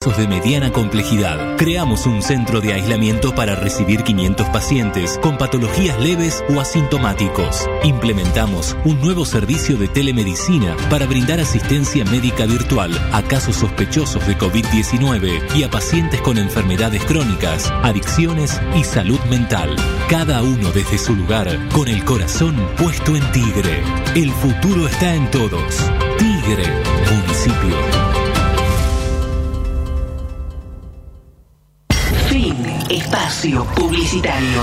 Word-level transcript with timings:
de 0.00 0.26
mediana 0.26 0.72
complejidad. 0.72 1.58
Creamos 1.58 2.06
un 2.06 2.22
centro 2.22 2.62
de 2.62 2.72
aislamiento 2.72 3.34
para 3.34 3.54
recibir 3.54 4.02
500 4.02 4.48
pacientes 4.48 5.18
con 5.18 5.36
patologías 5.36 6.00
leves 6.00 6.42
o 6.48 6.58
asintomáticos. 6.58 7.68
Implementamos 7.84 8.78
un 8.86 8.98
nuevo 9.02 9.26
servicio 9.26 9.76
de 9.76 9.88
telemedicina 9.88 10.74
para 10.88 11.04
brindar 11.04 11.38
asistencia 11.38 12.02
médica 12.06 12.46
virtual 12.46 12.98
a 13.12 13.20
casos 13.20 13.56
sospechosos 13.56 14.26
de 14.26 14.38
COVID-19 14.38 15.54
y 15.54 15.64
a 15.64 15.70
pacientes 15.70 16.22
con 16.22 16.38
enfermedades 16.38 17.04
crónicas, 17.04 17.70
adicciones 17.82 18.58
y 18.74 18.84
salud 18.84 19.20
mental. 19.28 19.76
Cada 20.08 20.42
uno 20.42 20.72
desde 20.72 20.96
su 20.96 21.14
lugar, 21.14 21.46
con 21.74 21.88
el 21.88 22.06
corazón 22.06 22.56
puesto 22.78 23.16
en 23.16 23.32
Tigre. 23.32 23.82
El 24.14 24.30
futuro 24.32 24.86
está 24.88 25.14
en 25.14 25.30
todos. 25.30 25.76
Tigre, 26.16 26.64
municipio. 27.12 28.29
Espacio 33.10 33.64
publicitario. 33.74 34.62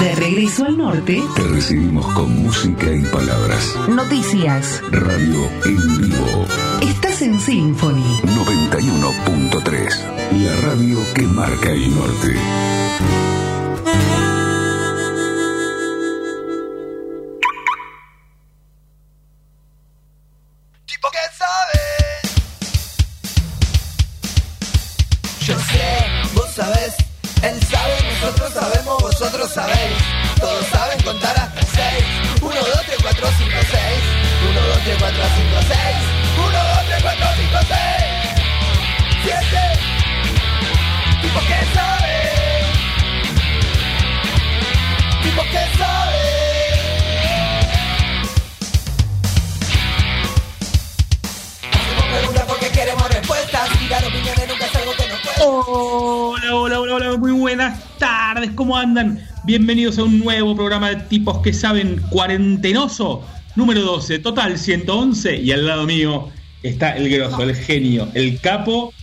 De 0.00 0.14
regreso 0.14 0.64
al 0.64 0.78
norte. 0.78 1.22
Te 1.36 1.42
recibimos 1.42 2.06
con 2.14 2.44
música 2.44 2.90
y 2.90 3.02
palabras. 3.02 3.76
Noticias. 3.90 4.80
Radio 4.90 5.50
en 5.66 6.00
vivo. 6.00 6.46
Estás 6.80 7.20
en 7.20 7.38
Symphony. 7.38 8.20
91.3. 8.22 10.42
La 10.44 10.56
radio 10.62 10.98
que 11.12 11.22
marca 11.24 11.72
el 11.72 11.94
norte. 11.94 12.38
Bienvenidos 59.92 59.98
a 59.98 60.16
un 60.16 60.24
nuevo 60.24 60.56
programa 60.56 60.88
de 60.88 60.96
tipos 61.04 61.42
que 61.42 61.52
saben 61.52 62.00
cuarentenoso, 62.08 63.22
número 63.56 63.82
12, 63.82 64.20
total 64.20 64.56
111. 64.56 65.36
Y 65.36 65.52
al 65.52 65.66
lado 65.66 65.84
mío 65.84 66.30
está 66.62 66.96
el 66.96 67.10
grosso, 67.10 67.42
el 67.42 67.54
genio, 67.54 68.08
el 68.14 68.40
capo. 68.40 68.94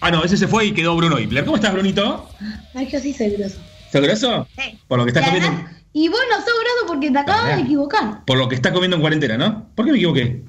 Ah, 0.00 0.10
no, 0.10 0.24
ese 0.24 0.38
se 0.38 0.48
fue 0.48 0.64
y 0.64 0.72
quedó 0.72 0.96
Bruno 0.96 1.18
Hipler. 1.18 1.44
¿Cómo 1.44 1.56
estás, 1.56 1.74
Brunito? 1.74 2.30
Ay, 2.74 2.88
yo 2.90 2.98
sí 2.98 3.12
soy 3.12 3.28
grosso. 3.30 3.58
¿Sos 3.92 4.00
grosso? 4.00 4.48
Sí. 4.56 4.78
Por 4.88 4.98
lo 4.98 5.04
que 5.04 5.10
estás 5.10 5.26
comiendo. 5.26 5.68
Y 5.92 6.08
bueno, 6.08 6.34
soy 6.36 6.54
grosso 6.62 6.86
porque 6.86 7.10
te 7.10 7.18
acabas 7.18 7.56
de 7.56 7.62
equivocar. 7.64 8.24
Por 8.24 8.38
lo 8.38 8.48
que 8.48 8.54
estás 8.54 8.72
comiendo 8.72 8.96
en 8.96 9.02
cuarentena, 9.02 9.36
¿no? 9.36 9.68
¿Por 9.74 9.84
qué 9.84 9.92
me 9.92 9.98
equivoqué? 9.98 10.44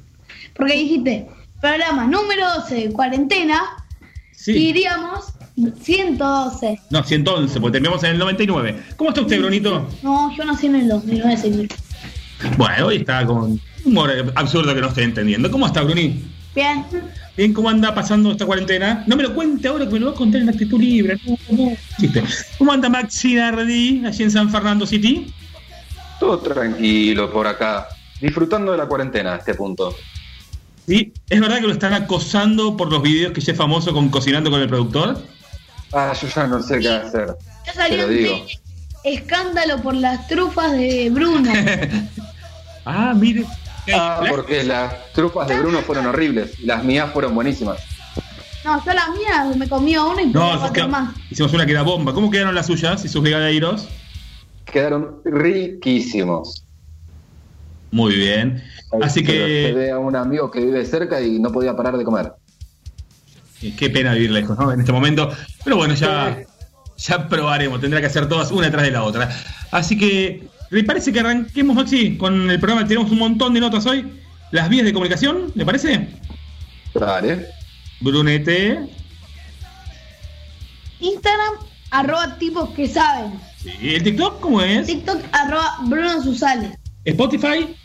Porque 0.55 0.75
dijiste, 0.75 1.27
programa 1.59 2.07
número 2.07 2.47
12, 2.55 2.93
cuarentena. 2.93 3.63
Sí. 4.31 4.53
Y 4.53 4.69
iríamos 4.69 5.33
112. 5.81 6.79
No, 6.89 7.03
111, 7.03 7.59
porque 7.59 7.73
terminamos 7.73 8.03
en 8.03 8.11
el 8.11 8.19
99. 8.19 8.83
¿Cómo 8.95 9.09
está 9.09 9.21
usted, 9.21 9.39
Brunito? 9.39 9.87
No, 10.03 10.35
yo 10.35 10.45
nací 10.45 10.67
en 10.67 10.75
el 10.75 10.87
2009, 10.87 11.37
señor. 11.37 11.67
Bueno, 12.57 12.87
hoy 12.87 12.97
está 12.97 13.25
con 13.25 13.37
un 13.37 13.61
humor 13.85 14.11
absurdo 14.35 14.73
que 14.73 14.81
no 14.81 14.87
estoy 14.87 15.03
entendiendo. 15.03 15.51
¿Cómo 15.51 15.67
está, 15.67 15.81
Bruni? 15.81 16.23
Bien. 16.55 16.85
Bien, 17.35 17.53
¿cómo 17.53 17.69
anda 17.69 17.93
pasando 17.93 18.31
esta 18.31 18.45
cuarentena? 18.45 19.03
No 19.07 19.15
me 19.15 19.23
lo 19.23 19.33
cuente 19.33 19.67
ahora 19.67 19.85
que 19.85 19.93
me 19.93 19.99
lo 19.99 20.07
va 20.07 20.11
a 20.11 20.15
contar 20.15 20.41
en 20.41 20.49
actitud 20.49 20.79
libre. 20.79 21.17
¿Cómo 22.57 22.71
anda 22.71 22.89
Maxi 22.89 23.35
Nardi 23.35 24.03
allí 24.05 24.23
en 24.23 24.31
San 24.31 24.49
Fernando 24.49 24.85
City? 24.85 25.33
Todo 26.19 26.39
tranquilo 26.39 27.31
por 27.31 27.47
acá. 27.47 27.87
Disfrutando 28.19 28.73
de 28.73 28.77
la 28.77 28.87
cuarentena 28.87 29.35
a 29.35 29.37
este 29.37 29.53
punto. 29.53 29.95
¿Sí? 30.85 31.13
¿Es 31.29 31.39
verdad 31.39 31.61
que 31.61 31.67
lo 31.67 31.73
están 31.73 31.93
acosando 31.93 32.75
por 32.75 32.91
los 32.91 33.01
videos 33.01 33.31
que 33.31 33.41
ya 33.41 33.53
es 33.53 33.57
famoso 33.57 33.93
con 33.93 34.09
Cocinando 34.09 34.49
con 34.49 34.59
el 34.59 34.67
Productor? 34.67 35.21
Ah, 35.91 36.13
yo 36.19 36.27
ya 36.27 36.47
no 36.47 36.61
sé 36.61 36.79
qué 36.79 36.89
hacer. 36.89 37.35
Ya 37.65 37.73
salió 37.73 38.07
un 38.07 38.47
escándalo 39.03 39.81
por 39.81 39.95
las 39.95 40.27
trufas 40.27 40.71
de 40.73 41.09
Bruno. 41.09 41.51
ah, 42.85 43.13
mire. 43.15 43.45
Ah, 43.93 44.21
porque 44.29 44.63
las 44.63 45.11
trufas 45.13 45.47
de 45.47 45.57
Bruno 45.59 45.79
fueron 45.81 46.05
horribles 46.07 46.59
y 46.59 46.65
las 46.65 46.83
mías 46.83 47.11
fueron 47.11 47.33
buenísimas. 47.33 47.79
No, 48.63 48.83
yo 48.85 48.93
las 48.93 49.09
mías 49.09 49.55
me 49.55 49.67
comí 49.69 49.97
una 49.97 50.21
y 50.21 50.27
no, 50.27 50.63
otra 50.63 50.87
más. 50.87 51.15
Hicimos 51.29 51.53
una 51.53 51.65
que 51.65 51.71
era 51.71 51.81
bomba. 51.81 52.13
¿Cómo 52.13 52.29
quedaron 52.29 52.53
las 52.53 52.67
suyas 52.67 53.03
y 53.05 53.07
sus 53.07 53.21
brigadeiros? 53.21 53.87
Quedaron 54.65 55.21
riquísimos. 55.23 56.65
Muy 57.91 58.15
bien. 58.15 58.63
Así 59.01 59.23
que. 59.23 59.73
Ve 59.73 59.91
a 59.91 59.97
un 59.97 60.15
amigo 60.15 60.51
que 60.51 60.59
vive 60.59 60.85
cerca 60.85 61.21
y 61.21 61.39
no 61.39 61.51
podía 61.51 61.75
parar 61.75 61.97
de 61.97 62.03
comer. 62.03 62.33
Qué 63.77 63.89
pena 63.89 64.13
vivir 64.13 64.31
lejos, 64.31 64.57
¿no? 64.57 64.71
En 64.71 64.79
este 64.79 64.91
momento. 64.91 65.29
Pero 65.63 65.75
bueno, 65.75 65.93
ya, 65.93 66.39
ya 66.97 67.27
probaremos. 67.27 67.81
Tendrá 67.81 67.99
que 67.99 68.07
hacer 68.07 68.27
todas 68.29 68.51
una 68.51 68.71
tras 68.71 68.83
de 68.83 68.91
la 68.91 69.03
otra. 69.03 69.29
Así 69.71 69.97
que, 69.97 70.47
¿le 70.69 70.83
parece 70.83 71.11
que 71.11 71.19
arranquemos, 71.19 71.75
Maxi, 71.75 72.17
con 72.17 72.49
el 72.49 72.59
programa? 72.59 72.87
Tenemos 72.87 73.11
un 73.11 73.19
montón 73.19 73.53
de 73.53 73.59
notas 73.59 73.85
hoy. 73.85 74.05
Las 74.51 74.69
vías 74.69 74.85
de 74.85 74.93
comunicación, 74.93 75.51
¿le 75.55 75.65
parece? 75.65 76.09
Vale. 76.93 77.47
Brunete. 77.99 78.79
Instagram, 81.01 81.53
arroba 81.91 82.37
tipos 82.37 82.69
que 82.71 82.87
saben. 82.87 83.39
Sí, 83.61 83.71
¿el 83.81 84.03
TikTok 84.03 84.39
cómo 84.39 84.61
es? 84.61 84.87
TikTok, 84.87 85.21
arroba 85.31 85.77
Bruno 85.85 86.21
Susales. 86.23 86.71
Spotify. 87.05 87.75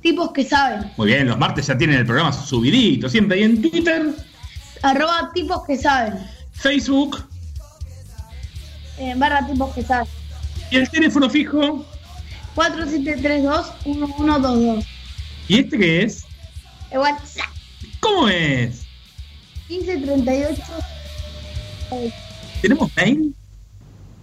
Tipos 0.00 0.32
que 0.32 0.44
saben. 0.44 0.90
Muy 0.96 1.08
bien, 1.08 1.26
los 1.26 1.38
martes 1.38 1.66
ya 1.66 1.76
tienen 1.76 1.98
el 1.98 2.06
programa 2.06 2.32
subidito, 2.32 3.08
siempre. 3.08 3.40
Y 3.40 3.42
en 3.42 3.62
Twitter. 3.62 4.14
Arroba 4.84 5.32
tipos 5.32 5.64
que 5.64 5.78
saben. 5.78 6.18
Facebook. 6.52 7.24
Eh, 8.98 9.14
barra 9.16 9.46
tipos 9.46 9.74
que 9.74 9.82
saben. 9.82 10.06
¿Y 10.70 10.76
el 10.76 10.90
teléfono 10.90 11.30
fijo? 11.30 11.86
4732-1122. 12.54 14.84
¿Y 15.48 15.60
este 15.60 15.78
qué 15.78 16.02
es? 16.02 16.26
El 16.90 16.98
WhatsApp. 16.98 17.46
¿Cómo 18.00 18.28
es? 18.28 18.82
1538. 19.70 20.62
¿Tenemos 22.60 22.90
mail? 22.96 23.34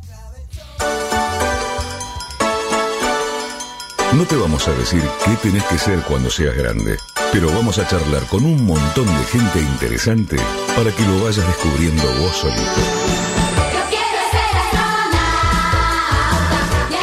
No 4.14 4.26
te 4.26 4.36
vamos 4.36 4.68
a 4.68 4.74
decir 4.74 5.02
qué 5.24 5.32
tenés 5.42 5.64
que 5.64 5.78
ser 5.78 6.00
cuando 6.02 6.30
seas 6.30 6.56
grande, 6.56 6.98
pero 7.32 7.48
vamos 7.48 7.80
a 7.80 7.88
charlar 7.88 8.24
con 8.28 8.44
un 8.44 8.66
montón 8.66 9.08
de 9.08 9.24
gente 9.26 9.62
interesante 9.62 10.36
para 10.76 10.92
que 10.92 11.04
lo 11.04 11.24
vayas 11.24 11.48
descubriendo 11.48 12.04
vos 12.20 12.36
solito. 12.36 12.82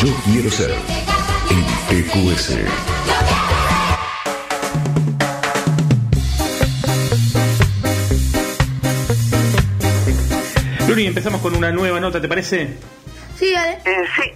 Yo 0.01 0.15
quiero 0.27 0.51
ser 0.51 0.71
en 1.51 2.05
TQS. 2.05 2.57
Luni, 10.89 11.07
empezamos 11.07 11.41
con 11.41 11.57
una 11.57 11.73
nueva 11.73 11.99
nota, 12.01 12.21
¿te 12.21 12.29
parece? 12.29 12.77
Sí, 13.39 13.53
dale. 13.53 13.79
Eh, 13.85 14.05
sí, 14.17 14.31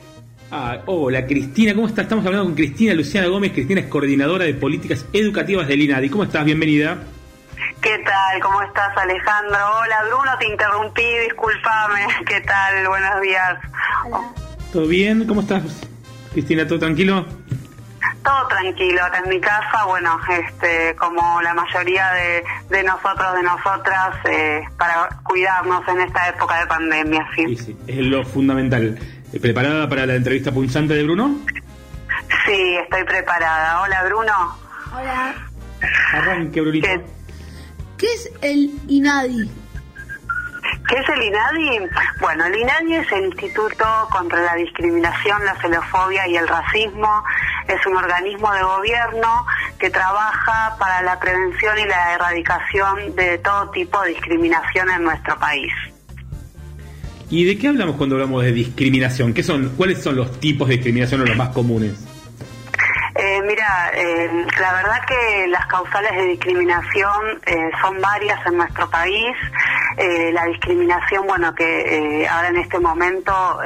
Ah, 0.54 0.82
hola 0.84 1.26
Cristina, 1.26 1.74
¿cómo 1.74 1.86
estás? 1.86 2.02
Estamos 2.04 2.26
hablando 2.26 2.44
con 2.44 2.54
Cristina 2.54 2.92
Luciana 2.92 3.26
Gómez. 3.26 3.52
Cristina 3.52 3.80
es 3.80 3.86
coordinadora 3.86 4.44
de 4.44 4.52
políticas 4.52 5.06
educativas 5.14 5.66
del 5.66 5.80
INADI. 5.80 6.10
¿Cómo 6.10 6.24
estás? 6.24 6.44
Bienvenida. 6.44 6.98
¿qué 7.80 7.98
tal? 8.04 8.40
¿Cómo 8.40 8.62
estás, 8.62 8.96
Alejandro? 8.96 9.56
Hola, 9.80 10.04
Bruno, 10.06 10.30
te 10.38 10.46
interrumpí, 10.46 11.02
discúlpame. 11.24 12.06
¿Qué 12.26 12.40
tal? 12.42 12.86
Buenos 12.86 13.20
días. 13.22 13.58
¿Todo 14.72 14.86
bien? 14.86 15.26
¿Cómo 15.26 15.40
estás? 15.40 15.62
Cristina, 16.32 16.66
¿todo 16.66 16.78
tranquilo? 16.78 17.26
Todo 18.24 18.48
tranquilo 18.48 19.02
acá 19.04 19.18
en 19.24 19.28
mi 19.30 19.40
casa, 19.40 19.84
bueno, 19.86 20.18
este, 20.30 20.94
como 20.96 21.40
la 21.42 21.54
mayoría 21.54 22.10
de, 22.12 22.44
de 22.70 22.82
nosotros, 22.84 23.34
de 23.34 23.42
nosotras, 23.42 24.16
eh, 24.24 24.62
para 24.76 25.08
cuidarnos 25.24 25.86
en 25.88 26.00
esta 26.00 26.28
época 26.28 26.60
de 26.60 26.66
pandemia, 26.66 27.26
Sí, 27.34 27.56
sí. 27.56 27.64
sí, 27.64 27.76
es 27.86 27.98
lo 28.06 28.24
fundamental. 28.24 28.98
Eh, 29.32 29.40
¿Preparada 29.40 29.88
para 29.88 30.06
la 30.06 30.14
entrevista 30.14 30.52
punzante 30.52 30.94
de 30.94 31.02
Bruno? 31.04 31.36
Sí, 32.46 32.76
estoy 32.82 33.04
preparada. 33.04 33.82
Hola, 33.82 34.04
Bruno. 34.04 34.32
Hola. 34.94 35.34
Arranque, 36.12 36.60
Brunito. 36.60 36.86
¿Qué, 36.88 37.00
¿Qué 37.98 38.06
es 38.14 38.30
el 38.40 38.70
INADI? 38.88 39.50
¿Qué 40.88 40.96
es 40.96 41.08
el 41.08 41.22
INADI? 41.22 41.88
Bueno, 42.20 42.46
el 42.46 42.56
INADI 42.56 42.94
es 42.94 43.12
el 43.12 43.24
Instituto 43.26 43.84
contra 44.10 44.42
la 44.42 44.54
Discriminación, 44.54 45.44
la 45.44 45.54
Xenofobia 45.60 46.28
y 46.28 46.36
el 46.36 46.46
Racismo. 46.46 47.24
Es 47.68 47.84
un 47.86 47.96
organismo 47.96 48.52
de 48.52 48.62
gobierno 48.62 49.46
que 49.78 49.90
trabaja 49.90 50.76
para 50.78 51.02
la 51.02 51.18
prevención 51.18 51.78
y 51.78 51.86
la 51.86 52.14
erradicación 52.14 53.14
de 53.16 53.38
todo 53.38 53.70
tipo 53.70 54.00
de 54.02 54.10
discriminación 54.10 54.90
en 54.90 55.04
nuestro 55.04 55.38
país. 55.38 55.72
¿Y 57.30 57.44
de 57.44 57.56
qué 57.56 57.68
hablamos 57.68 57.96
cuando 57.96 58.16
hablamos 58.16 58.44
de 58.44 58.52
discriminación? 58.52 59.32
¿Qué 59.32 59.42
son, 59.42 59.70
¿Cuáles 59.70 60.02
son 60.02 60.16
los 60.16 60.38
tipos 60.38 60.68
de 60.68 60.74
discriminación 60.74 61.22
o 61.22 61.24
los 61.24 61.36
más 61.36 61.48
comunes? 61.48 62.11
Eh, 63.24 63.40
mira, 63.46 63.92
eh, 63.94 64.46
la 64.58 64.72
verdad 64.72 65.00
que 65.06 65.46
las 65.46 65.64
causales 65.66 66.10
de 66.16 66.24
discriminación 66.24 67.40
eh, 67.46 67.70
son 67.80 68.00
varias 68.00 68.44
en 68.46 68.56
nuestro 68.56 68.90
país. 68.90 69.36
Eh, 69.96 70.32
la 70.32 70.46
discriminación, 70.46 71.28
bueno, 71.28 71.54
que 71.54 72.26
ahora 72.28 72.48
en 72.48 72.56
este 72.56 72.80
momento 72.80 73.60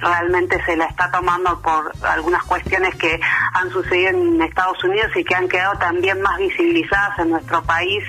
realmente 0.00 0.62
se 0.64 0.74
la 0.74 0.86
está 0.86 1.10
tomando 1.10 1.60
por 1.60 1.92
algunas 2.02 2.42
cuestiones 2.44 2.94
que 2.94 3.20
han 3.52 3.68
sucedido 3.70 4.10
en 4.10 4.40
Estados 4.40 4.82
Unidos 4.82 5.10
y 5.16 5.22
que 5.22 5.34
han 5.34 5.48
quedado 5.48 5.76
también 5.78 6.22
más 6.22 6.38
visibilizadas 6.38 7.18
en 7.18 7.30
nuestro 7.30 7.62
país 7.64 8.02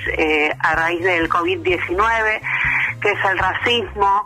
a 0.59 0.75
raíz 0.75 1.03
del 1.03 1.27
COVID-19, 1.27 2.41
que 3.01 3.11
es 3.11 3.25
el 3.31 3.37
racismo. 3.37 4.25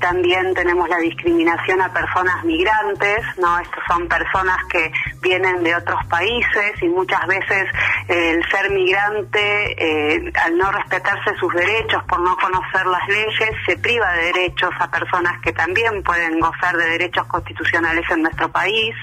También 0.00 0.54
tenemos 0.54 0.88
la 0.88 0.98
discriminación 0.98 1.80
a 1.80 1.92
personas 1.92 2.44
migrantes, 2.44 3.24
¿no? 3.38 3.58
Estas 3.58 3.84
son 3.88 4.08
personas 4.08 4.56
que 4.70 4.90
vienen 5.20 5.65
de 5.66 5.74
otros 5.74 5.98
países 6.06 6.80
y 6.80 6.88
muchas 6.88 7.26
veces 7.26 7.66
el 8.08 8.40
ser 8.50 8.70
migrante, 8.70 9.40
eh, 9.76 10.32
al 10.44 10.56
no 10.56 10.70
respetarse 10.70 11.34
sus 11.40 11.52
derechos, 11.54 12.02
por 12.04 12.20
no 12.20 12.36
conocer 12.36 12.86
las 12.86 13.06
leyes, 13.08 13.50
se 13.66 13.76
priva 13.78 14.12
de 14.12 14.32
derechos 14.32 14.70
a 14.78 14.88
personas 14.90 15.40
que 15.42 15.52
también 15.52 16.02
pueden 16.04 16.38
gozar 16.38 16.76
de 16.76 16.86
derechos 16.90 17.26
constitucionales 17.26 18.04
en 18.10 18.22
nuestro 18.22 18.50
país. 18.50 18.94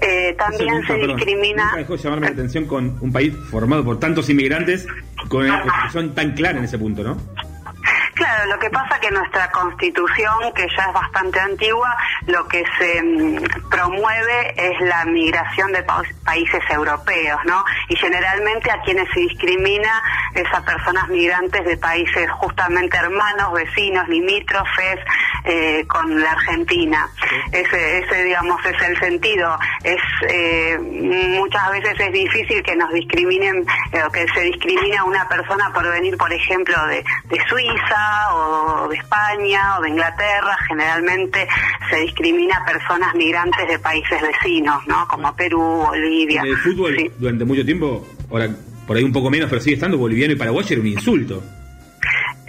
Eh, 0.00 0.34
también 0.38 0.74
nunca, 0.74 0.86
se 0.88 0.94
perdón, 0.94 1.16
discrimina... 1.16 1.64
Nunca 1.64 1.76
dejó 1.78 1.96
de 1.96 2.02
llamarme 2.02 2.26
la 2.26 2.32
atención 2.32 2.66
con 2.66 2.98
un 3.00 3.12
país 3.12 3.34
formado 3.50 3.84
por 3.84 3.98
tantos 3.98 4.28
inmigrantes 4.28 4.86
con 5.28 5.44
una 5.44 5.62
constitución 5.62 6.14
tan 6.14 6.32
clara 6.32 6.58
en 6.58 6.64
ese 6.64 6.78
punto, 6.78 7.02
¿no? 7.02 7.16
Claro, 8.18 8.46
lo 8.46 8.58
que 8.58 8.68
pasa 8.70 8.98
que 8.98 9.12
nuestra 9.12 9.48
constitución, 9.52 10.52
que 10.52 10.66
ya 10.76 10.86
es 10.86 10.92
bastante 10.92 11.38
antigua, 11.38 11.96
lo 12.26 12.48
que 12.48 12.64
se 12.76 13.00
mm, 13.00 13.68
promueve 13.70 14.54
es 14.56 14.80
la 14.80 15.04
migración 15.04 15.70
de 15.72 15.84
pa- 15.84 16.02
países 16.24 16.60
europeos, 16.68 17.38
¿no? 17.44 17.64
Y 17.88 17.94
generalmente 17.94 18.72
a 18.72 18.80
quienes 18.82 19.08
se 19.14 19.20
discrimina 19.20 20.02
es 20.34 20.52
a 20.52 20.64
personas 20.64 21.06
migrantes 21.08 21.64
de 21.64 21.76
países 21.76 22.28
justamente 22.32 22.96
hermanos, 22.96 23.52
vecinos, 23.52 24.08
limítrofes 24.08 24.98
eh, 25.48 25.84
con 25.86 26.20
la 26.20 26.32
Argentina. 26.32 27.08
Ese, 27.52 27.98
ese, 27.98 28.24
digamos, 28.24 28.60
es 28.64 28.80
el 28.88 28.98
sentido. 28.98 29.58
Es 29.82 30.00
eh, 30.28 30.78
muchas 30.78 31.70
veces 31.70 31.98
es 31.98 32.12
difícil 32.12 32.62
que 32.62 32.76
nos 32.76 32.92
discriminen 32.92 33.64
eh, 33.92 34.02
o 34.06 34.10
que 34.12 34.26
se 34.34 34.42
discrimine 34.42 34.96
a 34.98 35.04
una 35.04 35.28
persona 35.28 35.72
por 35.72 35.88
venir, 35.90 36.16
por 36.16 36.32
ejemplo, 36.32 36.74
de, 36.86 36.96
de 37.30 37.38
Suiza 37.48 38.34
o 38.34 38.88
de 38.88 38.96
España 38.96 39.78
o 39.78 39.82
de 39.82 39.90
Inglaterra. 39.90 40.56
Generalmente 40.68 41.48
se 41.90 41.96
discrimina 42.00 42.56
a 42.58 42.64
personas 42.64 43.14
migrantes 43.14 43.66
de 43.66 43.78
países 43.78 44.20
vecinos, 44.20 44.86
¿no? 44.86 45.06
Como 45.08 45.34
Perú, 45.34 45.60
Bolivia. 45.86 46.42
En 46.42 46.48
el 46.48 46.56
fútbol, 46.58 46.94
Sí. 46.96 47.10
durante 47.18 47.44
mucho 47.44 47.64
tiempo, 47.64 48.06
ahora 48.30 48.48
por 48.86 48.96
ahí 48.96 49.04
un 49.04 49.12
poco 49.12 49.30
menos, 49.30 49.48
pero 49.50 49.60
sigue 49.60 49.74
estando 49.76 49.98
boliviano 49.98 50.32
y 50.32 50.36
paraguayo 50.36 50.68
era 50.70 50.80
un 50.80 50.86
insulto. 50.86 51.42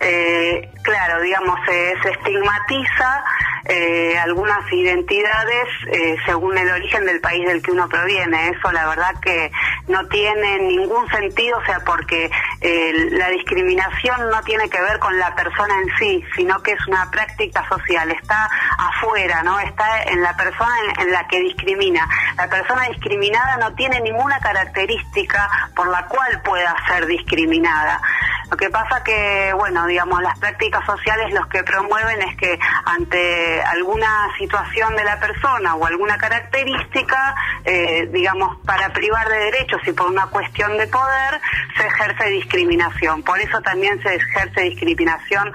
Eh, 0.02 0.70
claro, 0.82 1.22
digamos, 1.22 1.60
eh, 1.68 1.94
se 2.02 2.10
estigmatiza 2.12 3.24
eh, 3.70 4.18
algunas 4.18 4.60
identidades 4.74 5.68
eh, 5.92 6.16
según 6.26 6.58
el 6.58 6.72
origen 6.72 7.06
del 7.06 7.22
país 7.22 7.48
del 7.48 7.62
que 7.62 7.72
uno 7.72 7.88
proviene. 7.88 8.50
Eso 8.50 8.72
la 8.72 8.88
verdad 8.88 9.14
que 9.22 9.52
no 9.88 10.08
tiene 10.08 10.58
ningún 10.60 11.08
sentido, 11.10 11.60
o 11.60 11.66
sea, 11.66 11.80
porque 11.86 12.32
eh, 12.62 12.92
la 13.12 13.30
discriminación 13.30 14.30
no 14.32 14.42
tiene 14.42 14.68
que 14.70 14.82
ver 14.82 14.98
con 14.98 15.18
la 15.20 15.36
persona 15.36 15.74
en 15.84 15.98
sí, 15.98 16.26
sino 16.36 16.62
que 16.64 16.72
es 16.72 16.88
una 16.88 17.12
práctica 17.12 17.64
social, 17.70 18.10
está 18.12 18.50
afuera, 18.78 19.44
¿no? 19.44 19.60
Está 19.60 20.02
en 20.04 20.22
la 20.22 20.36
persona 20.36 20.74
en, 20.86 21.08
en 21.08 21.12
la 21.12 21.28
que 21.28 21.40
discrimina. 21.40 22.08
La 22.38 22.50
persona 22.50 22.88
discriminada 22.88 23.58
no 23.58 23.76
tiene 23.76 24.02
ninguna 24.02 24.40
característica 24.40 25.48
por 25.76 25.90
la 25.90 26.08
cual 26.08 26.42
pueda 26.42 26.76
ser 26.88 27.06
discriminada. 27.06 28.02
Lo 28.50 28.58
que 28.58 28.70
pasa 28.72 29.04
que, 29.04 29.54
bueno, 29.54 29.86
digamos, 29.86 30.22
las 30.24 30.38
prácticas 30.40 30.84
sociales 30.86 31.32
los 31.34 31.46
que 31.48 31.64
promueven 31.64 32.22
es 32.24 32.36
que 32.36 32.58
ante 32.86 33.59
alguna 33.62 34.28
situación 34.38 34.96
de 34.96 35.04
la 35.04 35.20
persona 35.20 35.76
o 35.76 35.86
alguna 35.86 36.18
característica, 36.18 37.36
eh, 37.66 38.08
digamos, 38.12 38.58
para 38.66 38.92
privar 38.94 39.28
de 39.28 39.38
derechos 39.38 39.82
y 39.88 39.92
por 39.92 40.08
una 40.08 40.28
cuestión 40.28 40.78
de 40.78 40.88
poder, 40.88 41.42
se 41.78 41.88
ejerce 41.88 42.30
discriminación. 42.30 43.24
Por 43.24 43.40
eso 43.40 43.62
también 43.62 44.02
se 44.02 44.16
ejerce 44.16 44.62
discriminación 44.62 45.52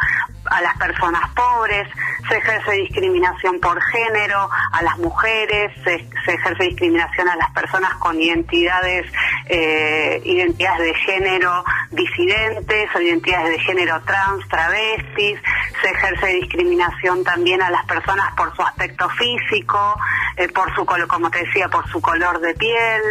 a 0.50 0.60
las 0.60 0.76
personas 0.76 1.30
pobres, 1.34 1.88
se 2.28 2.36
ejerce 2.36 2.72
discriminación 2.72 3.60
por 3.60 3.80
género, 3.82 4.48
a 4.72 4.82
las 4.82 4.98
mujeres, 4.98 5.72
se, 5.84 5.94
ejerce 6.26 6.64
discriminación 6.64 7.28
a 7.28 7.36
las 7.36 7.50
personas 7.52 7.94
con 7.94 8.20
identidades, 8.20 9.06
eh, 9.46 10.20
identidades 10.24 10.80
de 10.80 10.94
género 10.94 11.64
disidentes 11.90 12.88
o 12.94 13.00
identidades 13.00 13.50
de 13.50 13.58
género 13.60 14.00
trans, 14.04 14.46
travestis, 14.48 15.38
se 15.82 15.90
ejerce 15.90 16.26
discriminación 16.26 17.24
también 17.24 17.62
a 17.62 17.70
las 17.70 17.84
personas 17.86 18.32
por 18.34 18.54
su 18.56 18.62
aspecto 18.62 19.08
físico, 19.10 19.96
eh, 20.36 20.48
por 20.48 20.74
su 20.74 20.84
color, 20.84 21.06
como 21.08 21.30
te 21.30 21.44
decía, 21.44 21.68
por 21.68 21.88
su 21.90 22.00
color 22.00 22.40
de 22.40 22.54
piel, 22.54 23.02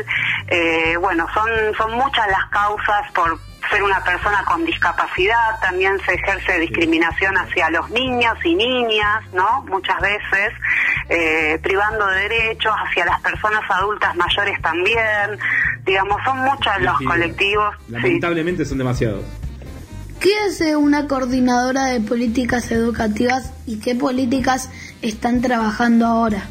eh, 0.48 0.98
bueno, 1.00 1.28
son, 1.34 1.50
son 1.78 1.94
muchas 1.94 2.28
las 2.28 2.46
causas 2.50 3.12
por 3.14 3.40
ser 3.70 3.84
una 3.84 4.04
persona 4.04 4.44
con 4.46 4.66
discapacidad, 4.66 5.60
también 5.62 5.98
se 6.06 6.14
ejerce 6.14 6.60
discriminación 6.60 7.38
hacia 7.38 7.70
los 7.70 7.90
niños 7.92 8.36
y 8.44 8.56
niñas, 8.56 9.24
¿no? 9.34 9.64
Muchas 9.70 10.00
veces, 10.02 10.52
eh, 11.10 11.60
privando 11.64 12.06
de 12.08 12.22
derechos 12.22 12.74
hacia 12.88 13.06
las 13.06 13.22
personas 13.22 13.62
adultas 13.70 14.16
mayores 14.16 14.62
también, 14.62 15.40
digamos, 15.86 16.18
son 16.24 16.40
muchos 16.40 16.74
los 16.82 16.98
Sí, 17.00 17.06
colectivos. 17.06 17.76
sí. 17.88 17.92
Lamentablemente 17.94 18.66
son 18.66 18.78
demasiados. 18.78 19.24
¿Qué 20.20 20.32
hace 20.48 20.76
una 20.78 21.08
coordinadora 21.08 21.86
de 21.86 22.00
políticas 22.00 22.72
educativas 22.72 23.52
y 23.66 23.80
qué 23.80 23.94
políticas 23.96 24.70
están 25.02 25.42
trabajando 25.42 26.06
ahora? 26.06 26.44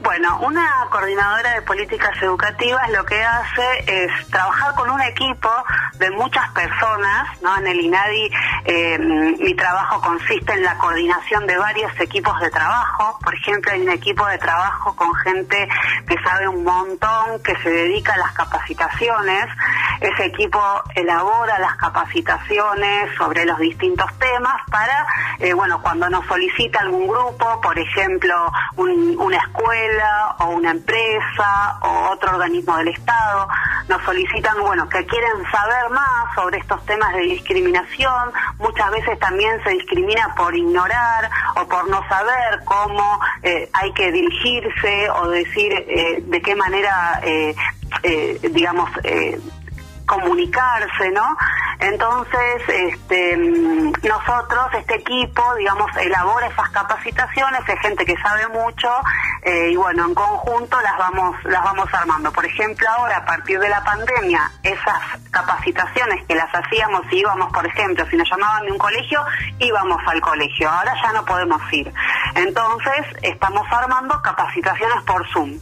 Bueno, 0.00 0.38
una 0.42 0.86
coordinadora 0.90 1.54
de 1.54 1.62
políticas 1.62 2.10
educativas 2.22 2.88
lo 2.90 3.04
que 3.04 3.20
hace 3.22 3.84
es 4.04 4.28
trabajar 4.30 4.72
con 4.76 4.88
un 4.90 5.00
equipo 5.02 5.50
de 5.94 6.08
muchas 6.12 6.48
personas, 6.52 7.26
¿no? 7.42 7.56
En 7.58 7.66
el 7.66 7.80
INADI 7.80 8.30
eh, 8.64 8.98
mi 9.40 9.54
trabajo 9.54 10.00
consiste 10.00 10.52
en 10.52 10.62
la 10.62 10.78
coordinación 10.78 11.46
de 11.48 11.58
varios 11.58 11.90
equipos 11.98 12.38
de 12.40 12.48
trabajo. 12.50 13.18
Por 13.24 13.34
ejemplo, 13.34 13.72
hay 13.72 13.82
un 13.82 13.90
equipo 13.90 14.24
de 14.26 14.38
trabajo 14.38 14.94
con 14.94 15.12
gente 15.16 15.68
que 16.06 16.16
sabe 16.22 16.46
un 16.46 16.62
montón, 16.62 17.42
que 17.42 17.56
se 17.56 17.68
dedica 17.70 18.14
a 18.14 18.18
las 18.18 18.32
capacitaciones. 18.32 19.46
Ese 20.00 20.26
equipo 20.26 20.60
elabora 20.94 21.58
las 21.58 21.74
capacitaciones 21.76 23.14
sobre 23.16 23.44
los 23.44 23.58
distintos 23.58 24.06
temas 24.18 24.54
para, 24.70 25.06
eh, 25.40 25.52
bueno, 25.54 25.82
cuando 25.82 26.08
nos 26.08 26.24
solicita 26.26 26.78
algún 26.80 27.08
grupo, 27.08 27.60
por 27.60 27.76
ejemplo, 27.76 28.52
un- 28.76 29.16
una 29.18 29.38
escuela, 29.38 29.87
o 30.38 30.46
una 30.50 30.70
empresa 30.70 31.78
o 31.82 32.10
otro 32.12 32.30
organismo 32.32 32.76
del 32.76 32.88
Estado 32.88 33.48
nos 33.88 34.02
solicitan, 34.02 34.60
bueno, 34.60 34.88
que 34.88 35.04
quieren 35.06 35.44
saber 35.50 35.90
más 35.90 36.34
sobre 36.34 36.58
estos 36.58 36.84
temas 36.84 37.14
de 37.14 37.22
discriminación. 37.22 38.32
Muchas 38.58 38.90
veces 38.90 39.18
también 39.18 39.62
se 39.64 39.70
discrimina 39.70 40.34
por 40.36 40.54
ignorar 40.54 41.30
o 41.56 41.66
por 41.66 41.88
no 41.88 42.06
saber 42.08 42.60
cómo 42.64 43.20
eh, 43.42 43.68
hay 43.72 43.92
que 43.94 44.12
dirigirse 44.12 45.10
o 45.10 45.28
decir 45.28 45.72
eh, 45.72 46.22
de 46.22 46.42
qué 46.42 46.54
manera, 46.54 47.20
eh, 47.22 47.54
eh, 48.02 48.38
digamos, 48.52 48.90
eh, 49.04 49.40
comunicarse, 50.08 51.10
¿no? 51.12 51.36
Entonces, 51.78 52.62
este, 52.66 53.36
nosotros, 53.36 54.66
este 54.74 54.96
equipo, 54.96 55.54
digamos, 55.54 55.94
elabora 55.96 56.48
esas 56.48 56.68
capacitaciones, 56.70 57.60
es 57.68 57.78
gente 57.80 58.04
que 58.04 58.16
sabe 58.16 58.48
mucho 58.48 58.90
eh, 59.42 59.70
y 59.70 59.76
bueno, 59.76 60.06
en 60.06 60.14
conjunto 60.14 60.80
las 60.80 60.98
vamos, 60.98 61.36
las 61.44 61.62
vamos 61.62 61.88
armando. 61.94 62.32
Por 62.32 62.44
ejemplo, 62.44 62.88
ahora 62.90 63.18
a 63.18 63.24
partir 63.24 63.60
de 63.60 63.68
la 63.68 63.84
pandemia, 63.84 64.50
esas 64.64 65.00
capacitaciones 65.30 66.26
que 66.26 66.34
las 66.34 66.52
hacíamos 66.52 67.02
y 67.12 67.18
íbamos, 67.18 67.52
por 67.52 67.64
ejemplo, 67.64 68.04
si 68.10 68.16
nos 68.16 68.28
llamaban 68.28 68.64
de 68.64 68.72
un 68.72 68.78
colegio, 68.78 69.24
íbamos 69.60 70.00
al 70.06 70.20
colegio. 70.20 70.68
Ahora 70.68 70.94
ya 71.00 71.12
no 71.12 71.24
podemos 71.24 71.62
ir. 71.72 71.92
Entonces, 72.34 73.06
estamos 73.22 73.64
armando 73.70 74.20
capacitaciones 74.22 75.02
por 75.04 75.24
Zoom 75.28 75.58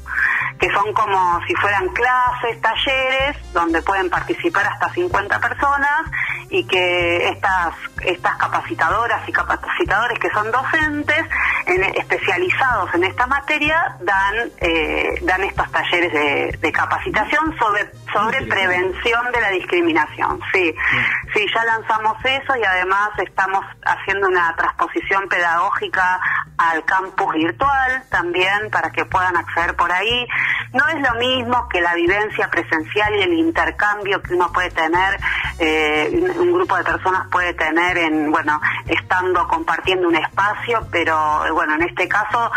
que 0.59 0.71
son 0.73 0.91
como 0.95 1.39
si 1.47 1.55
fueran 1.57 1.87
clases, 1.91 2.59
talleres, 2.63 3.37
donde 3.53 3.83
pueden 3.83 4.09
participar 4.09 4.36
hasta 4.45 4.91
50 4.93 5.41
personas 5.41 6.03
y 6.49 6.65
que 6.67 7.29
estas, 7.29 7.75
estas 8.03 8.37
capacitadoras 8.37 9.29
y 9.29 9.33
capacitadores 9.33 10.19
que 10.19 10.31
son 10.31 10.51
docentes 10.53 11.25
en- 11.67 11.85
especializados 11.97 12.95
en 12.95 13.05
esta 13.05 13.27
materia 13.27 13.97
dan, 14.01 14.35
eh, 14.59 15.19
dan 15.23 15.43
estos 15.43 15.71
talleres 15.73 16.13
de, 16.13 16.59
de 16.61 16.73
capacitación 16.73 17.57
sobre, 17.59 17.91
sobre 18.13 18.43
prevención 18.43 19.33
de 19.33 19.41
la 19.41 19.51
discriminación. 19.51 20.41
Sí, 20.53 20.75
sí, 21.35 21.47
ya 21.55 21.65
lanzamos 21.65 22.17
eso 22.25 22.57
y 22.57 22.65
además 22.65 23.11
estamos 23.19 23.65
haciendo 23.85 24.29
una 24.29 24.55
transposición 24.57 25.29
pedagógica 25.29 26.21
al 26.59 26.85
campus 26.85 27.35
virtual 27.35 28.03
también 28.11 28.71
para 28.71 28.91
que 28.91 29.05
puedan 29.05 29.37
acceder 29.37 29.75
por 29.77 29.91
ahí. 29.93 30.27
No 30.73 30.87
es 30.89 31.01
lo 31.01 31.15
mismo 31.19 31.69
que 31.69 31.81
la 31.81 31.95
vivencia 31.95 32.49
presencial 32.51 33.15
y 33.17 33.23
el 33.23 33.33
intercambio 33.35 34.23
que 34.27 34.35
uno 34.35 34.51
puede 34.53 34.71
tener, 34.71 35.19
eh, 35.59 36.33
un 36.39 36.53
grupo 36.53 36.77
de 36.77 36.85
personas 36.85 37.27
puede 37.31 37.55
tener 37.55 37.99
en, 37.99 38.31
bueno, 38.31 38.61
estando 38.87 39.47
compartiendo 39.49 40.09
un 40.09 40.17
espacio, 40.17 40.87
pero 40.91 41.47
eh, 41.47 41.51
bueno, 41.51 41.75
en 41.75 41.83
este 41.83 42.09
caso 42.09 42.51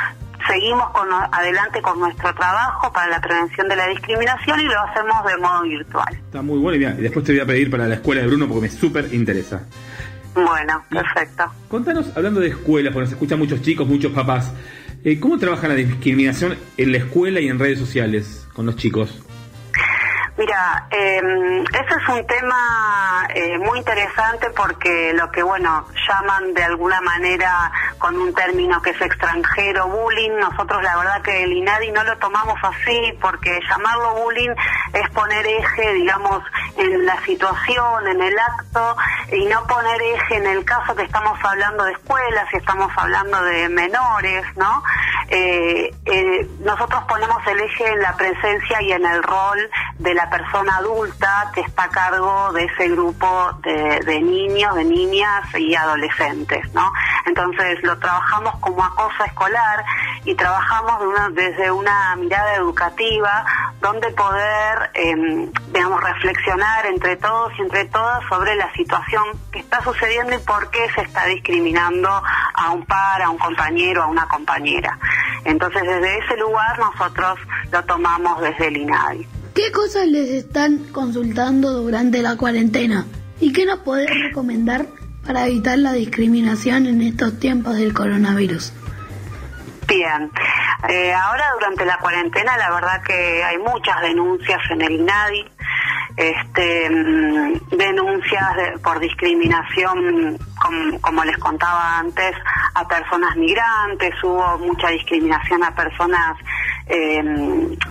seguimos 0.48 0.90
con, 0.92 1.08
adelante 1.12 1.82
con 1.82 2.00
nuestro 2.00 2.34
trabajo 2.34 2.92
para 2.92 3.08
la 3.08 3.22
prevención 3.22 3.68
de 3.68 3.76
la 3.76 3.88
discriminación 3.88 4.60
y 4.60 4.64
lo 4.64 4.80
hacemos 4.82 5.26
de 5.26 5.38
modo 5.38 5.62
virtual. 5.64 6.14
Está 6.14 6.42
muy 6.42 6.60
bueno 6.60 6.78
y, 6.78 7.00
y 7.00 7.02
después 7.04 7.26
te 7.26 7.34
voy 7.34 7.42
a 7.42 7.46
pedir 7.46 7.70
para 7.70 7.88
la 7.88 7.96
escuela 7.96 8.22
de 8.22 8.28
Bruno 8.28 8.48
porque 8.48 8.62
me 8.62 8.70
súper 8.70 9.14
interesa. 9.14 9.62
Bueno, 10.34 10.84
perfecto. 10.90 11.46
Contanos, 11.68 12.16
hablando 12.16 12.40
de 12.40 12.50
escuelas, 12.50 12.94
porque 12.94 13.06
nos 13.06 13.14
escuchan 13.14 13.40
muchos 13.40 13.62
chicos, 13.62 13.88
muchos 13.88 14.12
papás, 14.14 14.54
eh, 15.04 15.20
¿cómo 15.20 15.38
trabaja 15.38 15.68
la 15.68 15.76
discriminación 15.76 16.58
en 16.78 16.92
la 16.92 17.00
escuela 17.00 17.40
y 17.40 17.48
en 17.48 17.60
redes 17.60 17.80
sociales 17.80 18.48
con 18.54 18.66
los 18.66 18.76
chicos? 18.76 19.24
Mira, 20.40 20.88
eh, 20.90 21.22
ese 21.70 22.02
es 22.02 22.08
un 22.08 22.26
tema 22.26 23.28
eh, 23.28 23.58
muy 23.58 23.80
interesante 23.80 24.50
porque 24.52 25.12
lo 25.14 25.30
que, 25.32 25.44
bueno, 25.44 25.86
llaman 26.08 26.54
de 26.54 26.64
alguna 26.64 27.02
manera 27.02 27.70
con 27.98 28.16
un 28.16 28.34
término 28.34 28.82
que 28.82 28.92
es 28.92 29.02
extranjero, 29.02 29.90
bullying, 29.90 30.38
nosotros 30.40 30.82
la 30.82 30.96
verdad 30.96 31.22
que 31.24 31.44
el 31.44 31.52
INADI 31.52 31.92
no 31.92 32.06
lo 32.06 32.18
tomamos 32.20 32.58
así 32.64 33.18
porque 33.20 33.60
llamarlo 33.70 34.14
bullying 34.14 34.56
es 34.94 35.10
poner 35.10 35.46
eje, 35.46 35.94
digamos, 35.96 36.42
en 36.78 37.06
la 37.06 37.22
situación, 37.26 38.08
en 38.08 38.22
el 38.22 38.40
acto 38.40 38.96
y 39.34 39.46
no 39.46 39.68
poner 39.68 40.02
eje 40.02 40.38
en 40.38 40.48
el 40.48 40.64
caso 40.64 40.96
que 40.96 41.04
estamos 41.04 41.38
hablando 41.44 41.84
de 41.84 41.92
escuelas 41.92 42.46
y 42.54 42.58
estamos 42.58 42.90
hablando 42.96 43.44
de 43.44 43.68
menores, 43.68 44.46
¿no? 44.56 44.84
Eh, 45.28 45.92
eh, 46.06 46.48
nosotros 46.62 47.04
ponemos 47.08 47.46
el 47.46 47.60
eje 47.60 47.88
en 47.92 48.02
la 48.02 48.16
presencia 48.16 48.82
y 48.82 48.94
en 48.94 49.06
el 49.06 49.22
rol 49.22 49.70
de 50.00 50.14
persona 50.30 50.78
adulta 50.78 51.52
que 51.54 51.62
está 51.62 51.84
a 51.84 51.90
cargo 51.90 52.52
de 52.54 52.66
ese 52.66 52.90
grupo 52.90 53.52
de, 53.64 54.22
niños, 54.22 54.76
de 54.76 54.84
niñas 54.86 55.44
y 55.58 55.76
adolescentes, 55.76 56.74
¿no? 56.74 56.92
Entonces 57.26 57.82
lo 57.84 57.98
trabajamos 58.00 58.56
como 58.60 58.84
acoso 58.84 59.24
escolar 59.26 59.84
y 60.26 60.36
trabajamos 60.36 61.00
de 61.00 61.08
una- 61.08 61.30
desde 61.30 61.72
una 61.72 62.16
mirada 62.16 62.56
educativa 62.56 63.46
donde 63.82 64.10
poder, 64.12 64.92
eh, 64.94 65.50
digamos, 65.72 66.04
reflexionar 66.04 66.86
entre 66.86 67.16
todos 67.18 67.52
y 67.58 67.62
entre 67.62 67.86
todas 67.86 68.24
sobre 68.28 68.56
la 68.56 68.72
situación 68.74 69.24
que 69.52 69.60
está 69.60 69.82
sucediendo 69.82 70.36
y 70.36 70.40
por 70.40 70.70
qué 70.70 70.90
se 70.96 71.02
está 71.02 71.26
discriminando 71.26 72.10
a 72.10 72.72
un 72.72 72.86
par, 72.86 73.22
a 73.22 73.30
un 73.30 73.38
compañero, 73.38 74.04
a 74.04 74.08
una 74.08 74.28
compañera. 74.28 74.98
Entonces 75.46 75.82
desde 75.84 76.18
ese 76.20 76.38
lugar 76.38 76.78
nosotros 76.80 77.40
lo 77.72 77.84
tomamos 77.86 78.42
desde 78.42 78.68
el 78.68 78.78
INADI. 78.78 79.28
¿Qué 79.62 79.74
cosas 79.74 80.08
les 80.08 80.30
están 80.30 80.78
consultando 80.94 81.74
durante 81.82 82.22
la 82.22 82.38
cuarentena? 82.38 83.06
¿Y 83.42 83.52
qué 83.52 83.66
nos 83.66 83.80
podés 83.80 84.10
recomendar 84.10 84.86
para 85.26 85.48
evitar 85.48 85.78
la 85.78 85.92
discriminación 85.92 86.86
en 86.86 87.02
estos 87.02 87.38
tiempos 87.42 87.76
del 87.76 87.94
coronavirus? 87.94 88.72
Bien, 89.86 90.32
Eh, 90.88 91.14
ahora 91.14 91.44
durante 91.56 91.84
la 91.84 91.98
cuarentena 91.98 92.56
la 92.56 92.72
verdad 92.72 93.04
que 93.04 93.44
hay 93.44 93.58
muchas 93.58 94.00
denuncias 94.02 94.60
en 94.72 94.82
el 94.82 94.94
INADI, 94.94 95.46
este, 96.16 96.90
mm, 96.90 97.76
denuncias 97.76 98.56
de- 98.56 98.80
por 98.80 98.98
discriminación, 99.02 100.38
com- 100.64 100.98
como 101.02 101.26
les 101.26 101.38
contaba 101.38 102.00
antes, 102.00 102.34
a 102.76 102.88
personas 102.88 103.36
migrantes, 103.36 104.14
hubo 104.24 104.58
mucha 104.60 104.88
discriminación 104.88 105.62
a 105.66 105.76
personas 105.76 106.38
eh, 106.90 107.22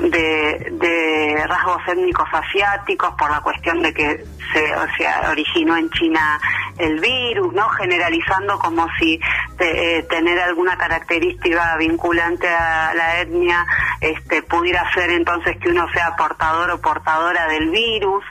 de, 0.01 1.45
rasgos 1.47 1.81
étnicos 1.87 2.29
asiáticos 2.33 3.15
por 3.17 3.31
la 3.31 3.41
cuestión 3.41 3.81
de 3.81 3.95
que 3.95 4.25
se, 4.53 4.77
o 4.77 4.87
sea, 4.97 5.29
originó 5.31 5.77
en 5.77 5.89
China 5.91 6.41
el 6.79 6.99
virus, 7.01 7.53
¿no? 7.55 7.69
Generalizando 7.71 8.59
como 8.59 8.87
si 8.99 9.21
eh, 9.61 10.07
tener 10.11 10.39
alguna 10.41 10.77
característica 10.77 11.77
vinculante 11.77 12.49
a 12.49 12.93
la 12.95 13.21
etnia 13.21 13.67
este, 14.01 14.43
pudiera 14.43 14.91
ser 14.93 15.11
entonces 15.11 15.57
que 15.59 15.71
uno 15.71 15.87
sea 15.93 16.17
portador 16.17 16.71
o 16.71 16.81
portadora 16.81 17.47
del 17.49 17.71
virus. 17.71 18.25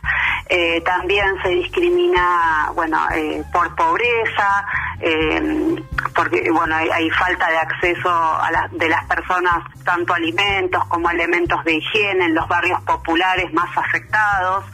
Eh, 0.50 0.82
también 0.82 1.28
se 1.44 1.50
discrimina, 1.50 2.72
bueno, 2.74 3.00
eh, 3.14 3.44
por 3.52 3.76
pobreza, 3.76 4.66
eh, 5.02 5.76
porque, 6.16 6.50
bueno, 6.52 6.76
hay, 6.76 7.10
falta 7.12 7.50
de 7.50 7.58
acceso 7.58 8.10
a 8.10 8.50
la- 8.52 8.70
de 8.72 8.88
las 8.88 9.04
personas 9.06 9.64
tanto 9.84 10.14
alimentos 10.14 10.57
como 10.90 11.10
elementos 11.10 11.64
de 11.64 11.76
higiene 11.76 12.26
en 12.26 12.36
los 12.36 12.48
barrios 12.48 12.82
populares 12.82 13.52
más 13.54 13.70
afectados. 13.78 14.66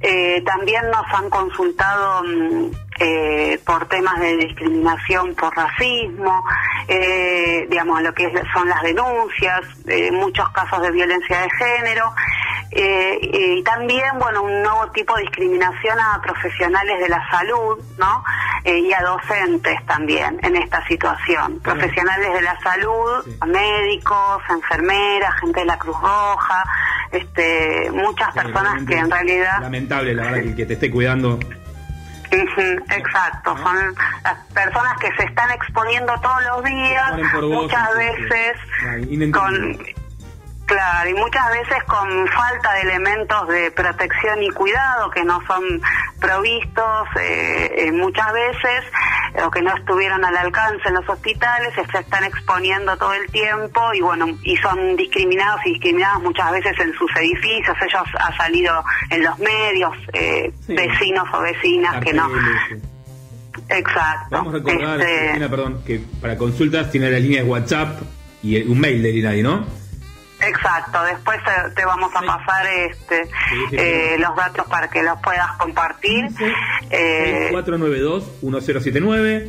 Eh, 0.00 0.42
también 0.44 0.90
nos 0.90 1.06
han 1.14 1.30
consultado 1.30 2.22
mm, 2.24 2.70
eh, 3.00 3.60
por 3.66 3.86
temas 3.88 4.18
de 4.20 4.36
discriminación 4.36 5.34
por 5.34 5.54
racismo, 5.56 6.44
eh, 6.88 7.66
digamos, 7.70 8.02
lo 8.02 8.12
que 8.14 8.24
es- 8.26 8.32
son 8.52 8.68
las 8.68 8.82
denuncias, 8.82 9.60
eh, 9.88 10.10
muchos 10.12 10.48
casos 10.50 10.82
de 10.82 10.90
violencia 10.90 11.40
de 11.42 11.50
género. 11.50 12.12
eh, 12.76 13.18
y 13.22 13.62
también, 13.62 14.18
bueno, 14.18 14.42
un 14.42 14.62
nuevo 14.62 14.90
tipo 14.90 15.14
de 15.14 15.22
discriminación 15.22 15.96
a 16.00 16.20
profesionales 16.20 16.98
de 16.98 17.08
la 17.08 17.22
salud, 17.30 17.78
¿no? 17.98 18.24
Eh, 18.64 18.78
y 18.80 18.92
a 18.92 19.00
docentes 19.02 19.84
también 19.86 20.40
en 20.42 20.56
esta 20.56 20.84
situación. 20.88 21.60
Profesionales 21.60 22.32
de 22.32 22.42
la 22.42 22.58
salud, 22.60 23.24
médicos, 23.46 24.42
enfermeras, 24.50 25.38
gente 25.40 25.60
de 25.60 25.66
la 25.66 25.78
Cruz 25.78 25.96
Roja, 26.00 26.64
este, 27.12 27.90
muchas 27.92 28.34
personas 28.34 28.82
que 28.84 28.96
en 28.96 29.10
realidad... 29.10 29.60
Lamentable, 29.60 30.12
la 30.14 30.22
verdad, 30.24 30.42
que, 30.42 30.56
que 30.56 30.66
te 30.66 30.72
esté 30.74 30.90
cuidando. 30.90 31.38
Exacto, 32.34 33.56
son 33.58 33.94
las 34.24 34.36
personas 34.52 34.98
que 34.98 35.08
se 35.16 35.24
están 35.24 35.50
exponiendo 35.52 36.12
todos 36.20 36.42
los 36.44 36.64
días, 36.64 37.12
muchas 37.42 37.88
veces 37.96 38.56
con 39.32 39.78
claro 40.66 41.10
y 41.10 41.14
muchas 41.14 41.50
veces 41.50 41.82
con 41.84 42.26
falta 42.28 42.72
de 42.74 42.80
elementos 42.82 43.48
de 43.48 43.70
protección 43.70 44.42
y 44.42 44.50
cuidado 44.50 45.10
que 45.10 45.22
no 45.24 45.40
son 45.46 45.62
provistos 46.20 47.08
eh, 47.20 47.74
eh, 47.76 47.92
muchas 47.92 48.32
veces 48.32 48.84
o 49.44 49.50
que 49.50 49.60
no 49.62 49.74
estuvieron 49.76 50.24
al 50.24 50.36
alcance 50.36 50.88
en 50.88 50.94
los 50.94 51.08
hospitales 51.08 51.74
se 51.74 51.98
están 51.98 52.24
exponiendo 52.24 52.96
todo 52.96 53.12
el 53.14 53.30
tiempo 53.30 53.80
y 53.94 54.00
bueno 54.00 54.26
y 54.42 54.56
son 54.58 54.96
discriminados 54.96 55.60
y 55.66 55.70
discriminadas 55.72 56.20
muchas 56.22 56.50
veces 56.52 56.72
en 56.80 56.92
sus 56.94 57.10
edificios 57.16 57.76
ellos 57.86 58.02
ha 58.18 58.36
salido 58.36 58.82
en 59.10 59.22
los 59.24 59.38
medios 59.38 59.92
eh, 60.12 60.52
Sí. 60.66 60.74
vecinos 60.74 61.28
o 61.34 61.40
vecinas 61.42 62.02
que 62.02 62.12
no. 62.14 62.28
Exacto. 63.68 64.28
Vamos 64.30 64.54
a 64.54 64.58
recordar, 64.58 65.00
Este, 65.00 65.18
Cristina, 65.18 65.48
perdón, 65.48 65.82
que 65.86 66.00
para 66.20 66.36
consultas 66.36 66.90
tiene 66.90 67.10
la 67.10 67.18
línea 67.18 67.42
de 67.42 67.48
WhatsApp 67.48 68.00
y 68.42 68.62
un 68.62 68.80
mail 68.80 69.02
del 69.02 69.16
INADI, 69.18 69.42
¿no? 69.42 69.66
Exacto, 70.46 71.02
después 71.04 71.38
te, 71.44 71.50
te 71.74 71.84
vamos 71.84 72.10
a 72.14 72.20
pasar 72.20 72.64
este 72.66 73.28
eh, 73.72 74.16
los 74.18 74.36
datos 74.36 74.66
para 74.68 74.88
que 74.90 75.02
los 75.02 75.18
puedas 75.20 75.50
compartir. 75.58 76.26
Eh, 76.90 77.50
492-1079, 77.52 79.48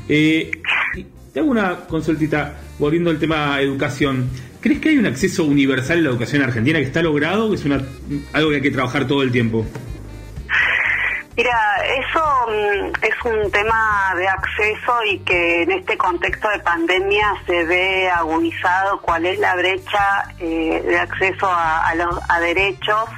Eh, 0.08 0.50
y 0.94 1.04
te 1.32 1.40
hago 1.40 1.50
una 1.50 1.86
consultita, 1.86 2.60
volviendo 2.78 3.10
al 3.10 3.18
tema 3.18 3.60
educación. 3.60 4.30
¿Crees 4.60 4.80
que 4.80 4.90
hay 4.90 4.98
un 4.98 5.06
acceso 5.06 5.44
universal 5.44 5.98
a 5.98 6.00
la 6.00 6.10
educación 6.10 6.42
argentina 6.42 6.78
que 6.78 6.86
está 6.86 7.02
logrado 7.02 7.50
o 7.50 7.54
es 7.54 7.64
una, 7.64 7.82
algo 8.32 8.50
que 8.50 8.56
hay 8.56 8.62
que 8.62 8.70
trabajar 8.70 9.06
todo 9.06 9.22
el 9.22 9.30
tiempo? 9.30 9.66
Mira, 11.36 11.76
eso 11.84 12.46
mm, 12.48 13.04
es 13.04 13.14
un 13.24 13.50
tema 13.50 14.14
de 14.16 14.26
acceso 14.26 15.04
y 15.04 15.18
que 15.18 15.64
en 15.64 15.72
este 15.72 15.98
contexto 15.98 16.48
de 16.48 16.60
pandemia 16.60 17.34
se 17.44 17.62
ve 17.64 18.08
agudizado 18.08 19.02
cuál 19.02 19.26
es 19.26 19.38
la 19.38 19.54
brecha 19.54 20.24
eh, 20.38 20.82
de 20.82 20.98
acceso 20.98 21.46
a, 21.46 21.94
los 21.94 22.18
a 22.30 22.40
derechos 22.40 23.10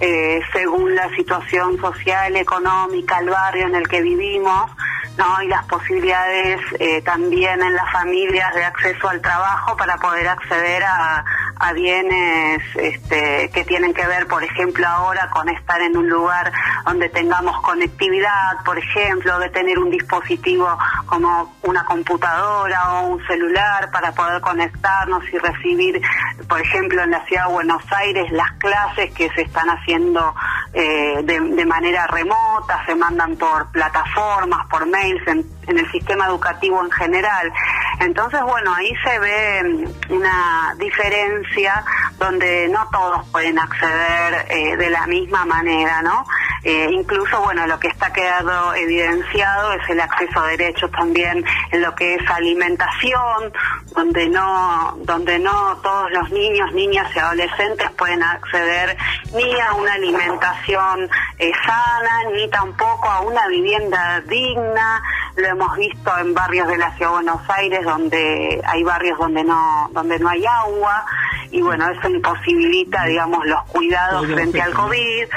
eh, 0.00 0.40
según 0.52 0.94
la 0.94 1.08
situación 1.16 1.76
social, 1.80 2.36
económica, 2.36 3.18
el 3.18 3.30
barrio 3.30 3.66
en 3.66 3.74
el 3.74 3.88
que 3.88 4.00
vivimos. 4.00 4.70
¿no? 5.16 5.42
y 5.42 5.48
las 5.48 5.64
posibilidades 5.64 6.60
eh, 6.78 7.00
también 7.00 7.62
en 7.62 7.74
las 7.74 7.90
familias 7.90 8.54
de 8.54 8.62
acceso 8.66 9.08
al 9.08 9.22
trabajo 9.22 9.74
para 9.74 9.96
poder 9.96 10.28
acceder 10.28 10.84
a, 10.84 11.24
a 11.58 11.72
bienes 11.72 12.62
este, 12.76 13.50
que 13.52 13.64
tienen 13.64 13.94
que 13.94 14.06
ver, 14.06 14.26
por 14.26 14.44
ejemplo, 14.44 14.86
ahora 14.86 15.30
con 15.30 15.48
estar 15.48 15.80
en 15.80 15.96
un 15.96 16.08
lugar 16.08 16.52
donde 16.84 17.08
tengamos 17.08 17.55
conectividad, 17.60 18.64
por 18.64 18.78
ejemplo, 18.78 19.38
de 19.38 19.48
tener 19.50 19.78
un 19.78 19.90
dispositivo 19.90 20.68
como 21.06 21.56
una 21.62 21.84
computadora 21.84 22.92
o 22.94 23.08
un 23.08 23.26
celular 23.26 23.90
para 23.90 24.12
poder 24.12 24.40
conectarnos 24.40 25.22
y 25.32 25.38
recibir, 25.38 26.00
por 26.48 26.60
ejemplo, 26.60 27.02
en 27.02 27.10
la 27.10 27.24
ciudad 27.26 27.46
de 27.46 27.52
Buenos 27.52 27.82
Aires 27.92 28.30
las 28.32 28.50
clases 28.52 29.12
que 29.14 29.28
se 29.30 29.42
están 29.42 29.68
haciendo 29.68 30.34
eh, 30.72 31.22
de, 31.22 31.66
manera 31.66 32.06
remota, 32.06 32.84
se 32.86 32.94
mandan 32.94 33.36
por 33.36 33.70
plataformas, 33.72 34.66
por 34.68 34.86
mails, 34.86 35.26
en, 35.26 35.44
en 35.66 35.78
el 35.78 35.90
sistema 35.90 36.26
educativo 36.26 36.82
en 36.82 36.90
general. 36.90 37.52
Entonces, 38.00 38.40
bueno, 38.42 38.74
ahí 38.74 38.92
se 39.04 39.18
ve 39.18 39.62
mm, 39.64 40.12
una 40.12 40.74
diferencia 40.78 41.84
donde 42.18 42.68
no 42.68 42.86
todos 42.90 43.26
pueden 43.28 43.58
acceder 43.58 44.46
eh, 44.50 44.76
de 44.76 44.90
la 44.90 45.06
misma 45.06 45.44
manera, 45.44 46.02
¿no? 46.02 46.24
Eh, 46.62 46.88
incluso, 46.90 47.40
bueno, 47.46 47.64
lo 47.68 47.78
que 47.78 47.86
está 47.86 48.12
quedado 48.12 48.74
evidenciado 48.74 49.72
es 49.74 49.88
el 49.88 50.00
acceso 50.00 50.40
a 50.40 50.48
derechos 50.48 50.90
también 50.90 51.44
en 51.70 51.80
lo 51.80 51.94
que 51.94 52.16
es 52.16 52.28
alimentación, 52.28 53.52
donde 53.94 54.28
no, 54.28 54.98
donde 55.04 55.38
no 55.38 55.76
todos 55.80 56.10
los 56.10 56.28
niños, 56.30 56.72
niñas 56.72 57.06
y 57.14 57.20
adolescentes 57.20 57.88
pueden 57.92 58.20
acceder 58.24 58.96
ni 59.32 59.60
a 59.60 59.74
una 59.74 59.92
alimentación 59.92 61.08
eh, 61.38 61.52
sana, 61.64 62.30
ni 62.34 62.50
tampoco 62.50 63.08
a 63.08 63.20
una 63.20 63.46
vivienda 63.46 64.20
digna. 64.22 65.00
Lo 65.36 65.46
hemos 65.46 65.76
visto 65.76 66.18
en 66.18 66.34
barrios 66.34 66.66
de 66.66 66.78
la 66.78 66.90
ciudad 66.96 67.10
de 67.10 67.14
Buenos 67.14 67.50
Aires, 67.50 67.84
donde 67.84 68.60
hay 68.66 68.82
barrios 68.82 69.18
donde 69.20 69.44
no, 69.44 69.88
donde 69.92 70.18
no 70.18 70.30
hay 70.30 70.44
agua, 70.44 71.04
y 71.50 71.62
bueno, 71.62 71.88
eso 71.88 72.08
imposibilita, 72.08 73.04
digamos, 73.04 73.46
los 73.46 73.62
cuidados 73.66 74.26
frente 74.26 74.60
al 74.60 74.72
COVID. 74.74 75.28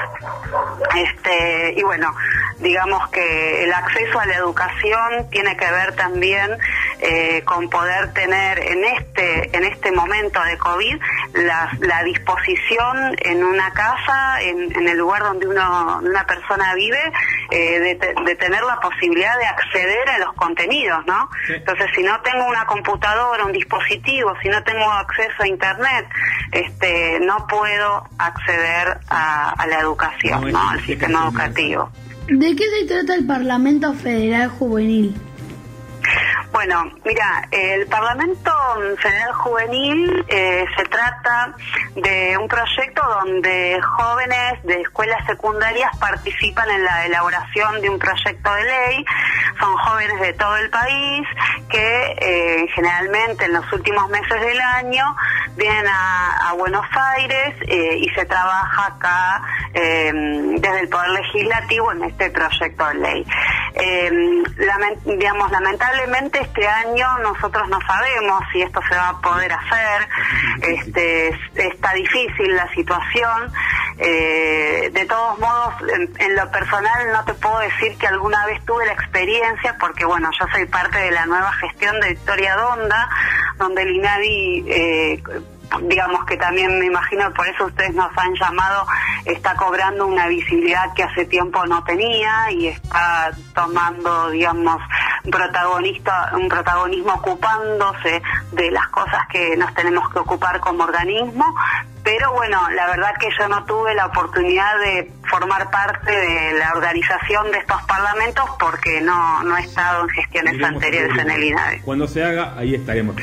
Este, 0.96 1.74
y 1.78 1.84
bueno, 1.84 1.99
digamos 2.60 3.08
que 3.10 3.64
el 3.64 3.74
acceso 3.74 4.20
a 4.20 4.26
la 4.26 4.36
educación 4.36 5.30
tiene 5.32 5.56
que 5.56 5.70
ver 5.72 5.96
también 5.96 6.58
eh, 7.00 7.42
con 7.46 7.70
poder 7.70 8.14
tener 8.14 8.60
en 8.60 8.84
este 8.84 9.56
en 9.56 9.64
este 9.64 9.92
momento 9.92 10.42
de 10.44 10.58
COVID 10.58 11.02
la, 11.34 11.70
la 11.80 12.04
disposición 12.04 13.16
en 13.20 13.44
una 13.44 13.72
casa, 13.72 14.42
en, 14.42 14.76
en 14.76 14.88
el 14.88 14.98
lugar 14.98 15.24
donde 15.24 15.48
uno 15.48 16.00
una 16.04 16.26
persona 16.26 16.74
vive, 16.76 17.00
eh, 17.52 17.80
de, 17.80 17.96
te- 17.96 18.14
de 18.26 18.36
tener 18.36 18.62
la 18.64 18.80
posibilidad 18.80 19.38
de 19.38 19.46
acceder 19.46 20.10
a 20.10 20.18
los 20.20 20.34
contenidos, 20.34 21.06
¿no? 21.06 21.30
Entonces, 21.48 21.88
si 21.96 22.04
no 22.04 22.20
tengo 22.22 22.46
una 22.48 22.66
computadora, 22.66 23.46
un 23.46 23.52
dispositivo, 23.54 24.34
si 24.42 24.50
no 24.50 24.62
tengo 24.64 24.92
acceso 24.92 25.44
a 25.44 25.48
internet, 25.48 26.06
este, 26.52 27.20
no 27.22 27.48
puedo 27.48 28.06
acceder 28.18 29.00
a, 29.10 29.52
a 29.52 29.68
la 29.68 29.80
educación, 29.80 30.52
No, 30.52 30.70
Al 30.70 30.86
sistema 30.86 31.24
educativo. 31.24 31.89
¿De 32.30 32.56
qué 32.56 32.64
se 32.70 32.86
trata 32.86 33.16
el 33.16 33.26
Parlamento 33.26 33.92
Federal 33.94 34.50
Juvenil? 34.50 35.16
Bueno, 36.52 36.92
mira, 37.06 37.48
el 37.52 37.88
Parlamento 37.88 38.52
Federal 39.02 39.34
Juvenil 39.34 40.26
eh, 40.28 40.66
se 40.76 40.84
trata 40.86 41.54
de 41.96 42.38
un 42.38 42.48
proyecto 42.48 43.02
donde 43.22 43.80
jóvenes 43.82 44.64
de 44.64 44.82
escuelas 44.82 45.26
secundarias 45.28 45.96
participan 46.00 46.70
en 46.72 46.84
la 46.84 47.06
elaboración 47.06 47.82
de 47.82 47.90
un 47.90 48.00
proyecto 48.00 48.54
de 48.54 48.64
ley. 48.64 49.06
Son 49.60 49.78
jóvenes 49.78 50.20
de 50.22 50.34
todo 50.34 50.58
el 50.58 50.70
país 50.70 51.28
que 51.70 52.16
eh, 52.20 52.66
generalmente 52.74 53.46
en 53.46 53.54
los 53.54 53.72
últimos 53.74 54.10
meses 54.10 54.42
del 54.42 54.60
año 54.60 55.06
vienen 55.56 55.86
a, 55.88 56.54
Buenos 56.58 56.86
Aires 57.16 57.56
eh, 57.68 57.98
y 58.00 58.10
se 58.10 58.26
trabaja 58.26 58.88
acá 58.88 59.42
eh, 59.74 60.12
desde 60.58 60.80
el 60.82 60.90
Poder 60.90 61.10
Legislativo 61.12 61.92
en 61.94 62.04
este 62.06 62.30
proyecto 62.32 62.86
de 62.88 62.94
ley. 62.96 63.26
Lamen- 64.58 65.00
digamos, 65.06 65.50
lamentablemente 65.52 65.99
este 66.08 66.66
año 66.68 67.06
nosotros 67.20 67.68
no 67.68 67.78
sabemos 67.86 68.42
si 68.52 68.62
esto 68.62 68.80
se 68.90 68.96
va 68.96 69.10
a 69.10 69.22
poder 69.22 69.52
hacer, 69.52 70.08
este, 70.62 71.28
es- 71.30 71.36
está 71.56 71.94
difícil 71.94 72.56
la 72.56 72.72
situación. 72.74 73.52
Eh, 73.98 74.90
de 74.94 75.06
todos 75.06 75.38
modos, 75.40 75.74
en, 76.18 76.36
lo 76.36 76.50
personal 76.52 77.12
no 77.12 77.26
te 77.26 77.34
puedo 77.34 77.60
decir 77.60 77.98
que 77.98 78.08
alguna 78.08 78.46
vez 78.46 78.64
tuve 78.66 78.86
la 78.86 78.94
experiencia, 78.94 79.76
porque 79.80 80.06
bueno, 80.06 80.30
yo 80.40 80.46
soy 80.54 80.66
parte 80.68 80.98
de 81.00 81.12
la 81.12 81.26
nueva 81.26 81.52
gestión 81.54 82.00
de 82.00 82.10
Victoria 82.10 82.56
Donda, 82.56 83.10
donde 83.58 83.82
el 83.82 83.96
INADI 83.96 84.66
eh, 84.70 85.24
digamos 85.82 86.26
que 86.26 86.36
también 86.38 86.80
me 86.80 86.86
imagino 86.88 87.32
por 87.34 87.48
eso 87.48 87.66
ustedes 87.66 87.94
nos 87.94 88.10
han 88.18 88.34
llamado, 88.34 88.88
está 89.26 89.54
cobrando 89.56 90.08
una 90.08 90.26
visibilidad 90.28 90.92
que 90.96 91.04
hace 91.04 91.26
tiempo 91.26 91.64
no 91.68 91.84
tenía 91.84 92.50
y 92.52 92.70
está 92.70 93.30
tomando, 93.54 94.32
digamos, 94.32 94.82
protagonista, 95.30 96.32
un 96.36 96.48
protagonismo 96.48 97.14
ocupándose 97.14 98.22
de 98.52 98.72
las 98.72 98.88
cosas 98.90 99.28
que 99.32 99.56
nos 99.58 99.74
tenemos 99.74 100.10
que 100.12 100.20
ocupar 100.20 100.60
como 100.60 100.84
organismo. 100.84 101.46
Pero 102.04 102.34
bueno, 102.34 102.60
la 102.72 102.88
verdad 102.88 103.14
que 103.20 103.28
yo 103.38 103.48
no 103.48 103.66
tuve 103.66 103.94
la 103.94 104.08
oportunidad 104.08 104.80
de 104.80 105.12
formar 105.30 105.70
parte 105.70 106.12
de 106.12 106.58
la 106.58 106.72
organización 106.74 107.52
de 107.52 107.60
estos 107.60 107.82
parlamentos 107.84 108.46
porque 108.60 109.02
no, 109.02 109.44
no 109.44 109.58
he 109.58 109.62
estado 109.62 110.04
en 110.04 110.10
gestiones 110.10 110.54
Iremos 110.54 110.76
anteriores 110.76 111.18
en 111.18 111.30
el 111.30 111.44
INADE. 111.44 111.82
Cuando 111.84 112.08
se 112.08 112.24
haga, 112.24 112.54
ahí 112.58 112.76
estaremos. 112.76 113.16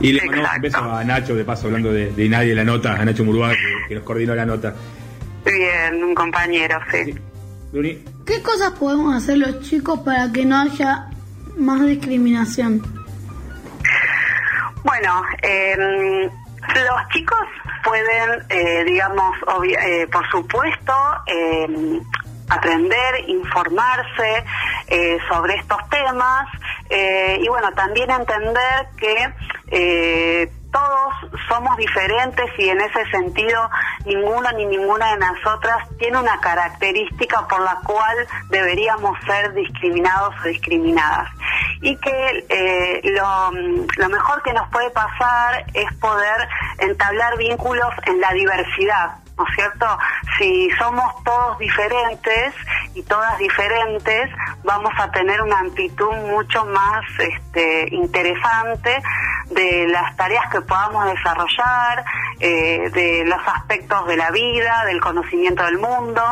Y 0.00 0.12
le 0.12 0.24
mandamos 0.26 0.56
un 0.56 0.62
beso 0.62 0.92
a 0.92 1.04
Nacho, 1.04 1.34
de 1.34 1.44
paso, 1.44 1.66
hablando 1.66 1.92
de, 1.92 2.12
de 2.12 2.28
nadie 2.28 2.54
la 2.54 2.64
nota, 2.64 2.94
a 2.94 3.04
Nacho 3.04 3.24
Murúa, 3.24 3.50
que, 3.50 3.88
que 3.88 3.94
nos 3.96 4.04
coordinó 4.04 4.34
la 4.34 4.46
nota. 4.46 4.74
Bien, 5.44 6.02
un 6.02 6.14
compañero, 6.14 6.78
sí. 6.90 7.14
¿Qué 8.24 8.42
cosas 8.42 8.72
podemos 8.72 9.14
hacer 9.14 9.38
los 9.38 9.60
chicos 9.60 10.00
para 10.00 10.32
que 10.32 10.44
no 10.44 10.56
haya 10.56 11.06
más 11.58 11.84
discriminación? 11.84 12.82
Bueno, 14.84 15.22
eh, 15.42 16.30
los 16.74 17.08
chicos 17.12 17.38
pueden, 17.84 18.42
eh, 18.48 18.84
digamos, 18.84 19.36
eh, 19.64 20.06
por 20.10 20.28
supuesto, 20.30 20.92
eh, 21.26 22.00
aprender, 22.48 23.28
informarse 23.28 24.44
eh, 24.86 25.18
sobre 25.28 25.54
estos 25.56 25.78
temas 25.90 26.48
eh, 26.88 27.38
y 27.40 27.48
bueno, 27.48 27.70
también 27.72 28.10
entender 28.10 28.88
que 28.96 30.50
todos 30.72 31.14
somos 31.48 31.76
diferentes 31.76 32.46
y 32.58 32.68
en 32.68 32.80
ese 32.80 33.04
sentido 33.10 33.70
ninguno 34.04 34.50
ni 34.52 34.66
ninguna 34.66 35.12
de 35.12 35.18
nosotras 35.18 35.76
tiene 35.98 36.18
una 36.18 36.38
característica 36.40 37.46
por 37.48 37.60
la 37.60 37.78
cual 37.84 38.16
deberíamos 38.50 39.18
ser 39.24 39.52
discriminados 39.54 40.34
o 40.40 40.48
discriminadas. 40.48 41.28
Y 41.80 41.96
que 41.96 42.46
eh, 42.48 43.00
lo, 43.04 43.50
lo 43.52 44.08
mejor 44.08 44.42
que 44.42 44.52
nos 44.52 44.68
puede 44.70 44.90
pasar 44.90 45.64
es 45.74 45.92
poder 45.98 46.48
entablar 46.78 47.36
vínculos 47.38 47.94
en 48.06 48.20
la 48.20 48.32
diversidad. 48.32 49.16
¿No 49.38 49.46
es 49.46 49.54
cierto? 49.54 49.86
Si 50.36 50.68
somos 50.78 51.22
todos 51.24 51.58
diferentes 51.58 52.54
y 52.94 53.02
todas 53.02 53.38
diferentes, 53.38 54.30
vamos 54.64 54.92
a 54.98 55.10
tener 55.12 55.40
una 55.40 55.60
amplitud 55.60 56.12
mucho 56.30 56.64
más 56.66 57.04
este, 57.18 57.94
interesante 57.94 59.00
de 59.50 59.86
las 59.88 60.16
tareas 60.16 60.50
que 60.50 60.60
podamos 60.62 61.06
desarrollar, 61.06 62.04
eh, 62.40 62.90
de 62.92 63.24
los 63.24 63.40
aspectos 63.46 64.06
de 64.06 64.16
la 64.16 64.30
vida, 64.30 64.84
del 64.86 65.00
conocimiento 65.00 65.64
del 65.64 65.78
mundo, 65.78 66.22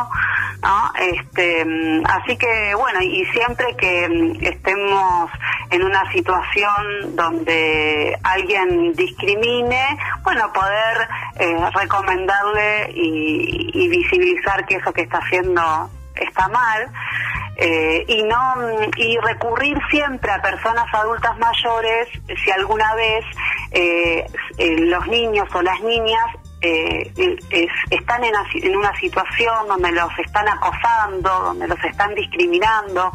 ¿no? 0.61 0.91
Este, 0.99 1.65
así 2.05 2.37
que 2.37 2.75
bueno, 2.75 3.01
y 3.01 3.25
siempre 3.25 3.75
que 3.77 4.07
mm, 4.07 4.43
estemos 4.43 5.31
en 5.69 5.83
una 5.83 6.09
situación 6.11 7.15
donde 7.15 8.17
alguien 8.23 8.93
discrimine, 8.93 9.97
bueno, 10.23 10.51
poder 10.53 11.07
eh, 11.39 11.69
recomendarle 11.73 12.91
y, 12.99 13.87
visibilizar 13.87 14.65
que 14.65 14.75
eso 14.75 14.91
que 14.93 15.01
está 15.01 15.19
haciendo 15.19 15.89
está 16.15 16.47
mal. 16.49 16.91
Eh, 17.59 18.05
y 18.07 18.21
no 18.23 18.53
y 18.97 19.17
recurrir 19.17 19.79
siempre 19.89 20.31
a 20.31 20.39
personas 20.39 20.85
adultas 20.93 21.35
mayores 21.39 22.07
si 22.43 22.51
alguna 22.51 22.93
vez 22.93 23.25
eh, 23.71 24.27
eh, 24.59 24.77
los 24.81 25.07
niños 25.07 25.47
o 25.55 25.63
las 25.63 25.81
niñas 25.81 26.23
eh, 26.61 27.11
es- 27.51 27.69
están 27.89 28.23
en, 28.23 28.31
una- 28.31 28.45
en 28.53 28.75
una 28.75 28.95
situación 28.99 29.67
donde 29.67 29.91
los 29.91 30.09
están 30.19 30.47
acosando, 30.47 31.29
donde 31.29 31.67
los 31.67 31.83
están 31.83 32.15
discriminando, 32.15 33.11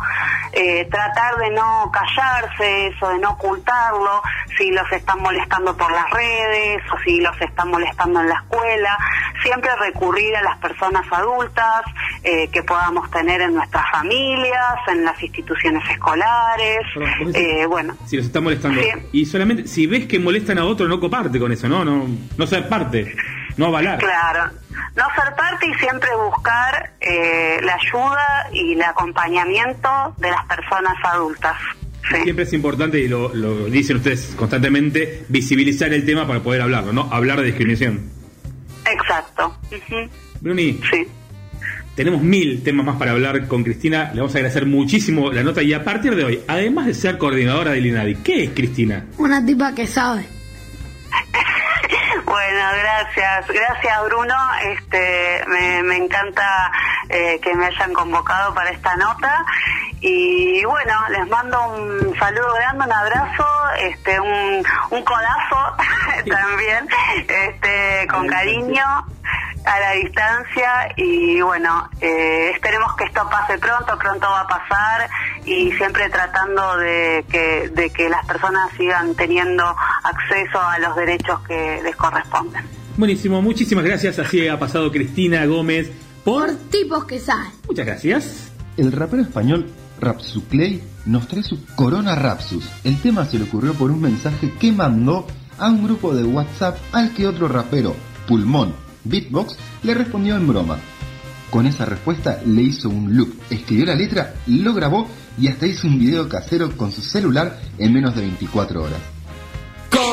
eh, 0.52 0.86
tratar 0.90 1.36
de 1.38 1.50
no 1.50 1.90
callarse 1.92 2.86
eso, 2.88 3.08
de 3.08 3.18
no 3.18 3.30
ocultarlo, 3.32 4.22
si 4.56 4.70
los 4.70 4.90
están 4.92 5.20
molestando 5.20 5.76
por 5.76 5.90
las 5.92 6.08
redes 6.10 6.82
o 6.92 6.98
si 7.04 7.20
los 7.20 7.40
están 7.40 7.70
molestando 7.70 8.20
en 8.20 8.28
la 8.28 8.34
escuela, 8.36 8.98
siempre 9.42 9.70
recurrir 9.80 10.36
a 10.36 10.42
las 10.42 10.58
personas 10.58 11.04
adultas 11.10 11.82
eh, 12.22 12.48
que 12.48 12.62
podamos 12.62 13.10
tener 13.10 13.40
en 13.40 13.54
nuestras 13.54 13.90
familias, 13.90 14.76
en 14.88 15.04
las 15.04 15.20
instituciones 15.22 15.82
escolares, 15.90 16.78
Perdón, 16.94 17.32
eh, 17.34 17.66
bueno, 17.66 17.96
Si 18.06 18.16
los 18.16 18.26
está 18.26 18.40
molestando. 18.40 18.80
Sí. 18.80 18.88
Y 19.12 19.26
solamente, 19.26 19.66
si 19.66 19.86
ves 19.86 20.06
que 20.06 20.18
molestan 20.18 20.58
a 20.58 20.64
otro, 20.64 20.86
no 20.86 21.00
coparte 21.00 21.38
con 21.40 21.50
eso, 21.50 21.68
¿no? 21.68 21.84
No, 21.84 22.06
no 22.36 22.46
ser 22.46 22.68
parte, 22.68 23.14
no 23.56 23.66
avalar. 23.66 23.98
Claro, 23.98 24.50
no 24.96 25.04
ser 25.14 25.34
parte 25.34 25.66
y 25.66 25.74
siempre 25.74 26.08
buscar 26.30 26.92
eh, 27.00 27.58
la 27.62 27.74
ayuda 27.74 28.48
y 28.52 28.72
el 28.74 28.82
acompañamiento 28.82 29.88
de 30.18 30.30
las 30.30 30.44
personas 30.46 30.94
adultas. 31.04 31.56
Sí. 32.10 32.16
Siempre 32.24 32.44
es 32.44 32.52
importante, 32.52 32.98
y 32.98 33.08
lo, 33.08 33.32
lo 33.34 33.66
dicen 33.66 33.96
ustedes 33.96 34.34
constantemente, 34.36 35.24
visibilizar 35.28 35.92
el 35.92 36.04
tema 36.04 36.26
para 36.26 36.40
poder 36.40 36.60
hablarlo, 36.62 36.92
¿no? 36.92 37.08
Hablar 37.12 37.38
de 37.40 37.46
discriminación. 37.46 38.10
Exacto. 38.90 39.56
Bruni, 40.40 40.80
Sí. 40.90 41.06
tenemos 41.94 42.20
mil 42.20 42.62
temas 42.64 42.84
más 42.84 42.96
para 42.96 43.12
hablar 43.12 43.46
con 43.46 43.62
Cristina. 43.62 44.10
Le 44.12 44.20
vamos 44.20 44.34
a 44.34 44.38
agradecer 44.38 44.66
muchísimo 44.66 45.30
la 45.30 45.44
nota. 45.44 45.62
Y 45.62 45.72
a 45.72 45.84
partir 45.84 46.16
de 46.16 46.24
hoy, 46.24 46.40
además 46.48 46.86
de 46.86 46.94
ser 46.94 47.16
coordinadora 47.18 47.70
del 47.70 47.86
INADI, 47.86 48.16
¿qué 48.16 48.44
es 48.44 48.50
Cristina? 48.50 49.06
Una 49.18 49.44
tipa 49.46 49.72
que 49.72 49.86
sabe. 49.86 50.26
Bueno, 52.32 52.62
gracias, 52.78 53.46
gracias 53.46 54.04
Bruno. 54.04 54.34
Este, 54.62 55.44
me, 55.48 55.82
me 55.82 55.96
encanta 55.98 56.72
eh, 57.10 57.38
que 57.42 57.54
me 57.54 57.66
hayan 57.66 57.92
convocado 57.92 58.54
para 58.54 58.70
esta 58.70 58.96
nota. 58.96 59.44
Y 60.00 60.64
bueno, 60.64 60.94
les 61.10 61.28
mando 61.28 61.62
un 61.74 62.18
saludo 62.18 62.54
grande, 62.54 62.86
un 62.86 62.92
abrazo, 62.92 63.46
este, 63.80 64.18
un, 64.18 64.64
un 64.92 65.04
codazo 65.04 65.76
también, 66.26 66.88
este, 67.28 68.06
con 68.10 68.26
cariño 68.26 69.04
a 69.64 69.80
la 69.80 69.92
distancia 69.92 70.92
y 70.96 71.40
bueno, 71.40 71.88
eh, 72.00 72.50
esperemos 72.54 72.94
que 72.96 73.04
esto 73.04 73.28
pase 73.30 73.58
pronto, 73.58 73.96
pronto 73.98 74.26
va 74.28 74.40
a 74.40 74.46
pasar 74.46 75.08
y 75.44 75.72
siempre 75.72 76.08
tratando 76.10 76.76
de 76.78 77.24
que, 77.30 77.70
de 77.74 77.90
que 77.90 78.08
las 78.08 78.24
personas 78.26 78.70
sigan 78.76 79.14
teniendo 79.14 79.64
acceso 80.04 80.60
a 80.60 80.78
los 80.78 80.96
derechos 80.96 81.40
que 81.46 81.80
les 81.82 81.94
corresponden. 81.96 82.64
Buenísimo, 82.96 83.40
muchísimas 83.40 83.84
gracias. 83.84 84.18
Así 84.18 84.48
ha 84.48 84.58
pasado 84.58 84.90
Cristina 84.90 85.44
Gómez 85.46 85.90
por... 86.24 86.46
Por 86.46 86.56
tipos 86.70 87.04
que 87.04 87.18
saben. 87.18 87.50
Muchas 87.66 87.86
gracias. 87.86 88.52
El 88.76 88.92
rapero 88.92 89.22
español 89.22 89.70
Rapsuclay 90.00 90.82
nos 91.06 91.28
trae 91.28 91.42
su 91.42 91.64
Corona 91.74 92.14
Rapsus. 92.14 92.68
El 92.84 93.00
tema 93.00 93.24
se 93.24 93.38
le 93.38 93.44
ocurrió 93.44 93.74
por 93.74 93.90
un 93.90 94.00
mensaje 94.00 94.52
que 94.58 94.72
mandó 94.72 95.26
a 95.58 95.68
un 95.68 95.84
grupo 95.84 96.14
de 96.14 96.24
WhatsApp 96.24 96.76
al 96.92 97.12
que 97.14 97.26
otro 97.26 97.48
rapero, 97.48 97.94
Pulmón 98.26 98.81
Beatbox, 99.04 99.56
le 99.82 99.94
respondió 99.94 100.36
en 100.36 100.46
broma. 100.46 100.78
Con 101.50 101.66
esa 101.66 101.84
respuesta 101.84 102.40
le 102.46 102.62
hizo 102.62 102.88
un 102.88 103.14
loop, 103.14 103.34
escribió 103.50 103.86
la 103.86 103.94
letra, 103.94 104.34
lo 104.46 104.72
grabó 104.72 105.06
y 105.38 105.48
hasta 105.48 105.66
hizo 105.66 105.86
un 105.86 105.98
video 105.98 106.28
casero 106.28 106.74
con 106.76 106.90
su 106.90 107.02
celular 107.02 107.60
en 107.78 107.92
menos 107.92 108.14
de 108.14 108.22
24 108.22 108.82
horas. 108.82 109.11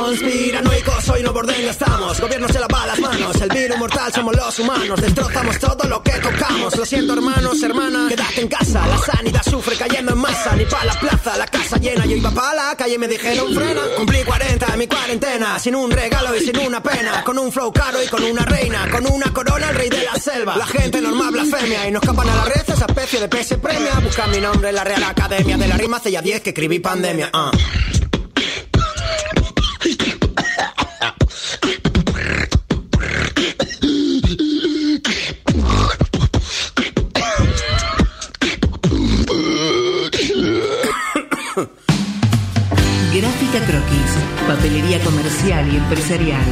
Conspiranoicos, 0.10 1.08
hoy 1.10 1.22
no 1.22 1.32
borden 1.32 1.67
estamos. 1.69 2.19
Gobierno 2.19 2.48
se 2.48 2.60
lava 2.60 2.88
las 2.88 3.00
manos. 3.00 3.39
El 3.41 3.50
virus 3.50 3.78
mortal 3.78 4.12
somos 4.12 4.36
los 4.36 4.58
humanos. 4.58 5.00
Destrozamos 5.00 5.60
todo 5.60 5.88
lo 5.88 6.02
que 6.02 6.13
tocamos. 6.13 6.76
Lo 6.76 6.84
siento, 6.84 7.13
hermanos, 7.13 7.62
hermanas. 7.62 8.10
Quédate 8.10 8.41
en 8.41 8.48
casa. 8.48 8.88
La 8.88 8.98
sanidad 8.98 9.43
sufre 9.43 9.76
cayendo 9.76 10.13
en 10.13 10.17
masa. 10.17 10.56
Ni 10.56 10.65
pa' 10.65 10.84
la 10.84 11.00
plaza, 11.00 11.38
la 11.38 11.45
casa 11.45 11.78
llena. 11.78 12.08
Yo 12.08 12.15
iba 12.15 12.32
pa' 12.32 12.56
la 12.56 12.76
calle, 12.76 12.98
me 12.98 13.08
dijeron 13.08 13.54
frena. 13.54 13.82
Cumplí 13.98 14.24
40 14.24 14.65
en 14.74 14.80
mi 14.80 14.88
cuarentena. 14.88 15.60
Sin 15.60 15.76
un 15.76 15.91
regalo 15.91 16.36
y 16.36 16.39
sin 16.39 16.58
una 16.58 16.82
pena. 16.82 17.24
Con 17.24 17.38
un 17.38 17.52
flow 17.52 17.72
caro 17.72 18.02
y 18.02 18.08
con 18.08 18.24
una 18.24 18.43
reina. 18.45 18.89
Con 18.89 19.06
una 19.13 19.32
corona, 19.32 19.69
el 19.69 19.76
rey 19.76 19.89
de 19.89 20.06
la 20.06 20.15
selva. 20.15 20.58
La 20.58 20.65
gente 20.65 21.02
normal 21.02 21.34
blasfemia. 21.34 21.88
Y 21.88 21.91
nos 21.91 22.02
escapan 22.02 22.28
a 22.30 22.36
la 22.36 22.45
red 22.45 22.63
esa 22.67 22.88
especie 22.88 23.19
de 23.19 23.28
PS 23.30 23.58
premia. 23.60 24.00
Busca 24.00 24.26
mi 24.26 24.39
nombre 24.39 24.69
en 24.69 24.76
la 24.76 24.84
Real 24.84 25.04
Academia 25.04 25.56
de 25.56 25.67
la 25.67 25.78
Rima. 25.78 25.98
Hace 25.98 26.10
ya 26.10 26.24
10 26.24 26.41
que 26.41 26.50
escribí 26.50 26.80
pandemia. 26.80 27.30
ah. 27.32 27.52
Comercial 45.39 45.73
y 45.73 45.78
empresarial, 45.78 46.43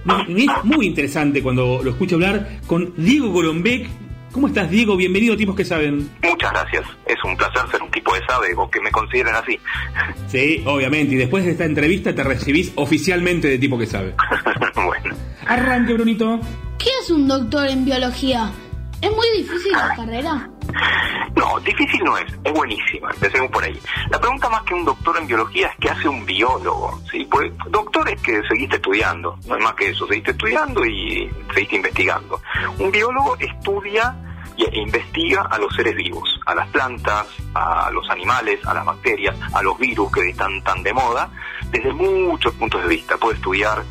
me 0.06 0.43
es 0.43 0.51
muy 0.63 0.86
interesante 0.86 1.41
cuando 1.41 1.82
lo 1.82 1.89
escucho 1.89 2.15
hablar 2.15 2.60
con 2.67 2.93
Diego 2.97 3.29
Golombek. 3.32 4.02
¿Cómo 4.34 4.48
estás, 4.48 4.67
Diego? 4.72 4.98
Bienvenido 4.98 5.36
a 5.36 5.38
Tipos 5.38 5.56
que 5.56 5.63
Saben. 5.63 6.10
Muchas 6.24 6.52
gracias. 6.52 6.84
Es 7.06 7.24
un 7.24 7.38
placer 7.38 7.62
ser 7.69 7.84
un 7.84 7.91
tipo 7.91 8.15
de 8.15 8.26
sabe 8.26 8.48
o 8.58 8.67
que 8.67 8.82
me 8.82 8.89
consideren 8.91 9.36
así. 9.36 9.60
Sí, 10.28 10.63
obviamente. 10.65 11.13
Y 11.13 11.17
después 11.17 11.46
de 11.46 11.52
esta 11.52 11.65
entrevista 11.65 12.15
te 12.15 12.24
recibís 12.24 12.72
oficialmente 12.74 13.48
de 13.48 13.60
Tipo 13.60 13.78
que 13.78 13.86
Sabe. 13.86 14.15
bueno. 14.74 15.15
Arranque, 15.46 15.93
Brunito. 15.93 16.39
¿Qué 16.80 16.89
es 17.04 17.12
un 17.12 17.28
doctor 17.28 17.67
en 17.69 17.86
biología? 17.86 18.52
¿Es 19.03 19.11
muy 19.11 19.29
difícil 19.35 19.73
la 19.73 19.93
carrera? 19.93 20.49
No, 21.35 21.59
difícil 21.59 22.01
no 22.05 22.17
es, 22.17 22.33
es 22.41 22.53
buenísima, 22.53 23.11
empecemos 23.11 23.51
por 23.51 23.61
ahí. 23.61 23.77
La 24.09 24.17
pregunta 24.17 24.49
más 24.49 24.63
que 24.63 24.73
un 24.73 24.85
doctor 24.85 25.17
en 25.17 25.27
biología 25.27 25.67
es 25.67 25.75
qué 25.81 25.89
hace 25.89 26.07
un 26.07 26.25
biólogo, 26.25 27.01
¿sí? 27.11 27.27
Pues 27.29 27.51
doctor 27.69 28.07
es 28.07 28.21
que 28.21 28.41
seguiste 28.47 28.77
estudiando, 28.77 29.37
no 29.45 29.57
es 29.57 29.63
más 29.63 29.73
que 29.73 29.89
eso, 29.89 30.07
seguiste 30.07 30.31
estudiando 30.31 30.85
y 30.85 31.29
seguiste 31.53 31.75
investigando. 31.75 32.41
Un 32.79 32.91
biólogo 32.91 33.35
estudia 33.39 34.15
e 34.57 34.79
investiga 34.79 35.41
a 35.51 35.57
los 35.57 35.75
seres 35.75 35.97
vivos, 35.97 36.39
a 36.45 36.55
las 36.55 36.69
plantas, 36.69 37.27
a 37.55 37.91
los 37.91 38.09
animales, 38.09 38.65
a 38.65 38.73
las 38.73 38.85
bacterias, 38.85 39.35
a 39.53 39.61
los 39.61 39.77
virus 39.77 40.13
que 40.13 40.29
están 40.29 40.63
tan 40.63 40.81
de 40.81 40.93
moda, 40.93 41.29
desde 41.71 41.91
muchos 41.91 42.53
puntos 42.53 42.81
de 42.83 42.87
vista. 42.87 43.17
Puede 43.17 43.35
estudiar 43.35 43.83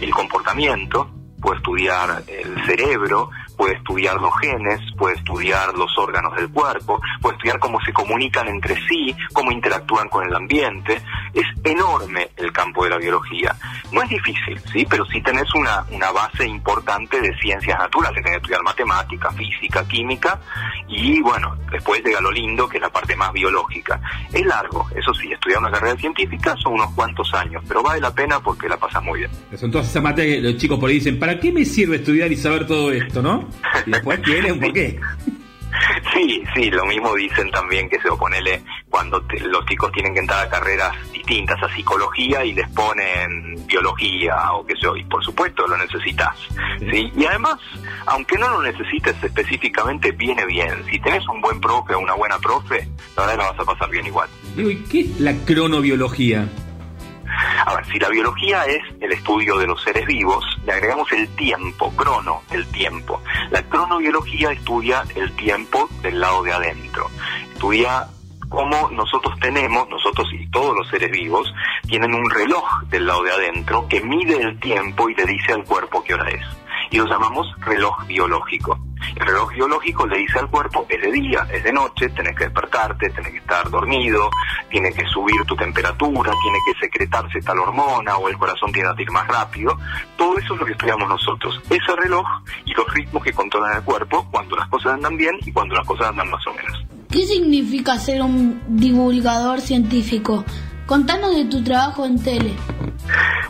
el 0.00 0.10
comportamiento, 0.10 1.08
puede 1.40 1.58
estudiar 1.58 2.24
el 2.26 2.66
cerebro, 2.66 3.30
puede 3.58 3.74
estudiar 3.74 4.18
los 4.20 4.32
genes, 4.40 4.80
puede 4.96 5.16
estudiar 5.16 5.74
los 5.74 5.90
órganos 5.98 6.34
del 6.36 6.48
cuerpo, 6.48 7.00
puede 7.20 7.36
estudiar 7.36 7.58
cómo 7.58 7.80
se 7.80 7.92
comunican 7.92 8.46
entre 8.46 8.76
sí, 8.86 9.14
cómo 9.32 9.50
interactúan 9.50 10.08
con 10.08 10.26
el 10.26 10.34
ambiente. 10.34 11.02
Es 11.34 11.44
enorme 11.64 12.30
el 12.36 12.52
campo 12.52 12.84
de 12.84 12.90
la 12.90 12.98
biología. 12.98 13.54
No 13.92 14.00
es 14.00 14.08
difícil, 14.08 14.58
¿sí? 14.72 14.86
Pero 14.88 15.04
sí 15.06 15.20
tenés 15.20 15.52
una, 15.54 15.84
una 15.90 16.12
base 16.12 16.46
importante 16.46 17.20
de 17.20 17.36
ciencias 17.38 17.78
naturales, 17.78 18.22
tenés 18.22 18.30
que 18.30 18.36
estudiar 18.36 18.62
matemática, 18.62 19.30
física, 19.32 19.86
química, 19.88 20.40
y 20.88 21.20
bueno, 21.20 21.56
después 21.70 22.02
llega 22.04 22.20
lo 22.20 22.30
lindo, 22.30 22.68
que 22.68 22.76
es 22.76 22.82
la 22.82 22.90
parte 22.90 23.16
más 23.16 23.32
biológica. 23.32 24.00
Es 24.32 24.46
largo, 24.46 24.86
eso 24.94 25.12
sí, 25.14 25.32
estudiar 25.32 25.58
una 25.58 25.70
carrera 25.70 25.96
científica 25.96 26.56
son 26.62 26.74
unos 26.74 26.92
cuantos 26.94 27.32
años, 27.34 27.62
pero 27.66 27.82
vale 27.82 28.00
la 28.00 28.14
pena 28.14 28.40
porque 28.40 28.68
la 28.68 28.76
pasas 28.76 29.02
muy 29.02 29.20
bien. 29.20 29.30
Son 29.56 29.70
todas 29.70 29.88
esas 29.88 30.02
materias 30.02 30.36
que 30.36 30.42
los 30.42 30.56
chicos 30.56 30.78
por 30.78 30.88
ahí 30.88 30.96
dicen, 30.96 31.18
¿para 31.18 31.40
qué 31.40 31.50
me 31.50 31.64
sirve 31.64 31.96
estudiar 31.96 32.30
y 32.30 32.36
saber 32.36 32.66
todo 32.66 32.92
esto, 32.92 33.20
no? 33.20 33.47
Y 33.86 33.90
después 33.90 34.20
quieren, 34.20 34.60
¿por 34.60 34.72
qué? 34.72 34.98
Sí, 36.14 36.42
sí, 36.54 36.70
lo 36.70 36.86
mismo 36.86 37.14
dicen 37.14 37.50
también 37.50 37.90
que 37.90 38.00
se 38.00 38.08
oponele 38.08 38.62
cuando 38.88 39.20
te- 39.26 39.38
los 39.40 39.64
chicos 39.66 39.92
tienen 39.92 40.14
que 40.14 40.20
entrar 40.20 40.46
a 40.46 40.48
carreras 40.48 40.92
distintas, 41.12 41.62
a 41.62 41.72
psicología 41.74 42.42
y 42.42 42.54
les 42.54 42.66
ponen 42.70 43.54
biología 43.66 44.52
o 44.54 44.66
qué 44.66 44.74
sé 44.74 44.80
yo, 44.82 44.96
y 44.96 45.04
por 45.04 45.22
supuesto 45.22 45.66
lo 45.68 45.76
necesitas. 45.76 46.34
¿sí? 46.90 47.12
Y 47.14 47.24
además, 47.26 47.58
aunque 48.06 48.38
no 48.38 48.48
lo 48.48 48.62
necesites 48.62 49.22
específicamente, 49.22 50.10
viene 50.12 50.46
bien. 50.46 50.70
Si 50.90 50.98
tenés 51.00 51.28
un 51.28 51.40
buen 51.42 51.60
profe 51.60 51.94
o 51.94 51.98
una 52.00 52.14
buena 52.14 52.38
profe, 52.38 52.88
la 53.16 53.26
verdad 53.26 53.38
la 53.44 53.50
vas 53.52 53.60
a 53.60 53.64
pasar 53.64 53.90
bien 53.90 54.06
igual. 54.06 54.28
Digo, 54.56 54.70
¿y 54.70 54.76
qué 54.84 55.00
es 55.00 55.20
la 55.20 55.34
cronobiología? 55.44 56.48
A 57.68 57.74
ver, 57.74 57.84
si 57.84 57.98
la 57.98 58.08
biología 58.08 58.64
es 58.64 58.82
el 58.98 59.12
estudio 59.12 59.58
de 59.58 59.66
los 59.66 59.82
seres 59.82 60.06
vivos, 60.06 60.42
le 60.64 60.72
agregamos 60.72 61.12
el 61.12 61.28
tiempo, 61.36 61.94
crono, 61.94 62.40
el 62.50 62.66
tiempo. 62.68 63.20
La 63.50 63.62
cronobiología 63.62 64.52
estudia 64.52 65.04
el 65.14 65.30
tiempo 65.36 65.86
del 66.00 66.18
lado 66.18 66.42
de 66.44 66.52
adentro. 66.54 67.10
Estudia 67.52 68.06
cómo 68.48 68.88
nosotros 68.90 69.38
tenemos, 69.38 69.86
nosotros 69.90 70.26
y 70.32 70.48
todos 70.48 70.74
los 70.78 70.88
seres 70.88 71.10
vivos, 71.10 71.52
tienen 71.86 72.14
un 72.14 72.30
reloj 72.30 72.64
del 72.88 73.04
lado 73.04 73.24
de 73.24 73.32
adentro 73.32 73.86
que 73.86 74.00
mide 74.00 74.40
el 74.40 74.58
tiempo 74.60 75.10
y 75.10 75.14
le 75.14 75.26
dice 75.26 75.52
al 75.52 75.64
cuerpo 75.64 76.02
qué 76.02 76.14
hora 76.14 76.30
es. 76.30 76.46
Y 76.90 76.96
lo 76.96 77.04
llamamos 77.04 77.54
reloj 77.60 78.06
biológico. 78.06 78.78
El 79.16 79.26
reloj 79.26 79.52
biológico 79.52 80.06
le 80.06 80.18
dice 80.18 80.38
al 80.38 80.48
cuerpo, 80.48 80.86
es 80.88 81.00
de 81.00 81.12
día, 81.12 81.46
es 81.52 81.64
de 81.64 81.72
noche, 81.72 82.08
tenés 82.10 82.36
que 82.36 82.44
despertarte, 82.44 83.10
tenés 83.10 83.32
que 83.32 83.38
estar 83.38 83.68
dormido, 83.70 84.30
tiene 84.70 84.92
que 84.92 85.04
subir 85.06 85.42
tu 85.44 85.56
temperatura, 85.56 86.32
tiene 86.42 86.58
que 86.66 86.78
secretarse 86.80 87.40
tal 87.40 87.58
hormona 87.58 88.16
o 88.16 88.28
el 88.28 88.38
corazón 88.38 88.72
tiene 88.72 88.88
que 88.88 88.92
latir 88.92 89.10
más 89.10 89.26
rápido. 89.28 89.78
Todo 90.16 90.38
eso 90.38 90.54
es 90.54 90.60
lo 90.60 90.66
que 90.66 90.72
estudiamos 90.72 91.08
nosotros. 91.08 91.60
Ese 91.70 91.96
reloj 91.96 92.26
y 92.64 92.74
los 92.74 92.86
ritmos 92.92 93.22
que 93.22 93.32
controlan 93.32 93.76
el 93.76 93.82
cuerpo 93.82 94.26
cuando 94.30 94.56
las 94.56 94.68
cosas 94.68 94.94
andan 94.94 95.16
bien 95.16 95.36
y 95.44 95.52
cuando 95.52 95.74
las 95.74 95.86
cosas 95.86 96.08
andan 96.08 96.30
más 96.30 96.46
o 96.46 96.54
menos. 96.54 96.84
¿Qué 97.10 97.26
significa 97.26 97.98
ser 97.98 98.22
un 98.22 98.60
divulgador 98.68 99.60
científico? 99.60 100.44
Contanos 100.88 101.36
de 101.36 101.44
tu 101.44 101.62
trabajo 101.62 102.06
en 102.06 102.18
tele. 102.22 102.54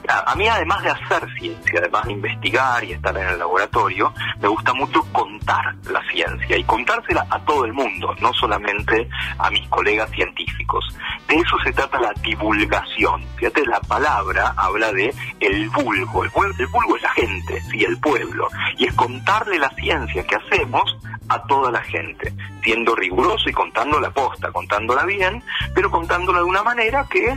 A, 0.09 0.35
mí, 0.35 0.49
además 0.49 0.83
de 0.83 0.91
hacer 0.91 1.25
ciencia, 1.39 1.79
además 1.79 2.05
de 2.07 2.13
investigar 2.15 2.83
y 2.83 2.91
estar 2.91 3.17
en 3.17 3.29
el 3.29 3.39
laboratorio, 3.39 4.13
me 4.41 4.49
gusta 4.49 4.75
mucho 4.75 5.05
contar 5.13 5.73
la 5.89 6.03
ciencia 6.11 6.57
y 6.57 6.65
contársela 6.65 7.25
a 7.31 7.39
todo 7.45 7.65
el 7.65 7.73
mundo, 7.73 8.13
no 8.21 8.33
solamente 8.33 9.09
a 9.39 9.51
mis 9.51 9.69
colegas 9.69 10.11
científicos. 10.11 10.85
De 11.29 11.37
eso 11.37 11.57
se 11.63 11.73
trata 11.73 12.01
la 12.01 12.13
divulgación. 12.21 13.23
Fíjate, 13.37 13.65
la 13.67 13.79
palabra 13.83 14.55
habla 14.57 14.91
de 14.91 15.15
el 15.39 15.71
vulgo. 15.71 16.25
El, 16.25 16.31
el 16.59 16.67
vulgo 16.67 16.97
es 16.97 17.03
la 17.03 17.13
gente, 17.13 17.63
sí, 17.71 17.85
el 17.85 17.99
pueblo. 17.99 18.49
Y 18.79 18.87
es 18.87 18.95
contarle 18.95 19.61
la 19.61 19.71
ciencia 19.71 20.27
que 20.27 20.35
hacemos 20.35 20.99
a 21.29 21.43
toda 21.43 21.71
la 21.71 21.83
gente, 21.83 22.33
siendo 22.63 22.95
riguroso 22.95 23.49
y 23.49 23.53
contando 23.53 24.01
la 24.01 24.11
posta, 24.11 24.51
contándola 24.51 25.05
bien, 25.05 25.43
pero 25.75 25.91
contándola 25.91 26.39
de 26.39 26.45
una 26.45 26.63
manera 26.63 27.07
que 27.11 27.28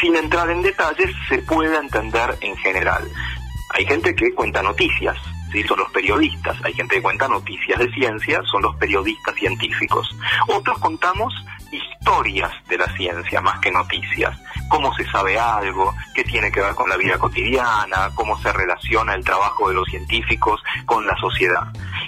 sin 0.00 0.16
entrar 0.16 0.50
en 0.50 0.62
detalles, 0.62 1.10
se 1.28 1.38
puede 1.38 1.76
entender 1.76 2.36
en 2.40 2.56
general. 2.56 3.04
Hay 3.74 3.84
gente 3.84 4.14
que 4.14 4.34
cuenta 4.34 4.62
noticias, 4.62 5.16
son 5.66 5.78
los 5.78 5.90
periodistas. 5.90 6.56
Hay 6.64 6.74
gente 6.74 6.96
que 6.96 7.02
cuenta 7.02 7.28
noticias 7.28 7.78
de 7.78 7.90
ciencia, 7.92 8.42
son 8.44 8.62
los 8.62 8.76
periodistas 8.76 9.34
científicos. 9.34 10.14
Otros 10.48 10.78
contamos 10.78 11.34
historias 11.70 12.52
de 12.68 12.78
la 12.78 12.86
ciencia 12.96 13.40
más 13.40 13.58
que 13.60 13.70
noticias. 13.70 14.38
Cómo 14.68 14.94
se 14.94 15.04
sabe 15.10 15.38
algo, 15.38 15.94
qué 16.14 16.24
tiene 16.24 16.52
que 16.52 16.60
ver 16.60 16.74
con 16.74 16.88
la 16.88 16.96
vida 16.96 17.18
cotidiana, 17.18 18.10
cómo 18.14 18.38
se 18.38 18.52
relaciona 18.52 19.14
el 19.14 19.24
trabajo 19.24 19.68
de 19.68 19.74
los 19.74 19.88
científicos 19.88 20.60
con 20.84 21.06
la 21.06 21.16
sociedad. 21.16 21.66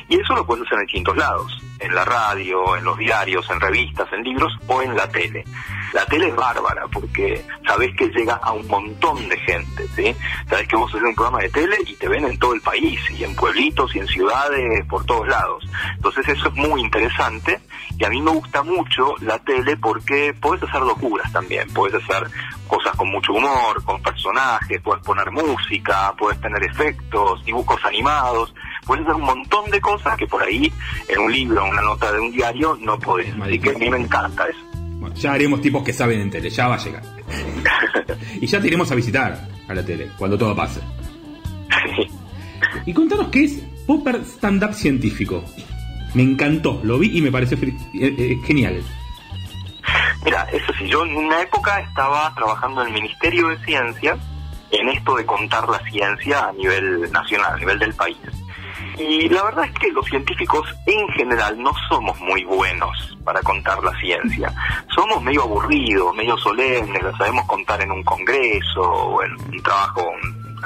Y 0.09 0.21
eso 0.21 0.35
lo 0.35 0.47
puedes 0.47 0.67
hacer 0.67 0.79
en 0.79 0.87
distintos 0.87 1.17
lados, 1.17 1.63
en 1.81 1.95
la 1.95 2.05
radio, 2.05 2.77
en 2.77 2.85
los 2.85 2.99
diarios, 2.99 3.49
en 3.51 3.61
revistas, 3.61 4.13
en 4.13 4.23
libros 4.23 4.53
o 4.67 4.83
en 4.83 4.97
la 4.97 5.09
tele. 5.09 5.45
La 5.93 6.07
tele 6.07 6.29
es 6.29 6.37
bárbara 6.37 6.87
porque 6.93 7.45
sabés 7.67 7.97
que 7.97 8.07
llega 8.09 8.35
a 8.35 8.53
un 8.53 8.67
montón 8.69 9.29
de 9.29 9.37
gente, 9.39 9.89
¿sí? 9.97 10.15
Sabés 10.49 10.69
que 10.69 10.77
vos 10.77 10.91
haces 10.91 11.03
un 11.03 11.15
programa 11.15 11.41
de 11.41 11.49
tele 11.51 11.77
y 11.85 11.95
te 11.97 12.09
ven 12.09 12.25
en 12.25 12.39
todo 12.39 12.55
el 12.55 12.61
país, 12.61 13.01
y 13.11 13.25
en 13.25 13.35
pueblitos, 13.35 13.95
y 13.97 13.99
en 13.99 14.07
ciudades, 14.07 14.87
por 14.87 15.05
todos 15.05 15.27
lados. 15.27 15.65
Entonces 15.97 16.29
eso 16.29 16.49
es 16.49 16.55
muy 16.55 16.81
interesante 16.81 17.61
y 17.99 18.05
a 18.05 18.09
mí 18.09 18.23
me 18.23 18.31
gusta 18.31 18.63
mucho 18.63 19.15
la 19.21 19.39
tele 19.41 19.77
porque 19.77 20.35
podés 20.41 20.63
hacer 20.63 20.81
locuras 20.81 21.31
también, 21.33 21.69
podés 21.73 22.03
hacer 22.03 22.31
cosas 22.67 22.97
con 22.97 23.11
mucho 23.11 23.33
humor, 23.33 23.83
con 23.85 24.01
personajes, 24.01 24.81
puedes 24.83 25.05
poner 25.05 25.31
música, 25.31 26.15
puedes 26.17 26.41
tener 26.41 26.63
efectos, 26.65 27.45
dibujos 27.45 27.85
animados, 27.85 28.55
puedes 28.87 29.05
hacer 29.05 29.17
un 29.17 29.27
montón 29.27 29.71
de 29.71 29.81
cosas 29.81 30.17
que 30.17 30.27
por 30.27 30.43
ahí 30.43 30.73
en 31.09 31.21
un 31.21 31.33
libro, 31.33 31.70
una 31.71 31.83
nota 31.83 32.13
de 32.13 32.21
un 32.21 32.33
diario 32.33 32.77
no 32.81 32.99
podés. 32.99 33.35
Así 33.41 33.59
que 33.59 33.71
a 33.71 33.79
mí 33.79 33.91
me 33.91 33.99
encanta 33.99 34.47
eso. 34.47 34.59
Bueno, 34.99 35.15
ya 35.15 35.33
haremos 35.33 35.63
tipos 35.63 35.83
que 35.83 35.93
saben 35.93 36.21
en 36.21 36.31
tele, 36.31 36.51
ya 36.51 36.69
va 36.69 36.75
a 36.75 36.79
llegar. 36.79 37.03
y 38.41 38.47
ya 38.47 38.61
te 38.61 38.67
iremos 38.67 38.91
a 38.91 38.95
visitar 38.95 39.49
a 39.69 39.75
la 39.75 39.85
tele, 39.85 40.11
cuando 40.19 40.37
todo 40.37 40.55
pase. 40.55 40.81
Y 42.85 42.93
contanos 42.93 43.29
qué 43.29 43.45
es 43.45 43.63
Popper 43.87 44.17
Stand 44.25 44.63
Up 44.65 44.75
Científico. 44.75 45.45
Me 46.15 46.23
encantó, 46.23 46.81
lo 46.83 46.99
vi 46.99 47.17
y 47.17 47.23
me 47.23 47.31
pareció 47.31 47.57
eh, 47.57 47.75
eh, 47.95 48.39
genial. 48.45 48.83
Mira, 50.25 50.47
eso 50.53 50.73
sí, 50.79 50.89
yo 50.89 51.05
en 51.05 51.17
una 51.17 51.41
época 51.41 51.81
estaba 51.81 52.35
trabajando 52.35 52.83
en 52.83 52.89
el 52.89 52.95
Ministerio 52.95 53.49
de 53.49 53.59
Ciencia 53.65 54.19
en 54.71 54.89
esto 54.89 55.17
de 55.17 55.27
contar 55.27 55.69
la 55.69 55.79
ciencia 55.91 56.49
a 56.49 56.53
nivel 56.53 57.11
nacional, 57.11 57.55
a 57.55 57.57
nivel 57.57 57.79
del 57.79 57.95
país. 57.95 58.17
Y 59.01 59.31
la 59.31 59.43
verdad 59.45 59.65
es 59.65 59.73
que 59.79 59.91
los 59.93 60.05
científicos 60.05 60.69
en 60.85 61.09
general 61.09 61.59
no 61.63 61.73
somos 61.89 62.21
muy 62.21 62.45
buenos 62.45 63.17
para 63.25 63.41
contar 63.41 63.83
la 63.83 63.99
ciencia. 63.99 64.53
Somos 64.95 65.23
medio 65.23 65.45
aburridos, 65.45 66.15
medio 66.15 66.37
solemnes, 66.37 67.03
la 67.03 67.17
sabemos 67.17 67.47
contar 67.47 67.81
en 67.81 67.93
un 67.93 68.03
congreso 68.03 68.83
o 68.83 69.23
en 69.23 69.33
un 69.33 69.63
trabajo, 69.63 70.07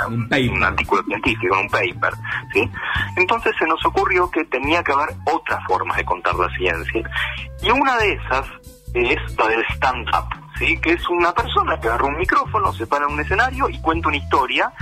un, 0.09 0.51
un 0.51 0.64
artículo 0.64 1.05
científico, 1.05 1.55
en 1.55 1.61
un 1.61 1.70
paper, 1.70 2.12
¿sí? 2.53 2.68
Entonces 3.16 3.55
se 3.57 3.66
nos 3.66 3.85
ocurrió 3.87 4.29
que 4.29 4.44
tenía 4.47 4.83
que 4.83 4.90
haber 4.90 5.11
otras 5.27 5.64
formas 5.68 5.97
de 5.97 6.05
contar 6.05 6.35
la 6.35 6.49
ciencia. 6.57 7.09
Y 7.62 7.70
una 7.70 7.97
de 7.99 8.14
esas 8.14 8.49
es 8.94 9.38
la 9.38 9.47
del 9.47 9.64
stand-up, 9.77 10.27
¿sí? 10.59 10.77
Que 10.81 10.94
es 10.94 11.09
una 11.09 11.33
persona 11.33 11.79
que 11.79 11.87
agarra 11.87 12.07
un 12.07 12.18
micrófono, 12.18 12.73
se 12.73 12.85
para 12.85 13.07
en 13.07 13.12
un 13.12 13.20
escenario 13.20 13.68
y 13.68 13.81
cuenta 13.81 14.09
una 14.09 14.16
historia 14.16 14.73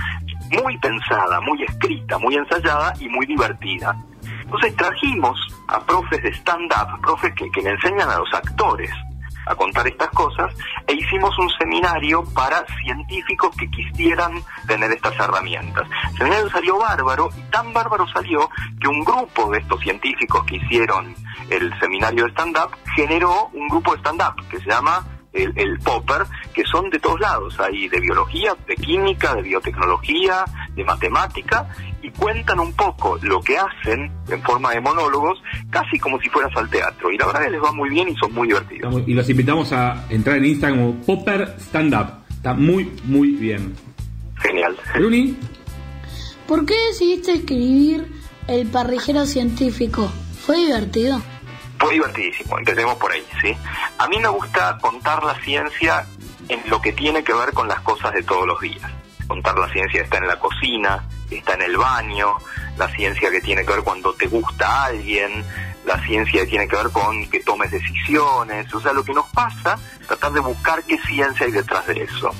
muy 0.61 0.77
pensada, 0.77 1.41
muy 1.41 1.63
escrita, 1.63 2.17
muy 2.17 2.35
ensayada 2.35 2.93
y 2.99 3.07
muy 3.09 3.25
divertida. 3.25 3.95
Entonces 4.43 4.75
trajimos 4.75 5.39
a 5.67 5.79
profes 5.79 6.21
de 6.21 6.29
stand-up, 6.33 7.01
profes 7.01 7.33
que, 7.33 7.61
le 7.61 7.69
enseñan 7.69 8.09
a 8.09 8.19
los 8.19 8.33
actores 8.33 8.91
a 9.45 9.55
contar 9.55 9.85
estas 9.85 10.09
cosas, 10.11 10.53
e 10.87 10.93
hicimos 10.93 11.37
un 11.37 11.49
seminario 11.59 12.23
para 12.33 12.65
científicos 12.81 13.53
que 13.57 13.69
quisieran 13.69 14.41
tener 14.67 14.89
estas 14.91 15.19
herramientas. 15.19 15.85
El 16.11 16.17
seminario 16.17 16.49
salió 16.49 16.77
bárbaro, 16.77 17.29
y 17.35 17.41
tan 17.51 17.73
bárbaro 17.73 18.07
salió 18.07 18.49
que 18.79 18.87
un 18.87 19.03
grupo 19.03 19.51
de 19.51 19.59
estos 19.59 19.81
científicos 19.81 20.45
que 20.45 20.55
hicieron 20.55 21.13
el 21.49 21.77
seminario 21.79 22.23
de 22.23 22.31
stand-up 22.31 22.69
generó 22.95 23.49
un 23.53 23.67
grupo 23.67 23.91
de 23.93 23.99
stand-up 23.99 24.47
que 24.49 24.59
se 24.59 24.69
llama 24.69 25.05
el, 25.33 25.53
el 25.55 25.79
Popper, 25.79 26.23
que 26.53 26.63
son 26.65 26.89
de 26.89 26.99
todos 26.99 27.19
lados, 27.19 27.59
hay 27.59 27.87
de 27.89 27.99
biología, 27.99 28.55
de 28.67 28.75
química, 28.75 29.35
de 29.35 29.41
biotecnología, 29.41 30.45
de 30.75 30.83
matemática, 30.83 31.67
y 32.01 32.09
cuentan 32.11 32.59
un 32.59 32.73
poco 32.73 33.17
lo 33.21 33.41
que 33.41 33.57
hacen 33.57 34.11
en 34.29 34.41
forma 34.43 34.71
de 34.71 34.81
monólogos, 34.81 35.41
casi 35.69 35.97
como 35.99 36.19
si 36.19 36.29
fueras 36.29 36.55
al 36.55 36.69
teatro. 36.69 37.11
Y 37.11 37.17
la 37.17 37.27
verdad 37.27 37.45
que 37.45 37.51
les 37.51 37.63
va 37.63 37.71
muy 37.71 37.89
bien 37.89 38.09
y 38.09 38.15
son 38.15 38.33
muy 38.33 38.47
divertidos. 38.47 39.03
Y 39.07 39.13
los 39.13 39.29
invitamos 39.29 39.71
a 39.73 40.05
entrar 40.09 40.37
en 40.37 40.45
Instagram 40.45 40.79
como 40.79 41.01
Popper 41.05 41.55
Stand 41.59 41.93
Up. 41.95 42.07
Está 42.29 42.53
muy, 42.53 42.91
muy 43.05 43.29
bien. 43.31 43.73
Genial. 44.41 44.75
Bruni, 44.95 45.37
¿Por 46.47 46.65
qué 46.65 46.75
decidiste 46.87 47.33
escribir 47.33 48.05
El 48.47 48.67
parrillero 48.67 49.25
científico? 49.25 50.11
¿Fue 50.45 50.57
divertido? 50.57 51.21
Fue 51.83 51.93
divertidísimo, 51.93 52.57
empecemos 52.57 52.95
por 52.95 53.11
ahí, 53.11 53.25
¿sí? 53.41 53.55
A 53.97 54.07
mí 54.07 54.17
me 54.19 54.29
gusta 54.29 54.77
contar 54.79 55.23
la 55.23 55.39
ciencia 55.41 56.05
en 56.47 56.61
lo 56.69 56.81
que 56.81 56.93
tiene 56.93 57.23
que 57.23 57.33
ver 57.33 57.51
con 57.53 57.67
las 57.67 57.81
cosas 57.81 58.13
de 58.13 58.23
todos 58.23 58.47
los 58.47 58.59
días. 58.61 58.89
Contar 59.27 59.57
la 59.57 59.69
ciencia 59.69 60.01
está 60.01 60.17
en 60.17 60.27
la 60.27 60.39
cocina, 60.39 61.07
está 61.29 61.53
en 61.55 61.63
el 61.63 61.77
baño, 61.77 62.35
la 62.77 62.87
ciencia 62.89 63.31
que 63.31 63.41
tiene 63.41 63.65
que 63.65 63.73
ver 63.73 63.83
cuando 63.83 64.13
te 64.13 64.27
gusta 64.27 64.85
alguien, 64.85 65.43
la 65.85 66.01
ciencia 66.05 66.41
que 66.41 66.47
tiene 66.47 66.67
que 66.67 66.75
ver 66.75 66.89
con 66.89 67.29
que 67.29 67.39
tomes 67.41 67.71
decisiones, 67.71 68.73
o 68.73 68.79
sea, 68.79 68.93
lo 68.93 69.03
que 69.03 69.13
nos 69.13 69.27
pasa, 69.31 69.77
tratar 70.07 70.31
de 70.31 70.39
buscar 70.39 70.83
qué 70.83 70.97
ciencia 70.99 71.45
hay 71.45 71.51
detrás 71.51 71.85
de 71.87 72.03
eso. 72.03 72.31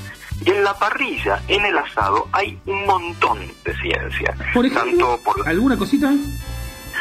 Y 0.45 0.51
en 0.51 0.63
la 0.63 0.73
parrilla, 0.77 1.41
en 1.47 1.65
el 1.65 1.77
asado, 1.77 2.27
hay 2.31 2.59
un 2.65 2.85
montón 2.85 3.39
de 3.63 3.75
ciencia. 3.77 4.35
Por 4.53 4.65
ejemplo, 4.65 5.07
Tanto 5.07 5.23
por 5.23 5.47
¿alguna 5.47 5.77
cosita? 5.77 6.11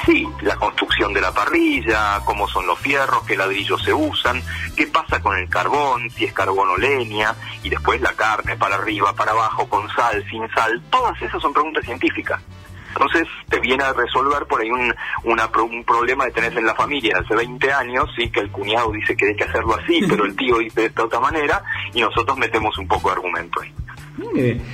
Sí, 0.05 0.27
la 0.41 0.57
construcción 0.57 1.12
de 1.12 1.21
la 1.21 1.33
parrilla, 1.33 2.21
cómo 2.25 2.49
son 2.49 2.67
los 2.67 2.79
fierros, 2.81 3.23
qué 3.25 3.37
ladrillos 3.37 3.81
se 3.83 3.93
usan, 3.93 4.43
qué 4.77 4.88
pasa 4.88 5.21
con 5.21 5.37
el 5.37 5.49
carbón, 5.49 6.11
si 6.11 6.25
es 6.25 6.33
carbón 6.33 6.71
o 6.71 6.77
leña, 6.77 7.37
y 7.62 7.69
después 7.69 8.01
la 8.01 8.12
carne 8.15 8.57
para 8.57 8.75
arriba, 8.75 9.15
para 9.15 9.31
abajo, 9.31 9.69
con 9.69 9.88
sal, 9.91 10.25
sin 10.29 10.49
sal, 10.51 10.83
todas 10.91 11.21
esas 11.23 11.41
son 11.41 11.53
preguntas 11.53 11.85
científicas. 11.85 12.41
Entonces 12.88 13.27
te 13.49 13.61
viene 13.61 13.85
a 13.85 13.93
resolver 13.93 14.45
por 14.47 14.61
ahí 14.61 14.71
un, 14.71 14.93
una 15.25 15.49
un 15.62 15.85
problema 15.85 16.27
que 16.27 16.33
tenés 16.33 16.57
en 16.57 16.67
la 16.67 16.75
familia 16.75 17.19
hace 17.19 17.35
20 17.35 17.73
años, 17.73 18.11
sí, 18.17 18.29
que 18.29 18.41
el 18.41 18.51
cuñado 18.51 18.91
dice 18.91 19.17
que 19.17 19.29
hay 19.29 19.37
que 19.37 19.45
hacerlo 19.45 19.77
así, 19.77 20.01
pero 20.09 20.25
el 20.25 20.37
tío 20.37 20.59
dice 20.59 20.83
de 20.83 20.87
esta 20.88 21.05
otra 21.05 21.21
manera, 21.21 21.62
y 21.95 22.01
nosotros 22.01 22.37
metemos 22.37 22.77
un 22.77 22.88
poco 22.88 23.09
de 23.09 23.15
argumento 23.15 23.61
ahí. 23.61 23.73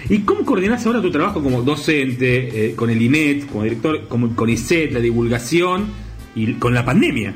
¿Y 0.08 0.20
cómo 0.20 0.44
coordinás 0.44 0.84
ahora 0.86 1.00
tu 1.00 1.10
trabajo 1.10 1.42
como 1.42 1.62
docente, 1.62 2.66
eh, 2.70 2.74
con 2.74 2.90
el 2.90 3.00
INET, 3.00 3.46
como 3.48 3.62
director, 3.64 4.08
como 4.08 4.34
con 4.34 4.48
ICET, 4.48 4.92
la 4.92 5.00
divulgación 5.00 5.86
y 6.34 6.54
con 6.54 6.74
la 6.74 6.84
pandemia? 6.84 7.34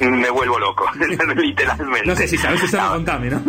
Me 0.00 0.30
vuelvo 0.30 0.58
loco, 0.58 0.84
literalmente. 1.36 2.06
No 2.06 2.16
sé 2.16 2.26
si 2.28 2.36
sabes 2.38 2.62
eso, 2.62 2.78
Ah, 2.80 2.92
contame, 2.94 3.30
¿no? 3.30 3.42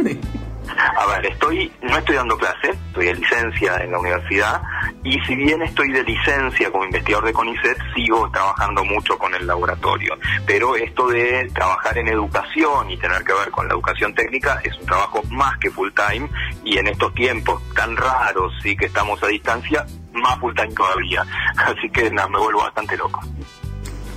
A 0.77 1.05
ver, 1.07 1.25
estoy, 1.25 1.71
no 1.81 1.97
estoy 1.97 2.15
dando 2.15 2.38
clase, 2.38 2.71
estoy 2.88 3.05
de 3.07 3.15
licencia 3.15 3.77
en 3.77 3.91
la 3.91 3.99
universidad 3.99 4.62
y 5.03 5.19
si 5.21 5.36
bien 5.36 5.62
estoy 5.62 5.91
de 5.91 6.03
licencia 6.03 6.71
como 6.71 6.86
investigador 6.86 7.25
de 7.25 7.34
CONICET, 7.34 7.77
sigo 7.95 8.29
trabajando 8.31 8.84
mucho 8.84 9.17
con 9.17 9.34
el 9.34 9.47
laboratorio. 9.47 10.17
Pero 10.45 10.75
esto 10.75 11.07
de 11.07 11.49
trabajar 11.53 11.97
en 11.97 12.07
educación 12.07 12.91
y 12.91 12.97
tener 12.97 13.23
que 13.23 13.34
ver 13.34 13.51
con 13.51 13.67
la 13.67 13.73
educación 13.73 14.13
técnica 14.13 14.62
es 14.63 14.77
un 14.77 14.86
trabajo 14.86 15.21
más 15.29 15.57
que 15.57 15.69
full 15.69 15.89
time 15.91 16.29
y 16.63 16.77
en 16.77 16.88
estos 16.88 17.13
tiempos 17.13 17.62
tan 17.73 17.95
raros, 17.97 18.53
sí 18.62 18.75
que 18.75 18.86
estamos 18.86 19.21
a 19.23 19.27
distancia, 19.27 19.86
más 20.13 20.39
full 20.39 20.53
time 20.53 20.73
todavía. 20.73 21.25
Así 21.57 21.89
que 21.89 22.10
nada, 22.12 22.27
me 22.29 22.39
vuelvo 22.39 22.60
bastante 22.60 22.95
loco. 22.97 23.21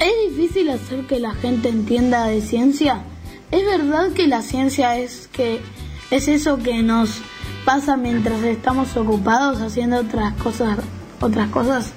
¿Es 0.00 0.12
difícil 0.30 0.68
hacer 0.70 1.06
que 1.06 1.20
la 1.20 1.32
gente 1.34 1.68
entienda 1.68 2.26
de 2.26 2.40
ciencia? 2.40 3.02
¿Es 3.50 3.64
verdad 3.64 4.12
que 4.14 4.26
la 4.26 4.42
ciencia 4.42 4.96
es 4.98 5.28
que 5.28 5.62
es 6.14 6.28
eso 6.28 6.58
que 6.58 6.80
nos 6.80 7.20
pasa 7.64 7.96
mientras 7.96 8.40
estamos 8.44 8.96
ocupados 8.96 9.60
haciendo 9.60 9.98
otras 9.98 10.32
cosas, 10.34 10.78
otras 11.20 11.48
cosas? 11.50 11.92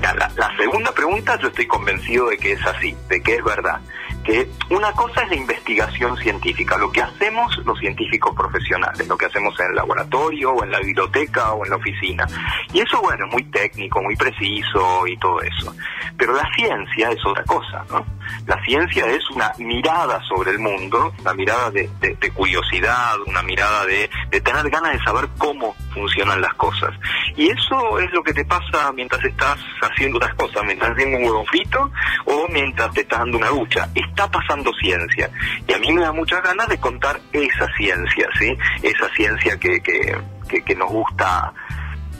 La, 0.00 0.14
la- 0.14 0.30
segunda 0.56 0.92
pregunta 0.92 1.38
yo 1.40 1.48
estoy 1.48 1.66
convencido 1.66 2.28
de 2.28 2.38
que 2.38 2.52
es 2.52 2.66
así, 2.66 2.94
de 3.08 3.22
que 3.22 3.36
es 3.36 3.44
verdad. 3.44 3.80
Que 4.24 4.48
una 4.70 4.92
cosa 4.92 5.22
es 5.22 5.30
la 5.30 5.34
investigación 5.36 6.16
científica, 6.18 6.76
lo 6.78 6.92
que 6.92 7.02
hacemos 7.02 7.56
los 7.66 7.76
científicos 7.80 8.32
profesionales, 8.36 9.08
lo 9.08 9.16
que 9.16 9.26
hacemos 9.26 9.58
en 9.58 9.66
el 9.70 9.74
laboratorio 9.74 10.52
o 10.52 10.62
en 10.62 10.70
la 10.70 10.78
biblioteca 10.78 11.52
o 11.52 11.64
en 11.64 11.70
la 11.70 11.76
oficina. 11.76 12.24
Y 12.72 12.80
eso, 12.80 13.00
bueno, 13.02 13.26
es 13.26 13.32
muy 13.32 13.42
técnico, 13.50 14.00
muy 14.00 14.14
preciso 14.14 15.06
y 15.08 15.16
todo 15.16 15.40
eso. 15.42 15.74
Pero 16.16 16.34
la 16.34 16.48
ciencia 16.54 17.10
es 17.10 17.24
otra 17.26 17.42
cosa, 17.44 17.84
¿no? 17.90 18.04
La 18.46 18.62
ciencia 18.64 19.06
es 19.06 19.28
una 19.30 19.52
mirada 19.58 20.22
sobre 20.28 20.52
el 20.52 20.60
mundo, 20.60 21.12
una 21.20 21.34
mirada 21.34 21.70
de, 21.72 21.90
de- 22.00 22.14
de 22.14 22.30
curiosidad, 22.30 23.16
una 23.26 23.42
mirada 23.42 23.84
de, 23.86 24.08
de 24.30 24.40
tener 24.40 24.70
ganas 24.70 24.92
de 24.92 25.02
saber 25.04 25.28
cómo 25.38 25.74
funcionan 25.92 26.40
las 26.40 26.54
cosas. 26.54 26.90
Y 27.36 27.48
eso 27.50 27.98
es 27.98 28.12
lo 28.12 28.22
que 28.22 28.32
te 28.34 28.44
pasa 28.44 28.92
mientras 28.92 29.24
estás 29.24 29.58
haciendo 29.82 30.18
otras 30.18 30.34
cosas, 30.34 30.62
mientras 30.64 30.92
haciendo 30.92 31.18
un 31.18 31.24
huevo 31.24 31.44
frito 31.46 31.90
o 32.26 32.46
mientras 32.48 32.92
te 32.92 33.02
estás 33.02 33.20
dando 33.20 33.38
una 33.38 33.48
ducha. 33.48 33.88
Está 33.94 34.30
pasando 34.30 34.72
ciencia. 34.74 35.30
Y 35.66 35.72
a 35.72 35.78
mí 35.78 35.92
me 35.92 36.02
da 36.02 36.12
muchas 36.12 36.42
ganas 36.42 36.68
de 36.68 36.78
contar 36.78 37.20
esa 37.32 37.66
ciencia, 37.76 38.28
¿sí? 38.38 38.56
Esa 38.82 39.08
ciencia 39.14 39.58
que, 39.58 39.80
que, 39.82 40.62
que, 40.64 40.74
nos 40.74 40.90
gusta 40.90 41.52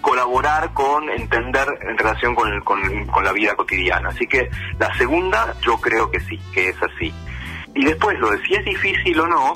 colaborar 0.00 0.72
con 0.72 1.08
entender 1.10 1.66
en 1.82 1.96
relación 1.96 2.34
con, 2.34 2.52
el- 2.52 2.64
con, 2.64 3.06
con 3.06 3.24
la 3.24 3.32
vida 3.32 3.54
cotidiana. 3.54 4.08
Así 4.08 4.26
que 4.26 4.50
la 4.78 4.92
segunda 4.96 5.54
yo 5.62 5.76
creo 5.80 6.10
que 6.10 6.20
sí, 6.20 6.38
que 6.52 6.70
es 6.70 6.76
así. 6.82 7.12
Y 7.74 7.84
después 7.84 8.18
lo 8.18 8.30
de 8.30 8.42
si 8.44 8.54
es 8.54 8.64
difícil 8.64 9.18
o 9.20 9.26
no, 9.26 9.54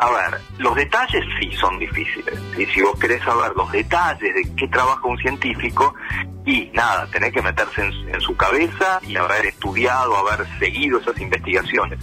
a 0.00 0.10
ver, 0.10 0.40
los 0.58 0.74
detalles 0.76 1.24
sí 1.40 1.50
son 1.56 1.78
difíciles. 1.78 2.40
Y 2.56 2.66
si 2.66 2.82
vos 2.82 2.98
querés 2.98 3.22
saber 3.24 3.52
los 3.56 3.70
detalles 3.72 4.34
de 4.34 4.54
qué 4.54 4.68
trabaja 4.68 5.04
un 5.04 5.18
científico, 5.18 5.94
y 6.46 6.70
nada, 6.72 7.06
tenés 7.10 7.32
que 7.32 7.42
meterse 7.42 7.82
en, 7.82 8.14
en 8.14 8.20
su 8.20 8.36
cabeza 8.36 9.00
y 9.02 9.16
haber 9.16 9.46
estudiado, 9.46 10.16
haber 10.16 10.46
seguido 10.58 10.98
esas 10.98 11.20
investigaciones. 11.20 11.98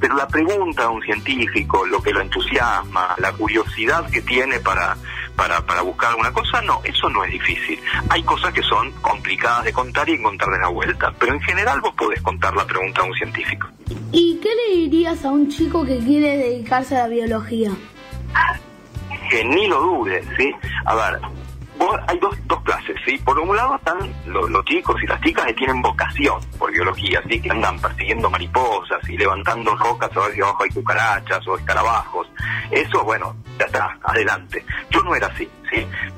Pero 0.00 0.14
la 0.14 0.26
pregunta 0.28 0.84
a 0.84 0.90
un 0.90 1.02
científico, 1.02 1.84
lo 1.86 2.00
que 2.00 2.12
lo 2.12 2.20
entusiasma, 2.20 3.14
la 3.18 3.32
curiosidad 3.32 4.08
que 4.10 4.22
tiene 4.22 4.60
para, 4.60 4.96
para, 5.36 5.64
para 5.64 5.82
buscar 5.82 6.10
alguna 6.10 6.32
cosa, 6.32 6.60
no, 6.62 6.80
eso 6.84 7.08
no 7.08 7.24
es 7.24 7.32
difícil. 7.32 7.80
Hay 8.08 8.22
cosas 8.22 8.52
que 8.52 8.62
son 8.62 8.90
complicadas 9.00 9.64
de 9.64 9.72
contar 9.72 10.08
y 10.08 10.12
encontrarle 10.12 10.58
la 10.58 10.68
vuelta, 10.68 11.12
pero 11.18 11.34
en 11.34 11.40
general 11.40 11.80
vos 11.80 11.94
podés 11.94 12.20
contar 12.22 12.54
la 12.54 12.66
pregunta 12.66 13.02
a 13.02 13.04
un 13.04 13.14
científico. 13.14 13.68
¿Y 14.12 14.38
qué 14.42 14.50
le 14.54 14.76
dirías 14.76 15.24
a 15.24 15.30
un 15.30 15.48
chico 15.48 15.84
que 15.84 15.98
quiere 15.98 16.36
dedicarse 16.36 16.96
a 16.96 17.00
la 17.00 17.08
biología? 17.08 17.70
que 19.30 19.44
ni 19.44 19.66
lo 19.66 19.80
dudes, 19.80 20.26
¿sí? 20.36 20.52
A 20.84 20.94
ver, 20.94 21.20
hay 22.06 22.18
dos, 22.18 22.36
dos 22.46 22.62
clases, 22.62 22.96
¿sí? 23.04 23.18
Por 23.18 23.38
un 23.38 23.54
lado 23.56 23.76
están 23.76 23.98
lo- 24.26 24.48
los, 24.48 24.64
chicos 24.64 25.02
y 25.02 25.06
las 25.06 25.20
chicas 25.20 25.46
que 25.46 25.54
tienen 25.54 25.80
vocación 25.82 26.38
por 26.58 26.70
biología, 26.72 27.22
¿sí? 27.28 27.40
Que 27.40 27.50
andan 27.50 27.78
persiguiendo 27.80 28.30
mariposas 28.30 29.08
y 29.08 29.16
levantando 29.16 29.74
rocas 29.76 30.10
a 30.16 30.20
ver 30.20 30.34
si 30.34 30.40
abajo 30.40 30.62
hay 30.64 30.70
cucarachas 30.70 31.46
o 31.48 31.56
escarabajos. 31.58 32.28
Eso, 32.70 33.04
bueno, 33.04 33.34
ya 33.58 33.66
está, 33.66 33.98
adelante. 34.04 34.64
Yo 34.90 35.02
no 35.02 35.14
era 35.14 35.26
así, 35.28 35.48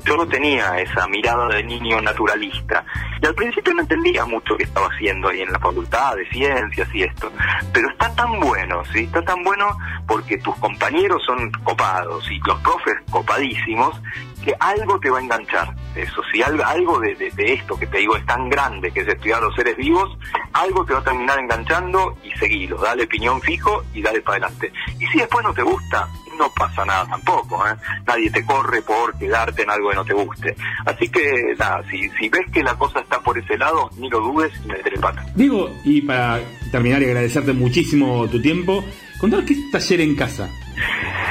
Yo 0.04 0.16
no 0.16 0.26
tenía 0.26 0.78
esa 0.78 1.06
mirada 1.08 1.48
de 1.48 1.62
niño 1.64 2.00
naturalista. 2.00 2.84
Y 3.22 3.26
al 3.26 3.34
principio 3.34 3.74
no 3.74 3.82
entendía 3.82 4.24
mucho 4.24 4.56
qué 4.56 4.64
estaba 4.64 4.88
haciendo 4.88 5.28
ahí 5.28 5.40
en 5.40 5.52
la 5.52 5.58
facultad 5.58 6.16
de 6.16 6.28
ciencias 6.28 6.88
y 6.94 7.02
esto. 7.02 7.30
Pero 7.72 7.88
está 7.90 8.14
tan 8.14 8.38
bueno, 8.40 8.82
¿sí? 8.92 9.00
Está 9.00 9.22
tan 9.22 9.42
bueno 9.42 9.76
porque 10.06 10.38
tus 10.38 10.54
compañeros 10.56 11.22
son 11.24 11.50
copados 11.62 12.30
y 12.30 12.38
los 12.40 12.58
profes 12.60 12.96
copadísimos 13.10 14.00
que 14.44 14.54
algo 14.60 15.00
te 15.00 15.10
va 15.10 15.18
a 15.18 15.22
enganchar. 15.22 15.74
Eso, 15.94 16.22
si 16.30 16.42
algo, 16.42 17.00
de 17.00 17.32
esto 17.38 17.78
que 17.78 17.86
te 17.86 17.98
digo 17.98 18.16
es 18.16 18.26
tan 18.26 18.50
grande 18.50 18.90
que 18.90 19.00
es 19.00 19.08
estudiar 19.08 19.40
los 19.40 19.54
seres 19.54 19.76
vivos, 19.76 20.18
algo 20.52 20.84
te 20.84 20.92
va 20.92 21.00
a 21.00 21.04
terminar 21.04 21.38
enganchando 21.38 22.18
y 22.22 22.30
seguilo, 22.38 22.76
dale 22.76 23.06
piñón 23.06 23.40
fijo 23.40 23.82
y 23.94 24.02
dale 24.02 24.20
para 24.20 24.38
adelante. 24.38 24.72
Y 24.98 25.06
si 25.06 25.18
después 25.18 25.44
no 25.44 25.54
te 25.54 25.62
gusta, 25.62 26.08
no 26.38 26.50
pasa 26.54 26.84
nada 26.84 27.06
tampoco, 27.06 27.66
¿eh? 27.66 27.74
Nadie 28.06 28.30
te 28.30 28.44
corre 28.44 28.82
por 28.82 29.16
quedarte 29.18 29.62
en 29.62 29.70
algo 29.70 29.90
que 29.90 29.96
no 29.96 30.04
te 30.04 30.12
guste. 30.14 30.56
Así 30.86 31.08
que, 31.08 31.54
nada, 31.58 31.82
si, 31.90 32.08
si 32.18 32.28
ves 32.28 32.46
que 32.52 32.62
la 32.62 32.74
cosa 32.76 33.00
está 33.00 33.20
por 33.20 33.38
ese 33.38 33.56
lado, 33.58 33.90
ni 33.96 34.08
lo 34.10 34.20
dudes 34.20 34.52
y 34.64 34.68
metele 34.68 34.98
pata. 34.98 35.24
Digo, 35.34 35.70
y 35.84 36.00
para 36.02 36.40
terminar 36.70 37.02
y 37.02 37.06
agradecerte 37.06 37.52
muchísimo 37.52 38.28
tu 38.28 38.40
tiempo, 38.40 38.84
contanos 39.20 39.46
qué 39.46 39.54
es 39.54 39.70
taller 39.70 40.00
en 40.00 40.14
casa. 40.16 40.48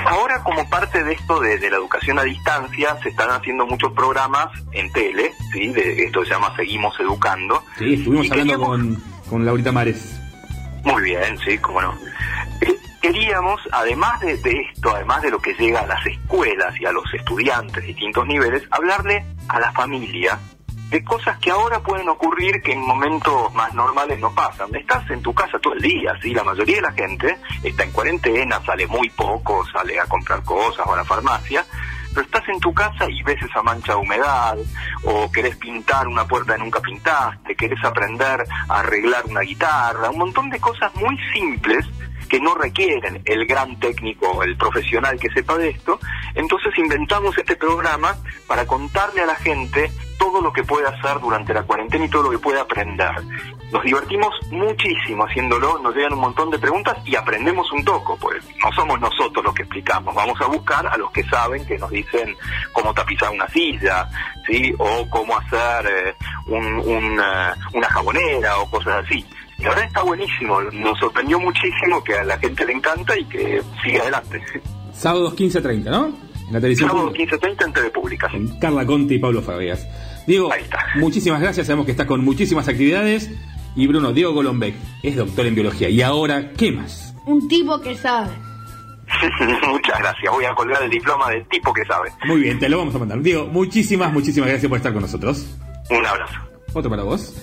Ahora, 0.05 0.43
como 0.43 0.69
parte 0.69 1.03
de 1.03 1.13
esto 1.13 1.39
de, 1.39 1.57
de 1.57 1.69
la 1.69 1.77
educación 1.77 2.19
a 2.19 2.23
distancia, 2.23 2.97
se 3.01 3.09
están 3.09 3.29
haciendo 3.31 3.65
muchos 3.65 3.91
programas 3.93 4.47
en 4.73 4.91
tele, 4.91 5.31
¿sí? 5.53 5.67
De, 5.69 6.03
esto 6.03 6.23
se 6.23 6.31
llama 6.31 6.53
Seguimos 6.55 6.99
Educando. 6.99 7.63
Sí, 7.77 7.93
estuvimos 7.95 8.25
Y 8.27 8.31
hablando 8.31 8.53
queríamos- 8.53 8.67
con, 8.77 9.03
con 9.29 9.45
Laurita 9.45 9.71
Mares. 9.71 10.19
Muy 10.83 11.01
bien, 11.03 11.37
sí, 11.45 11.57
cómo 11.59 11.81
no. 11.81 11.93
Queríamos, 13.03 13.59
además 13.73 14.21
de, 14.21 14.37
de 14.37 14.61
esto, 14.61 14.95
además 14.95 15.21
de 15.21 15.29
lo 15.29 15.37
que 15.37 15.53
llega 15.55 15.81
a 15.81 15.85
las 15.85 16.05
escuelas 16.05 16.73
y 16.79 16.85
a 16.85 16.91
los 16.93 17.03
estudiantes 17.13 17.75
de 17.75 17.87
distintos 17.87 18.25
niveles, 18.25 18.63
hablarle 18.71 19.25
a 19.49 19.59
la 19.59 19.73
familia 19.73 20.39
de 20.87 21.03
cosas 21.03 21.37
que 21.39 21.51
ahora 21.51 21.81
pueden 21.81 22.07
ocurrir 22.07 22.61
que 22.61 22.71
en 22.71 22.79
momentos 22.79 23.53
más 23.53 23.73
normales 23.73 24.17
no 24.21 24.33
pasan. 24.33 24.73
Estás 24.73 25.09
en 25.09 25.21
tu 25.21 25.33
casa 25.33 25.59
todo 25.59 25.73
el 25.73 25.81
día, 25.81 26.13
¿sí? 26.21 26.33
La 26.33 26.45
mayoría 26.45 26.77
de 26.77 26.81
la 26.81 26.93
gente 26.93 27.37
está 27.61 27.83
en 27.83 27.91
cuarentena, 27.91 28.61
sale 28.65 28.87
muy 28.87 29.09
poco, 29.09 29.65
sale 29.73 29.99
a 29.99 30.05
comprar 30.05 30.41
cosas 30.45 30.87
o 30.87 30.93
a 30.93 30.95
la 30.95 31.03
farmacia, 31.03 31.65
pero 32.13 32.25
estás 32.25 32.47
en 32.47 32.59
tu 32.61 32.73
casa 32.73 33.09
y 33.09 33.21
ves 33.23 33.43
esa 33.43 33.61
mancha 33.63 33.95
de 33.95 33.99
humedad, 33.99 34.57
o 35.03 35.29
querés 35.29 35.57
pintar 35.57 36.07
una 36.07 36.25
puerta 36.25 36.53
que 36.53 36.59
nunca 36.59 36.79
pintaste, 36.79 37.53
querés 37.53 37.83
aprender 37.83 38.45
a 38.69 38.79
arreglar 38.79 39.25
una 39.25 39.41
guitarra, 39.41 40.09
un 40.09 40.19
montón 40.19 40.49
de 40.49 40.61
cosas 40.61 40.95
muy 40.95 41.17
simples 41.33 41.85
que 42.33 42.39
no 42.39 42.55
requieren 42.55 43.21
el 43.25 43.45
gran 43.45 43.79
técnico, 43.79 44.41
el 44.41 44.57
profesional 44.57 45.19
que 45.19 45.29
sepa 45.29 45.55
de 45.55 45.69
esto. 45.69 45.99
Entonces 46.33 46.75
inventamos 46.79 47.37
este 47.37 47.55
programa 47.55 48.15
para 48.47 48.65
contarle 48.65 49.21
a 49.21 49.27
la 49.27 49.35
gente 49.35 49.91
todo 50.17 50.41
lo 50.41 50.51
que 50.51 50.63
puede 50.63 50.87
hacer 50.87 51.19
durante 51.21 51.53
la 51.53 51.61
cuarentena 51.61 52.05
y 52.05 52.09
todo 52.09 52.23
lo 52.23 52.31
que 52.31 52.39
puede 52.39 52.59
aprender. 52.59 53.11
Nos 53.71 53.83
divertimos 53.83 54.33
muchísimo 54.49 55.25
haciéndolo, 55.25 55.77
nos 55.77 55.93
llegan 55.95 56.13
un 56.13 56.21
montón 56.21 56.49
de 56.49 56.57
preguntas 56.57 56.97
y 57.05 57.15
aprendemos 57.15 57.71
un 57.71 57.85
toco, 57.85 58.17
pues 58.17 58.43
no 58.63 58.71
somos 58.71 58.99
nosotros 58.99 59.45
los 59.45 59.53
que 59.53 59.61
explicamos, 59.61 60.15
vamos 60.15 60.41
a 60.41 60.47
buscar 60.47 60.87
a 60.87 60.97
los 60.97 61.11
que 61.11 61.23
saben, 61.25 61.63
que 61.67 61.77
nos 61.77 61.91
dicen 61.91 62.35
cómo 62.71 62.95
tapizar 62.95 63.29
una 63.29 63.47
silla, 63.49 64.07
¿sí? 64.47 64.73
o 64.79 65.07
cómo 65.07 65.37
hacer 65.37 65.85
eh, 65.85 66.15
un- 66.47 66.79
un, 66.79 67.19
eh, 67.19 67.53
una 67.73 67.87
jabonera 67.89 68.57
o 68.57 68.69
cosas 68.71 69.05
así. 69.05 69.23
Y 69.63 69.65
la 69.65 69.69
verdad 69.69 69.85
está 69.85 70.03
buenísimo, 70.03 70.61
nos 70.73 70.99
sorprendió 70.99 71.39
muchísimo 71.39 72.03
que 72.03 72.13
a 72.15 72.23
la 72.25 72.37
gente 72.37 72.65
le 72.65 72.73
encanta 72.73 73.17
y 73.17 73.23
que 73.23 73.61
siga 73.81 74.01
adelante. 74.01 74.41
Sábados 74.93 75.35
15.30, 75.37 75.83
¿no? 75.85 76.07
En 76.47 76.53
la 76.53 76.59
televisión 76.59 76.89
Sábado 76.89 77.07
pública. 77.07 77.37
15.30 77.37 77.65
en 77.65 77.73
TV 77.73 77.89
Pública. 77.91 78.29
sí. 78.29 78.57
Carla 78.59 78.85
Conte 78.85 79.13
y 79.13 79.19
Pablo 79.19 79.41
Fabias. 79.41 79.87
Diego, 80.27 80.49
muchísimas 80.95 81.39
gracias. 81.39 81.67
Sabemos 81.67 81.85
que 81.85 81.93
estás 81.93 82.07
con 82.07 82.25
muchísimas 82.25 82.67
actividades. 82.67 83.31
Y 83.77 83.87
Bruno, 83.87 84.11
Diego 84.11 84.33
Golombek 84.33 84.75
es 85.01 85.15
doctor 85.15 85.45
en 85.45 85.55
biología. 85.55 85.87
Y 85.87 86.01
ahora, 86.01 86.51
¿qué 86.51 86.73
más? 86.73 87.15
Un 87.25 87.47
tipo 87.47 87.79
que 87.79 87.95
sabe. 87.95 88.31
Muchas 89.69 89.97
gracias, 89.97 90.33
voy 90.33 90.43
a 90.43 90.53
colgar 90.55 90.83
el 90.83 90.89
diploma 90.89 91.29
del 91.29 91.47
tipo 91.47 91.73
que 91.73 91.85
sabe. 91.85 92.09
Muy 92.25 92.41
bien, 92.41 92.59
te 92.59 92.67
lo 92.67 92.79
vamos 92.79 92.95
a 92.95 92.99
mandar. 92.99 93.21
Diego, 93.21 93.47
muchísimas, 93.47 94.11
muchísimas 94.11 94.49
gracias 94.49 94.67
por 94.67 94.77
estar 94.77 94.91
con 94.91 95.03
nosotros. 95.03 95.47
Un 95.89 96.05
abrazo. 96.05 96.33
Otro 96.73 96.89
para 96.89 97.03
vos. 97.03 97.33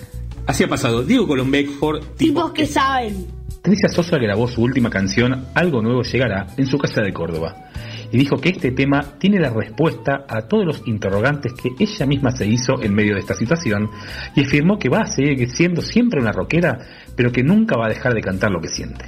Así 0.51 0.65
ha 0.65 0.67
pasado 0.67 1.01
Diego 1.01 1.25
Golombek 1.27 1.79
por 1.79 2.01
Tipos 2.17 2.51
que 2.51 2.65
saben. 2.65 3.25
Patricia 3.55 3.87
Sosa 3.87 4.17
grabó 4.17 4.49
su 4.49 4.61
última 4.61 4.89
canción 4.89 5.45
Algo 5.55 5.81
Nuevo 5.81 6.01
Llegará 6.01 6.45
en 6.57 6.65
su 6.65 6.77
casa 6.77 7.01
de 7.01 7.13
Córdoba 7.13 7.69
y 8.11 8.17
dijo 8.17 8.35
que 8.35 8.49
este 8.49 8.71
tema 8.71 9.01
tiene 9.17 9.39
la 9.39 9.49
respuesta 9.49 10.25
a 10.27 10.41
todos 10.49 10.65
los 10.65 10.85
interrogantes 10.89 11.53
que 11.53 11.69
ella 11.79 12.05
misma 12.05 12.31
se 12.31 12.47
hizo 12.47 12.83
en 12.83 12.93
medio 12.93 13.13
de 13.13 13.21
esta 13.21 13.33
situación 13.33 13.89
y 14.35 14.43
afirmó 14.43 14.77
que 14.77 14.89
va 14.89 15.03
a 15.03 15.07
seguir 15.07 15.49
siendo 15.49 15.81
siempre 15.81 16.19
una 16.19 16.33
rockera 16.33 16.79
pero 17.15 17.31
que 17.31 17.43
nunca 17.43 17.77
va 17.77 17.85
a 17.85 17.93
dejar 17.93 18.13
de 18.13 18.19
cantar 18.19 18.51
lo 18.51 18.59
que 18.59 18.67
siente. 18.67 19.05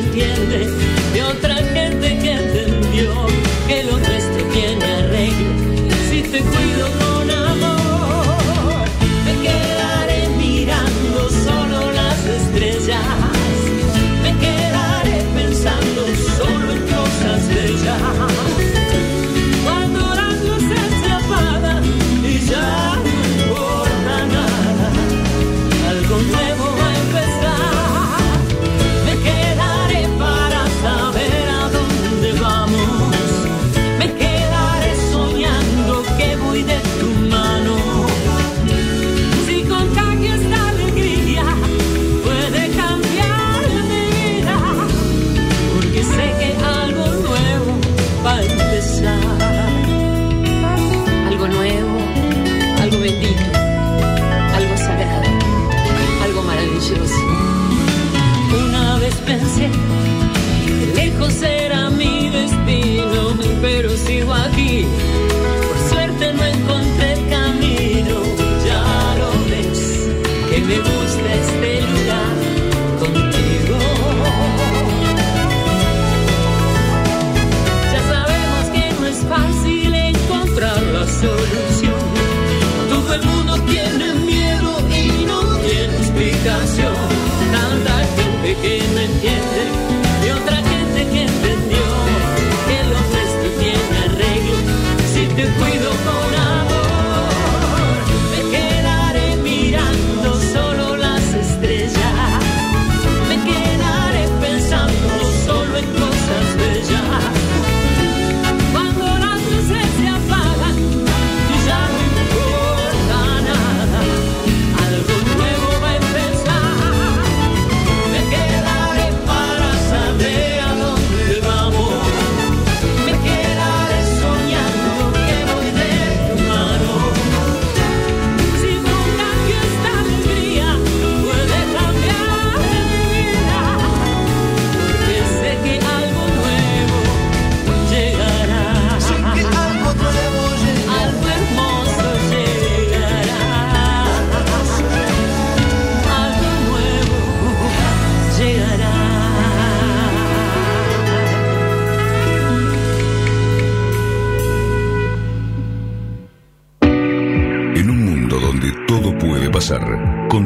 Entiende 0.00 0.89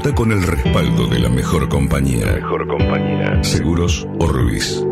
Contá 0.05 0.17
con 0.17 0.33
el 0.33 0.43
respaldo 0.43 1.07
de 1.07 1.19
la 1.19 1.31
mejor 1.31 1.71
compañía. 1.71 2.27
mejor 2.27 2.69
compañía. 2.69 3.43
Seguros 3.43 4.07
Orbis. 4.19 4.85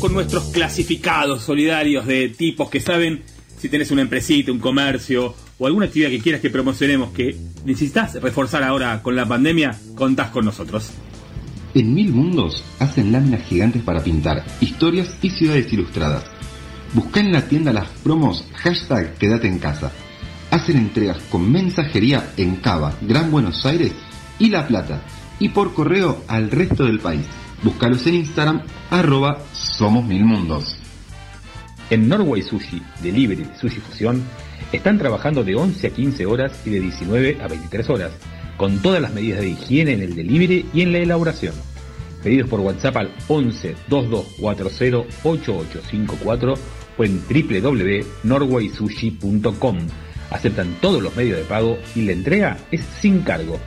con 0.00 0.12
nuestros 0.12 0.44
clasificados 0.50 1.42
solidarios 1.42 2.06
de 2.06 2.28
tipos 2.28 2.70
que 2.70 2.80
saben 2.80 3.22
si 3.58 3.68
tenés 3.68 3.90
una 3.90 4.02
empresita, 4.02 4.52
un 4.52 4.60
comercio 4.60 5.34
o 5.58 5.66
alguna 5.66 5.86
actividad 5.86 6.10
que 6.10 6.20
quieras 6.20 6.40
que 6.40 6.50
promocionemos 6.50 7.10
que 7.10 7.36
necesitas 7.64 8.14
reforzar 8.22 8.62
ahora 8.62 9.02
con 9.02 9.16
la 9.16 9.26
pandemia, 9.26 9.76
contás 9.96 10.30
con 10.30 10.44
nosotros. 10.44 10.90
En 11.74 11.94
Mil 11.94 12.12
Mundos 12.12 12.64
hacen 12.78 13.10
láminas 13.10 13.42
gigantes 13.46 13.82
para 13.82 14.02
pintar, 14.02 14.44
historias 14.60 15.12
y 15.20 15.30
ciudades 15.30 15.72
ilustradas. 15.72 16.24
Busca 16.94 17.20
en 17.20 17.32
la 17.32 17.48
tienda 17.48 17.72
las 17.72 17.88
promos 18.02 18.46
hashtag 18.54 19.14
quédate 19.18 19.48
en 19.48 19.58
casa. 19.58 19.90
Hacen 20.50 20.78
entregas 20.78 21.18
con 21.30 21.50
mensajería 21.50 22.32
en 22.36 22.56
Cava, 22.56 22.94
Gran 23.02 23.30
Buenos 23.30 23.66
Aires 23.66 23.92
y 24.38 24.48
La 24.48 24.66
Plata. 24.66 25.02
Y 25.40 25.50
por 25.50 25.74
correo 25.74 26.22
al 26.28 26.50
resto 26.50 26.84
del 26.84 27.00
país. 27.00 27.26
Búscalos 27.62 28.06
en 28.06 28.14
Instagram, 28.14 28.62
arroba 28.88 29.42
Somos 29.52 30.02
Mil 30.04 30.24
Mundos. 30.24 30.78
En 31.90 32.08
Norway 32.08 32.40
Sushi, 32.42 32.80
Delivery 33.02 33.42
de 33.42 33.58
Sushi 33.58 33.80
Fusión, 33.80 34.22
están 34.70 34.96
trabajando 34.96 35.42
de 35.42 35.56
11 35.56 35.88
a 35.88 35.90
15 35.90 36.26
horas 36.26 36.52
y 36.64 36.70
de 36.70 36.78
19 36.80 37.38
a 37.42 37.48
23 37.48 37.90
horas, 37.90 38.12
con 38.56 38.78
todas 38.78 39.02
las 39.02 39.12
medidas 39.12 39.40
de 39.40 39.48
higiene 39.48 39.94
en 39.94 40.02
el 40.02 40.14
delivery 40.14 40.66
y 40.72 40.82
en 40.82 40.92
la 40.92 40.98
elaboración. 40.98 41.54
Pedidos 42.22 42.48
por 42.48 42.60
WhatsApp 42.60 42.96
al 42.96 43.12
11 43.26 43.74
2240 43.88 44.98
8854 45.24 46.54
o 46.96 47.04
en 47.04 47.20
www.norwaysushi.com. 47.28 49.78
Aceptan 50.30 50.76
todos 50.80 51.02
los 51.02 51.16
medios 51.16 51.38
de 51.38 51.44
pago 51.44 51.76
y 51.96 52.02
la 52.02 52.12
entrega 52.12 52.56
es 52.70 52.82
sin 53.00 53.22
cargo. 53.22 53.58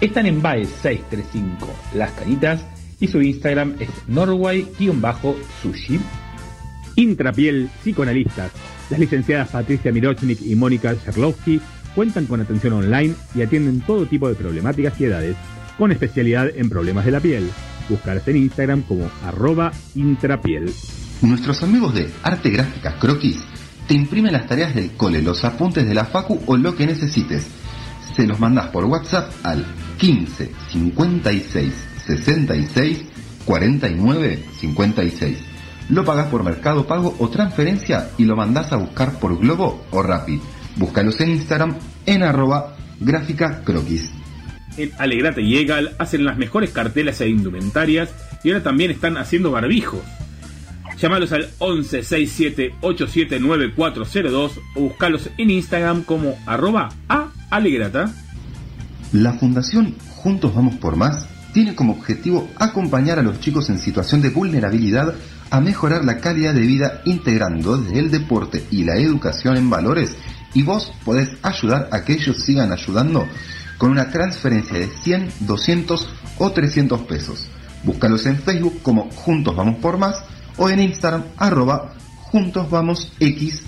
Están 0.00 0.26
en 0.26 0.42
BAE 0.42 0.66
635 0.66 1.66
Las 1.94 2.12
Cañitas 2.12 2.62
y 3.00 3.08
su 3.08 3.20
Instagram 3.22 3.74
es 3.78 3.88
norway-sushi. 4.08 6.00
Intrapiel 6.96 7.70
Psicoanalistas. 7.82 8.50
Las 8.90 8.98
licenciadas 8.98 9.50
Patricia 9.50 9.92
Mirochnik 9.92 10.40
y 10.42 10.56
Mónica 10.56 10.94
Sherlowski 10.94 11.60
cuentan 11.94 12.26
con 12.26 12.40
atención 12.40 12.72
online 12.72 13.14
y 13.34 13.42
atienden 13.42 13.80
todo 13.80 14.06
tipo 14.06 14.28
de 14.28 14.34
problemáticas 14.34 15.00
y 15.00 15.04
edades, 15.04 15.36
con 15.76 15.92
especialidad 15.92 16.48
en 16.54 16.68
problemas 16.68 17.04
de 17.04 17.12
la 17.12 17.20
piel. 17.20 17.48
Buscarse 17.88 18.30
en 18.30 18.38
Instagram 18.38 18.82
como 18.82 19.10
arroba 19.24 19.72
intrapiel. 19.94 20.72
Nuestros 21.22 21.62
amigos 21.62 21.94
de 21.94 22.08
Arte 22.22 22.50
Gráfica 22.50 22.98
Croquis 22.98 23.38
te 23.86 23.94
imprimen 23.94 24.32
las 24.32 24.46
tareas 24.46 24.74
del 24.74 24.92
cole, 24.92 25.22
los 25.22 25.44
apuntes 25.44 25.86
de 25.86 25.94
la 25.94 26.04
facu 26.04 26.40
o 26.46 26.56
lo 26.56 26.76
que 26.76 26.86
necesites. 26.86 27.46
Se 28.14 28.26
los 28.26 28.38
mandás 28.38 28.68
por 28.68 28.84
WhatsApp 28.84 29.32
al 29.44 29.64
15 29.98 30.52
56 30.70 31.87
66 32.08 33.04
49 33.44 34.44
56. 34.58 35.38
Lo 35.90 36.04
pagas 36.04 36.26
por 36.26 36.42
Mercado 36.42 36.86
Pago 36.86 37.14
o 37.18 37.28
transferencia 37.28 38.10
y 38.18 38.24
lo 38.24 38.36
mandás 38.36 38.72
a 38.72 38.76
buscar 38.76 39.18
por 39.18 39.38
Globo 39.38 39.84
o 39.90 40.02
Rappi. 40.02 40.40
Búscalos 40.76 41.20
en 41.20 41.30
Instagram 41.30 41.76
en 42.06 42.22
arroba 42.22 42.76
gráfica 43.00 43.62
croquis. 43.64 44.10
En 44.76 44.92
Alegrate 44.98 45.42
y 45.42 45.56
Egal 45.56 45.96
hacen 45.98 46.24
las 46.24 46.36
mejores 46.36 46.70
cartelas 46.70 47.20
e 47.20 47.28
indumentarias 47.28 48.10
y 48.44 48.50
ahora 48.50 48.62
también 48.62 48.90
están 48.90 49.16
haciendo 49.16 49.50
barbijos. 49.50 50.00
Llámalos 50.98 51.32
al 51.32 51.48
11 51.58 52.02
67 52.02 52.74
87 52.80 53.40
o 54.74 54.80
buscalos 54.80 55.30
en 55.38 55.50
Instagram 55.50 56.02
como 56.02 56.38
arroba 56.46 56.90
a 57.08 57.28
alegrata. 57.50 58.12
La 59.12 59.32
Fundación 59.34 59.94
Juntos 60.16 60.54
Vamos 60.54 60.74
por 60.76 60.96
Más 60.96 61.37
tiene 61.58 61.74
como 61.74 61.94
objetivo 61.94 62.48
acompañar 62.54 63.18
a 63.18 63.22
los 63.22 63.40
chicos 63.40 63.68
en 63.68 63.80
situación 63.80 64.22
de 64.22 64.30
vulnerabilidad 64.30 65.12
a 65.50 65.60
mejorar 65.60 66.04
la 66.04 66.18
calidad 66.18 66.54
de 66.54 66.60
vida 66.60 67.02
integrando 67.04 67.76
desde 67.76 67.98
el 67.98 68.12
deporte 68.12 68.64
y 68.70 68.84
la 68.84 68.94
educación 68.94 69.56
en 69.56 69.68
valores 69.68 70.14
y 70.54 70.62
vos 70.62 70.92
podés 71.04 71.30
ayudar 71.42 71.88
a 71.90 72.04
que 72.04 72.12
ellos 72.12 72.36
sigan 72.44 72.70
ayudando 72.70 73.26
con 73.76 73.90
una 73.90 74.08
transferencia 74.08 74.78
de 74.78 74.86
100, 74.86 75.32
200 75.40 76.08
o 76.38 76.52
300 76.52 77.00
pesos. 77.00 77.48
Búscalos 77.82 78.24
en 78.26 78.38
Facebook 78.38 78.80
como 78.80 79.10
Juntos 79.10 79.56
Vamos 79.56 79.80
por 79.80 79.98
Más 79.98 80.22
o 80.58 80.70
en 80.70 80.78
Instagram 80.78 81.24
arroba 81.38 81.92
Juntos 82.18 82.70
Vamos 82.70 83.10
X. 83.18 83.64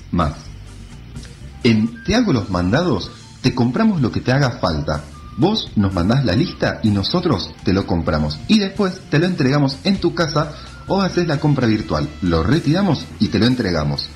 En 1.64 2.04
Te 2.04 2.14
hago 2.14 2.32
los 2.32 2.50
mandados, 2.50 3.10
te 3.42 3.52
compramos 3.52 4.00
lo 4.00 4.12
que 4.12 4.20
te 4.20 4.30
haga 4.30 4.60
falta. 4.60 5.02
Vos 5.40 5.70
nos 5.74 5.94
mandás 5.94 6.26
la 6.26 6.36
lista 6.36 6.80
y 6.82 6.90
nosotros 6.90 7.50
te 7.64 7.72
lo 7.72 7.86
compramos 7.86 8.38
y 8.46 8.58
después 8.58 9.00
te 9.08 9.18
lo 9.18 9.24
entregamos 9.24 9.78
en 9.84 9.96
tu 9.96 10.14
casa 10.14 10.52
o 10.86 11.00
haces 11.00 11.26
la 11.26 11.40
compra 11.40 11.66
virtual. 11.66 12.10
Lo 12.20 12.42
retiramos 12.42 13.06
y 13.20 13.28
te 13.28 13.38
lo 13.38 13.46
entregamos. 13.46 14.10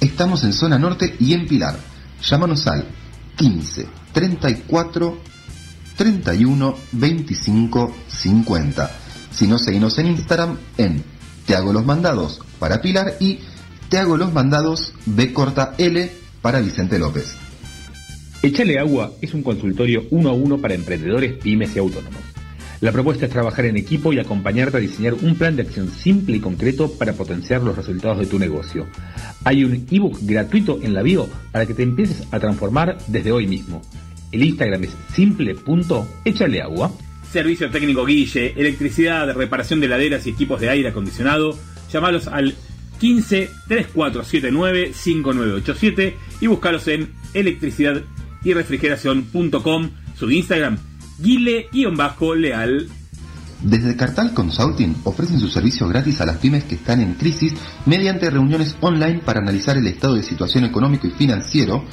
Estamos 0.00 0.44
en 0.44 0.52
zona 0.52 0.78
norte 0.78 1.16
y 1.18 1.32
en 1.32 1.48
Pilar. 1.48 1.76
Llámanos 2.22 2.68
al 2.68 2.84
15 3.34 3.88
34 4.12 5.18
31 5.96 6.76
25 6.92 7.96
50. 8.06 8.90
Si 9.32 9.48
no, 9.48 9.58
seguimos 9.58 9.98
en 9.98 10.06
Instagram 10.06 10.58
en 10.76 11.02
Te 11.44 11.56
hago 11.56 11.72
los 11.72 11.84
mandados 11.84 12.40
para 12.60 12.80
Pilar 12.80 13.16
y 13.18 13.40
Te 13.88 13.98
hago 13.98 14.16
los 14.16 14.32
mandados 14.32 14.92
B 15.06 15.32
corta 15.32 15.74
L 15.76 16.12
para 16.40 16.60
Vicente 16.60 17.00
López. 17.00 17.47
Echale 18.40 18.78
Agua 18.78 19.12
es 19.20 19.34
un 19.34 19.42
consultorio 19.42 20.06
uno 20.10 20.30
a 20.30 20.32
uno 20.32 20.58
para 20.58 20.74
emprendedores, 20.74 21.34
pymes 21.34 21.74
y 21.74 21.80
autónomos. 21.80 22.22
La 22.80 22.92
propuesta 22.92 23.26
es 23.26 23.32
trabajar 23.32 23.64
en 23.64 23.76
equipo 23.76 24.12
y 24.12 24.20
acompañarte 24.20 24.76
a 24.76 24.80
diseñar 24.80 25.14
un 25.14 25.34
plan 25.34 25.56
de 25.56 25.62
acción 25.62 25.90
simple 25.90 26.36
y 26.36 26.40
concreto 26.40 26.92
para 26.92 27.14
potenciar 27.14 27.62
los 27.62 27.74
resultados 27.74 28.20
de 28.20 28.26
tu 28.26 28.38
negocio. 28.38 28.86
Hay 29.42 29.64
un 29.64 29.84
ebook 29.90 30.20
gratuito 30.22 30.78
en 30.80 30.94
la 30.94 31.02
bio 31.02 31.28
para 31.50 31.66
que 31.66 31.74
te 31.74 31.82
empieces 31.82 32.28
a 32.30 32.38
transformar 32.38 32.96
desde 33.08 33.32
hoy 33.32 33.48
mismo. 33.48 33.82
El 34.30 34.44
Instagram 34.44 34.84
es 34.84 34.90
simple.echaleagua. 35.12 36.92
Servicio 37.32 37.68
técnico 37.70 38.06
Guille, 38.06 38.54
electricidad, 38.56 39.34
reparación 39.34 39.80
de 39.80 39.86
heladeras 39.86 40.28
y 40.28 40.30
equipos 40.30 40.60
de 40.60 40.70
aire 40.70 40.90
acondicionado. 40.90 41.58
Llámalos 41.90 42.28
al 42.28 42.54
15 43.00 43.50
3479 43.66 44.92
5987 44.94 46.16
y 46.40 46.46
búscalos 46.46 46.86
en 46.86 47.10
electricidad 47.34 48.04
y 48.42 48.54
refrigeración.com, 48.54 49.90
su 50.16 50.30
Instagram, 50.30 50.78
guile-leal. 51.18 52.88
Desde 53.62 53.96
Cartal 53.96 54.34
Consulting 54.34 54.96
ofrecen 55.04 55.38
su 55.40 55.48
servicio 55.48 55.88
gratis 55.88 56.20
a 56.20 56.26
las 56.26 56.36
pymes 56.36 56.64
que 56.64 56.74
están 56.76 57.00
en 57.00 57.14
crisis 57.14 57.54
mediante 57.86 58.30
reuniones 58.30 58.76
online 58.80 59.20
para 59.24 59.40
analizar 59.40 59.76
el 59.76 59.88
estado 59.88 60.14
de 60.14 60.22
situación 60.22 60.64
económico 60.64 61.08
y 61.08 61.10
financiero 61.10 61.84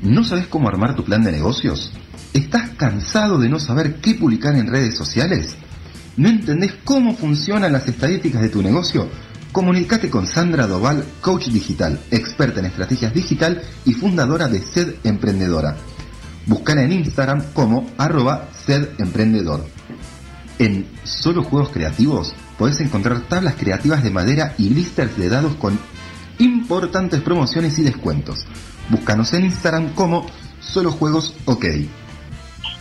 ¿No 0.03 0.23
sabes 0.23 0.47
cómo 0.47 0.67
armar 0.67 0.95
tu 0.95 1.05
plan 1.05 1.23
de 1.23 1.31
negocios? 1.31 1.93
¿Estás 2.33 2.71
cansado 2.71 3.37
de 3.37 3.49
no 3.49 3.59
saber 3.59 3.95
qué 4.01 4.15
publicar 4.15 4.55
en 4.55 4.67
redes 4.67 4.97
sociales? 4.97 5.55
¿No 6.17 6.27
entendés 6.27 6.73
cómo 6.83 7.15
funcionan 7.15 7.71
las 7.71 7.87
estadísticas 7.87 8.41
de 8.41 8.49
tu 8.49 8.61
negocio? 8.61 9.07
Comunicate 9.51 10.09
con 10.09 10.27
Sandra 10.27 10.67
Doval, 10.67 11.03
coach 11.21 11.47
digital, 11.47 11.99
experta 12.09 12.59
en 12.59 12.65
estrategias 12.65 13.13
digital 13.13 13.61
y 13.85 13.93
fundadora 13.93 14.47
de 14.47 14.59
SED 14.59 14.95
Emprendedora. 15.03 15.77
Búscala 16.45 16.83
en 16.83 16.91
Instagram 16.93 17.43
como 17.53 17.89
arroba 17.97 18.49
SED 18.65 18.89
Emprendedor. 18.97 19.65
En 20.59 20.87
Solo 21.03 21.43
Juegos 21.43 21.69
Creativos 21.69 22.33
podés 22.61 22.79
encontrar 22.79 23.21
tablas 23.21 23.55
creativas 23.55 24.03
de 24.03 24.11
madera 24.11 24.53
y 24.59 24.69
blisters 24.69 25.17
de 25.17 25.29
dados 25.29 25.55
con 25.55 25.79
importantes 26.37 27.19
promociones 27.21 27.79
y 27.79 27.81
descuentos. 27.81 28.45
Búscanos 28.89 29.33
en 29.33 29.45
Instagram 29.45 29.95
como 29.95 30.27
Solo 30.59 30.91
Juegos 30.91 31.35
OK. 31.45 31.65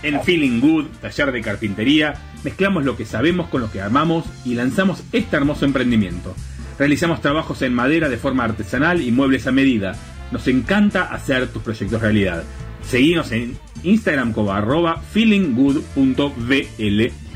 En 0.03 0.23
Feeling 0.23 0.61
Good, 0.61 0.89
taller 1.01 1.33
de 1.33 1.41
carpintería, 1.41 2.13
mezclamos 2.45 2.85
lo 2.85 2.95
que 2.95 3.07
sabemos 3.07 3.49
con 3.49 3.63
lo 3.63 3.73
que 3.73 3.81
amamos 3.81 4.27
y 4.45 4.53
lanzamos 4.53 5.03
este 5.13 5.39
hermoso 5.39 5.65
emprendimiento. 5.65 6.35
Realizamos 6.79 7.23
trabajos 7.23 7.63
en 7.63 7.73
madera 7.73 8.11
de 8.11 8.19
forma 8.19 8.45
artesanal 8.45 9.01
y 9.01 9.11
muebles 9.11 9.47
a 9.47 9.51
medida. 9.51 9.95
Nos 10.31 10.47
encanta 10.47 11.05
hacer 11.05 11.49
tus 11.49 11.63
proyectos 11.63 12.03
realidad. 12.03 12.45
Seguinos 12.87 13.33
en 13.33 13.57
Instagram 13.83 14.35
como 14.35 14.53
arroba 14.53 15.01
feelinggood.vl. 15.01 17.30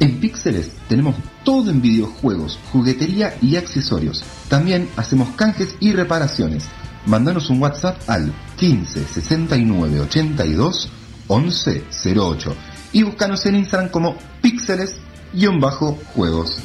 En 0.00 0.20
Píxeles 0.20 0.70
tenemos 0.88 1.16
todo 1.44 1.70
en 1.70 1.82
videojuegos, 1.82 2.58
juguetería 2.72 3.36
y 3.42 3.56
accesorios. 3.56 4.24
También 4.48 4.88
hacemos 4.96 5.28
canjes 5.30 5.76
y 5.80 5.92
reparaciones. 5.92 6.68
Mándanos 7.06 7.50
un 7.50 7.60
WhatsApp 7.60 8.00
al 8.08 8.32
15 8.58 9.04
69 9.04 10.00
82 10.00 10.88
11 11.26 11.84
08 12.16 12.56
y 12.92 13.02
búscanos 13.02 13.44
en 13.46 13.56
Instagram 13.56 13.90
como 13.90 14.16
píxeles-juegos. 14.40 16.62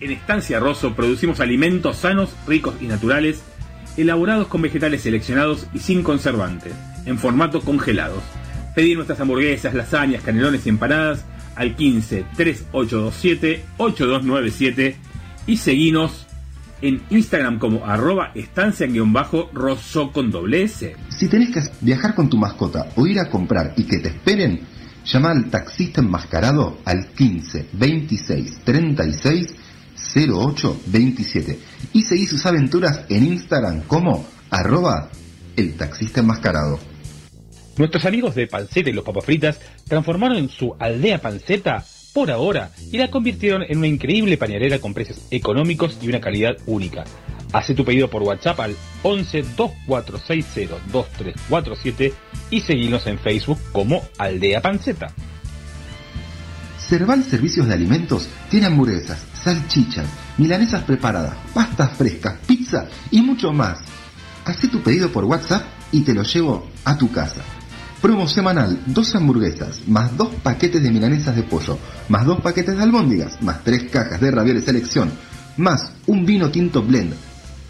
En 0.00 0.10
Estancia 0.10 0.60
Rosso 0.60 0.94
producimos 0.94 1.40
alimentos 1.40 1.96
sanos, 1.96 2.28
ricos 2.46 2.74
y 2.82 2.86
naturales, 2.86 3.40
elaborados 3.96 4.48
con 4.48 4.60
vegetales 4.60 5.00
seleccionados 5.02 5.66
y 5.72 5.78
sin 5.78 6.02
conservantes, 6.02 6.74
en 7.06 7.18
formato 7.18 7.62
congelados. 7.62 8.22
Pedir 8.74 8.96
nuestras 8.96 9.20
hamburguesas, 9.20 9.72
lasañas, 9.74 10.22
canelones 10.22 10.66
y 10.66 10.68
empanadas 10.68 11.24
al 11.56 11.76
15 11.76 12.24
3827 12.36 13.64
8297 13.78 14.96
y 15.46 15.56
seguinos 15.56 16.26
en 16.82 17.00
Instagram 17.10 17.58
como 17.58 17.86
arroba 17.86 18.32
estancia-rosso 18.34 20.12
con 20.12 20.30
doble 20.30 20.64
S. 20.64 20.96
Si 21.08 21.28
tenés 21.28 21.50
que 21.50 21.62
viajar 21.80 22.14
con 22.14 22.28
tu 22.28 22.36
mascota 22.36 22.88
o 22.96 23.06
ir 23.06 23.20
a 23.20 23.30
comprar 23.30 23.72
y 23.76 23.84
que 23.84 23.98
te 23.98 24.08
esperen, 24.08 24.60
llama 25.04 25.30
al 25.30 25.48
taxista 25.48 26.00
enmascarado 26.00 26.78
al 26.84 27.08
15 27.08 27.68
26 27.72 28.60
36 28.64 29.54
08 30.14 30.80
27 30.86 31.58
y 31.92 32.02
seguí 32.02 32.26
sus 32.26 32.44
aventuras 32.46 33.04
en 33.08 33.26
Instagram 33.26 33.82
como 33.82 34.26
arroba 34.50 35.08
el 35.56 35.74
taxista 35.74 36.20
enmascarado. 36.20 36.91
Nuestros 37.76 38.04
amigos 38.04 38.34
de 38.34 38.46
Panceta 38.46 38.90
y 38.90 38.92
los 38.92 39.04
Papas 39.04 39.24
Fritas 39.24 39.60
transformaron 39.88 40.48
su 40.50 40.74
aldea 40.78 41.20
Panceta 41.20 41.84
por 42.12 42.30
ahora 42.30 42.70
y 42.90 42.98
la 42.98 43.10
convirtieron 43.10 43.62
en 43.66 43.78
una 43.78 43.86
increíble 43.86 44.36
pañalera 44.36 44.78
con 44.78 44.92
precios 44.92 45.26
económicos 45.30 45.96
y 46.02 46.08
una 46.08 46.20
calidad 46.20 46.56
única. 46.66 47.04
Hace 47.52 47.74
tu 47.74 47.84
pedido 47.84 48.08
por 48.08 48.22
WhatsApp 48.22 48.60
al 48.60 48.76
11 49.02 49.44
2460 49.56 50.76
2347 50.92 52.12
y 52.50 52.60
seguinos 52.60 53.06
en 53.06 53.18
Facebook 53.18 53.58
como 53.72 54.02
Aldea 54.18 54.60
Panceta. 54.60 55.12
Cerval 56.78 57.24
Servicios 57.24 57.66
de 57.68 57.74
Alimentos 57.74 58.28
tiene 58.50 58.66
hamburguesas, 58.66 59.24
salchichas, 59.32 60.06
milanesas 60.36 60.82
preparadas, 60.82 61.36
pastas 61.54 61.96
frescas, 61.96 62.38
pizza 62.46 62.86
y 63.10 63.22
mucho 63.22 63.52
más. 63.52 63.80
Hacé 64.44 64.68
tu 64.68 64.82
pedido 64.82 65.10
por 65.10 65.24
WhatsApp 65.24 65.64
y 65.90 66.02
te 66.02 66.12
lo 66.12 66.22
llevo 66.22 66.68
a 66.84 66.98
tu 66.98 67.10
casa. 67.10 67.42
Promo 68.02 68.26
semanal, 68.26 68.82
dos 68.86 69.14
hamburguesas, 69.14 69.86
más 69.86 70.16
dos 70.16 70.34
paquetes 70.42 70.82
de 70.82 70.90
milanesas 70.90 71.36
de 71.36 71.44
pollo, 71.44 71.78
más 72.08 72.26
dos 72.26 72.40
paquetes 72.40 72.76
de 72.76 72.82
albóndigas, 72.82 73.40
más 73.40 73.62
tres 73.62 73.84
cajas 73.92 74.20
de 74.20 74.32
ravioles 74.32 74.64
selección, 74.64 75.12
más 75.56 75.92
un 76.08 76.26
vino 76.26 76.50
tinto 76.50 76.82
blend. 76.82 77.14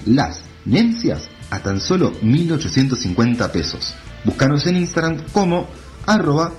Las 0.06 0.44
Nencias 0.64 1.28
a 1.50 1.58
tan 1.58 1.80
solo 1.80 2.14
1.850 2.22 3.50
pesos. 3.50 3.94
Búscanos 4.24 4.66
en 4.66 4.76
Instagram 4.76 5.18
como 5.32 5.68
arroba 6.06 6.52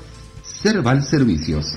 Cerval 0.44 1.04
Servicios. 1.04 1.74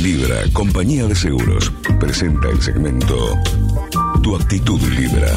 Libra, 0.00 0.44
compañía 0.52 1.06
de 1.06 1.16
seguros, 1.16 1.72
presenta 1.98 2.48
el 2.50 2.62
segmento 2.62 3.16
Tu 4.22 4.36
actitud 4.36 4.80
Libra. 4.80 5.32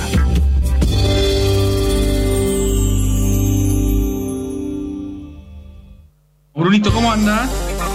Brunito, 6.53 6.93
¿cómo 6.93 7.11
anda? 7.11 7.49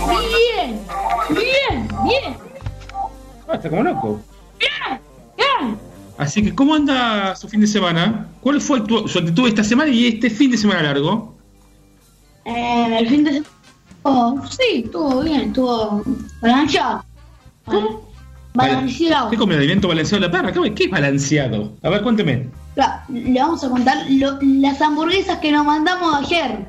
Bien, 0.09 0.81
bien, 1.31 1.89
bien, 2.05 2.37
Ah, 3.49 3.55
está 3.55 3.71
como 3.71 3.85
loco. 3.85 4.21
Así 6.19 6.43
que, 6.43 6.55
¿cómo 6.55 6.75
anda 6.75 7.37
su 7.37 7.49
fin 7.49 7.61
de 7.61 7.67
semana? 7.67 8.29
¿Cuál 8.41 8.61
fue 8.61 8.81
tu- 8.81 9.07
su 9.07 9.19
actitud 9.19 9.47
esta 9.49 9.63
semana 9.63 9.91
y 9.91 10.07
este 10.07 10.31
fin 10.31 10.51
de 10.51 10.57
semana 10.57 10.83
largo? 10.83 11.35
Eh, 12.45 12.99
el 13.01 13.09
fin 13.09 13.25
de 13.25 13.31
semana. 13.33 13.51
Oh, 14.03 14.41
sí, 14.49 14.83
estuvo 14.85 15.21
bien, 15.23 15.41
estuvo 15.49 16.03
balanceado. 16.41 17.05
¿Cómo? 17.65 18.09
Balanceado. 18.55 19.31
¿Qué 19.31 19.37
come 19.37 19.57
alimento 19.57 19.89
balanceado 19.89 20.23
de 20.23 20.29
la 20.29 20.33
perra? 20.53 20.73
¿Qué, 20.75 20.85
es 20.85 20.91
balanceado? 20.91 21.73
A 21.83 21.91
ver, 21.91 22.03
cuénteme. 22.03 22.49
Le 23.09 23.41
vamos 23.41 23.65
a 23.65 23.69
contar 23.69 23.99
lo- 24.09 24.39
las 24.41 24.81
hamburguesas 24.81 25.39
que 25.41 25.51
nos 25.53 25.67
mandamos 25.67 26.15
ayer. 26.25 26.67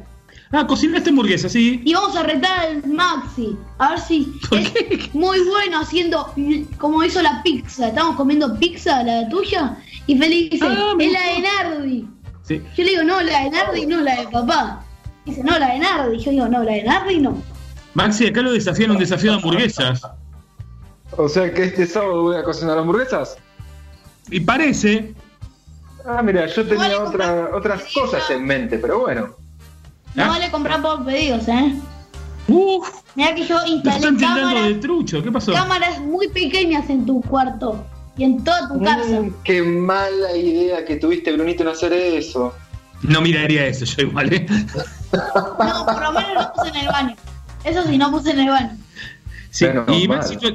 Ah, 0.51 0.65
cocinaste 0.65 1.09
hamburguesa, 1.09 1.49
sí. 1.49 1.81
Y 1.83 1.93
vamos 1.93 2.15
a 2.15 2.23
retar 2.23 2.59
al 2.67 2.87
Maxi. 2.87 3.57
A 3.79 3.89
ver 3.91 3.99
si 3.99 4.31
es 4.51 5.13
muy 5.13 5.39
bueno 5.41 5.79
haciendo 5.79 6.33
como 6.77 7.03
hizo 7.03 7.21
la 7.21 7.41
pizza. 7.43 7.89
Estamos 7.89 8.15
comiendo 8.15 8.57
pizza, 8.57 9.03
la 9.03 9.27
tuya. 9.27 9.77
Y 10.05 10.17
Feliz 10.17 10.51
dice, 10.51 10.65
Ah, 10.65 10.93
es 10.97 11.11
la 11.11 11.21
de. 11.21 11.41
Nardi. 11.41 12.07
Sí. 12.43 12.61
Yo 12.77 12.83
le 12.85 12.89
digo, 12.91 13.03
no, 13.03 13.21
la 13.21 13.43
de 13.43 13.49
Nardi, 13.49 13.85
no, 13.85 14.01
la 14.01 14.21
de 14.21 14.27
papá. 14.29 14.85
Dice, 15.25 15.43
no, 15.43 15.59
la 15.59 15.73
de 15.73 15.79
Nardi. 15.79 16.17
Yo 16.19 16.31
digo, 16.31 16.47
no, 16.47 16.63
la 16.63 16.71
de 16.71 16.83
Nardi 16.83 17.19
no. 17.19 17.41
Maxi, 17.93 18.27
acá 18.27 18.41
lo 18.41 18.53
desafían 18.53 18.91
un 18.91 18.97
desafío 18.99 19.31
de 19.31 19.37
hamburguesas. 19.37 20.01
O 21.17 21.27
sea 21.27 21.53
que 21.53 21.65
este 21.65 21.85
sábado 21.87 22.23
voy 22.23 22.37
a 22.37 22.43
cocinar 22.43 22.77
hamburguesas. 22.77 23.37
Y 24.29 24.39
parece. 24.39 25.13
Ah, 26.05 26.21
mira, 26.21 26.45
yo 26.47 26.65
tenía 26.65 27.03
otra, 27.03 27.49
otras 27.53 27.83
cosas 27.93 28.29
en 28.29 28.45
mente, 28.45 28.77
pero 28.77 28.99
bueno. 28.99 29.35
No 30.17 30.23
¿Ah? 30.23 30.29
vale 30.29 30.49
comprar 30.49 30.81
por 30.81 31.05
pedidos, 31.05 31.47
¿eh? 31.47 31.75
Uf, 32.47 32.89
Mira 33.13 33.35
que 33.35 33.45
yo 33.45 33.55
instalé 33.67 33.97
están 33.97 34.17
tildando 34.17 34.47
de 34.47 34.53
cámaras, 34.55 34.79
trucho. 34.79 35.23
¿Qué 35.23 35.31
pasó? 35.31 35.53
cámaras 35.53 35.99
muy 36.01 36.27
pequeñas 36.29 36.89
en 36.89 37.05
tu 37.05 37.21
cuarto. 37.21 37.85
y 38.17 38.23
en 38.23 38.43
toda 38.43 38.67
tu 38.67 38.81
casa. 38.81 39.21
Mm, 39.21 39.35
qué 39.43 39.61
mala 39.61 40.35
idea 40.35 40.83
que 40.83 40.95
tuviste, 40.95 41.31
Brunito, 41.33 41.61
en 41.61 41.69
hacer 41.69 41.93
eso. 41.93 42.51
No 43.03 43.21
miraría 43.21 43.67
eso 43.67 43.85
yo 43.85 44.07
igual, 44.07 44.33
¿eh? 44.33 44.47
No, 45.13 45.85
por 45.85 46.01
lo 46.01 46.11
menos 46.13 46.33
lo 46.33 46.53
puse 46.53 46.69
en 46.69 46.75
el 46.77 46.87
baño. 46.87 47.15
Eso 47.63 47.83
sí, 47.83 47.97
no 47.99 48.09
puse 48.09 48.31
en 48.31 48.39
el 48.39 48.49
baño. 48.49 48.77
Sí, 49.51 49.67
y. 49.89 50.07
Maxito, 50.07 50.47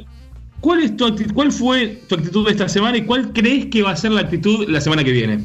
¿cuál, 0.61 0.83
es 0.83 0.97
tu 0.97 1.07
actitud, 1.07 1.35
¿cuál 1.35 1.53
fue 1.53 2.03
tu 2.09 2.17
actitud 2.17 2.47
de 2.47 2.51
esta 2.51 2.69
semana 2.69 2.97
y 2.97 3.07
cuál 3.07 3.33
crees 3.33 3.67
que 3.67 3.83
va 3.83 3.93
a 3.93 3.97
ser 3.97 4.11
la 4.11 4.23
actitud 4.23 4.69
la 4.69 4.81
semana 4.81 5.05
que 5.05 5.13
viene? 5.13 5.45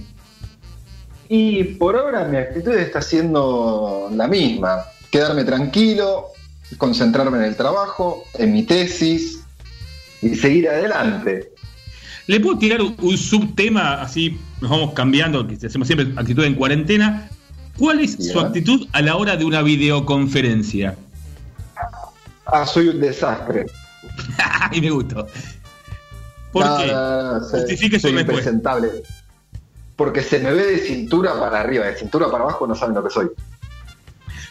Y 1.30 1.63
por 1.63 1.95
ahora 1.97 2.23
mi 2.25 2.38
actitud 2.38 2.73
está 2.73 3.01
siendo 3.01 4.09
la 4.13 4.28
misma. 4.28 4.84
Quedarme 5.11 5.43
tranquilo, 5.43 6.28
concentrarme 6.78 7.38
en 7.39 7.43
el 7.45 7.55
trabajo, 7.55 8.23
en 8.36 8.53
mi 8.53 8.63
tesis 8.63 9.43
y 10.21 10.36
seguir 10.36 10.69
adelante. 10.69 11.51
¿Le 12.28 12.39
puedo 12.39 12.57
tirar 12.57 12.82
un, 12.82 13.17
subtema 13.17 14.01
así? 14.01 14.39
Nos 14.61 14.69
vamos 14.69 14.93
cambiando, 14.93 15.47
que 15.47 15.55
hacemos 15.65 15.88
siempre 15.88 16.11
actitud 16.19 16.43
en 16.43 16.55
cuarentena. 16.55 17.30
¿Cuál 17.78 18.01
es 18.01 18.17
su 18.32 18.39
actitud 18.39 18.88
a 18.91 19.01
la 19.01 19.15
hora 19.15 19.38
de 19.38 19.45
una 19.45 19.61
videoconferencia? 19.61 20.95
Ah, 22.45 22.65
soy 22.65 22.89
un 22.89 22.99
desastre. 22.99 23.65
y 24.71 24.82
me 24.82 24.89
gustó. 24.89 25.28
¿Por 26.51 26.65
No, 26.65 26.78
qué? 26.78 26.88
no, 26.88 27.39
no, 27.39 27.47
soy- 27.47 27.59
Justifique 27.61 27.99
su 27.99 28.07
respuesta. 28.09 28.51
Porque 29.98 30.22
se 30.22 30.39
me 30.39 30.54
ve 30.54 30.64
de 30.64 30.78
cintura 30.78 31.38
para 31.38 31.60
arriba, 31.60 31.86
de 31.86 31.98
cintura 31.98 32.32
para 32.32 32.45
abajo 32.45 32.66
no 32.66 32.76
saben 32.76 32.95
lo 32.95 33.04
que 33.04 33.10
soy. 33.10 33.28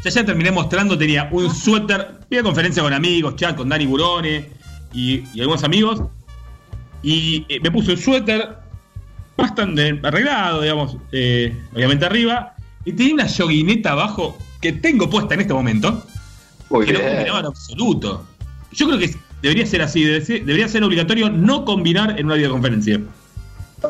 Yo 0.05 0.11
ya 0.11 0.27
terminé 0.27 0.51
mostrando, 0.51 0.99
tenía 0.99 1.29
un 1.33 1.53
suéter, 1.53 2.19
videoconferencia 2.29 2.83
con 2.83 2.93
amigos, 2.93 3.37
chat 3.37 3.57
con 3.57 3.69
Dani 3.69 3.87
Burone 3.87 4.51
y, 4.93 5.25
y 5.33 5.41
algunos 5.41 5.65
amigos. 5.65 6.03
Y 7.03 7.47
eh, 7.49 7.61
me 7.61 7.71
puse 7.71 7.93
un 7.93 7.99
suéter 7.99 8.57
bastante 9.37 10.01
arreglado, 10.03 10.63
digamos, 10.63 10.97
eh, 11.13 11.57
obviamente 11.75 12.05
arriba. 12.05 12.55
Y 12.85 12.93
tenía 12.93 13.15
una 13.15 13.27
yoguineta 13.27 13.93
abajo 13.93 14.37
que 14.61 14.73
tengo 14.73 15.09
puesta 15.09 15.35
en 15.35 15.41
este 15.41 15.55
momento. 15.55 16.05
Muy 16.71 16.87
que 16.87 16.93
no 16.93 16.99
bien. 16.99 17.11
combinaba 17.13 17.41
en 17.41 17.47
absoluto. 17.47 18.27
Yo 18.73 18.87
creo 18.87 18.99
que 18.99 19.15
debería 19.43 19.67
ser 19.67 19.83
así, 19.83 20.05
debería 20.05 20.69
ser 20.69 20.83
obligatorio 20.83 21.31
no 21.31 21.65
combinar 21.65 22.19
en 22.19 22.27
una 22.27 22.35
videoconferencia. 22.35 23.01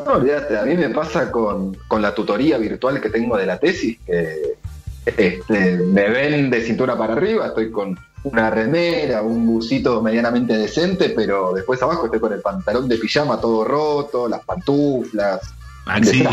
No, 0.05 0.13
olvídate, 0.13 0.57
a 0.57 0.63
mí 0.63 0.75
me 0.75 0.89
pasa 0.89 1.31
con, 1.31 1.75
con 1.87 2.01
la 2.01 2.13
tutoría 2.13 2.57
virtual 2.57 3.01
que 3.01 3.09
tengo 3.09 3.37
de 3.37 3.45
la 3.45 3.59
tesis, 3.59 3.97
que 4.05 4.57
este, 5.05 5.77
me 5.77 6.09
ven 6.09 6.49
de 6.49 6.61
cintura 6.61 6.97
para 6.97 7.13
arriba, 7.13 7.47
estoy 7.47 7.71
con 7.71 7.97
una 8.23 8.49
remera, 8.49 9.21
un 9.21 9.45
busito 9.45 10.01
medianamente 10.01 10.57
decente, 10.57 11.09
pero 11.09 11.53
después 11.53 11.81
abajo 11.81 12.05
estoy 12.05 12.19
con 12.19 12.33
el 12.33 12.41
pantalón 12.41 12.87
de 12.87 12.97
pijama 12.97 13.39
todo 13.39 13.63
roto, 13.63 14.27
las 14.27 14.43
pantuflas. 14.43 15.41
Maxi. 15.85 16.25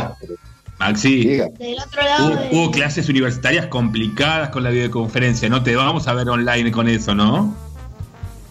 Maxi. 0.78 1.24
Del 1.24 1.78
otro 1.78 2.02
lado 2.02 2.26
hubo, 2.26 2.36
de... 2.36 2.48
hubo 2.52 2.70
clases 2.72 3.08
universitarias 3.08 3.66
complicadas 3.66 4.50
con 4.50 4.64
la 4.64 4.70
videoconferencia. 4.70 5.48
No 5.48 5.62
te 5.62 5.76
vamos 5.76 6.08
a 6.08 6.14
ver 6.14 6.28
online 6.28 6.72
con 6.72 6.88
eso, 6.88 7.14
¿no? 7.14 7.54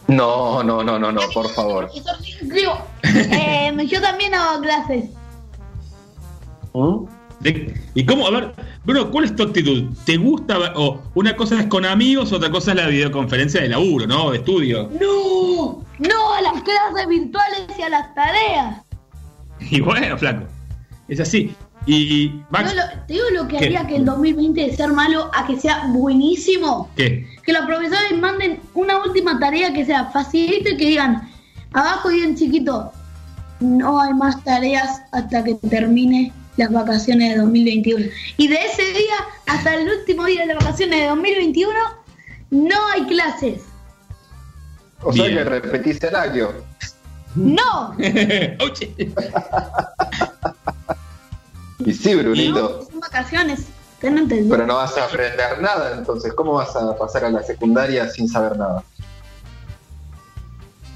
No, 0.07 0.63
no, 0.63 0.83
no, 0.83 0.99
no, 0.99 1.11
no, 1.11 1.21
por 1.33 1.49
favor. 1.49 1.89
Eh, 3.03 3.71
yo 3.87 4.01
también 4.01 4.33
hago 4.35 4.61
clases. 4.61 5.05
De- 7.39 7.77
¿Y 7.93 8.05
cómo? 8.05 8.27
A 8.27 8.31
ver, 8.31 8.53
Bruno, 8.85 9.11
¿cuál 9.11 9.25
es 9.25 9.35
tu 9.35 9.43
actitud? 9.43 9.89
¿Te 10.05 10.15
gusta? 10.17 10.57
O 10.75 11.01
una 11.13 11.35
cosa 11.35 11.59
es 11.59 11.65
con 11.67 11.85
amigos, 11.85 12.31
otra 12.31 12.49
cosa 12.49 12.71
es 12.71 12.77
la 12.77 12.87
videoconferencia 12.87 13.61
de 13.61 13.69
laburo, 13.69 14.07
¿no? 14.07 14.31
De 14.31 14.37
estudio. 14.37 14.89
No, 14.99 15.83
no 15.99 16.33
a 16.33 16.41
las 16.41 16.63
clases 16.63 17.07
virtuales 17.07 17.65
y 17.77 17.81
a 17.81 17.89
las 17.89 18.13
tareas. 18.15 18.81
Y 19.59 19.79
bueno, 19.81 20.17
flaco. 20.17 20.45
Es 21.07 21.19
así. 21.21 21.55
Y 21.85 22.41
Max, 22.49 22.73
lo- 22.75 23.05
te 23.07 23.13
digo 23.13 23.25
lo 23.33 23.47
que 23.47 23.57
¿Qué? 23.57 23.65
haría 23.65 23.85
que 23.87 23.97
el 23.97 24.05
2020 24.05 24.61
de 24.61 24.75
ser 24.75 24.93
malo 24.93 25.29
a 25.33 25.45
que 25.45 25.59
sea 25.59 25.87
buenísimo. 25.87 26.89
¿qué? 26.95 27.27
Que 27.43 27.51
los 27.53 27.65
profesores 27.65 28.17
manden 28.17 28.59
una 28.73 29.03
última 29.03 29.37
tarea 29.39 29.73
que 29.73 29.85
sea 29.85 30.05
facilita 30.05 30.69
y 30.69 30.77
que 30.77 30.85
digan, 30.85 31.29
abajo 31.73 32.09
digan 32.09 32.35
chiquito, 32.35 32.91
no 33.59 33.99
hay 33.99 34.13
más 34.13 34.41
tareas 34.43 35.01
hasta 35.11 35.43
que 35.43 35.55
termine 35.55 36.31
las 36.55 36.71
vacaciones 36.71 37.33
de 37.33 37.41
2021. 37.41 38.05
Y 38.37 38.47
de 38.47 38.55
ese 38.55 38.83
día 38.83 39.15
hasta 39.47 39.75
el 39.75 39.89
último 39.89 40.25
día 40.25 40.41
de 40.41 40.53
las 40.53 40.63
vacaciones 40.63 40.99
de 41.01 41.07
2021 41.07 41.73
no 42.51 42.75
hay 42.93 43.03
clases. 43.07 43.63
O 45.01 45.11
sea 45.11 45.25
Bien. 45.25 45.39
que 45.39 45.43
repetís 45.45 46.01
el 46.03 46.15
año. 46.15 46.47
¡No! 47.35 47.89
Oye. 47.97 48.93
Y 51.85 51.93
sí, 51.93 52.15
Brunito. 52.15 52.87
Son 52.89 52.99
vacaciones. 52.99 53.67
No. 54.03 54.27
Pero 54.27 54.67
no 54.67 54.75
vas 54.75 54.97
a 54.97 55.05
aprender 55.05 55.61
nada, 55.61 55.95
entonces, 55.97 56.33
¿cómo 56.33 56.53
vas 56.53 56.75
a 56.75 56.93
pasar 56.97 57.23
a 57.23 57.29
la 57.29 57.41
secundaria 57.41 58.09
sin 58.09 58.27
saber 58.27 58.57
nada? 58.57 58.83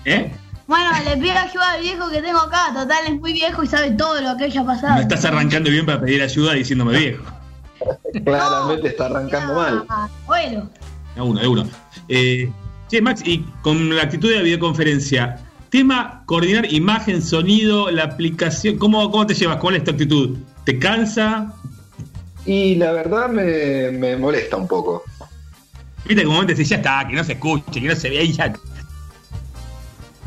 ¿Eh? 0.03 0.29
Bueno, 0.67 0.89
le 1.05 1.15
pido 1.15 1.37
ayuda 1.37 1.71
al 1.71 1.81
viejo 1.81 2.09
que 2.09 2.21
tengo 2.21 2.39
acá. 2.39 2.73
Total, 2.73 3.07
es 3.07 3.17
muy 3.17 3.31
viejo 3.31 3.63
y 3.63 3.67
sabe 3.67 3.91
todo 3.91 4.19
lo 4.19 4.35
que 4.35 4.45
haya 4.45 4.65
pasado. 4.65 4.95
Me 4.95 5.01
estás 5.03 5.23
arrancando 5.23 5.69
bien 5.69 5.85
para 5.85 6.01
pedir 6.01 6.21
ayuda 6.21 6.53
diciéndome 6.53 6.97
viejo. 6.97 7.23
Claramente 8.25 8.89
está 8.89 9.05
arrancando 9.05 9.53
mal. 9.53 9.85
Ah, 9.87 10.09
bueno. 10.25 10.69
De 11.15 11.21
uno, 11.21 11.39
de 11.39 11.47
uno. 11.47 11.69
Eh, 12.09 12.51
che, 12.89 13.01
Max, 13.01 13.21
y 13.25 13.39
con 13.61 13.95
la 13.95 14.03
actitud 14.03 14.29
de 14.29 14.35
la 14.35 14.41
videoconferencia, 14.41 15.39
tema 15.69 16.23
coordinar 16.25 16.71
imagen, 16.73 17.21
sonido, 17.21 17.89
la 17.89 18.03
aplicación, 18.03 18.77
¿cómo, 18.77 19.09
cómo 19.09 19.25
te 19.25 19.33
llevas? 19.33 19.57
¿Cuál 19.57 19.77
es 19.77 19.85
tu 19.85 19.91
actitud? 19.91 20.37
¿Te 20.67 20.77
cansa? 20.79 21.53
Y 22.45 22.75
la 22.75 22.91
verdad 22.91 23.29
me, 23.29 23.89
me 23.89 24.17
molesta 24.17 24.57
un 24.57 24.67
poco. 24.67 25.01
Viste, 26.05 26.25
como 26.25 26.41
antes 26.41 26.57
decís, 26.57 26.71
ya 26.71 26.75
está, 26.75 27.07
que 27.07 27.15
no 27.15 27.23
se 27.23 27.33
escuche, 27.33 27.79
que 27.79 27.87
no 27.87 27.95
se 27.95 28.09
vea 28.09 28.21
y 28.21 28.33
ya. 28.33 28.51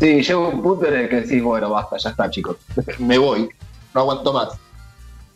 Sí, 0.01 0.23
llega 0.23 0.39
un 0.39 0.63
punto 0.63 0.87
en 0.87 0.95
el 0.95 1.09
que 1.11 1.17
decís, 1.17 1.43
bueno, 1.43 1.69
basta, 1.69 1.99
ya 1.99 2.09
está, 2.09 2.31
chicos. 2.31 2.57
me 3.01 3.19
voy, 3.19 3.51
no 3.95 4.01
aguanto 4.01 4.33
más. 4.33 4.49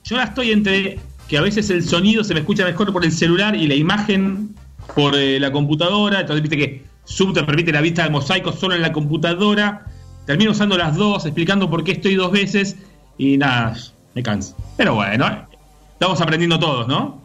Yo 0.05 0.17
la 0.17 0.25
estoy 0.25 0.53
entre 0.53 0.99
que 1.29 1.37
a 1.37 1.43
veces 1.43 1.69
el 1.69 1.85
sonido 1.85 2.25
se 2.25 2.33
me 2.33 2.41
escucha 2.41 2.65
mejor 2.65 2.91
por 2.91 3.05
el 3.05 3.13
celular 3.13 3.55
y 3.55 3.67
la 3.67 3.75
imagen 3.75 4.55
por 4.95 5.15
eh, 5.17 5.39
la 5.39 5.53
computadora. 5.53 6.21
Entonces, 6.21 6.41
viste 6.41 6.57
que 6.57 6.83
Zoom 7.07 7.35
te 7.35 7.45
permite 7.45 7.73
la 7.73 7.83
vista 7.83 8.05
de 8.05 8.09
mosaico 8.09 8.53
solo 8.53 8.75
en 8.75 8.81
la 8.81 8.95
computadora. 8.95 9.85
Termino 10.25 10.53
usando 10.53 10.79
las 10.79 10.97
dos, 10.97 11.27
explicando 11.27 11.69
por 11.69 11.85
qué 11.85 11.93
estoy 11.93 12.15
dos 12.15 12.33
veces 12.33 12.77
y 13.19 13.37
nada, 13.37 13.77
me 14.15 14.23
canso. 14.23 14.57
Pero 14.77 14.95
bueno, 14.95 15.47
estamos 15.93 16.21
aprendiendo 16.21 16.59
todos, 16.59 16.87
¿no? 16.89 17.21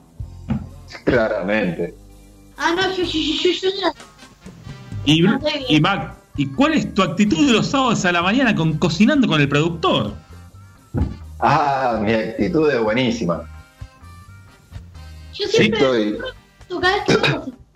Claramente. 1.03 1.93
Ah, 2.57 2.73
no, 2.75 2.81
yo, 2.95 3.03
yo, 3.03 3.19
yo, 3.43 3.51
yo, 3.51 3.69
yo, 3.69 3.91
Y, 5.05 5.21
No, 5.21 5.39
y 5.69 5.79
Mac, 5.79 6.15
¿y 6.35 6.47
cuál 6.47 6.73
es 6.73 6.93
tu 6.93 7.01
actitud 7.03 7.45
de 7.47 7.53
los 7.53 7.67
sábados 7.67 8.03
a 8.05 8.11
la 8.11 8.21
mañana 8.21 8.53
con 8.55 8.77
cocinando 8.77 9.27
con 9.27 9.39
el 9.39 9.47
productor? 9.47 10.13
Ah, 11.39 11.99
mi 12.01 12.11
actitud 12.13 12.69
es 12.69 12.81
buenísima. 12.81 13.43
yo 15.33 15.45
Sí, 15.47 15.57
siempre 15.57 15.79
estoy. 15.79 16.17
cada 16.81 16.95
vez 16.97 17.03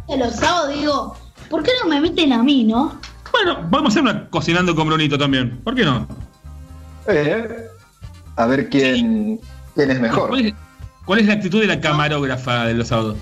que 0.08 0.18
los 0.18 0.36
sábados 0.36 0.74
digo, 0.74 1.16
¿por 1.50 1.64
qué 1.64 1.72
no 1.82 1.90
me 1.90 2.02
meten 2.02 2.34
a 2.34 2.44
mí, 2.44 2.64
no? 2.66 3.00
Bueno, 3.32 3.66
vamos 3.70 3.86
a 3.86 4.00
hacer 4.00 4.02
una 4.04 4.30
cocinando 4.30 4.76
con 4.76 4.88
Brunito 4.88 5.18
también. 5.18 5.60
¿Por 5.64 5.76
qué 5.76 5.86
no? 5.86 6.06
Eh, 7.08 7.68
a 8.36 8.46
ver 8.46 8.70
quién, 8.70 9.40
quién 9.76 9.92
es 9.92 10.00
mejor. 10.00 10.30
¿Cuál 10.30 10.46
es, 10.48 10.54
cuál 11.06 11.20
es 11.20 11.28
la 11.28 11.34
actitud 11.34 11.62
de 11.62 11.68
la 11.68 11.80
camarógrafa 11.82 12.66
de 12.66 12.74
los 12.74 12.88
sábados? 12.88 13.18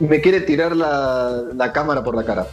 Me 0.00 0.20
quiere 0.20 0.40
tirar 0.40 0.74
la, 0.76 1.42
la 1.54 1.72
cámara 1.72 2.02
por 2.02 2.16
la 2.16 2.24
cara. 2.24 2.46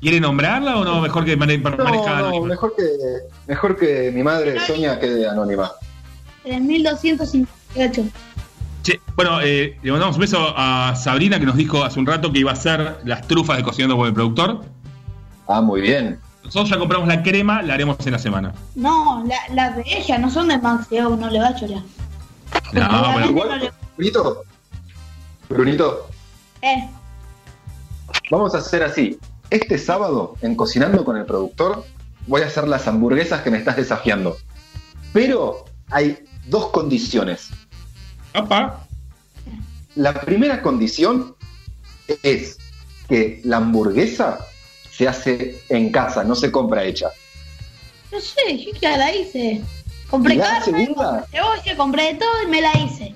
¿Quiere 0.00 0.20
nombrarla 0.20 0.76
o 0.76 0.84
no? 0.84 1.00
Mejor 1.00 1.24
que 1.24 1.36
mane- 1.36 1.58
No, 1.58 1.70
no, 1.70 2.06
anónima? 2.06 2.46
mejor 2.46 2.74
que, 2.76 2.84
mejor 3.46 3.76
que 3.76 4.10
mi 4.14 4.22
madre 4.22 4.58
Sonia 4.60 4.98
quede 5.00 5.26
anónima. 5.28 5.70
3258. 6.42 8.04
Che, 8.82 9.00
bueno, 9.16 9.40
eh, 9.40 9.78
le 9.82 9.90
mandamos 9.92 10.16
un 10.16 10.20
beso 10.20 10.52
a 10.56 10.94
Sabrina 10.94 11.38
que 11.40 11.46
nos 11.46 11.56
dijo 11.56 11.82
hace 11.84 11.98
un 11.98 12.06
rato 12.06 12.30
que 12.32 12.40
iba 12.40 12.50
a 12.50 12.54
hacer 12.54 12.98
las 13.04 13.26
trufas 13.26 13.56
de 13.56 13.62
cocinando 13.62 13.96
con 13.96 14.06
el 14.08 14.12
productor. 14.14 14.60
Ah, 15.48 15.60
muy 15.62 15.80
bien. 15.80 16.18
Nosotros 16.44 16.70
ya 16.70 16.78
compramos 16.78 17.08
la 17.08 17.22
crema, 17.22 17.62
la 17.62 17.74
haremos 17.74 17.96
en 18.06 18.12
la 18.12 18.18
semana. 18.18 18.54
No, 18.74 19.24
la- 19.26 19.54
las 19.54 19.76
de 19.76 19.84
ella 19.86 20.18
no 20.18 20.30
son 20.30 20.48
de 20.48 20.58
Maxi, 20.58 20.98
oh, 21.00 21.16
no 21.16 21.30
le 21.30 21.40
va 21.40 21.48
a 21.48 21.54
chorar. 21.56 21.82
No, 22.72 23.12
bueno. 23.12 23.26
Igual, 23.30 23.72
Brunito, 23.96 24.42
Brunito, 25.48 26.08
Eh, 26.62 26.88
vamos 28.30 28.54
a 28.54 28.58
hacer 28.58 28.82
así. 28.82 29.18
Este 29.50 29.78
sábado, 29.78 30.36
en 30.40 30.54
Cocinando 30.54 31.04
con 31.04 31.16
el 31.16 31.24
Productor, 31.26 31.84
voy 32.26 32.42
a 32.42 32.46
hacer 32.46 32.66
las 32.68 32.86
hamburguesas 32.88 33.42
que 33.42 33.50
me 33.50 33.58
estás 33.58 33.76
desafiando. 33.76 34.36
Pero 35.12 35.64
hay 35.90 36.18
dos 36.46 36.68
condiciones. 36.70 37.50
Apa. 38.32 38.80
La 39.94 40.12
primera 40.14 40.62
condición 40.62 41.36
es 42.22 42.58
que 43.08 43.40
la 43.44 43.58
hamburguesa 43.58 44.38
se 44.96 45.08
hace 45.08 45.60
en 45.68 45.90
casa, 45.90 46.22
no 46.24 46.34
se 46.34 46.50
compra 46.52 46.84
hecha. 46.84 47.08
No 48.12 48.20
sé, 48.20 48.58
yo 48.58 48.70
ya 48.80 48.96
la 48.96 49.14
hice. 49.14 49.60
Compré 50.08 50.34
¿Y 50.34 50.38
la 50.38 50.44
carne, 50.44 50.64
segunda? 50.64 51.04
compré 51.04 51.28
cebolla, 51.32 51.76
compré 51.76 52.02
de 52.12 52.14
todo 52.14 52.42
y 52.46 52.50
me 52.50 52.60
la 52.60 52.72
hice. 52.78 53.14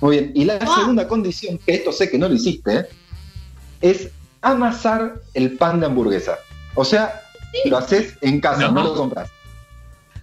Muy 0.00 0.16
bien. 0.18 0.32
Y 0.34 0.44
la 0.44 0.54
Ah. 0.60 0.74
segunda 0.78 1.08
condición, 1.08 1.58
que 1.58 1.74
esto 1.74 1.90
sé 1.92 2.08
que 2.10 2.18
no 2.18 2.28
lo 2.28 2.34
hiciste, 2.34 2.76
¿eh? 2.76 2.86
es 3.80 4.10
amasar 4.42 5.14
el 5.34 5.52
pan 5.56 5.80
de 5.80 5.86
hamburguesa. 5.86 6.38
O 6.74 6.84
sea, 6.84 7.20
lo 7.64 7.78
haces 7.78 8.14
en 8.20 8.40
casa, 8.40 8.68
no, 8.68 8.72
No. 8.72 8.82
lo 8.84 8.94
compras. 8.94 9.30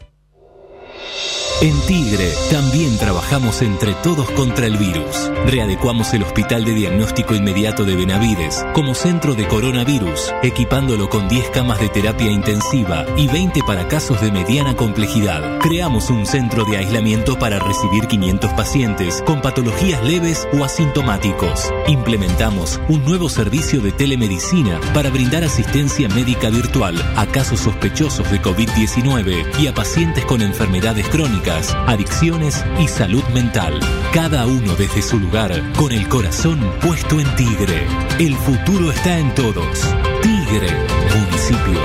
En 1.62 1.80
Tigre 1.86 2.32
también 2.50 2.98
trabajamos 2.98 3.62
entre 3.62 3.94
todos 4.02 4.30
contra 4.32 4.66
el 4.66 4.76
virus. 4.76 5.30
Readecuamos 5.46 6.12
el 6.12 6.22
Hospital 6.22 6.64
de 6.64 6.74
Diagnóstico 6.74 7.34
Inmediato 7.34 7.84
de 7.84 7.96
Benavides 7.96 8.64
como 8.74 8.94
centro 8.94 9.34
de 9.34 9.46
coronavirus, 9.46 10.34
equipándolo 10.42 11.08
con 11.08 11.28
10 11.28 11.50
camas 11.50 11.80
de 11.80 11.88
terapia 11.88 12.30
intensiva 12.30 13.06
y 13.16 13.28
20 13.28 13.60
para 13.66 13.88
casos 13.88 14.20
de 14.20 14.30
mediana 14.30 14.76
complejidad. 14.76 15.60
Creamos 15.60 16.10
un 16.10 16.26
centro 16.26 16.64
de 16.64 16.76
aislamiento 16.76 17.38
para 17.38 17.58
recibir 17.58 18.08
500 18.08 18.52
pacientes 18.52 19.22
con 19.22 19.40
patologías 19.40 20.02
leves 20.04 20.46
o 20.58 20.64
asintomáticos. 20.64 21.72
Implementamos 21.86 22.80
un 22.88 23.04
nuevo 23.04 23.28
servicio 23.28 23.80
de 23.80 23.92
telemedicina 23.92 24.80
para 24.92 25.08
brindar 25.08 25.44
asistencia 25.44 26.08
médica 26.08 26.50
virtual 26.50 27.00
a 27.16 27.26
casos 27.26 27.60
sospechosos 27.60 28.30
de 28.30 28.42
COVID-19 28.42 29.60
y 29.60 29.66
a 29.68 29.74
pacientes 29.74 30.24
con 30.26 30.42
enfermedades 30.42 31.08
crónicas, 31.08 31.43
adicciones 31.50 32.64
y 32.80 32.88
salud 32.88 33.22
mental. 33.34 33.78
Cada 34.12 34.46
uno 34.46 34.74
desde 34.76 35.02
su 35.02 35.18
lugar, 35.18 35.52
con 35.76 35.92
el 35.92 36.08
corazón 36.08 36.58
puesto 36.80 37.20
en 37.20 37.36
Tigre. 37.36 37.86
El 38.18 38.34
futuro 38.36 38.90
está 38.90 39.18
en 39.18 39.34
todos. 39.34 39.80
Tigre, 40.22 40.68
municipio. 41.14 41.80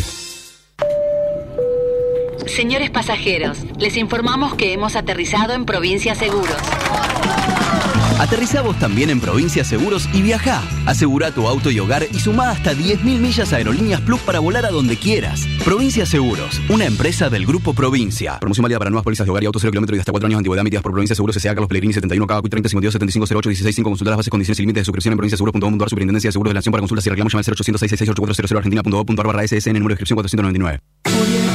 Señores 2.46 2.92
pasajeros, 2.92 3.58
les 3.78 3.98
informamos 3.98 4.54
que 4.54 4.72
hemos 4.72 4.96
aterrizado 4.96 5.54
en 5.54 5.66
Provincia 5.66 6.14
Seguros. 6.16 6.56
Aterrizá 8.20 8.62
vos 8.62 8.80
también 8.80 9.10
en 9.10 9.20
Provincia 9.20 9.64
Seguros 9.66 10.08
y 10.14 10.22
viajá. 10.22 10.64
Asegura 10.86 11.32
tu 11.32 11.48
auto 11.48 11.70
y 11.70 11.80
hogar 11.80 12.08
y 12.12 12.20
sumá 12.20 12.50
hasta 12.50 12.74
10.000 12.74 13.20
millas 13.20 13.52
a 13.52 13.58
Aerolíneas 13.58 14.02
Plus 14.02 14.22
para 14.22 14.40
volar 14.40 14.66
a 14.66 14.70
donde 14.70 14.98
quieras. 14.98 15.46
Provincia 15.66 16.06
Seguros, 16.06 16.62
una 16.70 16.86
empresa 16.86 17.30
del 17.30 17.46
Grupo 17.46 17.74
Provincia. 17.74 18.40
Promoción 18.40 18.64
válida 18.64 18.80
para 18.80 18.90
nuevas 18.90 19.04
pólizas 19.04 19.26
de 19.26 19.32
hogar 19.32 19.44
y 19.44 19.48
auto 19.48 19.60
0 19.60 19.72
kilómetros 19.72 19.98
y 19.98 20.00
hasta 20.00 20.12
4 20.14 20.28
años 20.28 20.38
de 20.38 20.40
antigüedad 20.40 20.62
emitidas 20.62 20.82
por 20.82 20.94
Provincia 20.94 21.16
Seguros 21.16 21.36
S.A. 21.36 21.54
Carlos 21.54 21.68
Pellegrini 21.68 21.94
71 21.94 22.26
KQ 22.26 22.50
30 22.50 22.70
52 22.70 22.94
75 22.94 23.28
08 23.38 23.50
16 23.50 23.76
5 23.76 23.90
Consultar 23.90 24.12
las 24.12 24.18
bases, 24.18 24.32
condiciones 24.32 24.60
y 24.60 24.64
límites 24.64 24.82
de 24.82 24.86
suscripción 24.86 25.12
en 25.12 25.18
provinciaseguros.com.ar 25.18 25.90
Superintendencia 25.90 26.30
de 26.30 26.32
Seguros 26.32 26.50
de 26.50 26.54
la 26.54 26.60
Nación 26.60 26.72
para 26.72 26.82
consultas 26.82 27.06
y 27.06 27.10
reclamos 27.10 27.34
llama 27.34 27.42
al 27.42 27.46
0800 27.46 27.80
666 27.80 28.10
8400 28.10 28.58
argentina.gov.ar 28.58 29.28
barra 29.28 29.48
SSN 29.48 29.74
número 29.74 29.90
de 29.90 29.94
inscripción 29.94 30.16
499. 30.16 31.55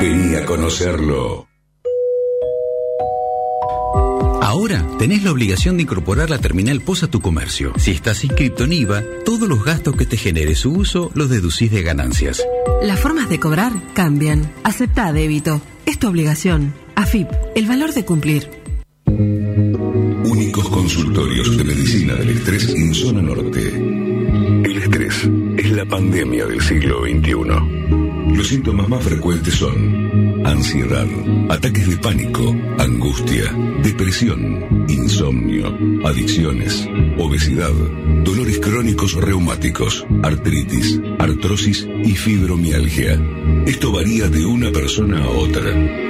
Vení 0.00 0.34
a 0.34 0.46
conocerlo. 0.46 1.46
Ahora 4.40 4.86
tenés 4.98 5.22
la 5.22 5.30
obligación 5.30 5.76
de 5.76 5.82
incorporar 5.82 6.30
la 6.30 6.38
terminal 6.38 6.80
POS 6.80 7.02
a 7.02 7.10
tu 7.10 7.20
comercio. 7.20 7.74
Si 7.76 7.90
estás 7.90 8.24
inscrito 8.24 8.64
en 8.64 8.72
IVA, 8.72 9.02
todos 9.26 9.46
los 9.46 9.62
gastos 9.62 9.96
que 9.96 10.06
te 10.06 10.16
genere 10.16 10.54
su 10.54 10.72
uso 10.72 11.10
los 11.12 11.28
deducís 11.28 11.70
de 11.70 11.82
ganancias. 11.82 12.42
Las 12.82 12.98
formas 12.98 13.28
de 13.28 13.38
cobrar 13.38 13.74
cambian. 13.92 14.50
Acepta 14.64 15.12
débito. 15.12 15.60
Es 15.84 15.98
tu 15.98 16.08
obligación. 16.08 16.72
AFIP, 16.94 17.28
el 17.54 17.66
valor 17.66 17.92
de 17.92 18.04
cumplir. 18.06 18.48
Únicos 19.04 20.66
consultorios 20.70 21.58
de 21.58 21.64
medicina 21.64 22.14
del 22.14 22.30
estrés 22.30 22.70
en 22.70 22.94
zona 22.94 23.20
norte. 23.20 23.68
El 23.68 24.76
estrés 24.78 25.28
es 25.58 25.70
la 25.72 25.84
pandemia 25.84 26.46
del 26.46 26.62
siglo 26.62 27.02
XXI. 27.02 28.09
Los 28.28 28.48
síntomas 28.48 28.88
más 28.88 29.02
frecuentes 29.02 29.54
son 29.54 30.46
ansiedad, 30.46 31.06
ataques 31.48 31.88
de 31.88 31.96
pánico, 31.96 32.54
angustia, 32.78 33.52
depresión, 33.82 34.86
insomnio, 34.88 35.76
adicciones, 36.04 36.88
obesidad, 37.18 37.72
dolores 38.24 38.58
crónicos 38.58 39.14
reumáticos, 39.14 40.06
artritis, 40.22 41.00
artrosis 41.18 41.86
y 42.04 42.14
fibromialgia. 42.14 43.20
Esto 43.66 43.92
varía 43.92 44.28
de 44.28 44.44
una 44.46 44.70
persona 44.70 45.24
a 45.24 45.28
otra. 45.28 46.09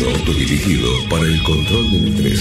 Entrenamiento 0.00 0.18
autodirigido 0.18 0.88
para 1.10 1.24
el 1.24 1.42
control 1.42 1.90
del 1.90 2.08
estrés. 2.08 2.40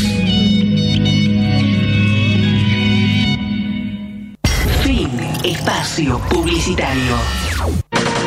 Fin. 4.84 5.10
Espacio 5.44 6.20
publicitario. 6.30 7.18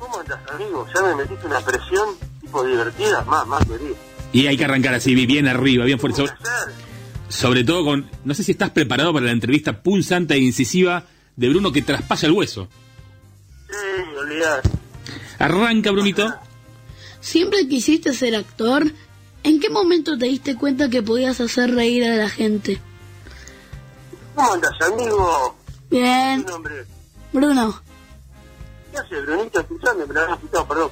¿Cómo 0.00 0.18
andas, 0.18 0.40
amigo? 0.50 0.84
Ya 0.92 1.02
me 1.02 1.14
metiste 1.14 1.46
una 1.46 1.60
presión 1.60 2.08
tipo 2.40 2.64
divertida, 2.64 3.22
más, 3.22 3.46
más 3.46 3.64
querido. 3.64 3.94
Y 4.32 4.48
hay 4.48 4.56
que 4.56 4.64
arrancar 4.64 4.94
así, 4.94 5.14
bien 5.14 5.46
arriba, 5.46 5.84
bien 5.84 6.00
fuerte. 6.00 6.26
Sobre, 6.26 6.32
sobre 7.28 7.62
todo 7.62 7.84
con. 7.84 8.10
No 8.24 8.34
sé 8.34 8.42
si 8.42 8.50
estás 8.50 8.70
preparado 8.70 9.12
para 9.12 9.26
la 9.26 9.30
entrevista 9.30 9.80
punzante 9.80 10.34
e 10.34 10.38
incisiva 10.38 11.04
de 11.36 11.48
Bruno 11.48 11.70
que 11.70 11.82
traspasa 11.82 12.26
el 12.26 12.32
hueso. 12.32 12.66
Sí, 13.70 14.18
olvidar. 14.18 14.62
Arranca, 15.38 15.92
Brunito. 15.92 16.34
¿Siempre 17.20 17.68
quisiste 17.68 18.12
ser 18.12 18.34
actor? 18.34 18.92
¿En 19.46 19.60
qué 19.60 19.70
momento 19.70 20.18
te 20.18 20.26
diste 20.26 20.56
cuenta 20.56 20.90
que 20.90 21.04
podías 21.04 21.40
hacer 21.40 21.72
reír 21.72 22.04
a 22.04 22.16
la 22.16 22.28
gente? 22.28 22.80
¿Cómo 24.34 24.54
andas, 24.54 24.72
amigo? 24.80 25.54
Bien. 25.88 26.44
¿Qué 26.44 26.50
nombre? 26.50 26.84
Bruno. 27.32 27.80
¿Qué 28.90 28.98
haces, 28.98 29.24
Brunito? 29.24 29.60
Escuchame, 29.60 30.04
me 30.04 30.14
lo 30.14 30.20
habías 30.22 30.40
quitado, 30.40 30.66
perdón. 30.66 30.90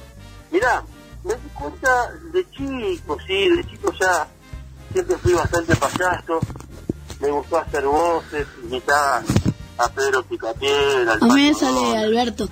Mirá, 0.51 0.81
me 1.25 1.33
di 1.33 1.49
cuenta 1.53 2.13
de 2.31 2.49
chico, 2.51 3.17
sí, 3.27 3.49
de 3.49 3.67
chico 3.67 3.91
ya 3.99 4.25
siempre 4.93 5.17
fui 5.17 5.33
bastante 5.33 5.75
payaso. 5.75 6.39
Me 7.19 7.31
gustó 7.31 7.57
hacer 7.57 7.83
voces, 7.83 8.47
imitar 8.63 9.21
a 9.77 9.89
Pedro 9.89 10.23
Picapiedra, 10.23 11.11
al 11.11 11.23
A 11.23 11.33
mí 11.33 11.49
me 11.49 11.53
sale. 11.53 11.97
Alberto. 11.97 12.47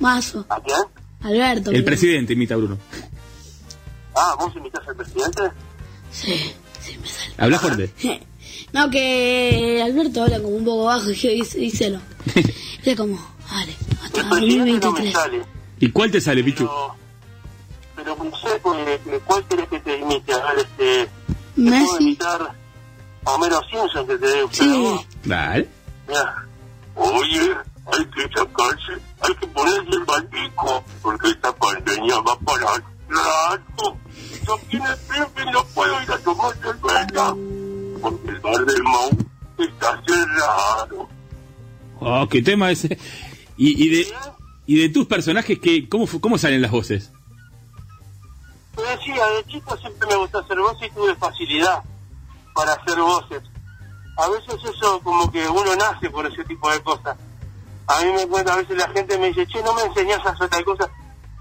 Mazo. 0.00 0.46
¿A 0.48 0.60
quién? 0.60 0.82
Alberto. 1.20 1.70
El 1.70 1.84
presidente 1.84 2.32
imita 2.32 2.54
a 2.54 2.56
Bruno. 2.56 2.78
Ah, 4.20 4.34
¿vos 4.38 4.54
imitás 4.56 4.86
al 4.88 4.96
presidente? 4.96 5.42
Sí. 6.10 6.52
Habla 7.36 7.58
fuerte. 7.58 7.92
No, 8.72 8.90
que 8.90 9.80
Alberto 9.82 10.22
habla 10.24 10.36
como 10.42 10.56
un 10.56 10.64
poco 10.64 10.84
bajo 10.84 11.10
y 11.10 11.14
yo 11.14 11.30
dice- 11.30 11.58
díselo. 11.58 12.00
Es 12.84 12.96
como, 12.96 13.16
vale, 13.50 13.74
hasta 14.04 14.20
El 14.20 14.28
presidente 14.28 14.58
no 14.58 14.64
me 14.64 14.80
2023. 14.80 15.12
sale. 15.12 15.42
¿Y 15.80 15.90
cuál 15.90 16.10
te 16.10 16.20
sale, 16.20 16.44
Pichu? 16.44 16.68
Pero 17.96 18.16
no 18.16 18.36
sé, 18.36 18.58
pues, 18.62 19.00
¿cuál 19.24 19.44
querés 19.46 19.68
que 19.68 19.80
te 19.80 19.98
imite? 19.98 20.32
A 20.34 20.52
ver, 20.52 20.58
este... 20.58 21.04
¿te 21.06 21.08
puedo 21.54 21.70
Messi. 21.70 22.02
imitar 22.02 22.54
a 23.24 23.30
Homero 23.32 23.60
Simpson 23.70 24.06
que 24.06 24.18
te 24.18 24.26
dé 24.26 24.44
usted 24.44 24.64
Sí. 24.64 25.06
Dale. 25.24 25.68
Mira. 26.06 26.46
Oye, 26.94 27.54
hay 27.92 28.04
que 28.06 28.22
sacarse, 28.36 28.92
hay 29.20 29.34
que 29.34 29.46
ponerse 29.46 29.90
el 29.92 30.04
baldico, 30.04 30.84
porque 31.00 31.30
esta 31.30 31.54
pandemia 31.54 32.20
va 32.20 32.38
para 32.40 32.82
rato. 33.08 33.96
No 34.46 34.56
tiene 34.68 34.88
Pepe, 35.08 35.50
no 35.50 35.64
puedo 35.74 36.02
ir 36.02 36.10
a 36.10 36.18
tomar 36.18 36.54
cerveza, 36.56 37.34
porque 38.00 38.28
el 38.28 38.40
bar 38.40 38.64
del 38.64 38.82
Mau 38.82 39.10
está 39.58 40.02
cerrado. 40.06 41.08
Oh, 42.00 42.28
qué 42.28 42.42
tema 42.42 42.70
ese. 42.70 42.98
Y, 43.56 43.84
y 43.84 43.88
de 43.88 44.14
y 44.68 44.78
de 44.78 44.90
tus 44.90 45.06
personajes, 45.06 45.58
que 45.58 45.88
¿cómo, 45.88 46.06
¿cómo 46.20 46.36
salen 46.36 46.60
las 46.60 46.70
voces? 46.70 47.10
Te 48.76 48.82
decía, 48.82 49.26
de 49.26 49.44
chico 49.46 49.74
siempre 49.78 50.06
me 50.08 50.16
gustó 50.16 50.40
hacer 50.40 50.58
voces 50.58 50.88
y 50.88 50.94
tuve 50.94 51.16
facilidad 51.16 51.82
para 52.54 52.74
hacer 52.74 52.98
voces. 52.98 53.42
A 54.18 54.28
veces 54.28 54.56
eso 54.62 55.00
como 55.00 55.32
que 55.32 55.48
uno 55.48 55.74
nace 55.74 56.10
por 56.10 56.26
ese 56.26 56.44
tipo 56.44 56.70
de 56.70 56.82
cosas. 56.82 57.16
A 57.86 58.02
mí 58.02 58.12
me 58.12 58.26
cuenta, 58.26 58.52
a 58.52 58.56
veces 58.56 58.76
la 58.76 58.88
gente 58.90 59.16
me 59.16 59.28
dice, 59.28 59.46
che, 59.46 59.62
no 59.62 59.72
me 59.72 59.84
enseñás 59.84 60.20
a 60.26 60.32
hacer 60.32 60.50
tal 60.50 60.64
cosa. 60.66 60.90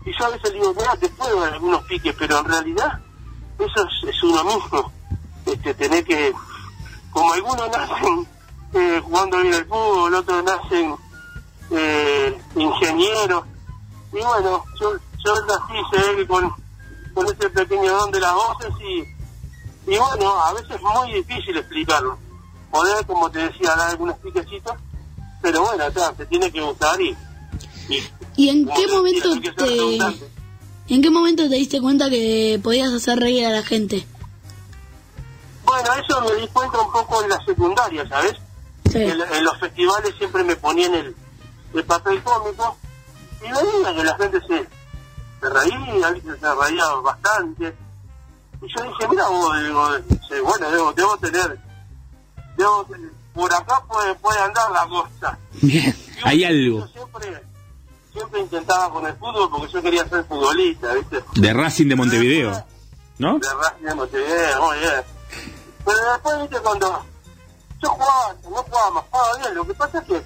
Y 0.08 0.18
yo 0.18 0.26
a 0.26 0.30
veces 0.30 0.54
digo, 0.54 0.74
mira, 0.74 0.96
te 0.96 1.10
puedo 1.10 1.42
dar 1.42 1.52
algunos 1.52 1.84
piques, 1.84 2.16
pero 2.18 2.40
en 2.40 2.46
realidad 2.46 3.02
eso 3.60 3.88
es, 4.08 4.24
uno 4.24 4.42
mismo. 4.46 4.94
Este, 5.46 5.74
tener 5.74 6.06
que, 6.06 6.34
como 7.12 7.34
algunos 7.34 7.70
nacen 7.70 8.28
eh, 8.74 9.02
jugando 9.04 9.42
bien 9.42 9.54
al 9.54 9.66
fútbol, 9.66 10.14
otros 10.16 10.44
nacen 10.46 10.96
eh, 11.72 12.42
ingenieros. 12.56 13.44
Y 14.14 14.20
bueno, 14.20 14.64
yo, 14.80 14.94
yo 15.26 15.36
nací, 15.46 16.16
se 16.18 16.26
con, 16.26 16.56
con 17.14 17.26
ese 17.26 17.50
pequeño 17.50 17.92
don 17.92 18.10
de 18.10 18.22
las 18.22 18.34
voces 18.34 18.70
y, 18.80 19.98
bueno, 19.98 20.42
a 20.42 20.54
veces 20.54 20.72
es 20.72 20.82
muy 20.82 21.12
difícil 21.16 21.58
explicarlo. 21.58 22.18
Poder, 22.72 23.06
como 23.06 23.30
te 23.30 23.40
decía, 23.40 23.76
dar 23.76 23.90
algunos 23.90 24.18
piquecitos, 24.20 24.78
pero 25.42 25.64
bueno, 25.64 25.84
acá 25.84 26.14
te 26.14 26.26
tiene 26.28 26.50
que 26.50 26.62
gustar 26.62 27.02
y... 27.02 27.27
y 27.90 28.04
¿Y 28.36 28.50
en 28.50 28.68
qué 28.68 28.88
momento 28.88 29.30
te... 29.56 29.98
¿En 30.90 31.02
qué 31.02 31.10
momento 31.10 31.50
te 31.50 31.56
diste 31.56 31.82
cuenta 31.82 32.10
que 32.10 32.60
podías 32.64 32.94
hacer 32.94 33.20
reír 33.20 33.46
a 33.46 33.50
la 33.50 33.62
gente? 33.64 34.06
Bueno, 35.66 35.90
eso 35.96 36.22
me 36.22 36.42
di 36.42 36.48
cuenta 36.48 36.80
un 36.80 36.92
poco 36.92 37.22
en 37.24 37.30
la 37.30 37.44
secundaria, 37.46 38.08
¿sabes? 38.08 38.36
En, 38.94 39.20
en 39.22 39.44
los 39.44 39.60
festivales 39.60 40.16
siempre 40.18 40.44
me 40.46 40.56
ponían 40.56 40.94
el, 40.96 41.14
el 41.74 41.84
papel 41.84 42.24
cómico 42.24 42.78
y 43.42 43.52
veía 43.52 43.96
que 43.96 44.04
la 44.04 44.16
gente 44.16 44.40
se, 44.48 44.66
se 45.42 45.50
reía, 45.50 46.12
¿viste? 46.12 46.40
se 46.40 46.56
reía 46.56 46.86
bastante. 47.04 47.76
Y 48.62 48.68
yo 48.74 48.84
dije, 48.84 49.08
mira 49.10 49.28
vos, 49.28 49.62
digo, 49.62 49.90
bueno, 50.46 50.72
debo, 50.72 50.94
debo 50.94 51.18
tener, 51.18 51.60
debo 52.58 52.86
tener- 52.86 53.12
por 53.34 53.54
acá 53.54 53.84
puede, 53.88 54.16
puede 54.16 54.40
andar 54.40 54.72
la 54.72 54.88
cosa. 54.88 55.38
Bien, 55.62 55.96
hay 56.24 56.44
algo. 56.46 56.80
Yo 56.80 56.88
siempre, 56.88 57.44
siempre 58.18 58.40
intentaba 58.42 58.92
con 58.92 59.06
el 59.06 59.14
fútbol 59.16 59.50
porque 59.52 59.72
yo 59.72 59.82
quería 59.82 60.08
ser 60.08 60.24
futbolista, 60.26 60.94
¿viste? 60.94 61.24
De 61.36 61.54
Racing 61.54 61.88
de 61.88 61.96
Montevideo. 61.96 62.66
¿No? 63.20 63.38
de 63.38 63.48
Racing 63.54 63.86
de 63.86 63.96
Montevideo, 63.96 64.62
muy 64.64 64.80
bien. 64.80 65.04
Pero 65.86 66.12
después, 66.12 66.42
viste, 66.42 66.60
cuando 66.60 67.06
yo 67.82 67.90
jugaba, 67.90 68.36
no 68.44 68.64
jugaba 68.64 68.92
más, 68.92 69.04
jugaba 69.12 69.38
bien. 69.38 69.56
Lo 69.56 69.68
que 69.68 69.74
pasa 69.76 70.00
es 70.00 70.06
que 70.06 70.24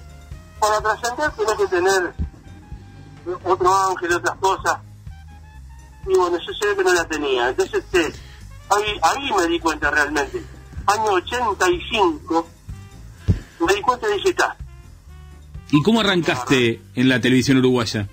para 0.58 0.80
trascender 0.80 1.30
tenés 1.32 1.54
que 1.54 1.66
tener 1.66 2.14
otro 3.44 3.74
ángel, 3.90 4.12
otras 4.14 4.36
cosas. 4.38 4.78
Y 6.06 6.16
bueno, 6.16 6.38
yo 6.38 6.52
sé 6.60 6.76
que 6.76 6.84
no 6.84 6.92
la 6.94 7.04
tenía. 7.06 7.48
Entonces, 7.50 7.84
este, 7.84 8.12
ahí, 8.70 9.00
ahí 9.02 9.32
me 9.36 9.46
di 9.48 9.60
cuenta 9.60 9.90
realmente. 9.90 10.42
Año 10.86 11.12
85, 11.12 12.46
me 13.60 13.74
di 13.74 13.82
cuenta 13.82 14.08
y 14.08 14.14
dije, 14.14 14.30
está. 14.30 14.56
¿Y 15.72 15.82
cómo 15.82 16.00
arrancaste 16.00 16.80
en 16.94 17.08
la 17.08 17.20
televisión 17.20 17.56
uruguaya? 17.58 18.08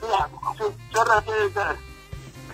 Mira, 0.00 0.28
yo, 0.58 0.72
yo 0.94 1.02
arranqué 1.02 1.32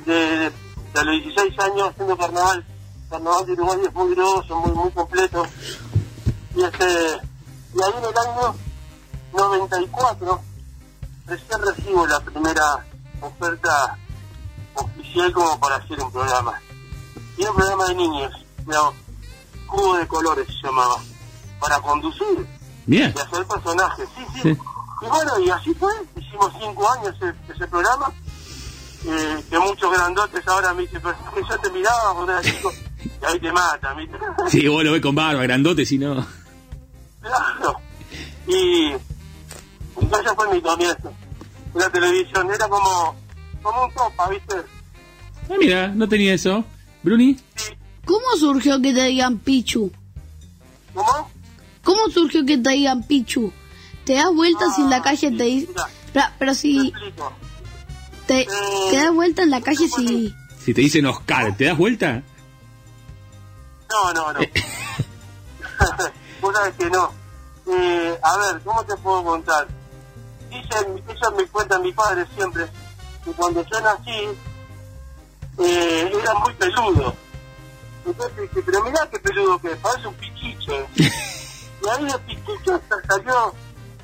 de, 0.07 0.13
de, 0.13 0.51
de- 0.51 1.05
los 1.05 1.23
16 1.23 1.59
años 1.61 1.91
haciendo 1.91 2.17
carnaval. 2.17 2.67
Carnaval 3.11 3.47
de 3.47 3.53
Uruguay 3.53 3.79
es 3.87 3.95
muy 3.95 4.15
grosso, 4.15 4.61
muy, 4.61 4.73
muy 4.73 4.91
completo. 4.93 5.47
Y 6.57 6.63
este 6.65 6.85
y 7.75 7.83
ahí 7.83 7.93
en 7.99 8.05
el 8.05 8.19
año 8.19 8.55
94 9.33 10.41
recién 11.27 11.61
recibo 11.63 12.07
la 12.07 12.21
primera 12.21 12.87
oferta 13.21 13.99
oficial 14.75 15.33
como 15.33 15.59
para 15.61 15.77
hacer 15.77 16.01
un 16.01 16.11
programa. 16.13 16.61
Y 17.37 17.43
era 17.43 17.51
un 17.51 17.57
programa 17.57 17.87
de 17.89 17.95
niños, 17.95 18.33
digamos, 18.67 18.95
Cubo 19.67 19.97
de 19.97 20.07
Colores 20.07 20.47
se 20.49 20.67
llamaba, 20.67 20.97
para 21.61 21.81
conducir 21.81 22.47
Bien. 22.87 23.15
y 23.15 23.21
hacer 23.21 23.47
personajes. 23.47 24.09
Sí, 24.17 24.41
sí. 24.43 24.49
Y 24.51 25.07
bueno, 25.07 25.41
y 25.41 25.51
así 25.51 25.75
fue, 25.75 25.93
hicimos 26.17 26.53
cinco 26.61 26.89
años 26.93 27.15
ese, 27.17 27.35
ese 27.53 27.67
programa, 27.67 28.13
eh, 29.05 29.45
que 29.51 29.59
muchos 29.59 29.93
grandotes 29.93 30.47
ahora 30.47 30.73
me 30.75 30.83
dicen, 30.83 31.01
pero 31.03 31.17
es 31.17 31.35
que 31.35 31.51
yo 31.51 31.59
te 31.59 31.71
miraba 31.71 32.15
cuando 32.15 32.33
era 32.33 32.43
chico, 32.43 32.73
y 33.05 33.25
ahí 33.25 33.41
te 33.41 33.53
matan, 33.53 33.97
¿viste? 33.97 34.17
Sí, 34.49 34.69
vos 34.69 34.85
lo 34.85 34.93
ves 34.93 35.03
con 35.03 35.15
barba, 35.15 35.43
grandote, 35.43 35.85
si 35.85 35.99
no. 35.99 36.25
Claro. 37.21 37.77
Y 38.47 38.93
entonces 40.01 40.33
fue 40.37 40.55
mi 40.55 40.61
comienzo. 40.61 41.13
La 41.75 41.91
televisión 41.91 42.53
era 42.53 42.69
como, 42.69 43.17
como 43.63 43.85
un 43.85 43.95
topa, 43.95 44.29
¿viste? 44.29 44.57
Ah, 45.51 45.55
mira, 45.59 45.89
no 45.89 46.09
tenía 46.09 46.35
eso. 46.35 46.65
Bruni. 47.03 47.37
¿Cómo 48.05 48.37
surgió 48.39 48.81
que 48.81 48.93
te 48.93 49.05
digan 49.05 49.39
Pichu? 49.39 49.91
¿Cómo? 50.95 51.31
¿Cómo 51.85 52.09
surgió 52.11 52.45
que 52.47 52.59
te 52.59 52.71
digan 52.71 53.03
Pichu? 53.03 53.53
Te 54.05 54.15
das 54.15 54.33
vueltas 54.35 54.79
y 54.79 54.83
en 54.83 54.91
la 54.91 55.03
calle 55.03 55.31
te 55.31 55.45
dicen... 55.45 55.75
Pero, 56.13 56.27
pero 56.39 56.55
si 56.55 56.93
te, 58.27 58.47
te 58.91 58.97
das 58.97 59.13
vuelta 59.13 59.43
en 59.43 59.51
la 59.51 59.61
calle 59.61 59.89
si... 59.89 60.35
Si 60.63 60.75
te 60.75 60.81
dicen 60.81 61.07
Oscar, 61.07 61.57
¿te 61.57 61.65
das 61.65 61.77
vuelta? 61.77 62.23
No, 63.91 64.13
no, 64.13 64.33
no. 64.33 64.41
Vos 66.41 66.55
sabés 66.55 66.75
que 66.77 66.91
no. 66.91 67.13
Eh, 67.67 68.19
a 68.23 68.37
ver, 68.39 68.61
¿cómo 68.63 68.85
te 68.85 68.97
puedo 68.97 69.25
contar? 69.25 69.67
Dicen, 70.51 71.03
ellos 71.09 71.35
me 71.37 71.47
cuentan 71.47 71.83
mi 71.83 71.93
padre 71.93 72.27
siempre, 72.35 72.67
que 73.25 73.31
cuando 73.33 73.65
yo 73.65 73.81
nací, 73.81 74.29
eh, 75.59 76.13
era 76.21 76.35
muy 76.35 76.53
peludo. 76.55 77.15
Entonces 78.05 78.37
dije, 78.41 78.63
pero 78.65 78.83
mirá 78.85 79.09
qué 79.11 79.19
peludo 79.19 79.59
que 79.61 79.73
es, 79.73 79.79
parece 79.79 80.09
un 80.09 80.15
pichicho. 80.15 80.87
y 81.85 81.89
ahí 81.89 82.05
de 82.05 82.19
pichicho 82.21 82.81
sa- 82.89 83.03
salió, 83.09 83.55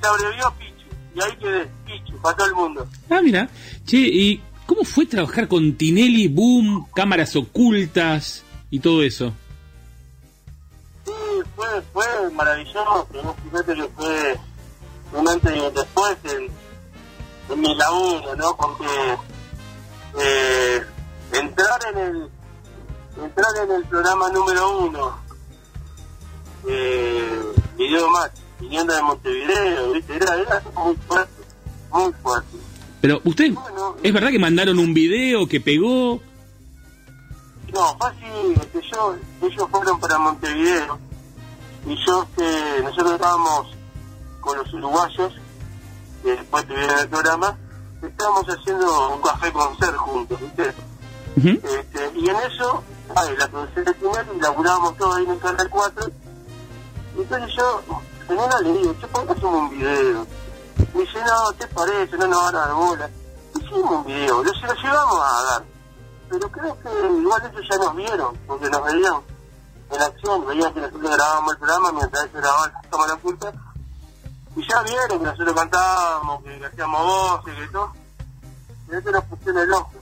se 0.01 0.07
abrevió 0.09 0.53
Pichu. 0.59 0.75
Y 1.15 1.23
ahí 1.23 1.37
quedé, 1.39 1.69
Pichu, 1.87 2.17
para 2.21 2.37
todo 2.37 2.47
el 2.49 2.55
mundo. 2.55 2.87
Ah, 3.11 3.21
mira. 3.23 3.49
Che, 3.87 3.97
¿y 3.99 4.43
cómo 4.67 4.85
fue 4.85 5.07
trabajar 5.07 5.49
con 5.49 5.75
Tinelli, 5.77 6.29
Boom, 6.29 6.87
cámaras 6.95 7.35
ocultas 7.37 8.43
y 8.71 8.81
todo 8.81 9.03
eso? 9.03 9.33
Sí, 11.05 11.13
fue, 11.57 11.67
fue 11.93 12.31
maravilloso, 12.33 13.07
pero 13.11 13.35
fíjate 13.45 13.75
que 13.75 13.89
fue 13.97 14.39
un 15.13 15.29
antes 15.29 15.57
y 15.57 15.59
un 15.61 15.75
después 15.75 16.17
en, 16.25 16.49
en 17.53 17.61
mi 17.61 17.75
laburo, 17.75 18.37
¿no? 18.37 18.57
Porque 18.57 18.87
eh, 20.21 20.83
entrar 21.33 21.81
en 21.93 21.99
el 21.99 22.31
entrar 23.25 23.51
en 23.65 23.71
el 23.73 23.85
programa 23.87 24.29
número 24.31 24.79
uno, 24.79 25.19
eh, 26.69 27.41
Video 27.79 28.11
Match, 28.11 28.33
viniendo 28.61 28.95
de 28.95 29.03
Montevideo, 29.03 29.93
¿viste? 29.93 30.17
Era, 30.17 30.35
era 30.35 30.63
muy 30.75 30.97
fuerte, 31.07 31.43
muy 31.91 32.13
fuerte. 32.23 32.57
Pero 33.01 33.21
usted, 33.25 33.55
¿es 34.03 34.13
verdad 34.13 34.31
que 34.31 34.39
mandaron 34.39 34.79
un 34.79 34.93
video 34.93 35.47
que 35.47 35.61
pegó? 35.61 36.21
No, 37.73 37.97
fácil, 37.99 38.61
que 38.73 38.81
yo, 38.91 39.15
ellos 39.43 39.69
fueron 39.71 40.01
para 40.01 40.19
Montevideo 40.19 40.99
y 41.87 41.97
yo, 42.07 42.23
este, 42.23 42.83
nosotros 42.83 43.13
estábamos 43.13 43.69
con 44.41 44.59
los 44.59 44.73
uruguayos, 44.75 45.35
que 46.23 46.31
después 46.31 46.67
tuvieron 46.67 46.99
el 46.99 47.09
programa, 47.09 47.57
estábamos 48.03 48.47
haciendo 48.47 49.15
un 49.15 49.23
café 49.23 49.53
con 49.53 49.79
ser 49.79 49.95
juntos, 49.95 50.41
¿viste? 50.41 50.75
Este, 51.37 52.13
y 52.17 52.29
en 52.29 52.37
eso, 52.37 52.83
ay, 53.15 53.35
la 53.39 53.49
producción 53.49 53.85
de 53.85 53.95
Tinelli, 53.95 54.41
laburábamos 54.41 54.97
todos 54.97 55.17
ahí 55.17 55.25
en 55.25 55.31
el 55.31 55.39
Canal 55.39 55.71
4, 55.71 56.09
y 56.09 56.28
entonces 57.23 57.55
yo, 57.57 57.83
una 58.29 58.61
le 58.61 58.73
digo, 58.73 58.95
che, 59.01 59.07
¿por 59.09 59.27
qué 59.27 59.33
hacemos 59.33 59.63
un 59.63 59.71
video? 59.71 60.27
Me 60.95 61.01
dice, 61.01 61.19
no, 61.25 61.53
¿te 61.53 61.67
parece? 61.69 62.17
No 62.17 62.27
nos 62.27 62.43
van 62.45 62.57
a 62.57 62.59
dar 62.59 62.75
bola. 62.75 63.11
Hicimos 63.55 63.91
un 63.91 64.05
video, 64.05 64.45
se 64.45 64.67
lo 64.67 64.75
llevamos 64.75 65.21
a 65.21 65.43
dar 65.45 65.65
pero 66.29 66.51
creo 66.51 66.79
que 66.81 66.89
igual 67.19 67.43
ellos 67.51 67.67
ya 67.71 67.79
nos 67.79 67.97
vieron, 67.97 68.37
porque 68.47 68.69
nos 68.69 68.85
veían 68.85 69.15
en 69.91 70.03
acción, 70.03 70.47
veían 70.47 70.75
que 70.75 70.81
nosotros 70.81 71.11
grabábamos 71.11 71.53
el 71.53 71.59
programa 71.59 71.93
mientras 71.93 72.25
ellos 72.25 72.43
grababan 72.43 72.73
la 72.73 72.91
cámara 72.91 73.15
oculta, 73.15 73.53
y 74.57 74.69
ya 74.69 74.83
vieron 74.83 75.19
que 75.19 75.25
nosotros 75.25 75.55
cantábamos, 75.55 76.43
que 76.43 76.67
hacíamos 76.67 77.03
voces, 77.03 77.55
que 77.55 77.69
todo, 77.69 77.93
y 78.89 78.95
eso 78.95 79.11
nos 79.11 79.25
pusieron 79.25 79.63
el 79.63 79.73
ojo. 79.73 79.93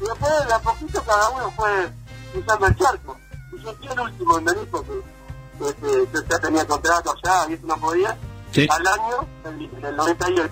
Y 0.00 0.04
después 0.04 0.46
de 0.46 0.54
a 0.54 0.58
poquito 0.60 1.02
cada 1.04 1.30
uno 1.30 1.50
fue 1.50 1.92
usando 2.34 2.66
el 2.66 2.76
charco, 2.76 3.16
y 3.52 3.62
yo 3.62 3.74
fui 3.74 3.86
el 3.88 4.00
último 4.00 4.38
en 4.38 4.44
venir 4.44 4.70
porque 4.70 5.02
este, 5.68 5.86
yo 6.12 6.20
ya 6.28 6.38
tenía 6.38 6.66
contrato 6.66 7.12
allá 7.12 7.50
y 7.50 7.54
eso 7.54 7.66
no 7.66 7.76
podía, 7.78 8.16
Sí. 8.52 8.66
al 8.68 8.86
año, 8.86 9.28
en 9.44 9.60
el, 9.60 9.70
en 9.78 9.84
el 9.84 9.96
98. 9.96 10.50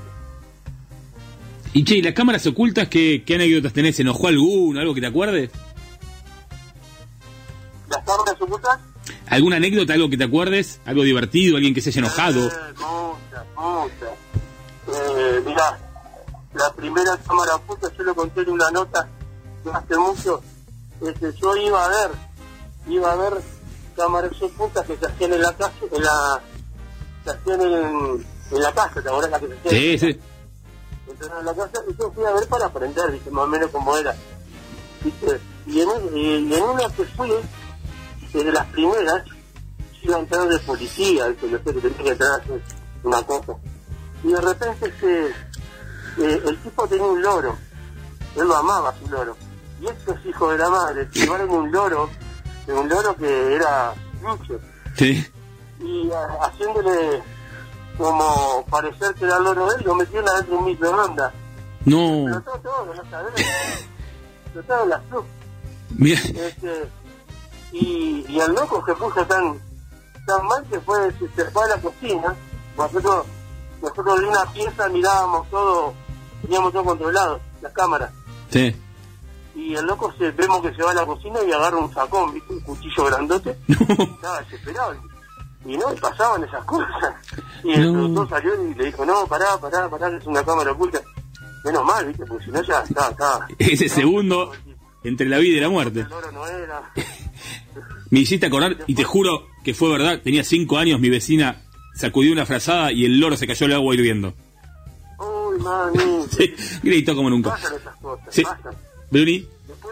Y 1.75 1.85
che, 1.85 1.97
¿y 1.97 2.03
las 2.03 2.15
cámaras 2.15 2.47
ocultas 2.47 2.89
qué, 2.89 3.23
qué 3.27 3.35
anécdotas 3.35 3.73
tenés? 3.73 3.97
¿Se 3.97 4.03
enojó 4.03 4.29
alguno? 4.29 4.81
¿Algo 4.81 4.95
que 4.95 5.01
te 5.01 5.07
acuerdes? 5.07 5.51
Las 7.89 8.05
cámaras 8.05 8.41
ocultas 8.41 8.79
¿Alguna 9.27 9.57
anécdota, 9.57 9.93
algo 9.93 10.09
que 10.09 10.17
te 10.17 10.25
acuerdes? 10.25 10.81
¿Algo 10.87 11.03
divertido? 11.03 11.57
¿Alguien 11.57 11.75
que 11.75 11.81
se 11.83 11.91
haya 11.91 12.01
enojado? 12.01 12.41
Muchas, 12.41 13.45
muchas. 13.57 14.11
Eh, 14.89 15.43
mirá, 15.45 15.79
la 16.55 16.73
primera 16.73 17.17
cámara 17.27 17.57
oculta, 17.57 17.91
yo 17.97 18.05
lo 18.05 18.15
conté 18.15 18.41
en 18.41 18.51
una 18.51 18.71
nota 18.71 19.09
hace 19.73 19.99
mucho, 19.99 20.43
este, 21.07 21.31
yo 21.39 21.55
iba 21.57 21.85
a 21.85 21.89
ver, 21.89 22.11
iba 22.89 23.13
a 23.13 23.17
ver 23.17 23.35
cámaras 23.99 24.31
ocultas 24.41 24.87
que 24.87 24.97
se 24.97 25.07
hacían 25.07 25.33
en 25.33 25.43
la 25.43 25.53
casa, 25.57 25.73
en 25.91 26.03
la, 26.03 26.41
se 27.25 27.31
hacían 27.31 27.61
en, 27.61 28.27
en 28.53 28.63
la 28.63 28.73
casa, 28.73 29.03
¿te 29.03 29.09
acuerdas 29.09 29.31
la 29.31 29.41
que 29.41 29.47
se 29.49 29.55
hacían? 29.55 29.75
Sí, 29.75 29.99
sí. 29.99 30.21
Entonces 31.09 31.39
en 31.39 31.47
la 31.47 31.55
casa, 31.55 31.83
y 31.89 31.97
yo 31.99 32.13
fui 32.13 32.25
a 32.25 32.33
ver 32.33 32.49
para 32.49 32.67
aprender, 32.67 33.11
¿viste? 33.11 33.31
más 33.31 33.45
o 33.45 33.49
menos 33.49 33.71
cómo 33.71 33.97
era. 33.97 34.15
¿viste? 35.03 35.41
Y, 35.67 35.81
en, 35.81 36.17
y 36.17 36.55
en 36.55 36.63
una 36.63 36.89
que 36.91 37.05
fui, 37.05 37.33
que 38.33 38.45
de 38.45 38.53
las 38.53 38.67
primeras, 38.67 39.25
iba 40.03 40.17
a 40.17 40.21
entrar 40.21 40.49
de 40.49 40.59
policía, 40.61 41.27
¿viste? 41.29 41.49
no 41.49 41.59
sé, 41.59 41.65
que 41.65 41.81
tenía 41.81 42.05
que 42.05 42.11
entrar 42.11 42.31
a 42.31 42.37
hacer 42.37 42.63
una 43.03 43.23
cosa. 43.23 43.53
Y 44.23 44.29
de 44.29 44.41
repente 44.41 44.93
eh, 46.19 46.43
el 46.47 46.59
tipo 46.63 46.87
tenía 46.87 47.05
un 47.05 47.21
loro, 47.21 47.57
él 48.37 48.47
lo 48.47 48.57
amaba 48.57 48.95
su 48.99 49.11
loro. 49.11 49.37
Y 49.81 49.87
estos 49.87 50.25
hijos 50.25 50.53
de 50.53 50.59
la 50.59 50.71
madre 50.71 51.09
llevaron 51.13 51.51
un 51.51 51.73
loro, 51.73 52.11
de 52.73 52.79
un 52.79 52.89
loro 52.89 53.17
que 53.17 53.55
era 53.57 53.95
mucho, 54.23 54.61
Sí. 54.97 55.27
y 55.81 56.11
a- 56.13 56.45
haciéndole 56.47 57.23
como 57.97 58.65
parecer 58.71 59.15
que 59.15 59.25
era 59.25 59.39
el 59.39 59.45
loro 59.45 59.69
de 59.71 59.77
él, 59.77 59.83
lo 59.85 59.95
metieron 59.95 60.29
adentro 60.29 60.53
de 60.55 60.59
un 60.59 60.65
microondas. 60.67 61.33
No. 61.85 62.25
Pero 62.27 62.41
todo, 62.43 62.59
todo, 62.61 62.95
no 62.95 63.11
sabés. 63.11 63.33
Pero 64.53 64.65
todo 64.67 64.83
en 64.85 64.89
la 64.91 64.99
cruz. 65.09 65.25
Mira. 65.97 66.21
Este, 66.21 66.89
y, 67.73 68.25
y 68.29 68.41
el 68.41 68.53
loco 68.53 68.85
se 68.87 68.95
puso 68.95 69.25
tan, 69.27 69.59
tan 70.27 70.47
mal 70.47 70.65
que 70.71 70.79
fue, 70.81 71.11
se, 71.13 71.29
se 71.35 71.51
fue 71.51 71.65
a 71.65 71.69
la 71.69 71.79
cocina. 71.81 72.37
Nosotros, 72.77 73.27
nosotros 73.81 74.21
de 74.21 74.27
una 74.27 74.45
pieza 74.53 74.89
mirábamos 74.89 75.49
todo, 75.51 75.95
teníamos 76.43 76.73
todo 76.73 76.85
controlado, 76.85 77.41
las 77.63 77.73
cámaras. 77.73 78.11
Sí. 78.51 78.77
Y 79.59 79.75
el 79.75 79.85
loco 79.85 80.15
se, 80.17 80.31
vemos 80.31 80.63
que 80.63 80.73
se 80.75 80.83
va 80.83 80.93
a 80.93 80.95
la 80.95 81.05
cocina 81.05 81.39
y 81.47 81.51
agarra 81.53 81.77
un 81.79 81.93
sacón, 81.93 82.33
¿viste? 82.33 82.53
un 82.55 82.61
cuchillo 82.61 83.05
grandote. 83.07 83.57
Estaba 83.69 84.41
desesperado. 84.43 84.95
Y 85.67 85.77
no, 85.77 85.93
y 85.93 85.97
pasaban 85.99 86.45
esas 86.45 86.65
cosas. 86.65 86.89
Y 87.65 87.73
el 87.73 87.87
No. 87.87 87.93
productor 87.93 88.29
salió 88.31 88.65
y 88.71 88.75
le 88.75 88.85
dijo, 88.87 89.05
no, 89.05 89.27
pará, 89.27 89.59
pará, 89.61 89.89
pará, 89.91 90.17
es 90.17 90.25
una 90.27 90.45
cámara 90.45 90.71
oculta. 90.73 91.01
Menos 91.65 91.85
mal, 91.85 92.07
¿viste? 92.07 92.25
Porque 92.25 92.45
si 92.45 92.51
no 92.53 92.63
ya 92.63 92.81
está, 92.83 93.11
está. 93.11 93.49
Ese 93.59 93.89
segundo 93.89 94.53
entre 95.03 95.29
la 95.29 95.39
vida 95.39 95.57
y 95.57 95.61
la 95.61 95.69
muerte. 95.69 96.07
No 96.33 96.47
era. 96.47 96.93
Me 98.11 98.21
hiciste 98.21 98.47
acordar, 98.47 98.77
y 98.87 98.95
te 98.95 99.05
juro 99.05 99.49
que 99.65 99.75
fue 99.75 99.91
verdad, 99.91 100.21
tenía 100.23 100.45
cinco 100.45 100.79
años, 100.79 100.99
mi 101.01 101.11
vecina 101.11 101.63
sacudió 101.95 102.33
una 102.33 102.47
frazada 102.47 102.91
y 102.93 103.05
el 103.05 103.19
loro 103.21 103.37
se 103.37 103.47
cayó 103.47 103.67
al 103.67 103.73
agua 103.75 103.95
hirviendo. 103.95 104.33
Uy, 105.19 105.59
mami. 105.59 105.99
Sí, 106.31 106.55
gritó 106.83 107.15
como 107.17 107.29
nunca. 107.29 107.51
Pasan 107.51 107.75
esas 107.75 107.97
cosas, 107.97 108.27
Sí. 108.31 108.45
pasan. 108.45 108.75
Bruni, 109.11 109.47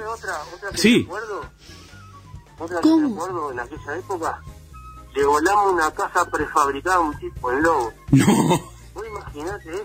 Otra, 0.07 0.41
otra 0.55 0.71
que 0.71 0.79
Sí. 0.79 0.99
me 0.99 1.05
acuerdo, 1.05 1.41
otra 2.59 2.81
que 2.81 2.89
me 2.97 3.13
acuerdo 3.13 3.51
en 3.53 3.61
aquella 3.61 3.97
época, 3.97 4.41
le 5.15 5.25
volamos 5.27 5.73
una 5.73 5.91
caja 5.93 6.25
prefabricada 6.27 6.97
a 6.97 7.01
un 7.01 7.19
tipo 7.19 7.53
en 7.53 7.63
Lobo. 7.63 7.93
No. 8.13 8.27
Vos 8.95 9.05
imaginate 9.07 9.75
eso. 9.75 9.85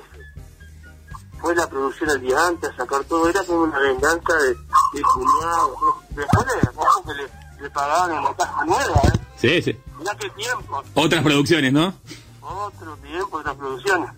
Fue 1.40 1.56
la 1.56 1.68
producción 1.68 2.10
el 2.12 2.22
día 2.22 2.48
antes 2.48 2.70
a 2.70 2.76
sacar 2.78 3.04
todo, 3.06 3.28
era 3.28 3.44
como 3.44 3.64
una 3.64 3.80
venganza 3.80 4.34
de, 4.36 4.50
de 4.94 5.02
cuñado. 5.02 5.76
Después 6.12 6.46
le, 6.46 6.62
que 7.06 7.14
le, 7.24 7.64
le 7.64 7.70
pagaban 7.72 8.12
una 8.12 8.36
caja 8.36 8.64
nueva, 8.66 9.02
¿eh? 9.06 9.20
Sí, 9.38 9.62
sí. 9.62 9.80
Mirá 9.98 10.16
qué 10.18 10.30
tiempo. 10.30 10.84
Otras 10.94 11.24
producciones, 11.24 11.74
¿no? 11.74 11.94
otro 12.44 12.96
tiempo, 12.98 13.38
otras 13.38 13.56
producciones. 13.56 14.12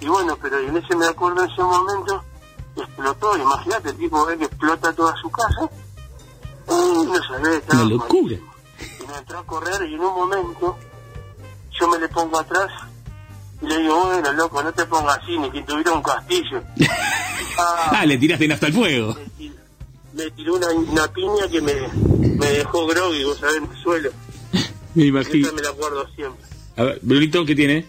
Y 0.00 0.08
bueno, 0.08 0.36
pero 0.42 0.58
en 0.58 0.76
ese 0.76 0.94
me 0.94 1.06
acuerdo 1.06 1.42
en 1.44 1.50
ese 1.50 1.62
momento 1.62 2.22
explotó, 2.82 3.36
imagínate, 3.36 3.90
el 3.90 3.96
tipo 3.96 4.26
ve 4.26 4.38
que 4.38 4.44
explota 4.44 4.92
toda 4.92 5.14
su 5.20 5.30
casa. 5.30 5.70
Y 6.68 7.06
no 7.06 7.14
estaba 7.16 7.82
Una 7.82 7.84
locura. 7.90 8.36
y 8.36 9.06
me 9.06 9.16
entró 9.18 9.38
a 9.38 9.46
correr 9.46 9.88
y 9.88 9.94
en 9.94 10.00
un 10.00 10.14
momento 10.14 10.76
yo 11.78 11.88
me 11.88 11.98
le 11.98 12.08
pongo 12.08 12.38
atrás 12.38 12.70
y 13.62 13.66
le 13.66 13.78
digo, 13.78 14.04
bueno, 14.06 14.32
loco, 14.34 14.62
no 14.62 14.72
te 14.72 14.84
pongas 14.86 15.18
así, 15.18 15.38
ni 15.38 15.50
que 15.50 15.62
tuviera 15.62 15.92
un 15.92 16.02
castillo. 16.02 16.62
Ah, 17.60 18.06
le 18.06 18.16
tiraste 18.18 18.46
nafta 18.46 18.66
al 18.66 18.72
fuego. 18.72 19.16
Me 20.12 20.30
tiró 20.30 20.54
una, 20.54 20.68
una 20.70 21.08
piña 21.12 21.48
que 21.50 21.60
me, 21.60 21.72
me 22.36 22.46
dejó 22.52 22.86
groggy, 22.86 23.24
vos 23.24 23.36
sabés, 23.38 23.56
en 23.56 23.64
el 23.64 23.82
suelo. 23.82 24.10
Me 24.94 25.06
imagino. 25.06 25.48
Esa 25.48 25.56
me 25.56 25.62
la 25.62 25.70
acuerdo 25.70 26.06
siempre. 26.14 26.44
A 26.76 26.84
ver, 26.84 27.00
Brunito, 27.02 27.44
¿qué 27.44 27.56
tiene? 27.56 27.84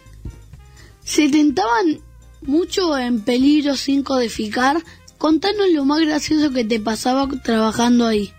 Se 1.04 1.30
tentaban 1.30 2.00
mucho 2.42 2.98
en 2.98 3.22
peligro 3.22 3.76
sin 3.76 4.04
codificar. 4.04 4.78
Contanos 5.18 5.68
lo 5.74 5.86
más 5.86 6.00
gracioso 6.00 6.52
que 6.54 6.64
te 6.64 6.80
pasaba 6.80 7.28
trabajando 7.44 8.08
ahí. 8.08 8.34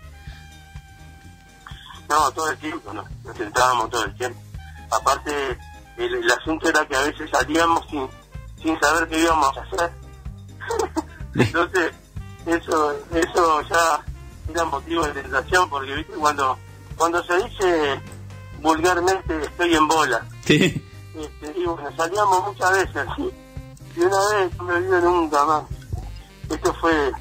No, 2.09 2.31
todo 2.31 2.49
el 2.49 2.57
tiempo, 2.57 2.91
¿no? 2.93 3.05
Nos 3.23 3.37
sentábamos 3.37 3.89
todo 3.89 4.03
el 4.05 4.15
tiempo. 4.15 4.39
Aparte, 4.91 5.31
el, 5.97 6.13
el 6.15 6.31
asunto 6.31 6.67
era 6.67 6.85
que 6.87 6.95
a 6.95 7.03
veces 7.03 7.29
salíamos 7.31 7.85
sin, 7.89 8.07
sin 8.61 8.79
saber 8.79 9.07
qué 9.07 9.21
íbamos 9.21 9.55
a 9.57 9.61
hacer. 9.61 9.91
Entonces, 11.35 11.91
eso 12.45 12.95
eso 13.13 13.61
ya 13.69 14.03
era 14.49 14.65
motivo 14.65 15.05
de 15.05 15.21
tentación, 15.21 15.69
porque, 15.69 15.95
¿viste? 15.95 16.13
Cuando, 16.13 16.57
cuando 16.97 17.23
se 17.23 17.35
dice 17.43 18.01
vulgarmente 18.61 19.41
estoy 19.43 19.73
en 19.75 19.87
bola, 19.87 20.27
Sí. 20.45 20.83
este, 21.17 21.59
y 21.59 21.65
bueno, 21.65 21.89
salíamos 21.95 22.47
muchas 22.47 22.71
veces 22.73 22.95
así. 23.07 23.31
Y 23.95 23.99
una 24.01 24.17
vez, 24.29 24.57
no 24.57 24.63
me 24.63 24.73
olvido 24.75 25.01
nunca 25.01 25.45
más. 25.45 25.63
Esto 26.49 26.73
fue 26.75 27.11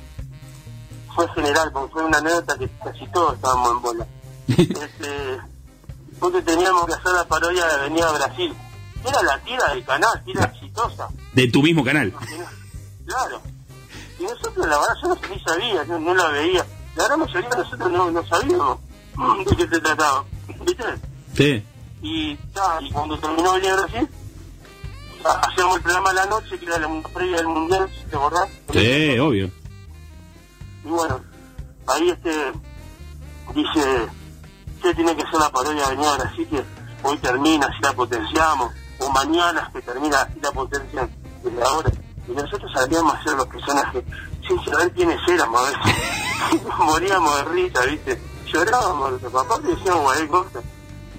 fue 1.14 1.28
general, 1.34 1.70
porque 1.72 1.92
fue 1.92 2.05
una 2.05 2.18
anécdota 2.18 2.56
que 2.59 2.68
casi 2.84 3.06
todos 3.09 3.34
estábamos 3.34 3.70
en 3.72 3.82
bola. 3.82 4.06
este, 4.48 5.38
nosotros 6.12 6.44
teníamos 6.44 6.86
que 6.86 6.94
hacer 6.94 7.12
la 7.12 7.24
parodia 7.26 7.66
de 7.66 7.72
Avenida 7.74 8.10
Brasil. 8.12 8.55
Era 9.05 9.22
la 9.22 9.38
tira 9.40 9.68
del 9.74 9.84
canal, 9.84 10.22
tira 10.24 10.44
exitosa. 10.44 11.09
De 11.32 11.48
tu 11.48 11.62
mismo 11.62 11.82
canal. 11.84 12.12
Claro. 13.06 13.40
Y 14.18 14.22
nosotros, 14.24 14.66
la 14.68 14.78
verdad, 14.78 14.94
yo 15.02 15.09
no, 15.09 15.18
ni 15.34 15.40
sabía, 15.40 15.84
no, 15.84 15.98
no 15.98 16.14
la 16.14 16.28
veía. 16.28 16.64
La 16.97 17.05
gran 17.05 17.20
mayoría 17.20 17.48
de 17.48 17.56
nosotros 17.56 17.90
no, 17.92 18.10
no 18.10 18.26
sabíamos 18.26 18.78
de 19.48 19.56
qué 19.56 19.62
se 19.68 19.80
trataba. 19.80 20.24
¿Viste? 20.66 20.84
Sí. 21.34 21.64
Y, 22.02 22.36
ta, 22.52 22.78
y 22.80 22.90
cuando 22.90 23.18
terminó 23.18 23.52
así, 23.52 23.66
ha- 23.66 24.09
hacíamos 25.24 25.76
el 25.76 25.82
programa 25.82 26.10
a 26.10 26.14
la 26.14 26.26
noche, 26.26 26.59
que 26.59 26.66
era 26.66 26.78
la 26.78 26.88
previa 27.12 27.36
del 27.36 27.48
mundial, 27.48 27.90
¿te 28.09 28.16
acordás? 28.16 28.48
Sí, 28.72 29.18
obvio. 29.18 29.51
Y 30.84 30.88
bueno, 30.88 31.20
ahí 31.86 32.10
este 32.10 32.52
dice, 33.55 34.09
usted 34.76 34.94
tiene 34.97 35.16
que 35.16 35.22
hacer 35.22 35.40
la 35.40 35.51
parodia 35.51 35.80
de 35.80 35.86
Avenida 35.86 36.16
Brasil, 36.16 36.48
que 36.48 36.64
hoy 37.02 37.18
termina, 37.18 37.66
así 37.66 37.82
la 37.82 37.92
potenciamos, 37.92 38.72
o 38.98 39.10
mañana 39.10 39.70
que 39.72 39.82
termina, 39.82 40.22
así 40.22 40.40
la 40.42 40.52
potencian 40.52 41.10
desde 41.42 41.62
ahora. 41.62 41.90
Y 42.28 42.32
nosotros 42.32 42.70
sabíamos 42.72 43.14
hacer 43.14 43.34
los 43.34 43.47
personajes 43.47 44.05
sin 44.47 44.64
saber 44.64 44.92
quiénes 44.92 45.18
éramos 45.28 45.60
a 45.60 45.70
veces. 45.70 46.05
Nos 46.66 46.78
moríamos 46.78 47.36
de 47.36 47.44
risa, 47.44 47.84
¿viste? 47.84 48.20
Llorábamos, 48.47 49.10
nuestros 49.10 49.32
papás 49.32 49.62
decíamos 49.62 50.02
cualquier 50.02 50.28
cosa. 50.28 50.60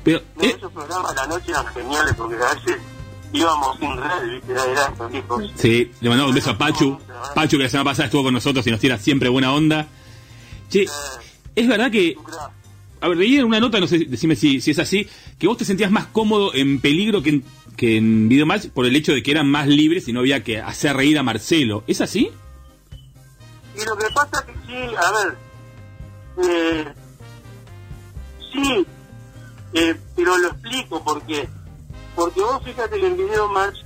Pero, 0.04 0.22
No, 0.36 0.44
esos 0.44 0.72
programas 0.72 1.12
a 1.12 1.16
la 1.16 1.28
noche 1.28 1.52
eran 1.52 1.68
geniales 1.68 2.14
porque 2.16 2.36
a 2.36 2.54
veces 2.54 2.78
íbamos 3.34 3.78
sin 3.80 3.98
red. 3.98 4.42
Era, 4.50 5.18
hijos. 5.18 5.52
Sí, 5.56 5.92
le 6.02 6.10
mandamos 6.10 6.32
un 6.32 6.36
beso 6.36 6.52
a 6.52 6.58
Pachu. 6.58 7.00
Pachu 7.36 7.58
que 7.58 7.64
la 7.64 7.70
semana 7.70 7.90
pasada 7.92 8.06
estuvo 8.06 8.24
con 8.24 8.34
nosotros 8.34 8.66
y 8.68 8.72
nos 8.72 8.80
tira 8.80 8.98
siempre 8.98 9.30
buena 9.30 9.54
onda. 9.54 9.88
Che, 10.70 10.86
es 11.56 11.68
verdad 11.68 11.92
que... 11.92 12.16
A 13.02 13.08
ver, 13.08 13.18
leí 13.18 13.38
en 13.38 13.46
una 13.46 13.60
nota, 13.60 13.80
no 13.80 13.88
sé, 13.88 14.06
decime 14.08 14.36
si, 14.36 14.62
si 14.62 14.72
es 14.72 14.80
así, 14.80 15.08
que 15.40 15.48
vos 15.48 15.58
te 15.58 15.66
sentías 15.66 15.90
más 15.90 16.06
cómodo 16.06 16.54
en 16.54 16.80
peligro 16.80 17.24
que 17.24 17.30
en, 17.30 17.44
que 17.76 17.98
en 17.98 18.30
Videomatch 18.30 18.68
por 18.68 18.86
el 18.86 18.96
hecho 18.96 19.12
de 19.12 19.24
que 19.24 19.32
eran 19.32 19.50
más 19.50 19.68
libres 19.68 20.08
y 20.08 20.14
no 20.14 20.20
había 20.20 20.44
que 20.44 20.60
hacer 20.60 20.96
reír 20.96 21.18
a 21.18 21.24
Marcelo. 21.24 21.84
¿Es 21.88 22.00
así? 22.00 22.30
Y 23.76 23.86
lo 23.86 23.98
que 23.98 24.06
pasa 24.14 24.40
es 24.40 24.46
que 24.46 24.54
sí, 24.68 24.96
a 24.96 25.12
ver, 25.12 25.38
eh, 26.44 26.94
sí, 28.54 28.86
eh, 29.74 29.96
pero 30.16 30.38
lo 30.38 30.50
explico 30.50 31.04
porque 31.04 31.50
porque 32.22 32.42
vos 32.42 32.62
fíjate 32.64 33.00
que 33.00 33.08
en 33.08 33.18
Video 33.18 33.48
Match 33.48 33.80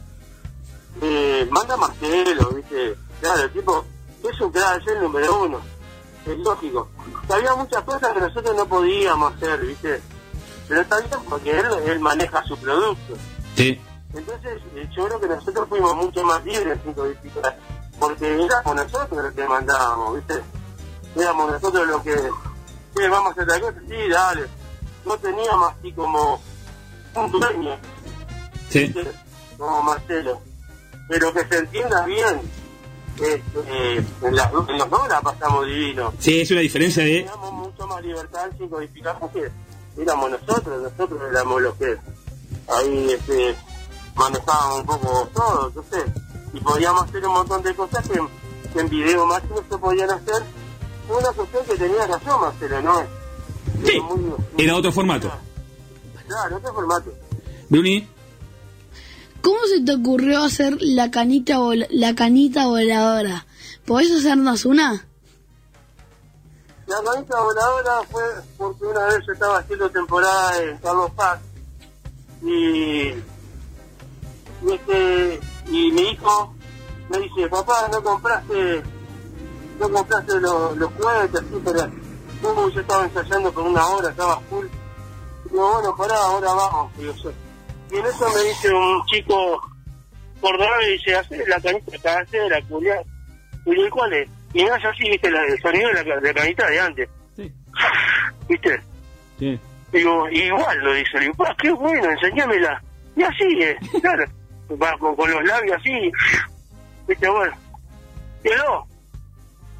eh, 1.01 1.47
manda 1.51 1.77
Marcelo, 1.77 2.49
¿viste? 2.49 2.95
Claro, 3.21 3.43
el 3.43 3.53
tipo 3.53 3.85
es 4.29 4.41
un 4.41 4.51
es 4.57 4.87
el 4.87 5.01
número 5.03 5.43
uno, 5.43 5.59
es 6.25 6.37
lógico. 6.39 6.89
Había 7.29 7.55
muchas 7.55 7.81
cosas 7.83 8.11
que 8.13 8.19
nosotros 8.19 8.53
no 8.57 8.65
podíamos 8.65 9.33
hacer, 9.35 9.61
¿viste? 9.61 10.01
Pero 10.67 10.81
está 10.81 10.99
bien 10.99 11.19
porque 11.29 11.57
él, 11.57 11.65
él 11.85 11.99
maneja 12.01 12.43
su 12.43 12.57
producto. 12.57 13.13
Sí. 13.55 13.79
Entonces, 14.13 14.61
eh, 14.75 14.89
yo 14.93 15.05
creo 15.05 15.19
que 15.21 15.27
nosotros 15.29 15.69
fuimos 15.69 15.95
mucho 15.95 16.23
más 16.23 16.43
libres 16.43 16.77
porque 17.97 18.33
éramos 18.43 18.75
nosotros 18.75 19.23
los 19.23 19.33
que 19.33 19.47
mandábamos, 19.47 20.15
¿viste? 20.17 20.43
Éramos 21.15 21.51
nosotros 21.53 21.87
los 21.87 22.01
que, 22.01 22.13
"Eh, 22.13 23.07
vamos 23.09 23.29
a 23.29 23.31
hacer 23.31 23.47
tal 23.47 23.61
cosa, 23.61 23.79
sí, 23.87 24.09
dale. 24.09 24.45
No 25.05 25.17
teníamos 25.19 25.71
así 25.71 25.93
como 25.93 26.41
un 27.15 27.31
dueño, 27.31 27.77
Sí. 28.69 28.79
¿viste? 28.87 29.11
como 29.57 29.83
Marcelo. 29.83 30.41
Pero 31.07 31.33
que 31.33 31.45
se 31.45 31.57
entienda 31.57 32.05
bien, 32.05 32.41
este, 33.15 33.43
eh, 33.67 34.03
en, 34.23 34.35
las, 34.35 34.51
en 34.51 34.77
los 34.77 34.89
dos 34.89 35.07
la 35.07 35.21
pasamos 35.21 35.65
divino. 35.65 36.13
Sí, 36.19 36.41
es 36.41 36.51
una 36.51 36.61
diferencia 36.61 37.03
de... 37.03 37.19
Teníamos 37.19 37.53
mucho 37.53 37.87
más 37.87 38.01
libertad 38.03 38.49
sin 38.57 38.69
codificar 38.69 39.17
porque 39.19 39.49
éramos 39.97 40.31
nosotros, 40.31 40.81
nosotros 40.81 41.21
éramos 41.29 41.61
los 41.61 41.75
que 41.75 41.97
ahí 42.67 43.11
este, 43.11 43.55
manejábamos 44.15 44.79
un 44.79 44.85
poco 44.85 45.29
todo, 45.33 45.83
sé. 45.91 46.03
Y 46.53 46.59
podíamos 46.59 47.03
hacer 47.03 47.25
un 47.25 47.33
montón 47.33 47.61
de 47.61 47.75
cosas 47.75 48.07
que, 48.07 48.19
que 48.73 48.79
en 48.79 48.89
video 48.89 49.25
más 49.25 49.43
no 49.45 49.57
se 49.57 49.77
podían 49.77 50.09
hacer. 50.09 50.43
Fue 51.07 51.17
una 51.17 51.31
cuestión 51.31 51.65
que 51.65 51.75
tenía 51.75 52.07
razón, 52.07 52.41
Marcelo, 52.41 52.81
¿no? 52.81 53.03
Sí, 53.85 54.01
era 54.57 54.75
otro 54.75 54.91
formato. 54.91 55.31
Claro, 56.27 56.57
otro 56.57 56.73
formato. 56.73 57.13
Bruni, 57.69 58.07
¿Cómo 59.45 59.59
se 59.67 59.79
te 59.81 59.93
ocurrió 59.93 60.43
hacer 60.43 60.75
la 60.81 61.11
canita 61.11 61.59
vol- 61.59 61.87
la 61.91 62.15
canita 62.15 62.65
voladora? 62.65 63.45
¿Podés 63.85 64.11
hacernos 64.11 64.65
una? 64.65 65.05
La 66.87 66.95
canita 67.03 67.39
voladora 67.41 68.01
fue 68.09 68.23
porque 68.57 68.85
una 68.85 69.05
vez 69.05 69.19
yo 69.27 69.33
estaba 69.33 69.59
haciendo 69.59 69.87
temporada 69.91 70.63
en 70.63 70.77
Carlos 70.79 71.11
Paz 71.15 71.39
y, 72.41 72.47
y, 72.49 73.23
este, 74.71 75.39
y 75.67 75.91
mi 75.91 76.01
hijo 76.09 76.55
me 77.09 77.19
dice, 77.19 77.47
papá, 77.47 77.87
no 77.91 78.01
compraste 78.03 78.81
no 79.79 79.91
compraste 79.91 80.39
los, 80.39 80.75
los 80.77 80.89
juguetes, 80.93 81.41
así, 81.41 81.55
uh, 82.47 82.69
yo 82.69 82.79
estaba 82.81 83.03
ensayando 83.05 83.51
por 83.51 83.63
una 83.63 83.85
hora, 83.87 84.09
estaba 84.09 84.39
full. 84.49 84.65
Digo, 85.51 85.71
bueno, 85.73 85.95
pará, 85.95 86.15
ahora 86.15 86.51
vamos. 86.53 86.97
Digo, 86.97 87.13
yo. 87.13 87.31
Y 87.95 87.99
en 87.99 88.05
eso 88.05 88.29
me 88.33 88.43
dice 88.49 88.73
un 88.73 89.05
chico 89.05 89.61
detrás 90.41 90.69
me 90.79 90.87
dice, 90.89 91.15
hace 91.15 91.47
la 91.47 91.59
canita 91.59 91.97
casera, 92.03 92.61
culiar. 92.69 93.03
Y 93.65 93.71
digo, 93.71 93.85
¿y 93.87 93.89
cuál 93.89 94.13
es? 94.13 94.29
Y 94.53 94.63
me 94.63 94.69
hace 94.71 94.87
así, 94.87 95.09
viste, 95.09 95.31
la- 95.31 95.43
el 95.45 95.59
sonido 95.61 95.89
de 95.91 96.03
la, 96.05 96.15
la 96.21 96.33
canita 96.33 96.67
de 96.69 96.79
antes. 96.79 97.09
¿Viste? 98.47 98.79
Sí. 99.39 99.59
Digo, 99.91 100.29
igual 100.29 100.77
lo 100.79 100.93
dice, 100.93 101.19
digo, 101.19 101.33
pa, 101.33 101.55
qué 101.61 101.71
bueno, 101.71 102.09
enseñámela. 102.11 102.81
Y 103.15 103.23
así, 103.23 103.43
eh, 103.61 103.77
claro, 104.01 104.25
va 104.81 104.95
con, 104.99 105.15
con 105.15 105.31
los 105.31 105.43
labios 105.45 105.77
así, 105.77 106.11
viste, 107.07 107.27
bueno, 107.29 107.55
quedó. 108.43 108.85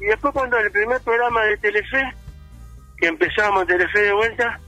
Y 0.00 0.06
después 0.06 0.32
cuando 0.34 0.58
el 0.58 0.70
primer 0.72 1.00
programa 1.02 1.44
de 1.44 1.56
Telefe, 1.58 2.02
que 2.98 3.06
empezamos 3.06 3.66
Telefe 3.66 4.00
de 4.02 4.12
vuelta, 4.12 4.60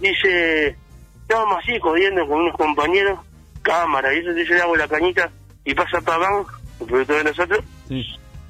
dice, 0.00 0.76
estábamos 1.24 1.58
así 1.62 1.78
jodiendo 1.80 2.26
con 2.26 2.40
unos 2.40 2.56
compañeros, 2.56 3.18
cámara, 3.62 4.14
y 4.14 4.18
eso 4.18 4.32
dice, 4.32 4.54
le 4.54 4.60
hago 4.60 4.76
la 4.76 4.86
cañita, 4.86 5.30
y 5.64 5.74
pasa 5.74 6.00
Pagán, 6.00 6.44
el 6.80 6.86
productor 6.86 7.16
de 7.16 7.24
nosotros, 7.24 7.64
y 7.88 8.06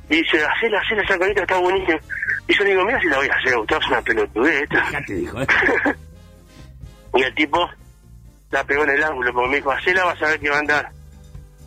dice, 0.09 0.44
hacela, 0.44 0.80
hacela 0.80 1.02
esa 1.02 1.18
cañita, 1.18 1.42
está 1.42 1.59
buenísima. 1.59 1.98
Y 2.46 2.55
yo 2.55 2.64
le 2.64 2.70
digo, 2.70 2.84
mira 2.84 3.01
si 3.01 3.06
la 3.06 3.16
voy 3.16 3.28
a 3.28 3.34
hacer, 3.34 3.56
Gustavo, 3.56 3.80
es 3.80 3.88
una 3.88 4.02
pelotudez 4.02 4.62
esta. 4.62 5.05
y 7.14 7.22
el 7.22 7.34
tipo 7.34 7.68
la 8.51 8.64
pegó 8.64 8.84
en 8.84 8.90
el 8.90 9.05
ángulo, 9.05 9.32
porque 9.32 9.48
me 9.48 9.56
dijo, 9.56 9.70
hacela, 9.70 10.05
vas 10.05 10.22
a 10.22 10.26
ver 10.26 10.40
que 10.40 10.51
va 10.51 10.56
a 10.56 10.60
andar. 10.60 10.90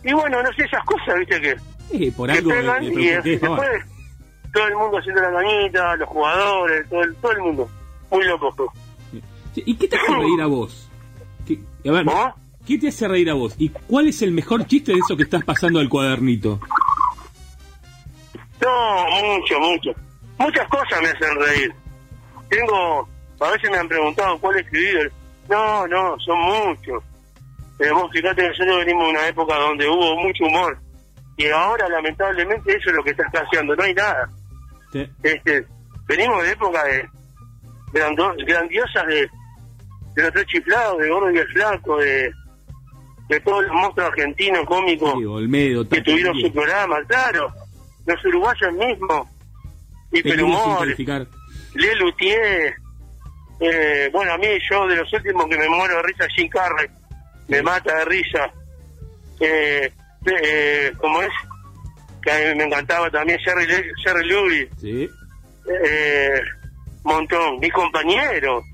Y 0.04 0.12
bueno, 0.12 0.42
no 0.42 0.52
sé, 0.52 0.64
esas 0.64 0.84
cosas, 0.84 1.18
viste, 1.18 1.40
que, 1.40 1.56
Sí, 1.90 2.10
por 2.10 2.30
que 2.30 2.38
algo 2.38 2.50
me, 2.50 2.56
pegan, 2.56 2.80
me 2.80 3.02
y 3.02 3.08
eh, 3.08 3.20
después 3.22 3.84
todo 4.52 4.66
el 4.66 4.76
mundo 4.76 4.98
haciendo 4.98 5.22
la 5.22 5.32
cañita, 5.32 5.96
los 5.96 6.08
jugadores, 6.08 6.88
todo 6.88 7.02
el, 7.02 7.16
todo 7.16 7.32
el 7.32 7.40
mundo. 7.40 7.70
Muy 8.10 8.24
loco. 8.24 8.72
¿Y 9.54 9.74
qué 9.76 9.88
te 9.88 9.96
hace 9.96 10.14
reír 10.14 10.40
a 10.40 10.46
vos? 10.46 10.87
¿Qué, 11.82 11.88
a 11.88 11.92
ver, 11.92 12.06
¿qué 12.66 12.78
te 12.78 12.88
hace 12.88 13.08
reír 13.08 13.30
a 13.30 13.34
vos? 13.34 13.54
¿Y 13.58 13.68
cuál 13.68 14.08
es 14.08 14.22
el 14.22 14.32
mejor 14.32 14.66
chiste 14.66 14.92
de 14.92 14.98
eso 14.98 15.16
que 15.16 15.22
estás 15.22 15.44
pasando 15.44 15.80
al 15.80 15.88
cuadernito? 15.88 16.60
No, 18.60 19.10
mucho, 19.22 19.60
mucho. 19.60 19.90
Muchas 20.38 20.68
cosas 20.68 21.00
me 21.02 21.08
hacen 21.08 21.40
reír. 21.40 21.74
Tengo, 22.48 23.08
a 23.40 23.50
veces 23.50 23.70
me 23.70 23.78
han 23.78 23.88
preguntado 23.88 24.38
cuál 24.38 24.58
escribir. 24.58 25.12
No, 25.48 25.86
no, 25.86 26.18
son 26.20 26.38
muchos. 26.38 27.02
Pero 27.78 27.94
vos 27.94 28.10
fíjate 28.12 28.42
que 28.42 28.48
nosotros 28.48 28.78
venimos 28.78 29.04
de 29.04 29.10
una 29.10 29.28
época 29.28 29.54
donde 29.56 29.88
hubo 29.88 30.16
mucho 30.16 30.44
humor. 30.44 30.78
Y 31.36 31.46
ahora, 31.48 31.88
lamentablemente, 31.88 32.76
eso 32.76 32.90
es 32.90 32.96
lo 32.96 33.04
que 33.04 33.10
está 33.10 33.24
escaseando. 33.24 33.76
No 33.76 33.84
hay 33.84 33.94
nada. 33.94 34.28
Sí. 34.92 35.08
Este, 35.22 35.64
venimos 36.06 36.42
de 36.42 36.50
época 36.50 36.84
de 36.84 37.08
grandiosas 37.92 39.06
de, 39.06 39.30
de 40.18 40.24
los 40.24 40.32
tres 40.32 40.46
chiflados, 40.46 40.98
de 40.98 41.08
Gordo 41.08 41.30
y 41.30 41.38
el 41.38 41.46
Flaco, 41.48 41.96
de, 41.98 42.32
de 43.28 43.40
todos 43.40 43.62
los 43.62 43.72
monstruos 43.72 44.10
argentinos 44.10 44.64
cómicos 44.66 45.14
Sí, 45.16 45.24
Olmedo, 45.24 45.88
que 45.88 46.02
tuvieron 46.02 46.36
su 46.40 46.52
programa, 46.52 46.96
claro. 47.06 47.52
Los 48.04 48.24
uruguayos 48.24 48.72
mismos. 48.72 49.28
Hiperhumor, 50.10 50.80
calificar. 50.80 51.26
Le 51.74 51.94
Luthier. 51.96 52.74
Eh, 53.60 54.08
bueno, 54.12 54.32
a 54.32 54.38
mí, 54.38 54.46
yo 54.68 54.88
de 54.88 54.96
los 54.96 55.12
últimos 55.12 55.46
que 55.46 55.56
me 55.58 55.68
muero 55.68 55.96
de 55.96 56.02
risa, 56.02 56.26
Jim 56.34 56.48
Carrey. 56.48 56.88
Me 57.46 57.62
mata 57.62 57.98
de 57.98 58.04
risa. 58.06 58.50
Eh, 59.38 59.92
eh, 60.42 60.92
¿Cómo 60.98 61.22
es? 61.22 61.30
Que 62.22 62.30
a 62.30 62.38
mí 62.38 62.58
me 62.58 62.64
encantaba 62.64 63.08
también 63.10 63.38
Jerry, 63.40 63.66
Jerry 64.02 64.26
Lewis. 64.26 64.68
Sí. 64.80 65.08
Eh, 65.84 66.40
montón. 67.04 67.60
Mis 67.60 67.72
compañeros. 67.72 68.64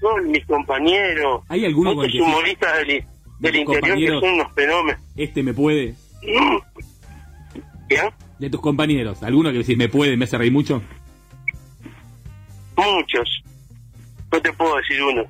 Son 0.00 0.30
mis 0.30 0.44
compañeros. 0.46 1.42
¿Hay 1.48 1.64
alguno 1.64 1.94
con 1.94 2.04
el 2.04 2.10
Muchos 2.10 2.12
que 2.12 2.18
sí? 2.18 2.30
humoristas 2.36 2.76
del, 2.78 3.04
del 3.40 3.56
interior 3.56 3.98
que 3.98 4.08
son 4.08 4.34
unos 4.34 4.52
fenómenos. 4.54 5.00
Este 5.16 5.42
me 5.42 5.52
puede. 5.54 5.94
¿Bien? 7.88 8.10
De 8.38 8.50
tus 8.50 8.60
compañeros, 8.60 9.22
¿alguno 9.22 9.50
que 9.50 9.58
decís 9.58 9.76
me 9.76 9.88
puede, 9.88 10.16
me 10.16 10.24
hace 10.24 10.38
reír 10.38 10.52
mucho? 10.52 10.82
Muchos. 12.76 13.42
No 14.30 14.40
te 14.40 14.52
puedo 14.52 14.76
decir 14.76 15.02
uno. 15.02 15.24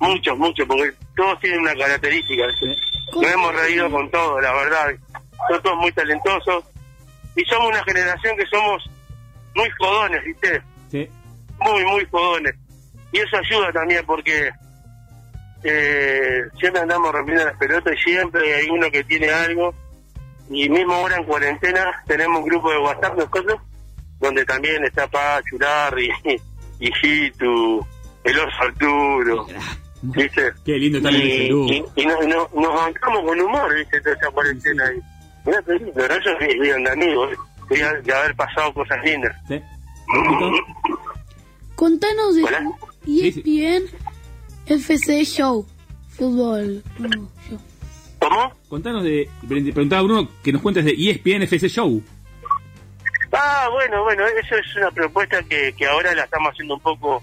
Muchos, 0.00 0.38
muchos, 0.38 0.66
porque 0.66 0.92
todos 1.16 1.38
tienen 1.40 1.60
una 1.60 1.74
característica. 1.74 2.44
Nos 3.14 3.24
hemos 3.32 3.54
reído 3.54 3.90
con 3.90 4.10
todo, 4.10 4.40
la 4.40 4.52
verdad. 4.52 4.94
Son 5.50 5.62
todos 5.62 5.78
muy 5.78 5.92
talentosos. 5.92 6.64
Y 7.36 7.44
somos 7.44 7.68
una 7.68 7.84
generación 7.84 8.36
que 8.36 8.46
somos 8.46 8.90
muy 9.54 9.68
jodones, 9.78 10.24
¿viste? 10.24 10.62
Sí. 10.90 11.08
Muy, 11.60 11.84
muy 11.84 12.06
jodones. 12.10 12.54
Y 13.12 13.18
eso 13.18 13.36
ayuda 13.36 13.72
también 13.72 14.04
porque 14.06 14.50
eh, 15.64 16.42
siempre 16.58 16.80
andamos 16.82 17.12
rompiendo 17.12 17.44
las 17.44 17.56
pelotas 17.56 17.94
y 17.94 18.02
siempre 18.10 18.54
hay 18.54 18.68
uno 18.70 18.90
que 18.90 19.04
tiene 19.04 19.30
algo. 19.30 19.74
Y 20.50 20.68
mismo 20.68 20.94
ahora 20.94 21.16
en 21.16 21.24
cuarentena 21.24 22.02
tenemos 22.06 22.40
un 22.42 22.48
grupo 22.48 22.70
de 22.70 22.78
WhatsApp 22.78 23.16
nosotros, 23.16 23.60
donde 24.20 24.44
también 24.44 24.84
está 24.84 25.06
Pachu, 25.06 25.58
Larry, 25.58 26.10
y 26.80 26.90
Hitu, 27.02 27.86
el 28.24 28.38
oso 28.38 28.56
Arturo. 28.60 29.46
¿Viste? 30.04 30.52
Qué 30.64 30.72
lindo 30.72 30.98
estar 30.98 31.14
en 31.14 31.20
y, 31.20 31.30
ese 31.30 31.46
grupo. 31.48 31.72
y- 31.72 31.84
y 32.02 32.06
no- 32.06 32.22
no- 32.22 32.48
nos 32.60 32.74
bancamos 32.74 33.20
con 33.24 33.40
humor, 33.40 33.72
¿viste? 33.74 34.00
Toda 34.00 34.16
esa 34.16 34.30
cuarentena 34.30 34.84
ahí. 34.86 35.00
Lindo, 35.68 36.08
¿no? 36.08 36.14
Ellos 36.14 36.36
vi- 36.40 36.58
viven 36.60 36.84
de 36.84 36.90
amigos, 36.90 37.30
de, 37.70 38.02
de 38.02 38.12
haber 38.14 38.34
pasado 38.34 38.74
cosas 38.74 38.98
lindas. 39.04 39.34
Sí. 39.46 39.60
Contanos 41.76 42.34
de 42.36 42.44
Hola. 42.44 42.70
ESPN 43.06 43.84
FC 44.66 45.24
Show. 45.24 45.66
Fútbol. 46.10 46.82
show. 47.48 47.60
¿Cómo? 48.18 48.52
Contanos 48.68 49.02
de. 49.04 49.28
pre- 49.48 49.62
Preguntaba 49.72 50.02
Bruno 50.02 50.28
que 50.42 50.52
nos 50.52 50.62
cuentes 50.62 50.84
de 50.84 50.92
ESPN 50.92 51.42
FC 51.42 51.68
Show. 51.68 52.02
Ah, 53.32 53.68
bueno, 53.72 54.02
bueno, 54.04 54.24
eso 54.26 54.56
es 54.56 54.76
una 54.76 54.90
propuesta 54.90 55.42
que, 55.44 55.72
que 55.72 55.86
ahora 55.86 56.14
la 56.14 56.24
estamos 56.24 56.50
haciendo 56.52 56.74
un 56.74 56.80
poco 56.80 57.22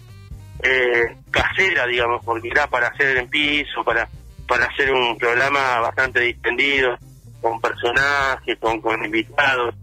eh, 0.64 1.04
casera, 1.30 1.86
digamos, 1.86 2.24
porque 2.26 2.50
era 2.50 2.66
para 2.68 2.88
hacer 2.88 3.18
en 3.18 3.30
piso, 3.30 3.84
para, 3.86 4.10
para 4.48 4.66
hacer 4.66 4.92
un 4.92 5.18
programa 5.20 5.80
bastante 5.82 6.20
distendido, 6.22 6.98
con 7.42 7.62
personajes, 7.62 8.58
con, 8.60 8.82
con 8.82 9.06
invitados. 9.06 9.76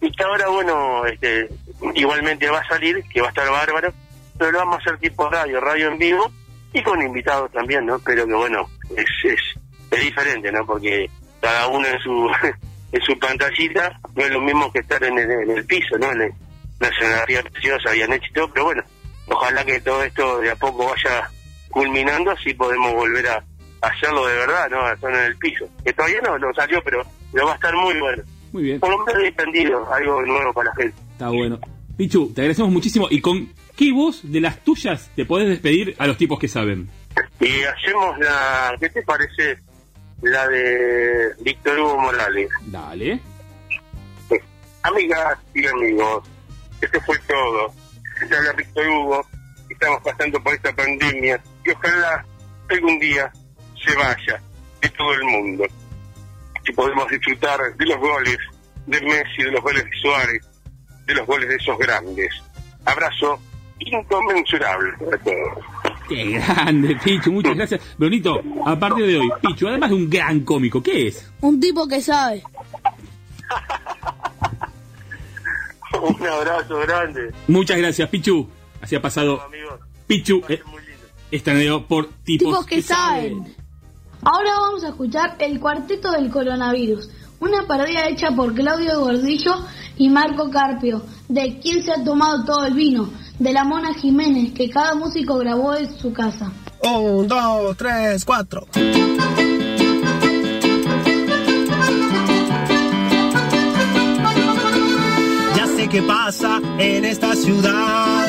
Y 0.00 0.10
que 0.10 0.24
ahora, 0.24 0.48
bueno, 0.48 1.06
este, 1.06 1.48
igualmente 1.94 2.50
va 2.50 2.58
a 2.58 2.66
salir, 2.68 3.04
que 3.04 3.20
va 3.20 3.28
a 3.28 3.30
estar 3.30 3.48
bárbaro, 3.48 3.94
pero 4.42 4.50
lo 4.50 4.58
vamos 4.58 4.74
a 4.74 4.78
hacer 4.78 4.98
tipo 4.98 5.30
radio, 5.30 5.60
radio 5.60 5.86
en 5.92 5.98
vivo, 5.98 6.32
y 6.72 6.82
con 6.82 7.00
invitados 7.00 7.52
también, 7.52 7.86
¿no? 7.86 8.00
Pero 8.00 8.26
que 8.26 8.34
bueno, 8.34 8.68
es, 8.96 9.06
es, 9.22 9.40
es 9.88 10.00
diferente, 10.00 10.50
¿no? 10.50 10.66
Porque 10.66 11.08
cada 11.40 11.68
uno 11.68 11.86
en 11.86 12.00
su 12.00 12.28
en 12.92 13.00
su 13.02 13.16
pantallita 13.20 14.00
no 14.16 14.24
es 14.24 14.30
lo 14.32 14.40
mismo 14.40 14.72
que 14.72 14.80
estar 14.80 15.02
en 15.04 15.16
el, 15.16 15.30
en 15.30 15.50
el 15.52 15.64
piso, 15.64 15.96
¿no? 15.96 16.10
En 16.10 16.34
una 16.80 16.88
escenografía 16.88 17.42
preciosa, 17.44 17.92
bien 17.92 18.12
hecho 18.12 18.32
todo, 18.34 18.48
pero 18.52 18.64
bueno, 18.64 18.82
ojalá 19.28 19.64
que 19.64 19.80
todo 19.80 20.02
esto 20.02 20.40
de 20.40 20.50
a 20.50 20.56
poco 20.56 20.88
vaya 20.88 21.30
culminando, 21.70 22.32
así 22.32 22.52
podemos 22.52 22.92
volver 22.94 23.28
a, 23.28 23.44
hacerlo 23.82 24.26
de 24.26 24.34
verdad, 24.34 24.68
¿no? 24.70 24.80
A 24.84 24.94
estar 24.94 25.12
en 25.12 25.24
el 25.24 25.36
piso. 25.36 25.68
Que 25.84 25.92
todavía 25.92 26.20
no, 26.22 26.36
no 26.36 26.52
salió, 26.52 26.82
pero, 26.82 27.04
pero 27.32 27.46
va 27.46 27.52
a 27.52 27.54
estar 27.54 27.74
muy 27.76 27.94
bueno. 28.00 28.24
Muy 28.52 28.62
bien. 28.64 28.80
Por 28.80 28.90
lo 28.90 29.04
menos 29.04 29.22
distendido, 29.22 29.92
algo 29.92 30.20
nuevo 30.22 30.52
para 30.52 30.70
la 30.70 30.76
gente. 30.76 30.96
Está 31.12 31.28
bueno. 31.28 31.60
Pichu, 31.96 32.32
te 32.34 32.40
agradecemos 32.40 32.72
muchísimo. 32.72 33.06
¿Y 33.08 33.20
con 33.20 33.52
qué 33.76 33.92
voz 33.92 34.20
de 34.22 34.40
las 34.40 34.62
tuyas 34.64 35.10
te 35.14 35.24
podés 35.24 35.48
despedir 35.48 35.94
a 35.98 36.06
los 36.06 36.16
tipos 36.16 36.38
que 36.38 36.48
saben? 36.48 36.88
Y 37.40 37.62
hacemos 37.62 38.18
la, 38.18 38.76
¿qué 38.80 38.88
te 38.90 39.02
parece? 39.02 39.58
La 40.22 40.46
de 40.48 41.30
Víctor 41.40 41.78
Hugo 41.78 41.98
Morales. 41.98 42.48
Dale. 42.66 43.20
Amigas 44.84 45.38
y 45.54 45.66
amigos, 45.66 46.28
esto 46.80 47.00
fue 47.02 47.18
todo. 47.20 47.72
Se 48.18 48.36
habla 48.36 48.52
Víctor 48.52 48.86
Hugo, 48.88 49.26
estamos 49.68 50.02
pasando 50.02 50.42
por 50.42 50.54
esta 50.54 50.74
pandemia 50.74 51.40
y 51.64 51.70
ojalá 51.70 52.24
algún 52.68 52.98
día 52.98 53.32
se 53.84 53.94
vaya 53.94 54.40
de 54.80 54.88
todo 54.90 55.12
el 55.14 55.24
mundo. 55.24 55.66
Y 56.64 56.72
podemos 56.72 57.08
disfrutar 57.08 57.60
de 57.76 57.86
los 57.86 57.98
goles 57.98 58.38
de 58.86 59.00
Messi, 59.02 59.42
de 59.42 59.50
los 59.52 59.62
goles 59.62 59.84
de 59.84 59.90
Suárez, 60.00 60.46
de 61.06 61.14
los 61.14 61.26
goles 61.26 61.48
de 61.48 61.56
esos 61.56 61.78
grandes. 61.78 62.30
Abrazo 62.84 63.40
inconmensurable 63.86 64.92
para 64.98 65.18
todos. 65.18 65.64
Qué 66.08 66.24
grande, 66.24 66.96
Pichu. 67.02 67.32
Muchas 67.32 67.54
gracias. 67.54 67.80
Brunito, 67.96 68.40
a 68.66 68.78
partir 68.78 69.06
de 69.06 69.18
hoy, 69.18 69.30
Pichu, 69.40 69.68
además 69.68 69.90
de 69.90 69.96
un 69.96 70.10
gran 70.10 70.40
cómico, 70.40 70.82
¿qué 70.82 71.08
es? 71.08 71.30
Un 71.40 71.60
tipo 71.60 71.86
que 71.88 72.00
sabe. 72.00 72.42
Un 76.02 76.26
abrazo 76.26 76.78
grande. 76.78 77.32
Muchas 77.48 77.76
gracias, 77.78 78.08
Pichu. 78.08 78.48
Así 78.80 78.96
ha 78.96 79.02
pasado 79.02 79.40
Pichu 80.06 80.42
eh, 80.48 80.60
estaneo 81.30 81.86
por 81.86 82.08
tipos, 82.24 82.48
Tipos 82.48 82.66
que 82.66 82.82
saben. 82.82 83.54
Ahora 84.22 84.50
vamos 84.60 84.84
a 84.84 84.88
escuchar 84.88 85.36
El 85.38 85.60
Cuarteto 85.60 86.12
del 86.12 86.30
Coronavirus, 86.30 87.10
una 87.40 87.66
parodia 87.66 88.08
hecha 88.08 88.30
por 88.30 88.54
Claudio 88.54 89.00
Gordillo 89.00 89.54
y 89.96 90.08
Marco 90.08 90.50
Carpio, 90.50 91.02
de 91.28 91.58
¿Quién 91.60 91.82
se 91.82 91.92
ha 91.92 92.04
tomado 92.04 92.44
todo 92.44 92.66
el 92.66 92.74
vino? 92.74 93.10
De 93.42 93.52
la 93.52 93.64
Mona 93.64 93.92
Jiménez, 93.94 94.52
que 94.52 94.70
cada 94.70 94.94
músico 94.94 95.36
grabó 95.38 95.74
en 95.74 95.98
su 95.98 96.12
casa. 96.12 96.52
Un, 96.80 97.26
dos, 97.26 97.76
tres, 97.76 98.24
cuatro. 98.24 98.68
Ya 105.56 105.66
sé 105.66 105.88
qué 105.88 106.02
pasa 106.02 106.60
en 106.78 107.04
esta 107.04 107.34
ciudad. 107.34 108.28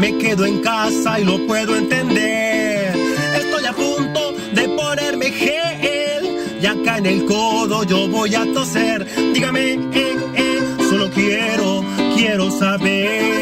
Me 0.00 0.16
quedo 0.16 0.46
en 0.46 0.62
casa 0.62 1.20
y 1.20 1.24
lo 1.24 1.46
puedo 1.46 1.76
entender. 1.76 2.96
Estoy 3.36 3.66
a 3.66 3.72
punto 3.74 4.32
de 4.54 4.68
ponerme 4.70 5.26
gel. 5.32 6.58
Y 6.62 6.64
acá 6.64 6.96
en 6.96 7.06
el 7.06 7.26
codo 7.26 7.84
yo 7.84 8.08
voy 8.08 8.34
a 8.34 8.50
toser. 8.54 9.06
Dígame, 9.34 9.74
eh, 9.74 10.16
eh, 10.34 10.76
solo 10.88 11.10
quiero, 11.10 11.84
quiero 12.14 12.50
saber. 12.50 13.36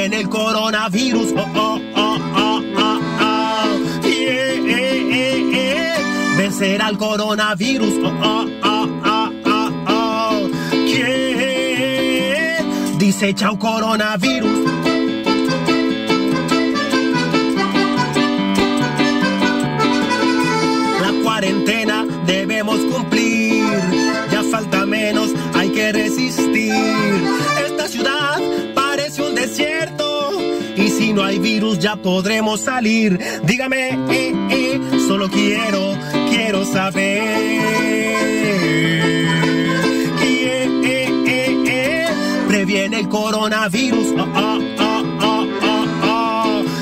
Previene 0.00 0.20
el 0.20 0.28
coronavirus. 0.28 1.34
Oh, 1.36 1.46
oh, 1.54 1.80
oh, 1.94 2.18
oh, 2.36 2.62
oh, 2.78 3.00
oh. 3.20 3.78
Yeah, 4.02 4.54
eh, 4.54 5.10
eh, 5.10 5.50
eh, 5.52 6.36
vencerá 6.38 6.88
el 6.88 6.96
coronavirus. 6.96 7.94
Oh, 8.02 8.12
oh, 8.22 8.46
oh, 8.62 8.88
oh, 9.04 9.30
oh, 9.44 9.70
oh. 9.88 10.48
¿Quién 10.70 11.78
dice 12.98 13.34
chao 13.34 13.58
coronavirus? 13.58 14.69
Si 31.10 31.14
no 31.14 31.24
hay 31.24 31.40
virus, 31.40 31.80
ya 31.80 31.96
podremos 31.96 32.60
salir. 32.60 33.18
Dígame, 33.42 33.88
eh, 34.10 34.32
eh, 34.50 34.80
solo 35.08 35.28
quiero, 35.28 35.96
quiero 36.30 36.64
saber. 36.64 37.22
¿Quién 40.20 40.84
eh, 40.84 41.64
eh, 41.66 42.06
previene 42.46 43.00
el 43.00 43.08
coronavirus? 43.08 44.06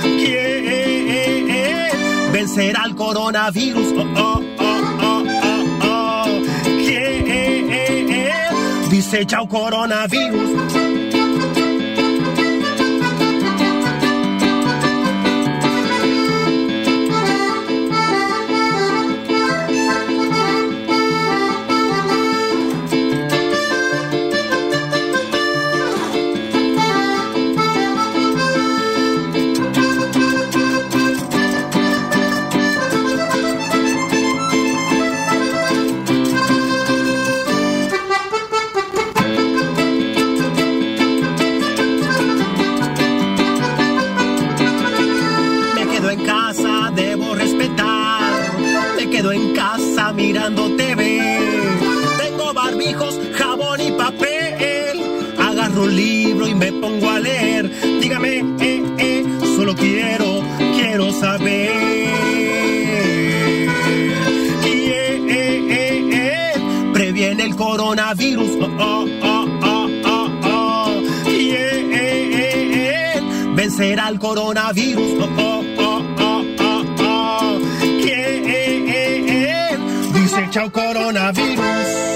¿Quién 0.02 0.68
eh, 0.68 1.46
eh, 1.48 1.90
vencerá 2.30 2.82
el 2.84 2.94
coronavirus? 2.94 3.94
Ah, 3.98 4.14
ah, 4.16 4.40
ah, 4.59 4.82
ah, 5.00 5.22
ah, 5.42 5.64
ah. 5.80 6.26
¿Quién 6.64 7.28
eh, 7.28 7.64
eh, 7.70 8.06
eh, 8.10 8.88
dice 8.90 9.24
chao 9.24 9.48
coronavirus? 9.48 10.88
Vencerá 73.99 74.09
el 74.09 74.19
coronavirus? 74.19 75.12
Oh, 75.20 75.29
oh, 75.39 75.65
oh, 75.79 76.03
oh, 76.20 76.45
oh, 76.61 76.85
oh. 77.01 77.59
¿Quién 77.81 78.45
dice 80.12 80.49
chao 80.51 80.70
coronavirus? 80.70 82.07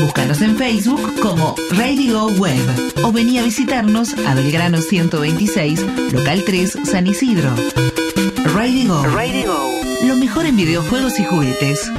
Búscanos 0.00 0.40
en 0.42 0.56
Facebook 0.56 1.18
como 1.20 1.56
Radio 1.72 2.28
Web 2.28 2.94
o 3.02 3.10
vení 3.10 3.40
a 3.40 3.42
visitarnos 3.42 4.14
a 4.28 4.34
Belgrano 4.36 4.80
126, 4.80 6.12
local 6.12 6.44
3, 6.46 6.78
San 6.84 7.08
Isidro. 7.08 7.50
Radio 8.54 8.94
Go. 9.44 10.06
Lo 10.06 10.14
mejor 10.14 10.46
en 10.46 10.54
videojuegos 10.54 11.18
y 11.18 11.24
juguetes. 11.24 11.90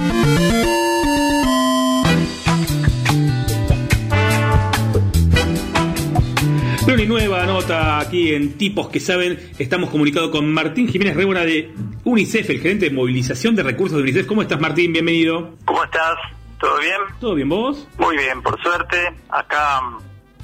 Bueno, 6.88 7.04
y 7.04 7.06
nueva 7.06 7.46
nota 7.46 8.00
aquí 8.00 8.34
en 8.34 8.54
Tipos 8.54 8.88
que 8.88 9.02
Saben. 9.02 9.52
Estamos 9.60 9.90
comunicados 9.90 10.32
con 10.32 10.54
Martín 10.54 10.88
Jiménez 10.88 11.18
Rébora 11.18 11.44
de 11.44 11.70
UNICEF, 12.06 12.50
el 12.50 12.62
gerente 12.62 12.86
de 12.86 12.96
movilización 12.96 13.58
de 13.58 13.64
recursos 13.64 13.98
de 13.98 14.04
UNICEF. 14.04 14.26
¿Cómo 14.26 14.42
estás, 14.42 14.62
Martín? 14.62 14.94
Bienvenido. 14.94 15.54
¿Cómo 15.66 15.84
estás? 15.84 16.16
¿Todo 16.58 16.80
bien? 16.80 16.96
¿Todo 17.20 17.36
bien 17.36 17.50
vos? 17.50 17.86
Muy 17.98 18.16
bien, 18.16 18.42
por 18.42 18.58
suerte. 18.64 18.96
Acá 19.28 19.82
mm, 19.82 19.98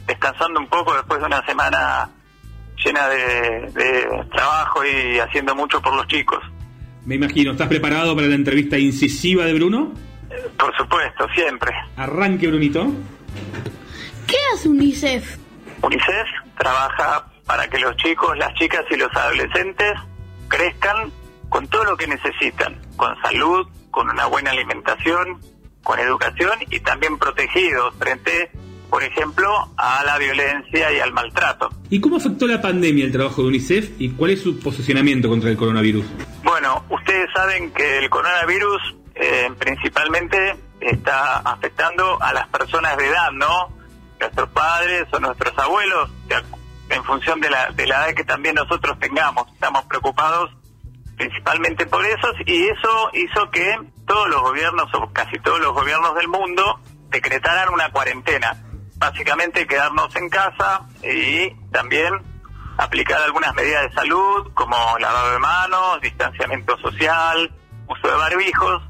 descansando 0.05 0.59
un 0.59 0.67
poco 0.67 0.93
después 0.93 1.21
de 1.21 1.27
una 1.27 1.45
semana 1.45 2.09
llena 2.83 3.07
de, 3.07 3.71
de 3.73 4.25
trabajo 4.33 4.81
y 4.83 5.19
haciendo 5.19 5.55
mucho 5.55 5.81
por 5.81 5.95
los 5.95 6.05
chicos. 6.07 6.39
Me 7.05 7.15
imagino. 7.15 7.51
¿Estás 7.51 7.69
preparado 7.69 8.13
para 8.17 8.27
la 8.27 8.35
entrevista 8.35 8.77
incisiva 8.77 9.45
de 9.45 9.53
Bruno? 9.53 9.93
Por 10.59 10.75
supuesto, 10.75 11.25
siempre. 11.33 11.71
Arranque, 11.95 12.47
Brunito. 12.47 12.91
¿Qué 14.27 14.35
hace 14.53 14.67
UNICEF? 14.67 15.42
UNICEF 15.83 16.27
trabaja 16.57 17.27
para 17.45 17.67
que 17.69 17.77
los 17.77 17.95
chicos, 17.97 18.37
las 18.37 18.53
chicas 18.55 18.85
y 18.89 18.95
los 18.95 19.13
adolescentes 19.13 19.93
crezcan 20.47 21.11
con 21.49 21.67
todo 21.67 21.83
lo 21.83 21.97
que 21.97 22.07
necesitan, 22.07 22.79
con 22.95 23.15
salud, 23.21 23.67
con 23.91 24.09
una 24.09 24.25
buena 24.25 24.51
alimentación, 24.51 25.39
con 25.83 25.99
educación 25.99 26.57
y 26.69 26.79
también 26.79 27.17
protegidos 27.17 27.93
frente, 27.99 28.51
por 28.89 29.03
ejemplo, 29.03 29.49
a 29.77 30.03
la 30.05 30.17
violencia 30.17 30.91
y 30.91 30.99
al 30.99 31.11
maltrato. 31.11 31.69
¿Y 31.89 31.99
cómo 31.99 32.17
afectó 32.17 32.47
la 32.47 32.61
pandemia 32.61 33.05
el 33.05 33.11
trabajo 33.11 33.41
de 33.41 33.49
UNICEF 33.49 33.91
y 33.99 34.11
cuál 34.11 34.31
es 34.31 34.41
su 34.41 34.59
posicionamiento 34.59 35.27
contra 35.29 35.49
el 35.49 35.57
coronavirus? 35.57 36.05
Bueno, 36.43 36.85
ustedes 36.89 37.29
saben 37.33 37.71
que 37.71 37.99
el 37.99 38.09
coronavirus 38.09 38.95
eh, 39.15 39.51
principalmente 39.59 40.55
está 40.79 41.37
afectando 41.39 42.21
a 42.21 42.33
las 42.33 42.47
personas 42.47 42.97
de 42.97 43.07
edad, 43.07 43.31
¿no? 43.31 43.82
Nuestros 44.23 44.49
padres 44.49 45.05
o 45.11 45.19
nuestros 45.19 45.57
abuelos, 45.57 46.09
en 46.89 47.03
función 47.03 47.41
de 47.41 47.49
la, 47.49 47.71
de 47.71 47.85
la 47.85 48.07
edad 48.07 48.15
que 48.15 48.23
también 48.23 48.55
nosotros 48.55 48.97
tengamos. 48.99 49.51
Estamos 49.51 49.83
preocupados 49.85 50.49
principalmente 51.17 51.85
por 51.85 52.05
eso 52.05 52.27
y 52.45 52.67
eso 52.67 53.09
hizo 53.13 53.51
que 53.51 53.77
todos 54.07 54.29
los 54.29 54.41
gobiernos 54.41 54.87
o 54.93 55.11
casi 55.11 55.37
todos 55.39 55.59
los 55.59 55.73
gobiernos 55.73 56.15
del 56.15 56.27
mundo 56.29 56.79
decretaran 57.09 57.73
una 57.73 57.91
cuarentena. 57.91 58.55
Básicamente 58.95 59.67
quedarnos 59.67 60.15
en 60.15 60.29
casa 60.29 60.87
y 61.03 61.49
también 61.71 62.13
aplicar 62.77 63.21
algunas 63.21 63.53
medidas 63.55 63.89
de 63.89 63.91
salud 63.93 64.51
como 64.53 64.77
lavado 64.99 65.31
de 65.31 65.39
manos, 65.39 66.01
distanciamiento 66.01 66.77
social, 66.77 67.53
uso 67.87 68.07
de 68.07 68.15
barbijos, 68.15 68.83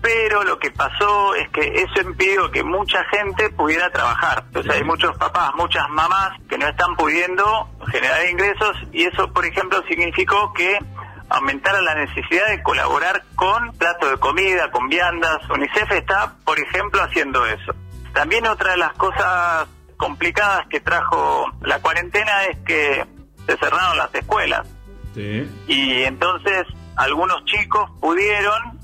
pero 0.00 0.44
lo 0.44 0.58
que 0.58 0.70
pasó 0.70 1.34
es 1.34 1.48
que 1.50 1.60
eso 1.82 2.00
impidió 2.02 2.50
que 2.50 2.62
mucha 2.62 3.02
gente 3.10 3.50
pudiera 3.50 3.90
trabajar. 3.90 4.44
Entonces 4.46 4.72
hay 4.74 4.84
muchos 4.84 5.16
papás, 5.18 5.50
muchas 5.56 5.88
mamás 5.90 6.30
que 6.48 6.56
no 6.58 6.68
están 6.68 6.94
pudiendo 6.96 7.68
generar 7.90 8.26
ingresos 8.28 8.76
y 8.92 9.04
eso, 9.04 9.32
por 9.32 9.44
ejemplo, 9.44 9.82
significó 9.88 10.52
que 10.52 10.78
aumentara 11.30 11.80
la 11.82 11.94
necesidad 11.94 12.46
de 12.48 12.62
colaborar 12.62 13.22
con 13.34 13.72
platos 13.76 14.10
de 14.10 14.16
comida, 14.18 14.70
con 14.70 14.88
viandas. 14.88 15.38
UNICEF 15.50 15.90
está, 15.92 16.34
por 16.44 16.58
ejemplo, 16.58 17.02
haciendo 17.02 17.44
eso. 17.46 17.74
También 18.14 18.46
otra 18.46 18.70
de 18.72 18.78
las 18.78 18.92
cosas 18.94 19.66
complicadas 19.96 20.66
que 20.68 20.80
trajo 20.80 21.46
la 21.60 21.80
cuarentena 21.80 22.44
es 22.44 22.58
que 22.60 23.04
se 23.46 23.56
cerraron 23.56 23.96
las 23.98 24.14
escuelas 24.14 24.66
Sí. 25.14 25.50
y 25.66 26.02
entonces 26.04 26.66
algunos 26.96 27.44
chicos 27.46 27.90
pudieron 28.00 28.77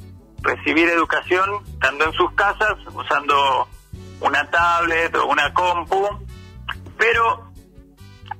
recibir 0.44 0.88
educación 0.88 1.64
estando 1.66 2.04
en 2.04 2.12
sus 2.12 2.30
casas 2.32 2.76
usando 2.92 3.68
una 4.20 4.48
tablet 4.50 5.14
o 5.16 5.26
una 5.26 5.52
compu, 5.52 6.08
pero 6.96 7.50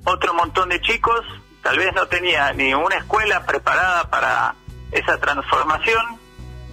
otro 0.05 0.33
montón 0.33 0.69
de 0.69 0.79
chicos 0.81 1.21
tal 1.61 1.77
vez 1.77 1.93
no 1.93 2.07
tenía 2.07 2.53
ni 2.53 2.73
una 2.73 2.97
escuela 2.97 3.45
preparada 3.45 4.09
para 4.09 4.55
esa 4.91 5.17
transformación 5.17 6.19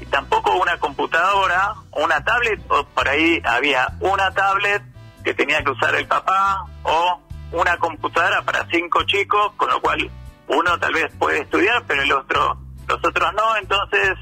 y 0.00 0.06
tampoco 0.06 0.54
una 0.56 0.78
computadora 0.78 1.74
una 1.92 2.22
tablet 2.22 2.60
o 2.68 2.84
por 2.84 3.08
ahí 3.08 3.40
había 3.44 3.88
una 4.00 4.30
tablet 4.32 4.82
que 5.24 5.34
tenía 5.34 5.62
que 5.62 5.70
usar 5.70 5.94
el 5.94 6.06
papá 6.06 6.64
o 6.82 7.20
una 7.52 7.76
computadora 7.78 8.42
para 8.42 8.66
cinco 8.70 9.02
chicos, 9.04 9.52
con 9.56 9.68
lo 9.68 9.80
cual 9.80 10.10
uno 10.48 10.78
tal 10.78 10.92
vez 10.94 11.12
puede 11.18 11.40
estudiar, 11.40 11.84
pero 11.86 12.02
el 12.02 12.12
otro, 12.12 12.58
los 12.88 13.04
otros 13.04 13.32
no, 13.34 13.56
entonces 13.56 14.18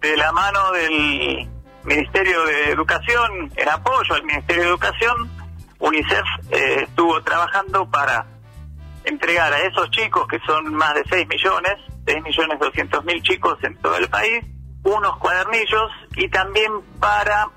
de 0.00 0.16
la 0.16 0.32
mano 0.32 0.72
del, 0.72 1.48
Ministerio 1.88 2.44
de 2.44 2.72
Educación, 2.72 3.50
en 3.56 3.68
apoyo 3.68 4.14
al 4.14 4.22
Ministerio 4.24 4.62
de 4.62 4.68
Educación, 4.68 5.30
UNICEF 5.78 6.24
eh, 6.50 6.82
estuvo 6.82 7.22
trabajando 7.22 7.88
para 7.88 8.26
entregar 9.04 9.52
a 9.54 9.60
esos 9.60 9.90
chicos, 9.90 10.26
que 10.28 10.38
son 10.40 10.74
más 10.74 10.94
de 10.94 11.04
6 11.08 11.26
millones, 11.28 11.72
6 12.06 12.22
millones 12.22 12.58
200 12.58 13.04
mil 13.06 13.22
chicos 13.22 13.58
en 13.62 13.74
todo 13.76 13.96
el 13.96 14.08
país, 14.08 14.44
unos 14.82 15.16
cuadernillos 15.16 15.90
y 16.16 16.28
también 16.28 16.72
para 17.00 17.48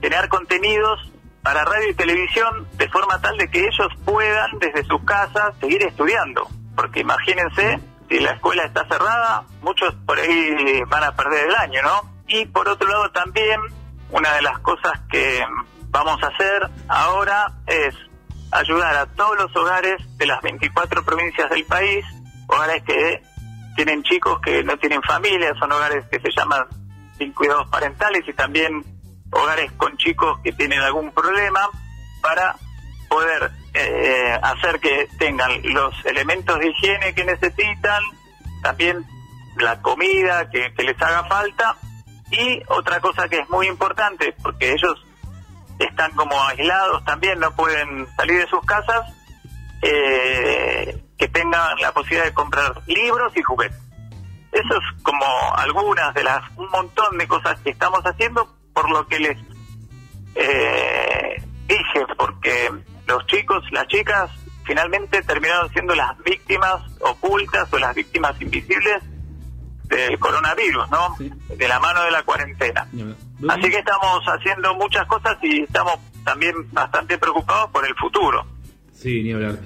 crear 0.00 0.28
contenidos 0.28 1.12
para 1.42 1.62
radio 1.64 1.90
y 1.90 1.94
televisión 1.94 2.66
de 2.78 2.88
forma 2.88 3.20
tal 3.20 3.36
de 3.36 3.48
que 3.48 3.66
ellos 3.66 3.88
puedan 4.06 4.58
desde 4.60 4.82
sus 4.84 5.02
casas 5.04 5.54
seguir 5.60 5.82
estudiando. 5.82 6.48
Porque 6.74 7.00
imagínense, 7.00 7.80
si 8.08 8.20
la 8.20 8.32
escuela 8.32 8.64
está 8.64 8.86
cerrada, 8.86 9.44
muchos 9.62 9.94
por 10.06 10.18
ahí 10.18 10.82
van 10.88 11.04
a 11.04 11.14
perder 11.14 11.48
el 11.48 11.54
año, 11.56 11.82
¿no? 11.82 12.14
Y 12.28 12.46
por 12.46 12.68
otro 12.68 12.88
lado 12.88 13.10
también, 13.10 13.60
una 14.10 14.32
de 14.34 14.42
las 14.42 14.58
cosas 14.60 14.92
que 15.10 15.44
vamos 15.88 16.22
a 16.22 16.28
hacer 16.28 16.70
ahora 16.88 17.52
es 17.66 17.94
ayudar 18.52 18.96
a 18.96 19.06
todos 19.06 19.36
los 19.36 19.56
hogares 19.56 19.96
de 20.16 20.26
las 20.26 20.40
24 20.42 21.04
provincias 21.04 21.50
del 21.50 21.64
país, 21.64 22.04
hogares 22.46 22.82
que 22.84 23.22
tienen 23.76 24.02
chicos 24.02 24.40
que 24.40 24.62
no 24.62 24.76
tienen 24.78 25.02
familia, 25.02 25.52
son 25.58 25.72
hogares 25.72 26.04
que 26.10 26.20
se 26.20 26.30
llaman 26.30 26.66
sin 27.18 27.32
cuidados 27.32 27.68
parentales 27.68 28.22
y 28.26 28.32
también 28.32 28.84
hogares 29.30 29.72
con 29.72 29.96
chicos 29.96 30.38
que 30.42 30.52
tienen 30.52 30.80
algún 30.80 31.10
problema 31.12 31.68
para 32.22 32.56
poder 33.08 33.50
eh, 33.74 34.38
hacer 34.42 34.78
que 34.78 35.08
tengan 35.18 35.50
los 35.64 35.92
elementos 36.04 36.58
de 36.58 36.68
higiene 36.68 37.14
que 37.14 37.24
necesitan, 37.24 38.02
también 38.62 39.04
la 39.56 39.80
comida 39.82 40.48
que, 40.50 40.72
les 40.78 41.00
haga 41.02 41.24
falta 41.24 41.76
y 42.30 42.62
otra 42.68 43.00
cosa 43.00 43.28
que 43.28 43.40
es 43.40 43.50
muy 43.50 43.66
importante 43.66 44.34
porque 44.42 44.72
ellos 44.72 45.04
están 45.78 46.12
como 46.12 46.40
aislados 46.44 47.04
también, 47.04 47.40
no 47.40 47.54
pueden 47.54 48.06
salir 48.16 48.40
de 48.40 48.46
sus 48.46 48.64
casas, 48.64 49.12
eh, 49.82 51.02
que 51.18 51.28
tengan 51.28 51.76
la 51.80 51.92
posibilidad 51.92 52.24
de 52.24 52.34
comprar 52.34 52.80
libros 52.86 53.36
y 53.36 53.42
juguetes. 53.42 53.78
Eso 54.52 54.74
es 54.74 55.02
como 55.02 55.26
algunas 55.56 56.14
de 56.14 56.22
las, 56.22 56.42
un 56.56 56.70
montón 56.70 57.18
de 57.18 57.26
cosas 57.26 57.58
que 57.60 57.70
estamos 57.70 58.00
haciendo 58.04 58.48
por 58.72 58.88
lo 58.88 59.06
que 59.08 59.18
les 59.18 59.36
eh, 60.36 61.42
dije, 61.66 62.06
porque 62.16 62.70
los 63.06 63.26
chicos, 63.26 63.62
las 63.72 63.86
chicas, 63.88 64.30
finalmente 64.64 65.22
terminaron 65.22 65.70
siendo 65.70 65.94
las 65.94 66.16
víctimas 66.24 66.80
ocultas 67.00 67.72
o 67.72 67.78
las 67.78 67.94
víctimas 67.94 68.40
invisibles 68.40 69.02
del 69.84 70.18
coronavirus, 70.18 70.90
¿no? 70.90 71.16
De 71.56 71.68
la 71.68 71.78
mano 71.78 72.02
de 72.04 72.10
la 72.10 72.22
cuarentena. 72.22 72.88
Así 73.48 73.68
que 73.70 73.78
estamos 73.78 74.20
haciendo 74.26 74.74
muchas 74.74 75.06
cosas 75.06 75.36
y 75.42 75.60
estamos 75.62 75.94
también 76.24 76.54
bastante 76.72 77.18
preocupados 77.18 77.70
por 77.70 77.86
el 77.86 77.94
futuro. 77.96 78.46
Sí, 78.94 79.22
ni 79.22 79.32
hablar. 79.32 79.58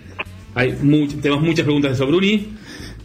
Hay 0.57 0.73
much- 0.83 1.21
tenemos 1.23 1.45
muchas 1.45 1.65
preguntas 1.65 1.91
de 1.93 1.95
eso, 1.95 2.07
Bruni. 2.07 2.57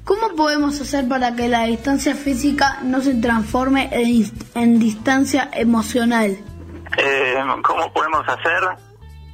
¿Cómo 0.04 0.36
podemos 0.36 0.82
hacer 0.82 1.08
para 1.08 1.36
que 1.36 1.48
la 1.48 1.64
distancia 1.66 2.16
física 2.16 2.80
no 2.84 3.00
se 3.02 3.14
transforme 3.16 3.90
en, 3.92 4.26
en 4.56 4.80
distancia 4.80 5.50
emocional? 5.54 6.36
Eh, 6.98 7.36
¿Cómo 7.64 7.94
podemos 7.94 8.28
hacer? 8.28 8.64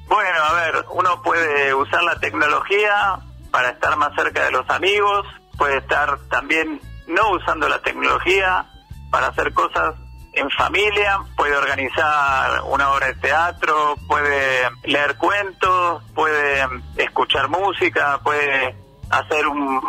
Bueno, 0.10 0.44
a 0.44 0.53
ver, 0.53 0.86
uno 0.90 1.22
puede 1.22 1.72
usar 1.76 2.02
la 2.02 2.19
tecnología 2.19 3.19
para 3.52 3.69
estar 3.69 3.95
más 3.95 4.14
cerca 4.15 4.44
de 4.44 4.52
los 4.52 4.68
amigos, 4.72 5.27
puede 5.56 5.77
estar 5.77 6.18
también 6.31 6.81
no 7.06 7.30
usando 7.31 7.69
la 7.69 7.80
tecnología 7.80 8.65
para 9.11 9.27
hacer 9.27 9.53
cosas 9.53 9.94
en 10.34 10.49
familia, 10.49 11.19
puede 11.38 11.56
organizar 11.56 12.61
una 12.65 12.91
obra 12.91 13.07
de 13.07 13.15
teatro, 13.15 13.95
puede 14.07 14.69
leer 14.84 15.15
cuentos, 15.18 16.03
puede 16.15 16.65
escuchar 16.98 17.48
música, 17.48 18.19
puede 18.23 18.76
hacer 19.11 19.48
un, 19.48 19.80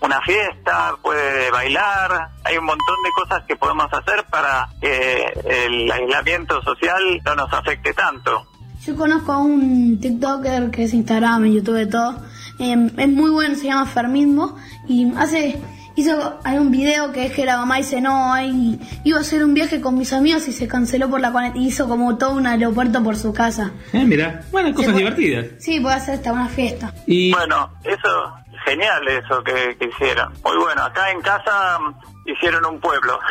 una 0.00 0.20
fiesta, 0.22 0.96
puede 1.02 1.52
bailar, 1.52 2.30
hay 2.42 2.58
un 2.58 2.64
montón 2.64 2.96
de 3.04 3.10
cosas 3.12 3.44
que 3.46 3.54
podemos 3.54 3.92
hacer 3.92 4.24
para 4.26 4.68
que 4.80 5.24
el 5.44 5.90
aislamiento 5.90 6.60
social 6.62 7.20
no 7.24 7.36
nos 7.36 7.52
afecte 7.52 7.94
tanto. 7.94 8.48
Yo 8.84 8.96
conozco 8.96 9.32
a 9.32 9.38
un 9.38 10.00
TikToker 10.00 10.70
que 10.70 10.84
es 10.84 10.94
Instagram, 10.94 11.44
YouTube, 11.46 11.88
todo. 11.88 12.16
Eh, 12.58 12.90
es 12.96 13.08
muy 13.08 13.30
bueno, 13.30 13.54
se 13.54 13.66
llama 13.66 13.86
Fermismo. 13.86 14.56
Y 14.88 15.12
hace 15.16 15.60
hizo 15.94 16.40
hay 16.42 16.58
un 16.58 16.70
video 16.70 17.12
que 17.12 17.26
es 17.26 17.32
que 17.32 17.44
la 17.44 17.58
mamá 17.58 17.76
dice, 17.76 18.00
no, 18.00 18.32
ay, 18.32 18.80
iba 19.04 19.18
a 19.18 19.20
hacer 19.20 19.44
un 19.44 19.54
viaje 19.54 19.80
con 19.80 19.96
mis 19.96 20.12
amigos 20.12 20.48
y 20.48 20.52
se 20.52 20.66
canceló 20.66 21.08
por 21.08 21.20
la 21.20 21.30
cuarentena. 21.30 21.64
Hizo 21.64 21.88
como 21.88 22.16
todo 22.18 22.32
un 22.32 22.46
aeropuerto 22.46 23.02
por 23.04 23.16
su 23.16 23.32
casa. 23.32 23.70
Eh, 23.92 24.04
mira, 24.04 24.42
bueno, 24.50 24.74
cosas 24.74 24.96
divertidas. 24.96 25.46
Sí, 25.60 25.78
puede 25.78 25.96
hacer 25.96 26.14
hasta 26.16 26.32
una 26.32 26.48
fiesta. 26.48 26.92
Y 27.06 27.32
Bueno, 27.32 27.70
eso, 27.84 28.34
genial 28.64 29.06
eso 29.06 29.44
que, 29.44 29.76
que 29.78 29.86
hicieron. 29.86 30.32
Muy 30.44 30.56
bueno, 30.56 30.82
acá 30.82 31.10
en 31.10 31.20
casa 31.20 31.78
mm, 31.78 32.30
hicieron 32.30 32.64
un 32.66 32.80
pueblo. 32.80 33.18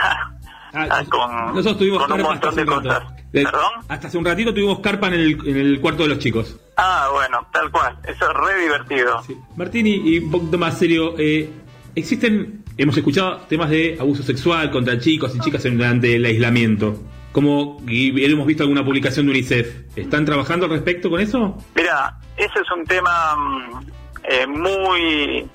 Ah, 0.74 1.04
con, 1.10 1.48
nosotros 1.48 1.80
tuvimos 1.80 2.08
con 2.08 2.14
un 2.14 2.22
montón 2.22 2.56
de 2.56 2.66
cosas. 2.66 3.04
rato. 3.04 3.21
Eh, 3.34 3.46
Hasta 3.88 4.08
hace 4.08 4.18
un 4.18 4.26
ratito 4.26 4.54
tuvimos 4.54 4.80
carpa 4.80 5.08
en 5.08 5.14
el, 5.14 5.48
en 5.48 5.58
el 5.58 5.80
cuarto 5.80 6.04
de 6.04 6.10
los 6.10 6.20
chicos. 6.20 6.58
Ah, 6.76 7.10
bueno, 7.12 7.48
tal 7.54 7.72
cual. 7.72 7.98
Eso 8.04 8.30
es 8.30 8.34
re 8.36 8.62
divertido. 8.62 9.24
Martini, 9.56 10.02
y 10.04 10.20
un 10.20 10.32
poquito 10.32 10.58
más 10.58 10.78
serio, 10.78 11.16
eh, 11.18 11.50
existen, 11.96 12.64
hemos 12.78 12.98
escuchado 12.98 13.38
temas 13.48 13.70
de 13.70 13.98
abuso 14.00 14.24
sexual 14.24 14.70
contra 14.72 15.00
chicos 15.00 15.36
y 15.36 15.40
chicas 15.40 15.64
durante 15.64 16.16
el 16.16 16.26
aislamiento. 16.26 17.00
Como 17.32 17.82
y 17.88 18.26
hemos 18.26 18.46
visto 18.46 18.64
alguna 18.64 18.84
publicación 18.84 19.26
de 19.26 19.32
UNICEF. 19.32 19.98
¿Están 19.98 20.26
trabajando 20.26 20.66
al 20.66 20.72
respecto 20.74 21.10
con 21.10 21.22
eso? 21.22 21.58
Mira, 21.76 22.18
ese 22.36 22.60
es 22.60 22.72
un 22.76 22.86
tema 22.86 23.36
mm, 23.38 23.86
eh, 24.24 24.48
muy 24.48 25.50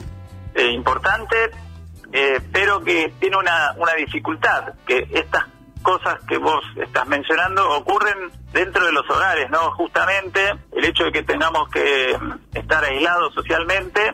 eh, 0.54 0.70
importante, 0.72 1.36
eh, 2.12 2.40
pero 2.50 2.82
que 2.82 3.12
tiene 3.20 3.36
una, 3.36 3.74
una 3.76 3.92
dificultad, 3.94 4.72
que 4.86 5.06
estas 5.12 5.44
cosas 5.86 6.18
que 6.26 6.36
vos 6.36 6.64
estás 6.82 7.06
mencionando 7.06 7.70
ocurren 7.76 8.32
dentro 8.52 8.84
de 8.84 8.90
los 8.90 9.08
hogares, 9.08 9.48
¿no? 9.50 9.70
Justamente 9.70 10.40
el 10.72 10.84
hecho 10.84 11.04
de 11.04 11.12
que 11.12 11.22
tengamos 11.22 11.68
que 11.68 12.18
estar 12.54 12.82
aislados 12.82 13.32
socialmente 13.34 14.12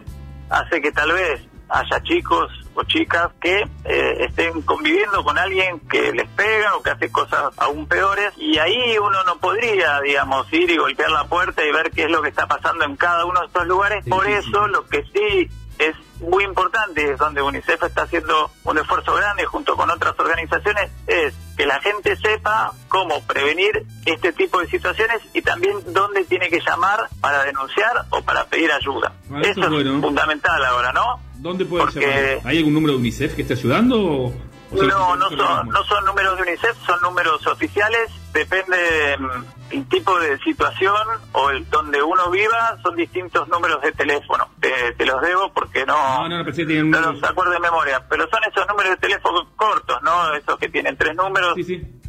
hace 0.50 0.82
que 0.82 0.92
tal 0.92 1.12
vez 1.12 1.40
haya 1.70 2.02
chicos 2.02 2.52
o 2.74 2.84
chicas 2.84 3.30
que 3.40 3.62
eh, 3.86 4.16
estén 4.18 4.60
conviviendo 4.60 5.24
con 5.24 5.38
alguien 5.38 5.80
que 5.88 6.12
les 6.12 6.28
pega 6.28 6.76
o 6.76 6.82
que 6.82 6.90
hace 6.90 7.10
cosas 7.10 7.54
aún 7.56 7.86
peores 7.86 8.34
y 8.36 8.58
ahí 8.58 8.98
uno 8.98 9.24
no 9.24 9.38
podría, 9.38 9.98
digamos, 10.02 10.52
ir 10.52 10.70
y 10.70 10.76
golpear 10.76 11.10
la 11.10 11.24
puerta 11.24 11.64
y 11.64 11.72
ver 11.72 11.90
qué 11.90 12.04
es 12.04 12.10
lo 12.10 12.20
que 12.20 12.28
está 12.28 12.46
pasando 12.46 12.84
en 12.84 12.96
cada 12.96 13.24
uno 13.24 13.40
de 13.40 13.46
estos 13.46 13.66
lugares. 13.66 14.04
Por 14.06 14.26
eso 14.26 14.66
lo 14.66 14.86
que 14.88 15.04
sí 15.04 15.48
es 15.78 15.96
muy 16.22 16.44
importante, 16.44 17.12
es 17.12 17.18
donde 17.18 17.42
UNICEF 17.42 17.82
está 17.82 18.02
haciendo 18.02 18.50
un 18.64 18.78
esfuerzo 18.78 19.14
grande 19.14 19.44
junto 19.44 19.76
con 19.76 19.90
otras 19.90 20.14
organizaciones, 20.18 20.90
es 21.06 21.34
que 21.56 21.66
la 21.66 21.80
gente 21.80 22.16
sepa 22.16 22.72
cómo 22.88 23.20
prevenir 23.22 23.84
este 24.06 24.32
tipo 24.32 24.60
de 24.60 24.68
situaciones 24.68 25.20
y 25.34 25.42
también 25.42 25.76
dónde 25.92 26.24
tiene 26.24 26.48
que 26.48 26.60
llamar 26.60 27.08
para 27.20 27.44
denunciar 27.44 28.06
o 28.10 28.22
para 28.22 28.44
pedir 28.46 28.70
ayuda. 28.72 29.12
Ah, 29.30 29.40
eso 29.42 29.50
Eso 29.50 29.64
es 29.64 29.70
bueno. 29.70 30.00
fundamental 30.00 30.64
ahora, 30.64 30.92
¿no? 30.92 31.20
¿Dónde 31.34 31.64
puede 31.64 31.84
Porque- 31.84 32.00
llamar? 32.06 32.46
¿Hay 32.46 32.58
algún 32.58 32.74
número 32.74 32.92
de 32.94 32.98
UNICEF 33.00 33.34
que 33.34 33.42
esté 33.42 33.54
ayudando? 33.54 34.00
O, 34.00 34.34
No, 34.72 35.16
no 35.16 35.28
son, 35.28 35.68
no 35.68 35.84
son 35.84 36.04
números 36.06 36.36
de 36.36 36.42
UNICEF, 36.44 36.76
son 36.86 36.98
números 37.02 37.46
oficiales. 37.46 38.10
Depende 38.32 39.16
mm, 39.18 39.72
el 39.74 39.88
tipo 39.88 40.18
de 40.18 40.38
situación 40.38 40.94
o 41.32 41.50
el 41.50 41.68
donde 41.68 42.02
uno 42.02 42.30
viva, 42.30 42.78
son 42.82 42.96
distintos 42.96 43.46
números 43.48 43.82
de 43.82 43.92
teléfono. 43.92 44.48
Te, 44.60 44.92
te 44.96 45.04
los 45.06 45.20
debo 45.20 45.52
porque 45.52 45.84
no, 45.84 45.94
No, 45.94 46.28
no, 46.28 46.44
no 46.44 46.44
números- 46.44 47.20
los 47.20 47.24
acuerdo 47.30 47.52
de 47.52 47.60
memoria. 47.60 48.02
Pero 48.08 48.26
son 48.30 48.40
esos 48.50 48.66
números 48.68 48.92
de 48.92 48.96
teléfono 48.98 49.48
cortos, 49.56 49.98
¿no? 50.02 50.34
Esos 50.34 50.58
que 50.58 50.68
tienen 50.68 50.96
tres 50.96 51.14
números. 51.14 51.54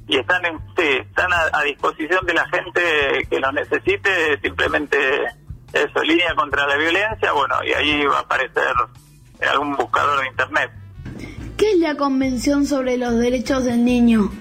Y 0.06 0.18
están, 0.18 0.46
en, 0.46 0.60
sí, 0.78 0.84
están 1.00 1.32
a, 1.32 1.50
a 1.54 1.62
disposición 1.64 2.26
de 2.26 2.34
la 2.34 2.48
gente 2.50 3.28
que 3.30 3.40
los 3.40 3.54
necesite. 3.54 4.40
Simplemente 4.42 4.98
eso, 5.74 6.02
línea 6.04 6.36
contra 6.36 6.68
la 6.68 6.76
violencia. 6.78 7.32
Bueno, 7.34 7.56
y 7.66 7.74
ahí 7.74 8.06
va 8.06 8.18
a 8.18 8.22
aparecer 8.22 8.74
en 9.40 9.50
algún 9.50 9.76
buscador 9.76 10.22
de 10.22 10.28
internet. 10.28 10.72
¿Qué 11.58 11.72
es 11.72 11.78
la 11.80 11.96
Convención 11.96 12.66
sobre 12.66 12.98
los 12.98 13.18
Derechos 13.18 13.64
del 13.66 13.84
Niño? 13.86 14.32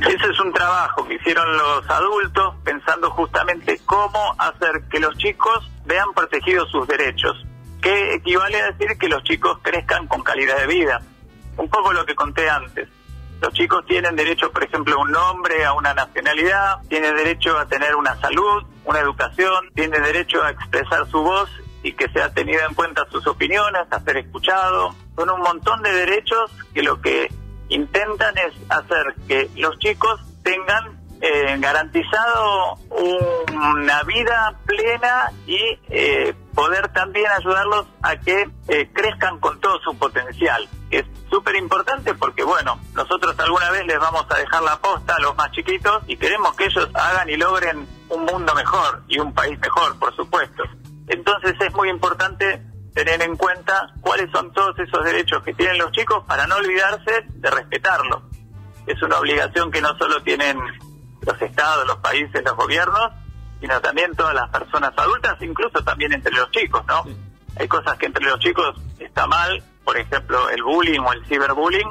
Ese 0.00 0.30
es 0.30 0.40
un 0.40 0.52
trabajo 0.52 1.06
que 1.06 1.14
hicieron 1.14 1.56
los 1.56 1.90
adultos 1.90 2.54
pensando 2.64 3.10
justamente 3.10 3.80
cómo 3.84 4.34
hacer 4.38 4.82
que 4.90 5.00
los 5.00 5.16
chicos 5.18 5.68
vean 5.86 6.12
protegidos 6.14 6.70
sus 6.70 6.86
derechos, 6.86 7.44
que 7.82 8.14
equivale 8.14 8.60
a 8.62 8.70
decir 8.70 8.96
que 8.96 9.08
los 9.08 9.22
chicos 9.24 9.58
crezcan 9.62 10.06
con 10.06 10.22
calidad 10.22 10.56
de 10.58 10.66
vida. 10.66 11.02
Un 11.56 11.68
poco 11.68 11.92
lo 11.92 12.06
que 12.06 12.14
conté 12.14 12.48
antes. 12.48 12.88
Los 13.40 13.52
chicos 13.52 13.84
tienen 13.86 14.14
derecho, 14.16 14.50
por 14.52 14.64
ejemplo, 14.64 14.94
a 14.94 15.02
un 15.02 15.10
nombre, 15.10 15.64
a 15.64 15.72
una 15.72 15.94
nacionalidad, 15.94 16.78
tienen 16.88 17.14
derecho 17.16 17.58
a 17.58 17.66
tener 17.66 17.94
una 17.96 18.16
salud, 18.20 18.64
una 18.84 19.00
educación, 19.00 19.70
tienen 19.74 20.02
derecho 20.02 20.42
a 20.42 20.50
expresar 20.50 21.06
su 21.08 21.22
voz 21.22 21.50
y 21.82 21.92
que 21.92 22.08
sea 22.08 22.32
tenida 22.32 22.64
en 22.66 22.74
cuenta 22.74 23.06
sus 23.10 23.26
opiniones, 23.26 23.82
a 23.90 24.00
ser 24.00 24.16
escuchado. 24.18 24.94
Son 25.16 25.30
un 25.30 25.40
montón 25.40 25.82
de 25.82 25.92
derechos 25.92 26.50
que 26.74 26.82
lo 26.82 27.00
que 27.00 27.30
intentan 27.68 28.36
es 28.38 28.54
hacer 28.70 29.14
que 29.26 29.50
los 29.56 29.78
chicos 29.78 30.20
tengan 30.42 30.98
eh, 31.20 31.56
garantizado 31.58 32.78
una 33.52 34.02
vida 34.04 34.54
plena 34.64 35.32
y 35.46 35.58
eh, 35.88 36.32
poder 36.54 36.88
también 36.92 37.26
ayudarlos 37.32 37.86
a 38.02 38.16
que 38.16 38.48
eh, 38.68 38.88
crezcan 38.92 39.40
con 39.40 39.60
todo 39.60 39.78
su 39.80 39.96
potencial. 39.98 40.68
Es 40.90 41.04
súper 41.28 41.56
importante 41.56 42.14
porque, 42.14 42.44
bueno, 42.44 42.78
nosotros 42.94 43.34
alguna 43.38 43.70
vez 43.70 43.84
les 43.86 43.98
vamos 43.98 44.26
a 44.30 44.38
dejar 44.38 44.62
la 44.62 44.76
posta 44.78 45.16
a 45.16 45.20
los 45.20 45.36
más 45.36 45.50
chiquitos 45.50 46.02
y 46.06 46.16
queremos 46.16 46.54
que 46.54 46.66
ellos 46.66 46.88
hagan 46.94 47.28
y 47.28 47.36
logren 47.36 47.86
un 48.08 48.24
mundo 48.24 48.54
mejor 48.54 49.02
y 49.08 49.18
un 49.18 49.34
país 49.34 49.58
mejor, 49.58 49.98
por 49.98 50.14
supuesto. 50.14 50.62
Entonces 51.08 51.54
es 51.60 51.74
muy 51.74 51.90
importante 51.90 52.62
tener 52.94 53.22
en 53.22 53.36
cuenta 53.36 53.92
cuáles 54.00 54.30
son 54.30 54.52
todos 54.52 54.78
esos 54.78 55.04
derechos 55.04 55.42
que 55.42 55.54
tienen 55.54 55.78
los 55.78 55.92
chicos 55.92 56.24
para 56.26 56.46
no 56.46 56.56
olvidarse 56.56 57.26
de 57.28 57.50
respetarlos. 57.50 58.22
Es 58.86 59.00
una 59.02 59.18
obligación 59.18 59.70
que 59.70 59.80
no 59.80 59.96
solo 59.98 60.22
tienen 60.22 60.58
los 61.20 61.42
estados, 61.42 61.86
los 61.86 61.98
países, 61.98 62.42
los 62.44 62.56
gobiernos, 62.56 63.10
sino 63.60 63.80
también 63.80 64.14
todas 64.14 64.34
las 64.34 64.48
personas 64.50 64.92
adultas, 64.96 65.36
incluso 65.40 65.82
también 65.84 66.12
entre 66.12 66.32
los 66.32 66.50
chicos, 66.50 66.84
¿no? 66.86 67.04
Hay 67.56 67.68
cosas 67.68 67.98
que 67.98 68.06
entre 68.06 68.24
los 68.24 68.38
chicos 68.38 68.76
está 68.98 69.26
mal, 69.26 69.62
por 69.84 69.96
ejemplo, 69.98 70.48
el 70.50 70.62
bullying 70.62 71.00
o 71.00 71.12
el 71.12 71.24
ciberbullying, 71.26 71.88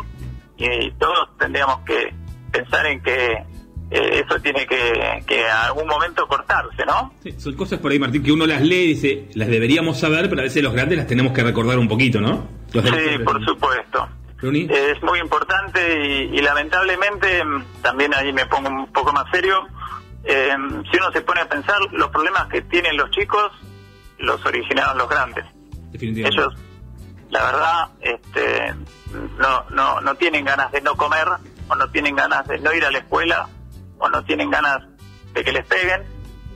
y 0.58 0.92
todos 0.92 1.38
tendríamos 1.38 1.82
que 1.86 2.16
pensar 2.52 2.86
en 2.88 3.04
que 3.04 3.46
eh, 3.92 4.24
eso 4.26 4.40
tiene 4.42 4.66
que, 4.68 5.24
que 5.26 5.46
a 5.48 5.66
algún 5.68 5.88
momento 5.88 6.28
cortarse, 6.28 6.86
¿no? 6.86 7.14
Sí, 7.24 7.34
son 7.38 7.54
cosas 7.56 7.80
por 7.80 7.92
ahí, 7.92 8.00
Martín, 8.00 8.24
que 8.24 8.32
uno 8.32 8.46
las 8.46 8.62
lee 8.62 8.76
y 8.84 8.88
dice, 8.96 9.30
las 9.36 9.48
deberíamos 9.48 10.00
saber, 10.00 10.30
pero 10.30 10.42
a 10.42 10.44
veces 10.44 10.62
los 10.64 10.74
grandes 10.74 10.98
las 10.98 11.08
tenemos 11.08 11.34
que 11.34 11.44
recordar 11.44 11.78
un 11.80 11.88
poquito, 11.88 12.20
¿no? 12.22 12.48
Los 12.74 12.84
Sí, 12.86 13.18
por 13.24 13.44
supuesto. 13.46 14.08
Es 14.70 15.02
muy 15.02 15.20
importante 15.20 15.80
y, 16.06 16.38
y 16.38 16.42
lamentablemente 16.42 17.44
mm, 17.44 17.64
también 17.82 18.14
ahí 18.14 18.32
me 18.34 18.46
pongo 18.46 18.70
un 18.70 18.92
poco 18.92 19.12
más 19.14 19.26
serio. 19.32 19.66
eh, 20.26 20.56
si 20.92 20.98
uno 20.98 21.12
se 21.12 21.22
pone 21.22 21.42
a 21.42 21.50
pensar, 21.50 21.80
los 21.92 22.10
problemas 22.10 22.48
que 22.48 22.62
tienen 22.64 22.98
los 22.98 23.10
chicos 23.12 23.52
los 24.20 24.44
originaron 24.46 24.98
los 24.98 25.10
grandes. 25.10 25.46
Definitivamente. 25.92 26.40
Ellos, 26.42 26.54
la 27.30 27.44
verdad, 27.44 27.90
este, 28.02 28.74
no, 29.40 29.64
no, 29.72 30.02
no 30.02 30.16
tienen 30.16 30.44
ganas 30.46 30.72
de 30.72 30.82
no 30.82 30.96
comer, 30.96 31.28
o 31.70 31.76
no 31.76 31.90
tienen 31.90 32.16
ganas 32.16 32.48
de 32.48 32.60
no 32.60 32.74
ir 32.74 32.84
a 32.86 32.92
la 32.92 33.00
escuela, 33.00 33.48
o 34.00 34.10
no 34.10 34.24
tienen 34.24 34.50
ganas 34.50 34.84
de 35.34 35.44
que 35.44 35.52
les 35.52 35.66
peguen. 35.66 36.04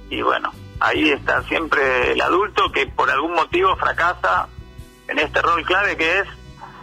Y 0.09 0.21
bueno, 0.21 0.51
ahí 0.79 1.11
está 1.11 1.41
siempre 1.43 2.11
el 2.11 2.21
adulto 2.21 2.71
que 2.71 2.87
por 2.87 3.09
algún 3.09 3.33
motivo 3.33 3.75
fracasa 3.75 4.47
en 5.07 5.19
este 5.19 5.41
rol 5.41 5.63
clave 5.65 5.95
que 5.97 6.19
es 6.19 6.27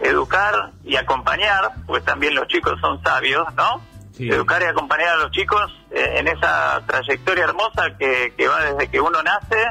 educar 0.01 0.71
y 0.83 0.95
acompañar, 0.95 1.71
porque 1.85 2.05
también 2.05 2.35
los 2.35 2.47
chicos 2.47 2.79
son 2.79 3.01
sabios, 3.03 3.45
¿no? 3.55 3.81
Educar 4.17 4.61
y 4.61 4.65
acompañar 4.65 5.09
a 5.09 5.15
los 5.17 5.31
chicos 5.31 5.71
eh, 5.91 6.15
en 6.17 6.27
esa 6.27 6.81
trayectoria 6.85 7.45
hermosa 7.45 7.95
que, 7.97 8.33
que 8.37 8.47
va 8.49 8.59
desde 8.65 8.89
que 8.89 8.99
uno 8.99 9.23
nace 9.23 9.65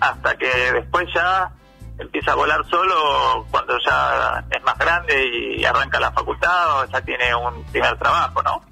hasta 0.00 0.36
que 0.36 0.72
después 0.72 1.06
ya 1.14 1.52
empieza 1.96 2.32
a 2.32 2.34
volar 2.34 2.64
solo 2.68 3.46
cuando 3.50 3.78
ya 3.78 4.44
es 4.50 4.62
más 4.64 4.76
grande 4.78 5.26
y 5.56 5.64
arranca 5.64 6.00
la 6.00 6.10
facultad 6.10 6.80
o 6.80 6.86
ya 6.86 7.00
tiene 7.02 7.34
un 7.34 7.64
primer 7.66 7.96
trabajo, 7.98 8.42
¿no? 8.42 8.64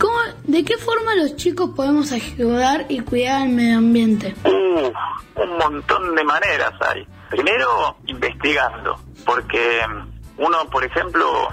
¿Cómo- 0.00 0.18
¿De 0.44 0.64
qué 0.64 0.76
forma 0.78 1.14
los 1.14 1.36
chicos 1.36 1.70
podemos 1.76 2.10
ayudar 2.12 2.86
y 2.88 3.00
cuidar 3.00 3.42
el 3.42 3.50
medio 3.50 3.78
ambiente? 3.78 4.34
Uf, 4.44 4.94
un 5.36 5.58
montón 5.58 6.14
de 6.14 6.24
maneras 6.24 6.72
hay. 6.80 7.06
Primero, 7.28 7.96
investigando, 8.06 8.98
porque 9.26 9.82
mm, 9.86 10.42
uno, 10.42 10.64
por 10.70 10.84
ejemplo, 10.84 11.48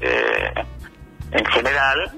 eh, 0.00 0.52
en 1.30 1.44
general, 1.46 2.12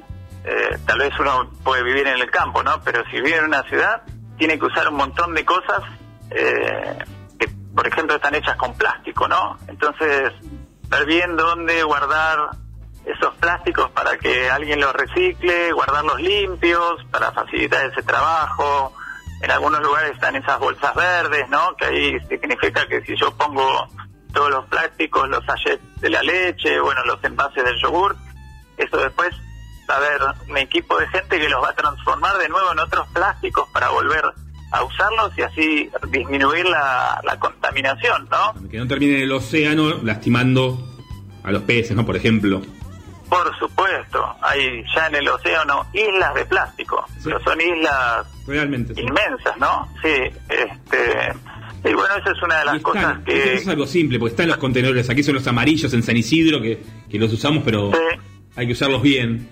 eh, 0.45 0.79
tal 0.87 0.99
vez 0.99 1.13
uno 1.21 1.51
puede 1.63 1.83
vivir 1.85 2.07
en 2.07 2.19
el 2.21 2.31
campo, 2.31 2.63
¿no? 2.63 2.81
Pero 2.83 3.03
si 3.11 3.21
vive 3.21 3.37
en 3.37 3.45
una 3.45 3.63
ciudad, 3.65 4.03
tiene 4.39 4.59
que 4.59 4.65
usar 4.67 4.89
un 4.89 4.97
montón 4.97 5.35
de 5.35 5.45
cosas 5.45 5.83
eh, 6.31 6.99
que, 7.39 7.47
por 7.75 7.87
ejemplo, 7.87 8.17
están 8.17 8.35
hechas 8.35 8.57
con 8.57 8.75
plástico, 8.75 9.29
¿no? 9.29 9.57
Entonces, 9.69 10.33
ver 10.89 11.07
bien 11.07 11.37
dónde 11.37 11.83
guardar 11.85 12.39
esos 13.05 13.35
plásticos 13.37 13.91
para 13.91 14.17
que 14.17 14.51
alguien 14.51 14.81
los 14.81 14.93
recicle, 14.93 15.73
guardarlos 15.73 16.21
limpios 16.21 17.05
para 17.11 17.33
facilitar 17.33 17.87
ese 17.87 18.03
trabajo. 18.03 18.95
En 19.43 19.51
algunos 19.51 19.81
lugares 19.83 20.13
están 20.13 20.37
esas 20.37 20.59
bolsas 20.59 20.95
verdes, 20.95 21.49
¿no? 21.51 21.77
Que 21.77 21.85
ahí 21.85 22.21
significa 22.29 22.87
que 22.87 23.03
si 23.03 23.15
yo 23.17 23.37
pongo 23.37 23.89
todos 24.33 24.51
los 24.51 24.67
plásticos, 24.67 25.29
los 25.29 25.45
sachets 25.45 25.83
de 26.01 26.11
la 26.11 26.23
leche, 26.23 26.81
bueno, 26.81 27.05
los 27.05 27.23
envases 27.23 27.63
del 27.65 27.81
yogur, 27.81 28.17
eso 28.77 28.97
después 28.97 29.31
va 29.89 29.95
a 29.95 29.99
haber 29.99 30.21
un 30.49 30.57
equipo 30.57 30.99
de 30.99 31.07
gente 31.09 31.39
que 31.39 31.49
los 31.49 31.63
va 31.63 31.71
a 31.71 31.75
transformar 31.75 32.39
de 32.39 32.49
nuevo 32.49 32.73
en 32.73 32.79
otros 32.79 33.07
plásticos 33.09 33.69
para 33.73 33.91
volver 33.91 34.25
a 34.73 34.83
usarlos 34.83 35.37
y 35.37 35.43
así 35.43 35.91
disminuir 36.09 36.67
la, 36.67 37.21
la 37.23 37.39
contaminación, 37.39 38.29
¿no? 38.31 38.69
Que 38.69 38.79
no 38.79 38.89
termine 38.89 39.23
el 39.23 39.31
océano 39.31 40.03
lastimando 40.03 40.79
a 41.45 41.53
los 41.53 41.63
peces, 41.63 41.95
¿no? 41.95 42.05
Por 42.05 42.17
ejemplo. 42.17 42.63
Por 43.29 43.59
supuesto, 43.59 44.25
hay 44.43 44.85
ya 44.95 45.07
en 45.09 45.15
el 45.17 45.29
océano 45.29 45.87
islas 45.93 46.35
de 46.35 46.45
plástico, 46.45 47.05
pero 47.23 47.43
son 47.43 47.61
islas 47.61 48.27
Realmente. 48.47 48.93
inmensas, 49.01 49.57
¿no? 49.59 49.89
Sí, 50.03 50.11
este... 50.49 51.33
Y 51.87 51.93
bueno, 51.93 52.15
esa 52.17 52.31
es 52.31 52.43
una 52.43 52.59
de 52.61 52.65
las 52.65 52.83
cosas 52.83 53.19
que... 53.27 53.37
eso 53.37 53.53
es 53.63 53.69
algo 53.69 53.87
simple, 53.87 54.19
porque 54.19 54.31
están 54.33 54.49
los 54.49 54.57
contenedores, 54.57 55.11
aquí 55.11 55.23
son 55.23 55.35
los 55.35 55.47
amarillos 55.47 55.93
en 55.93 56.03
San 56.03 56.17
Isidro, 56.17 56.61
que, 56.63 56.83
que 57.11 57.19
los 57.19 57.31
usamos, 57.33 57.63
pero 57.65 57.91
hay 58.57 58.67
que 58.67 58.73
usarlos 58.73 59.03
bien. 59.03 59.49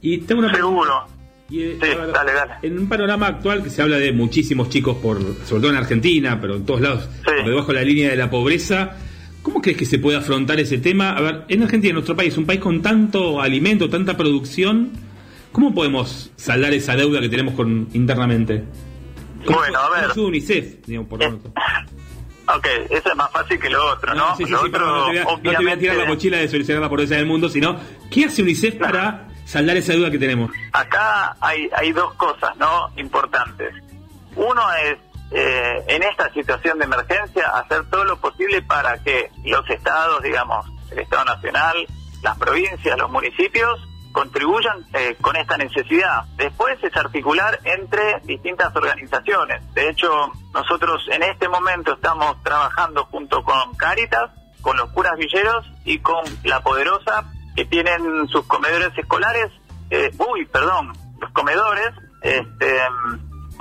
Y 0.00 0.18
tengo 0.18 0.42
una 0.42 0.54
Seguro. 0.54 1.06
Y, 1.50 1.62
eh, 1.62 1.78
Sí, 1.82 1.88
ver, 1.88 2.12
dale, 2.12 2.32
dale. 2.32 2.52
En 2.62 2.78
un 2.78 2.88
panorama 2.88 3.26
actual 3.26 3.62
que 3.64 3.70
se 3.70 3.82
habla 3.82 3.98
de 3.98 4.12
muchísimos 4.12 4.68
chicos, 4.68 4.96
por 4.98 5.18
sobre 5.44 5.62
todo 5.62 5.70
en 5.70 5.76
Argentina, 5.76 6.38
pero 6.40 6.54
en 6.56 6.64
todos 6.64 6.80
lados, 6.80 7.08
por 7.24 7.44
debajo 7.44 7.68
de 7.68 7.74
la 7.74 7.82
línea 7.82 8.10
de 8.10 8.16
la 8.16 8.30
pobreza, 8.30 8.96
¿cómo 9.42 9.60
crees 9.60 9.78
que 9.78 9.86
se 9.86 9.98
puede 9.98 10.18
afrontar 10.18 10.58
ese 10.60 10.78
tema? 10.78 11.10
A 11.10 11.20
ver, 11.20 11.44
en 11.48 11.62
Argentina, 11.62 11.90
en 11.90 11.94
nuestro 11.96 12.16
país, 12.16 12.36
un 12.36 12.46
país 12.46 12.60
con 12.60 12.80
tanto 12.82 13.40
alimento, 13.40 13.88
tanta 13.88 14.16
producción, 14.16 14.92
¿cómo 15.52 15.74
podemos 15.74 16.30
saldar 16.36 16.72
esa 16.72 16.96
deuda 16.96 17.20
que 17.20 17.28
tenemos 17.28 17.54
con 17.54 17.88
internamente? 17.92 18.64
Bueno, 19.44 19.78
a 19.78 19.90
ver. 19.90 20.00
¿Cómo 20.00 20.12
ayuda 20.12 20.26
UNICEF, 20.28 20.86
digamos, 20.86 21.08
por 21.08 21.22
lo 21.22 21.30
menos? 21.30 21.46
Ok, 22.56 22.66
eso 22.90 23.08
es 23.08 23.16
más 23.16 23.30
fácil 23.30 23.58
que 23.58 23.70
lo 23.70 23.92
otro, 23.92 24.14
¿no? 24.14 24.36
Sí, 24.36 24.44
sí, 24.44 24.50
lo 24.50 24.58
sí, 24.58 24.66
otro, 24.66 24.72
perdón, 24.72 24.98
no, 24.98 25.04
te 25.04 25.10
voy 25.10 25.18
a, 25.18 25.24
no 25.24 25.36
te 25.36 25.42
voy 25.42 25.54
a 25.54 25.58
obviamente, 25.58 25.80
tirar 25.80 25.96
la 25.96 26.04
mochila 26.06 26.36
de 26.38 26.48
solucionar 26.48 26.82
la 26.82 26.88
pobreza 26.88 27.14
del 27.14 27.26
mundo, 27.26 27.48
sino 27.48 27.78
¿qué 28.10 28.24
hace 28.24 28.42
UNICEF 28.42 28.76
para 28.76 29.28
saldar 29.44 29.76
esa 29.76 29.92
deuda 29.92 30.10
que 30.10 30.18
tenemos? 30.18 30.50
acá 30.72 31.36
hay, 31.40 31.68
hay 31.76 31.92
dos 31.92 32.14
cosas, 32.14 32.56
¿no? 32.56 32.90
Importantes. 32.96 33.74
Uno 34.34 34.62
es, 34.84 34.98
eh, 35.34 35.84
en 35.88 36.02
esta 36.02 36.32
situación 36.32 36.78
de 36.78 36.84
emergencia, 36.84 37.48
hacer 37.50 37.88
todo 37.90 38.04
lo 38.04 38.20
posible 38.20 38.62
para 38.62 39.02
que 39.02 39.30
los 39.44 39.68
estados, 39.70 40.22
digamos, 40.22 40.66
el 40.90 41.00
Estado 41.00 41.24
Nacional, 41.24 41.86
las 42.22 42.38
provincias, 42.38 42.98
los 42.98 43.10
municipios, 43.10 43.80
contribuyan 44.12 44.84
eh, 44.92 45.16
con 45.20 45.36
esta 45.36 45.56
necesidad. 45.56 46.24
Después 46.36 46.78
es 46.82 46.94
articular 46.96 47.58
entre 47.64 48.20
distintas 48.24 48.74
organizaciones. 48.76 49.62
De 49.74 49.88
hecho, 49.88 50.08
nosotros 50.52 51.02
en 51.10 51.22
este 51.22 51.48
momento 51.48 51.94
estamos 51.94 52.40
trabajando 52.42 53.06
junto 53.06 53.42
con 53.42 53.74
Cáritas, 53.76 54.30
con 54.60 54.76
los 54.76 54.90
curas 54.90 55.16
villeros 55.16 55.66
y 55.84 55.98
con 55.98 56.22
La 56.44 56.60
Poderosa, 56.60 57.24
que 57.56 57.64
tienen 57.64 58.28
sus 58.28 58.46
comedores 58.46 58.96
escolares, 58.96 59.50
eh, 59.90 60.10
uy, 60.18 60.46
perdón, 60.46 60.92
los 61.20 61.30
comedores, 61.32 61.90
este, 62.22 62.80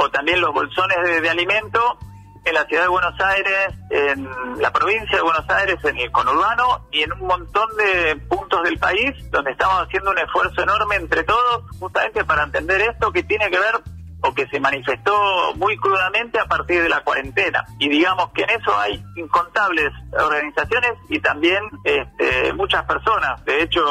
o 0.02 0.10
también 0.10 0.42
los 0.42 0.52
bolsones 0.54 0.98
de, 1.22 1.30
alimento 1.30 2.00
en 2.44 2.56
la 2.56 2.66
ciudad 2.66 2.84
de 2.84 2.90
Buenos 2.90 3.20
Aires, 3.22 3.68
en 3.92 4.28
la 4.60 4.74
provincia 4.74 5.18
de 5.18 5.22
Buenos 5.22 5.48
Aires, 5.48 5.78
en 5.84 5.98
el 5.98 6.12
conurbano 6.12 6.88
y 6.92 7.04
en 7.04 7.14
un 7.14 7.28
montón 7.28 7.70
de 7.78 8.16
puntos 8.28 8.64
del 8.64 8.80
país 8.80 9.14
donde 9.30 9.52
estamos 9.52 9.76
haciendo 9.84 10.10
un 10.10 10.18
esfuerzo 10.18 10.64
enorme 10.64 10.96
entre 10.96 11.24
todos 11.24 11.64
justamente 11.80 12.26
para 12.26 12.44
entender 12.44 12.82
esto 12.82 13.12
que 13.12 13.22
tiene 13.22 13.52
que 13.52 13.60
ver 13.60 13.76
o 14.24 14.34
que 14.34 14.48
se 14.48 14.60
manifestó 14.60 15.54
muy 15.56 15.78
crudamente 15.78 16.40
a 16.40 16.46
partir 16.46 16.82
de 16.82 16.90
la 16.90 17.04
cuarentena. 17.04 17.64
Y 17.78 17.90
digamos 17.90 18.32
que 18.32 18.42
en 18.42 18.50
eso 18.50 18.76
hay 18.80 19.04
incontables 19.16 19.92
organizaciones 20.12 20.94
y 21.10 21.20
también 21.20 21.64
este, 21.84 22.54
muchas 22.54 22.86
personas. 22.86 23.44
De 23.46 23.62
hecho, 23.62 23.84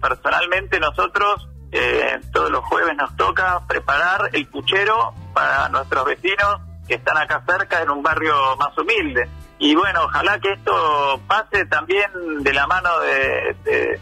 personalmente 0.00 0.80
nosotros 0.80 1.48
eh, 1.72 2.20
todos 2.32 2.50
los 2.50 2.64
jueves 2.64 2.96
nos 2.96 3.14
toca 3.16 3.60
preparar 3.66 4.30
el 4.32 4.46
puchero 4.46 5.12
para 5.34 5.68
nuestros 5.68 6.04
vecinos 6.04 6.60
que 6.86 6.94
están 6.94 7.16
acá 7.18 7.42
cerca 7.46 7.82
en 7.82 7.90
un 7.90 8.02
barrio 8.02 8.34
más 8.56 8.76
humilde. 8.78 9.28
Y 9.58 9.74
bueno, 9.74 10.04
ojalá 10.04 10.38
que 10.38 10.52
esto 10.52 11.20
pase 11.26 11.66
también 11.66 12.10
de 12.40 12.52
la 12.52 12.66
mano 12.66 12.98
de, 13.00 13.56
de- 13.64 14.00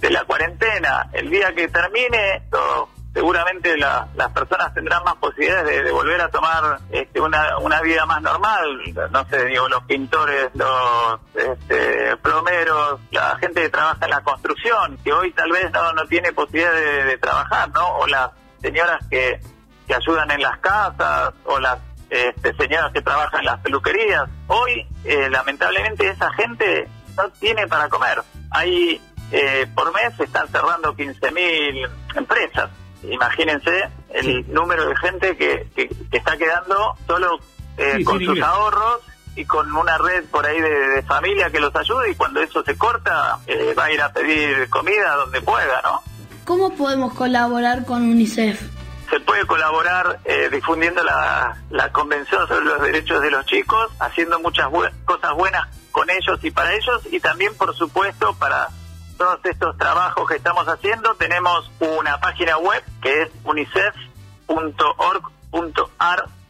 de 0.00 0.10
la 0.10 0.24
cuarentena. 0.24 1.08
El 1.14 1.30
día 1.30 1.54
que 1.54 1.68
termine, 1.68 2.36
esto, 2.36 2.90
seguramente 3.16 3.78
la- 3.78 4.08
las 4.14 4.30
personas 4.32 4.74
tendrán 4.74 5.02
más 5.02 5.14
posibilidades 5.16 5.84
de, 5.84 5.90
volver 5.90 6.20
a 6.20 6.28
tomar 6.28 6.80
este, 6.90 7.18
una, 7.18 7.56
una 7.56 7.80
vida 7.80 8.04
más 8.04 8.20
normal. 8.20 8.78
No 9.10 9.26
sé, 9.30 9.46
digo, 9.46 9.66
los 9.70 9.82
pintores, 9.84 10.50
los 10.52 11.18
este, 11.34 12.14
plomeros, 12.18 13.00
la 13.10 13.38
gente 13.38 13.62
que 13.62 13.70
trabaja 13.70 14.04
en 14.04 14.10
la 14.10 14.20
construcción, 14.20 14.98
que 15.02 15.14
hoy 15.14 15.32
tal 15.32 15.50
vez 15.50 15.72
no, 15.72 16.04
tiene 16.06 16.30
posibilidad 16.34 16.74
de, 16.74 17.16
trabajar, 17.16 17.70
¿no? 17.70 17.88
O 17.96 18.06
las 18.06 18.32
señoras 18.60 18.98
que, 19.08 19.40
que 19.86 19.94
ayudan 19.94 20.30
en 20.32 20.42
las 20.42 20.58
casas 20.58 21.32
o 21.46 21.58
las 21.58 21.78
este, 22.10 22.54
señoras 22.54 22.92
que 22.92 23.00
trabajan 23.00 23.40
en 23.40 23.46
las 23.46 23.60
peluquerías. 23.60 24.24
Hoy, 24.48 24.86
eh, 25.04 25.30
lamentablemente, 25.30 26.06
esa 26.06 26.30
gente 26.34 26.86
no 27.16 27.30
tiene 27.30 27.66
para 27.66 27.88
comer. 27.88 28.22
Hay, 28.50 29.00
eh, 29.32 29.66
por 29.74 29.90
mes 29.94 30.20
están 30.20 30.46
cerrando 30.48 30.94
15.000 30.94 31.88
empresas. 32.14 32.68
Imagínense 33.10 33.88
el 34.10 34.52
número 34.52 34.88
de 34.88 34.96
gente 34.96 35.36
que, 35.36 35.68
que, 35.74 35.88
que 35.88 36.16
está 36.16 36.36
quedando 36.36 36.94
solo 37.06 37.38
eh, 37.78 37.94
Sí, 37.98 38.04
con 38.04 38.14
sus 38.18 38.28
ingreso. 38.28 38.46
ahorros 38.46 39.00
y 39.36 39.44
con 39.44 39.70
una 39.76 39.98
red 39.98 40.24
por 40.30 40.46
ahí 40.46 40.60
de, 40.60 40.70
de 40.88 41.02
familia 41.02 41.50
que 41.50 41.60
los 41.60 41.74
ayude 41.76 42.10
y 42.10 42.14
cuando 42.14 42.40
eso 42.40 42.62
se 42.62 42.76
corta 42.76 43.38
eh, 43.46 43.74
va 43.78 43.84
a 43.84 43.92
ir 43.92 44.00
a 44.00 44.10
pedir 44.12 44.68
comida 44.70 45.14
donde 45.16 45.40
pueda, 45.42 45.82
¿no? 45.82 46.02
¿Cómo 46.44 46.74
podemos 46.74 47.12
colaborar 47.14 47.84
con 47.84 48.02
UNICEF? 48.02 48.60
Se 49.10 49.20
puede 49.20 49.46
colaborar 49.46 50.18
eh, 50.24 50.48
difundiendo 50.50 51.04
la, 51.04 51.56
la 51.70 51.92
Convención 51.92 52.46
sobre 52.48 52.64
los 52.64 52.80
Derechos 52.82 53.20
de 53.20 53.30
los 53.30 53.44
Chicos, 53.46 53.90
haciendo 54.00 54.40
muchas 54.40 54.66
bue- 54.68 54.90
cosas 55.04 55.32
buenas 55.34 55.68
con 55.92 56.08
ellos 56.10 56.38
y 56.42 56.50
para 56.50 56.74
ellos, 56.74 57.02
y 57.10 57.20
también, 57.20 57.54
por 57.56 57.74
supuesto, 57.76 58.34
para 58.38 58.68
todos 59.16 59.40
estos 59.44 59.76
trabajos 59.76 60.28
que 60.28 60.36
estamos 60.36 60.66
haciendo, 60.66 61.14
tenemos 61.14 61.70
una 61.80 62.18
página 62.20 62.58
web 62.58 62.82
que 63.02 63.22
es 63.22 63.30
unicef.org.ar 63.44 63.96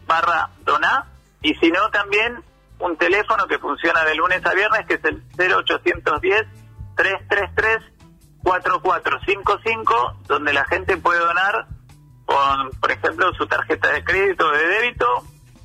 barra 0.07 0.51
donar, 0.65 1.05
y 1.43 1.55
si 1.55 1.71
no, 1.71 1.91
también 1.91 2.43
un 2.79 2.97
teléfono 2.97 3.47
que 3.47 3.59
funciona 3.59 4.05
de 4.05 4.15
lunes 4.15 4.45
a 4.45 4.55
viernes, 4.55 4.87
que 4.87 4.95
es 4.95 5.05
el 5.05 5.23
0810 5.37 6.47
333 6.97 7.83
4455, 8.43 10.19
donde 10.29 10.53
la 10.53 10.65
gente 10.67 10.97
puede 10.97 11.19
donar 11.21 11.67
con, 12.25 12.71
por 12.81 12.93
ejemplo, 12.93 13.33
su 13.35 13.47
tarjeta 13.47 13.93
de 13.93 14.05
crédito 14.05 14.47
o 14.47 14.51
de 14.51 14.67
débito 14.67 15.07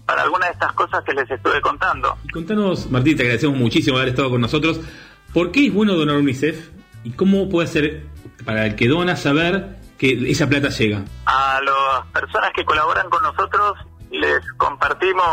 para 0.06 0.24
alguna 0.24 0.48
de 0.48 0.54
estas 0.54 0.74
cosas 0.74 1.04
que 1.04 1.14
les 1.14 1.30
estuve 1.30 1.62
contando. 1.62 2.18
Contanos, 2.34 2.90
Martín, 2.90 3.16
te 3.18 3.24
agradecemos 3.24 3.58
muchísimo 3.58 3.98
haber 3.98 4.10
estado 4.10 4.32
con 4.32 4.42
nosotros. 4.42 4.82
¿Por 5.34 5.52
qué 5.52 5.68
es 5.68 5.74
bueno 5.74 5.94
donar 5.94 6.18
UNICEF? 6.18 6.70
¿Y 7.04 7.12
cómo 7.12 7.50
puede 7.50 7.68
ser 7.68 8.04
para 8.46 8.66
el 8.66 8.76
que 8.76 8.88
dona 8.88 9.16
saber 9.16 9.78
que 9.98 10.32
esa 10.32 10.48
plata 10.48 10.70
llega? 10.70 11.04
A 11.26 11.60
las 11.62 12.06
personas 12.08 12.52
que 12.54 12.66
colaboran 12.66 13.10
con 13.10 13.24
nosotros 13.24 13.78
les 14.12 14.42
compartimos 14.58 15.24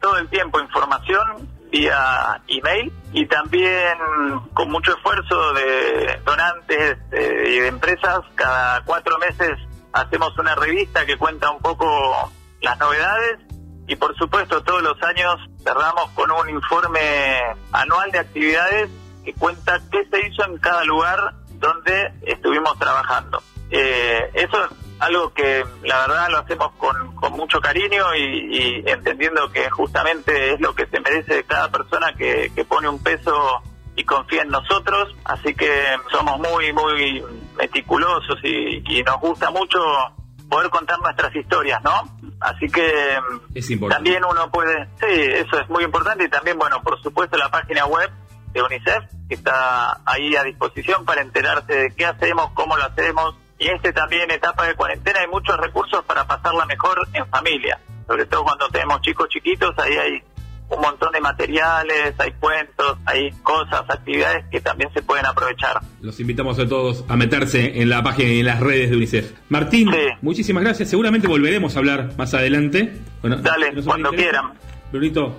todo 0.00 0.18
el 0.18 0.28
tiempo 0.28 0.60
información 0.60 1.48
vía 1.70 2.40
email 2.46 2.92
y 3.12 3.26
también 3.26 3.98
con 4.52 4.70
mucho 4.70 4.92
esfuerzo 4.96 5.52
de 5.54 6.20
donantes 6.24 6.98
eh, 7.10 7.44
y 7.48 7.58
de 7.58 7.66
empresas, 7.66 8.20
cada 8.36 8.82
cuatro 8.84 9.18
meses 9.18 9.58
hacemos 9.92 10.36
una 10.38 10.54
revista 10.54 11.04
que 11.04 11.16
cuenta 11.16 11.50
un 11.50 11.60
poco 11.60 12.30
las 12.62 12.78
novedades 12.78 13.40
y 13.88 13.96
por 13.96 14.16
supuesto 14.16 14.62
todos 14.62 14.82
los 14.82 15.02
años 15.02 15.36
cerramos 15.64 16.10
con 16.10 16.30
un 16.30 16.48
informe 16.48 17.40
anual 17.72 18.10
de 18.12 18.18
actividades 18.20 18.90
que 19.24 19.34
cuenta 19.34 19.80
qué 19.90 20.04
se 20.10 20.26
hizo 20.26 20.44
en 20.44 20.58
cada 20.58 20.84
lugar 20.84 21.34
donde 21.58 22.12
estuvimos 22.22 22.78
trabajando. 22.78 23.42
Eh, 23.70 24.30
eso 24.34 24.64
es 24.64 24.70
algo 25.00 25.32
que 25.32 25.64
la 25.82 26.06
verdad 26.06 26.28
lo 26.30 26.38
hacemos 26.38 26.72
con, 26.76 27.14
con 27.16 27.32
mucho 27.32 27.60
cariño 27.60 28.14
y, 28.14 28.56
y 28.56 28.84
entendiendo 28.86 29.50
que 29.50 29.68
justamente 29.70 30.54
es 30.54 30.60
lo 30.60 30.74
que 30.74 30.86
se 30.86 31.00
merece 31.00 31.34
de 31.34 31.44
cada 31.44 31.70
persona 31.70 32.12
que, 32.16 32.52
que 32.54 32.64
pone 32.64 32.88
un 32.88 33.02
peso 33.02 33.62
y 33.96 34.04
confía 34.04 34.42
en 34.42 34.48
nosotros, 34.48 35.14
así 35.24 35.54
que 35.54 35.70
somos 36.10 36.38
muy, 36.38 36.72
muy 36.72 37.22
meticulosos 37.56 38.38
y, 38.42 38.82
y 38.86 39.02
nos 39.04 39.20
gusta 39.20 39.50
mucho 39.50 39.78
poder 40.48 40.68
contar 40.70 40.98
nuestras 41.00 41.34
historias, 41.34 41.82
¿no? 41.82 41.92
Así 42.40 42.68
que 42.68 43.18
Es 43.54 43.70
también 43.88 44.24
uno 44.24 44.50
puede, 44.50 44.86
sí, 45.00 45.06
eso 45.08 45.60
es 45.60 45.68
muy 45.68 45.84
importante 45.84 46.24
y 46.24 46.28
también, 46.28 46.58
bueno, 46.58 46.82
por 46.82 47.00
supuesto 47.02 47.36
la 47.36 47.50
página 47.50 47.86
web 47.86 48.10
de 48.54 48.62
UNICEF 48.62 49.04
que 49.28 49.34
está 49.34 50.00
ahí 50.06 50.34
a 50.36 50.44
disposición 50.44 51.04
para 51.04 51.20
enterarse 51.20 51.74
de 51.74 51.90
qué 51.94 52.06
hacemos, 52.06 52.50
cómo 52.54 52.76
lo 52.76 52.84
hacemos 52.84 53.34
y 53.58 53.68
este 53.68 53.92
también 53.92 54.30
etapa 54.30 54.66
de 54.66 54.74
cuarentena 54.74 55.20
hay 55.20 55.28
muchos 55.28 55.56
recursos 55.58 56.04
para 56.04 56.26
pasarla 56.26 56.64
mejor 56.66 57.06
en 57.12 57.26
familia, 57.26 57.78
sobre 58.06 58.26
todo 58.26 58.44
cuando 58.44 58.68
tenemos 58.68 59.00
chicos 59.02 59.28
chiquitos, 59.28 59.76
ahí 59.78 59.96
hay 59.96 60.22
un 60.70 60.80
montón 60.80 61.12
de 61.12 61.20
materiales, 61.20 62.14
hay 62.18 62.32
cuentos, 62.32 62.96
hay 63.04 63.30
cosas, 63.42 63.82
actividades 63.88 64.46
que 64.50 64.60
también 64.60 64.90
se 64.94 65.02
pueden 65.02 65.26
aprovechar. 65.26 65.80
Los 66.00 66.18
invitamos 66.20 66.58
a 66.58 66.66
todos 66.66 67.04
a 67.08 67.16
meterse 67.16 67.80
en 67.80 67.90
la 67.90 68.02
página 68.02 68.30
y 68.30 68.40
en 68.40 68.46
las 68.46 68.60
redes 68.60 68.90
de 68.90 68.96
UNICEF. 68.96 69.32
Martín, 69.50 69.90
muchísimas 70.22 70.62
gracias. 70.64 70.88
Seguramente 70.88 71.28
volveremos 71.28 71.76
a 71.76 71.80
hablar 71.80 72.12
más 72.16 72.32
adelante. 72.34 72.94
Bueno, 73.20 73.36
Dale, 73.36 73.72
¿no 73.72 73.82
se 73.82 73.88
cuando 73.88 74.10
quieran. 74.10 74.54
Brunito, 74.90 75.36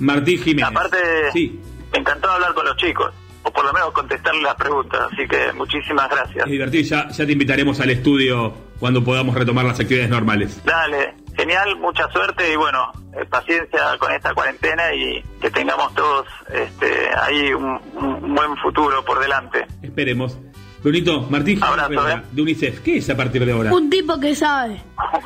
Martín 0.00 0.38
Jiménez. 0.42 0.70
Aparte, 0.70 0.98
Sí. 1.32 1.60
Me 1.94 2.00
encantó 2.00 2.28
hablar 2.28 2.52
con 2.54 2.64
los 2.64 2.76
chicos, 2.76 3.12
o 3.44 3.50
por 3.52 3.64
lo 3.64 3.72
menos 3.72 3.92
contestarles 3.92 4.42
las 4.42 4.56
preguntas, 4.56 5.00
así 5.12 5.28
que 5.28 5.52
muchísimas 5.52 6.10
gracias. 6.10 6.44
Es 6.44 6.50
divertido 6.50 6.82
y 6.82 6.84
ya, 6.84 7.08
ya 7.08 7.24
te 7.24 7.32
invitaremos 7.32 7.78
al 7.80 7.90
estudio 7.90 8.52
cuando 8.80 9.04
podamos 9.04 9.34
retomar 9.34 9.64
las 9.64 9.78
actividades 9.78 10.10
normales. 10.10 10.60
Dale, 10.64 11.14
genial, 11.36 11.76
mucha 11.76 12.08
suerte 12.10 12.52
y 12.52 12.56
bueno, 12.56 12.90
eh, 13.12 13.24
paciencia 13.26 13.96
con 13.98 14.10
esta 14.12 14.34
cuarentena 14.34 14.92
y 14.92 15.22
que 15.40 15.50
tengamos 15.50 15.94
todos 15.94 16.26
este, 16.52 17.10
ahí 17.16 17.52
un, 17.52 17.80
un 17.94 18.34
buen 18.34 18.56
futuro 18.56 19.04
por 19.04 19.20
delante. 19.20 19.64
Esperemos. 19.82 20.36
Brunito, 20.82 21.22
Martín 21.30 21.62
Abrazo, 21.62 21.90
Rivera, 21.90 22.16
eh. 22.16 22.22
de 22.32 22.42
UNICEF. 22.42 22.80
¿Qué 22.80 22.96
es 22.96 23.08
a 23.08 23.16
partir 23.16 23.46
de 23.46 23.52
ahora? 23.52 23.72
Un 23.72 23.88
tipo 23.88 24.18
que 24.18 24.34
sabe. 24.34 24.82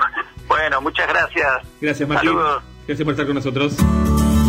Bueno, 0.49 0.81
muchas 0.81 1.07
gracias. 1.07 1.47
Gracias, 1.79 2.09
Martín. 2.09 2.31
Saludos. 2.31 2.63
Gracias 2.87 3.05
por 3.05 3.13
estar 3.13 3.27
con 3.27 3.35
nosotros. 3.35 3.77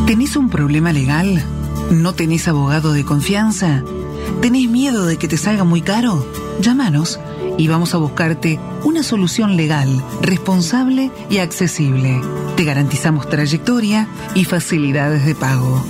¿Tenés 0.10 0.36
un 0.36 0.50
problema 0.50 0.92
legal? 0.92 1.46
¿No 1.92 2.14
tenés 2.14 2.48
abogado 2.48 2.94
de 2.94 3.06
confianza? 3.06 3.84
¿Tenés 4.42 4.68
miedo 4.68 5.06
de 5.06 5.18
que 5.18 5.28
te 5.28 5.38
salga 5.38 5.64
muy 5.64 5.84
caro? 5.84 6.26
Llámanos 6.62 7.20
y 7.60 7.68
vamos 7.68 7.94
a 7.94 7.98
buscarte 7.98 8.60
una 8.84 9.04
solución 9.04 9.56
legal, 9.56 10.04
responsable 10.24 11.12
y 11.30 11.38
accesible. 11.38 12.20
Te 12.58 12.64
garantizamos 12.64 13.30
trayectoria 13.30 14.08
y 14.34 14.46
facilidades 14.46 15.28
de 15.28 15.36
pago. 15.36 15.86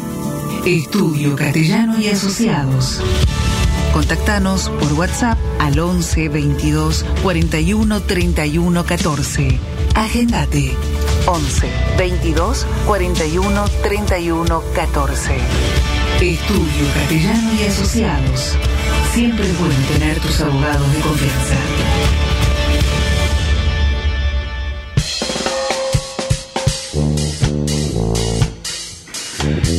Estudio 0.66 1.38
Castellano 1.38 1.98
y 1.98 2.10
Asociados. 2.10 3.02
Contactanos 3.94 4.68
por 4.82 4.92
WhatsApp 5.00 5.38
al 5.60 5.80
11 5.80 6.28
22 6.28 7.06
41 7.24 8.02
31 8.02 8.84
14. 8.84 9.60
Agendate 9.96 10.76
11 11.28 11.72
22 11.98 12.66
41 12.86 13.66
31 13.84 14.64
14. 14.74 15.36
Estudio 16.22 16.94
Castellano 16.94 17.54
y 17.54 17.64
Asociados. 17.66 18.58
Siempre 19.14 19.46
es 19.46 19.60
bueno 19.60 19.76
tener 19.94 20.20
tus 20.20 20.42
abogados 20.42 20.94
de 20.94 21.00
confianza. 21.00 21.56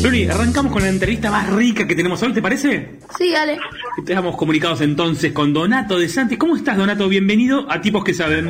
Bruni, 0.01 0.28
arrancamos 0.28 0.72
con 0.72 0.82
la 0.82 0.89
entrevista 0.89 1.31
más 1.31 1.48
rica 1.51 1.86
que 1.86 1.94
tenemos 1.94 2.22
hoy, 2.22 2.32
¿te 2.32 2.40
parece? 2.40 2.98
Sí, 3.18 3.32
dale. 3.32 3.59
Estamos 3.98 4.36
comunicados 4.36 4.81
entonces 4.81 5.32
con 5.32 5.52
Donato 5.52 5.98
de 5.98 6.09
Santi. 6.09 6.36
¿Cómo 6.39 6.56
estás, 6.56 6.77
Donato? 6.77 7.09
Bienvenido 7.09 7.70
a 7.70 7.81
Tipos 7.81 8.02
que 8.05 8.14
Saben. 8.14 8.47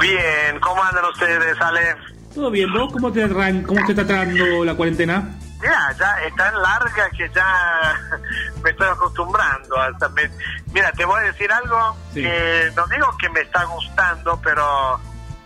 Bien, 0.00 0.58
¿cómo 0.60 0.82
andan 0.82 1.04
ustedes, 1.04 1.60
Ale? 1.60 1.94
¿Todo 2.34 2.50
bien? 2.50 2.72
¿Vos 2.72 2.92
cómo 2.92 3.12
te, 3.12 3.24
arran- 3.24 3.62
cómo 3.62 3.84
te 3.86 3.92
está 3.92 4.06
tratando 4.06 4.64
la 4.64 4.74
cuarentena? 4.74 5.36
Mira, 5.60 5.94
ya 5.98 6.14
es 6.26 6.34
tan 6.36 6.54
larga 6.60 7.10
que 7.16 7.30
ya 7.34 7.94
me 8.64 8.70
estoy 8.70 8.88
acostumbrando. 8.88 9.76
Hasta 9.76 10.08
me- 10.10 10.30
Mira, 10.72 10.90
te 10.92 11.04
voy 11.04 11.20
a 11.20 11.24
decir 11.24 11.50
algo 11.52 11.96
que 12.14 12.70
no 12.76 12.86
digo 12.88 13.06
que 13.20 13.28
me 13.30 13.40
está 13.40 13.64
gustando, 13.64 14.40
pero 14.42 14.98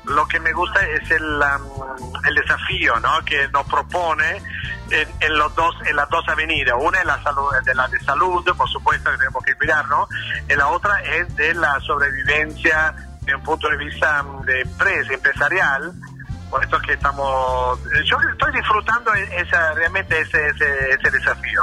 lo 0.07 0.27
que 0.27 0.41
me 0.41 0.53
gusta 0.53 0.87
es 0.87 1.11
el, 1.11 1.25
um, 1.25 2.13
el 2.27 2.35
desafío 2.35 2.99
¿no? 3.01 3.25
que 3.25 3.49
nos 3.49 3.67
propone 3.67 4.43
en, 4.91 5.09
en 5.21 5.39
los 5.39 5.55
dos 5.55 5.75
en 5.87 5.97
las 5.97 6.09
dos 6.11 6.29
avenidas. 6.29 6.77
Una 6.81 6.99
es 6.99 7.07
la, 7.07 7.23
salud, 7.23 7.45
de 7.65 7.75
la 7.75 7.89
de 7.89 8.01
salud, 8.01 8.45
por 8.57 8.69
supuesto 8.69 9.11
que 9.11 9.19
tenemos 9.19 9.43
que 9.45 9.55
cuidarnos, 9.55 10.09
y 10.49 10.55
la 10.55 10.69
otra 10.69 11.01
es 11.03 11.35
de 11.37 11.55
la 11.55 11.81
sobrevivencia 11.81 12.95
desde 13.21 13.37
un 13.37 13.43
punto 13.43 13.69
de 13.69 13.77
vista 13.79 14.23
um, 14.23 14.45
de 14.45 14.61
empresa, 14.61 15.15
empresarial. 15.15 15.93
Por 16.51 16.65
eso 16.65 16.79
que 16.87 16.93
estamos... 16.93 17.81
Yo 18.05 18.17
estoy 18.31 18.53
disfrutando 18.53 19.13
esa, 19.15 19.73
realmente 19.75 20.21
ese, 20.21 20.49
ese 20.49 21.11
desafío. 21.11 21.63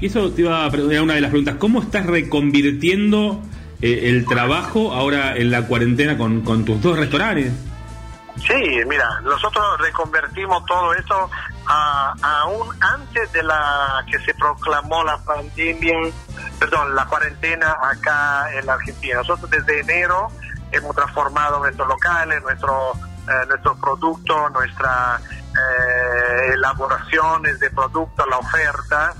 Y 0.00 0.06
eso 0.06 0.30
te 0.30 0.42
iba 0.42 0.64
a 0.64 0.70
preguntar 0.70 1.00
una 1.00 1.14
de 1.14 1.22
las 1.22 1.30
preguntas. 1.30 1.56
¿Cómo 1.58 1.80
estás 1.80 2.06
reconvirtiendo 2.06 3.42
eh, 3.82 4.08
el 4.08 4.24
trabajo 4.26 4.92
ahora 4.92 5.36
en 5.36 5.50
la 5.50 5.66
cuarentena 5.66 6.16
con, 6.16 6.42
con 6.42 6.64
tus 6.64 6.80
dos 6.80 6.96
restaurantes? 6.98 7.52
Sí, 8.36 8.80
mira, 8.86 9.20
nosotros 9.20 9.64
reconvertimos 9.78 10.64
todo 10.64 10.94
esto 10.94 11.30
a, 11.66 12.14
aún 12.22 12.66
antes 12.80 13.30
de 13.32 13.42
la 13.42 14.04
que 14.10 14.18
se 14.20 14.34
proclamó 14.34 15.04
la 15.04 15.18
pandemia, 15.18 15.94
perdón, 16.58 16.94
la 16.94 17.04
cuarentena 17.06 17.76
acá 17.82 18.50
en 18.54 18.66
la 18.66 18.74
Argentina. 18.74 19.16
Nosotros 19.18 19.50
desde 19.50 19.80
enero 19.80 20.28
hemos 20.70 20.96
transformado 20.96 21.58
nuestros 21.58 21.86
locales, 21.86 22.42
nuestro, 22.42 22.92
eh, 23.28 23.46
nuestros 23.48 23.78
productos, 23.78 24.52
nuestras 24.52 25.20
eh, 25.22 26.54
elaboraciones 26.54 27.60
de 27.60 27.70
productos, 27.70 28.26
la 28.28 28.38
oferta. 28.38 29.14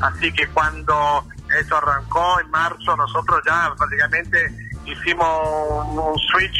Así 0.00 0.32
que 0.32 0.48
cuando 0.48 1.26
esto 1.54 1.76
arrancó 1.76 2.40
en 2.40 2.50
marzo, 2.50 2.96
nosotros 2.96 3.40
ya 3.46 3.72
prácticamente 3.76 4.52
hicimos 4.84 5.26
un, 5.70 5.98
un 5.98 6.18
switch 6.18 6.56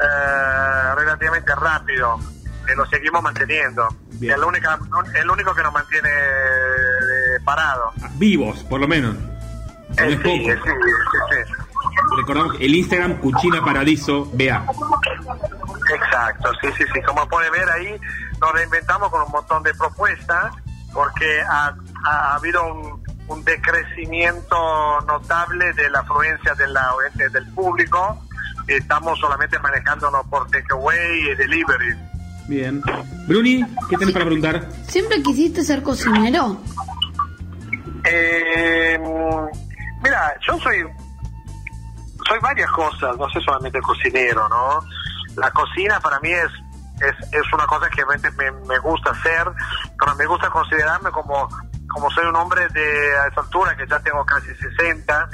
eh, 0.00 0.94
relativamente 0.96 1.54
rápido, 1.54 2.18
que 2.66 2.74
lo 2.74 2.86
seguimos 2.86 3.22
manteniendo. 3.22 3.88
Es, 4.20 4.38
la 4.38 4.46
única, 4.46 4.78
el 5.14 5.30
único 5.30 5.54
que 5.54 5.62
nos 5.62 5.72
mantiene 5.72 6.08
eh, 6.08 7.40
parado. 7.44 7.92
Vivos, 8.14 8.62
por 8.64 8.80
lo 8.80 8.88
menos. 8.88 9.14
No 9.14 9.24
es 9.96 10.00
Eh, 10.02 10.10
sí, 10.10 10.16
poco. 10.16 10.28
sí, 10.64 10.70
sí, 10.72 11.18
sí. 11.46 11.52
Recordamos 12.16 12.56
el 12.60 12.74
Instagram 12.74 13.16
Cuchina 13.18 13.64
Paradiso 13.64 14.24
BA. 14.32 14.64
Exacto, 15.94 16.50
sí, 16.60 16.68
sí, 16.78 16.84
sí. 16.92 17.02
Como 17.02 17.28
puede 17.28 17.50
ver 17.50 17.68
ahí, 17.70 18.00
nos 18.40 18.52
reinventamos 18.52 19.10
con 19.10 19.22
un 19.22 19.30
montón 19.30 19.62
de 19.62 19.74
propuestas 19.74 20.54
porque 20.92 21.42
ha, 21.42 21.74
ha 22.06 22.34
habido 22.36 22.64
un, 22.72 23.03
un 23.28 23.44
decrecimiento 23.44 25.00
notable 25.06 25.72
de 25.74 25.88
la 25.90 26.00
afluencia 26.00 26.54
de 26.54 26.68
la, 26.68 26.90
de- 27.14 27.28
del 27.30 27.46
público. 27.54 28.22
Estamos 28.66 29.18
solamente 29.18 29.58
manejándonos 29.58 30.26
por 30.26 30.50
takeaway 30.50 31.30
y 31.30 31.34
delivery. 31.34 31.94
Bien. 32.48 32.82
Bruni, 33.26 33.64
¿qué 33.88 33.96
tenés 33.96 34.12
para 34.12 34.26
preguntar? 34.26 34.68
¿Siempre 34.86 35.22
quisiste 35.22 35.62
ser 35.62 35.82
cocinero? 35.82 36.60
Eh, 38.04 38.98
mira, 40.02 40.34
yo 40.46 40.58
soy 40.60 40.84
soy 42.28 42.38
varias 42.40 42.70
cosas, 42.70 43.16
no 43.18 43.28
soy 43.30 43.42
solamente 43.44 43.80
cocinero, 43.80 44.48
¿no? 44.48 44.80
La 45.36 45.50
cocina 45.50 46.00
para 46.00 46.20
mí 46.20 46.30
es 46.30 46.50
es, 47.00 47.32
es 47.32 47.52
una 47.52 47.66
cosa 47.66 47.88
que 47.90 47.96
realmente 48.04 48.30
me, 48.32 48.50
me 48.68 48.78
gusta 48.78 49.10
hacer, 49.10 49.50
pero 49.98 50.14
me 50.14 50.26
gusta 50.26 50.48
considerarme 50.48 51.10
como 51.10 51.48
como 51.94 52.10
soy 52.10 52.26
un 52.26 52.34
hombre 52.34 52.66
de 52.68 53.16
a 53.18 53.28
esa 53.28 53.40
altura 53.40 53.76
que 53.76 53.86
ya 53.86 54.00
tengo 54.00 54.26
casi 54.26 54.52
60 54.52 55.28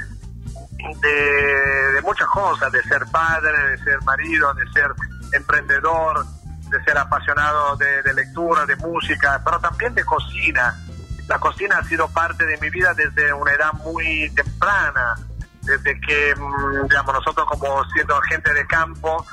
de, 1.01 1.91
de 1.93 2.01
muchas 2.03 2.27
cosas, 2.27 2.71
de 2.71 2.83
ser 2.83 3.03
padre, 3.11 3.51
de 3.71 3.77
ser 3.79 4.01
marido, 4.03 4.53
de 4.53 4.71
ser 4.71 4.91
emprendedor, 5.33 6.23
de 6.69 6.83
ser 6.83 6.97
apasionado 6.97 7.75
de, 7.77 8.03
de 8.03 8.13
lectura, 8.13 8.65
de 8.67 8.75
música, 8.75 9.41
pero 9.43 9.59
también 9.59 9.95
de 9.95 10.05
cocina. 10.05 10.79
La 11.27 11.39
cocina 11.39 11.79
ha 11.79 11.83
sido 11.83 12.07
parte 12.09 12.45
de 12.45 12.57
mi 12.57 12.69
vida 12.69 12.93
desde 12.93 13.33
una 13.33 13.53
edad 13.53 13.73
muy 13.73 14.29
temprana, 14.35 15.15
desde 15.63 15.99
que, 15.99 16.35
mm, 16.35 16.87
digamos, 16.87 17.13
nosotros 17.15 17.47
como 17.47 17.83
siendo 17.85 18.19
gente 18.21 18.53
de 18.53 18.67
campo, 18.67 19.25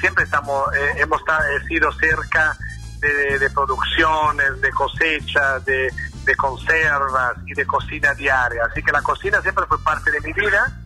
siempre 0.00 0.24
estamos, 0.24 0.74
eh, 0.74 0.94
hemos 0.96 1.20
eh, 1.20 1.66
sido 1.68 1.92
cerca 1.92 2.56
de, 2.98 3.38
de 3.38 3.50
producciones, 3.50 4.60
de 4.60 4.70
cosechas, 4.70 5.64
de, 5.64 5.92
de 6.26 6.34
conservas 6.36 7.36
y 7.46 7.54
de 7.54 7.64
cocina 7.64 8.12
diaria. 8.14 8.62
Así 8.70 8.82
que 8.82 8.92
la 8.92 9.00
cocina 9.00 9.40
siempre 9.40 9.64
fue 9.66 9.82
parte 9.82 10.10
de 10.10 10.20
mi 10.20 10.32
vida 10.32 10.80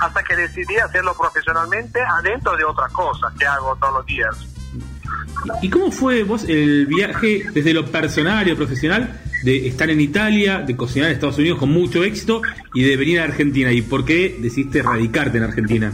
hasta 0.00 0.22
que 0.22 0.36
decidí 0.36 0.76
hacerlo 0.76 1.14
profesionalmente 1.16 2.00
adentro 2.02 2.56
de 2.56 2.64
otra 2.64 2.88
cosa 2.88 3.32
que 3.38 3.46
hago 3.46 3.76
todos 3.76 3.94
los 3.94 4.06
días. 4.06 4.36
¿Y 5.62 5.70
cómo 5.70 5.90
fue 5.92 6.24
vos 6.24 6.44
el 6.44 6.86
viaje 6.86 7.46
desde 7.52 7.72
lo 7.72 7.86
personal 7.86 8.46
y 8.46 8.50
lo 8.50 8.56
profesional 8.56 9.20
de 9.42 9.68
estar 9.68 9.88
en 9.90 10.00
Italia, 10.00 10.60
de 10.60 10.76
cocinar 10.76 11.08
en 11.08 11.14
Estados 11.14 11.38
Unidos 11.38 11.58
con 11.58 11.70
mucho 11.70 12.02
éxito 12.02 12.42
y 12.74 12.84
de 12.84 12.96
venir 12.96 13.20
a 13.20 13.24
Argentina? 13.24 13.70
¿Y 13.70 13.82
por 13.82 14.04
qué 14.04 14.36
decidiste 14.40 14.82
radicarte 14.82 15.38
en 15.38 15.44
Argentina? 15.44 15.92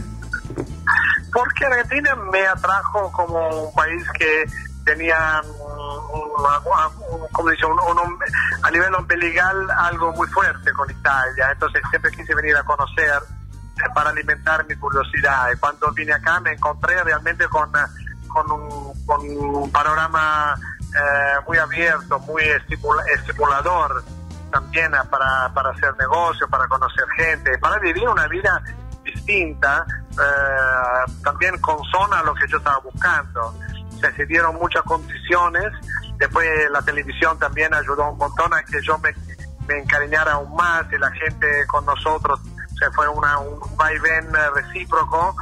Porque 1.31 1.65
Argentina 1.65 2.15
me 2.31 2.45
atrajo 2.45 3.11
como 3.11 3.67
un 3.67 3.73
país 3.73 4.03
que 4.17 4.45
tenía, 4.85 5.41
mm, 6.01 7.65
un- 7.65 7.79
un- 7.79 7.99
un- 7.99 8.19
a 8.63 8.71
nivel 8.71 8.93
umbilical 8.95 9.69
algo 9.71 10.11
muy 10.13 10.27
fuerte 10.27 10.71
con 10.73 10.89
Italia. 10.89 11.51
Entonces 11.51 11.81
siempre 11.89 12.11
quise 12.11 12.33
venir 12.35 12.55
a 12.57 12.63
conocer 12.63 13.21
eh, 13.77 13.89
para 13.95 14.09
alimentar 14.11 14.65
mi 14.67 14.75
curiosidad. 14.75 15.49
Y 15.53 15.57
cuando 15.57 15.91
vine 15.91 16.13
acá 16.13 16.39
me 16.39 16.51
encontré 16.53 17.03
realmente 17.03 17.47
con, 17.47 17.71
con, 18.27 18.51
un, 18.51 19.05
con 19.05 19.21
un 19.21 19.71
panorama 19.71 20.55
eh, 20.95 21.39
muy 21.47 21.57
abierto, 21.57 22.19
muy 22.19 22.43
estimula- 22.43 23.03
estimulador 23.15 24.03
también 24.51 24.93
eh, 24.93 24.97
para, 25.09 25.51
para 25.53 25.71
hacer 25.71 25.95
negocio, 25.97 26.47
para 26.47 26.67
conocer 26.67 27.05
gente, 27.17 27.57
para 27.57 27.79
vivir 27.79 28.07
una 28.07 28.27
vida 28.27 28.61
distinta, 29.03 29.85
eh, 30.11 31.11
también 31.23 31.59
consona 31.59 32.19
a 32.19 32.23
lo 32.23 32.33
que 32.35 32.47
yo 32.47 32.57
estaba 32.57 32.77
buscando. 32.79 33.53
Se 34.03 34.13
se 34.17 34.25
dieron 34.25 34.55
muchas 34.55 34.83
condiciones, 34.83 35.63
después 36.17 36.45
la 36.71 36.81
televisión 36.81 37.37
también 37.39 37.73
ayudó 37.73 38.11
un 38.11 38.17
montón 38.17 38.53
a 38.53 38.61
que 38.63 38.81
yo 38.81 38.97
me, 38.99 39.13
me 39.67 39.79
encariñara 39.79 40.33
aún 40.33 40.53
más 40.55 40.85
y 40.91 40.97
la 40.97 41.09
gente 41.11 41.47
con 41.67 41.85
nosotros 41.85 42.39
se 42.77 42.89
fue 42.91 43.07
una, 43.07 43.39
un 43.39 43.59
vaivén 43.77 44.27
recíproco 44.55 45.35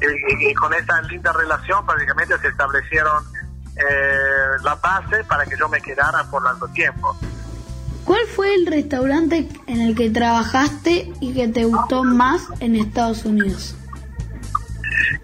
y, 0.00 0.06
y- 0.46 0.50
y 0.50 0.54
con 0.54 0.72
esa 0.74 1.00
linda 1.02 1.32
relación 1.32 1.84
prácticamente 1.86 2.36
se 2.38 2.48
establecieron 2.48 3.22
eh, 3.76 4.58
la 4.64 4.74
base 4.76 5.22
para 5.24 5.44
que 5.46 5.56
yo 5.56 5.68
me 5.68 5.80
quedara 5.80 6.24
por 6.30 6.42
largo 6.42 6.66
tiempo. 6.68 7.16
¿Cuál 8.04 8.26
fue 8.34 8.54
el 8.54 8.66
restaurante 8.66 9.48
en 9.68 9.80
el 9.80 9.94
que 9.94 10.10
trabajaste 10.10 11.12
y 11.20 11.34
que 11.34 11.46
te 11.48 11.64
gustó 11.66 12.02
más 12.04 12.40
en 12.60 12.74
Estados 12.74 13.24
Unidos? 13.24 13.76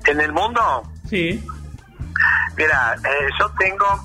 En 0.07 0.21
el 0.21 0.33
mundo, 0.33 0.61
Sí. 1.09 1.45
Mira, 2.57 2.97
eh, 3.05 3.29
yo 3.39 3.51
tengo, 3.59 4.05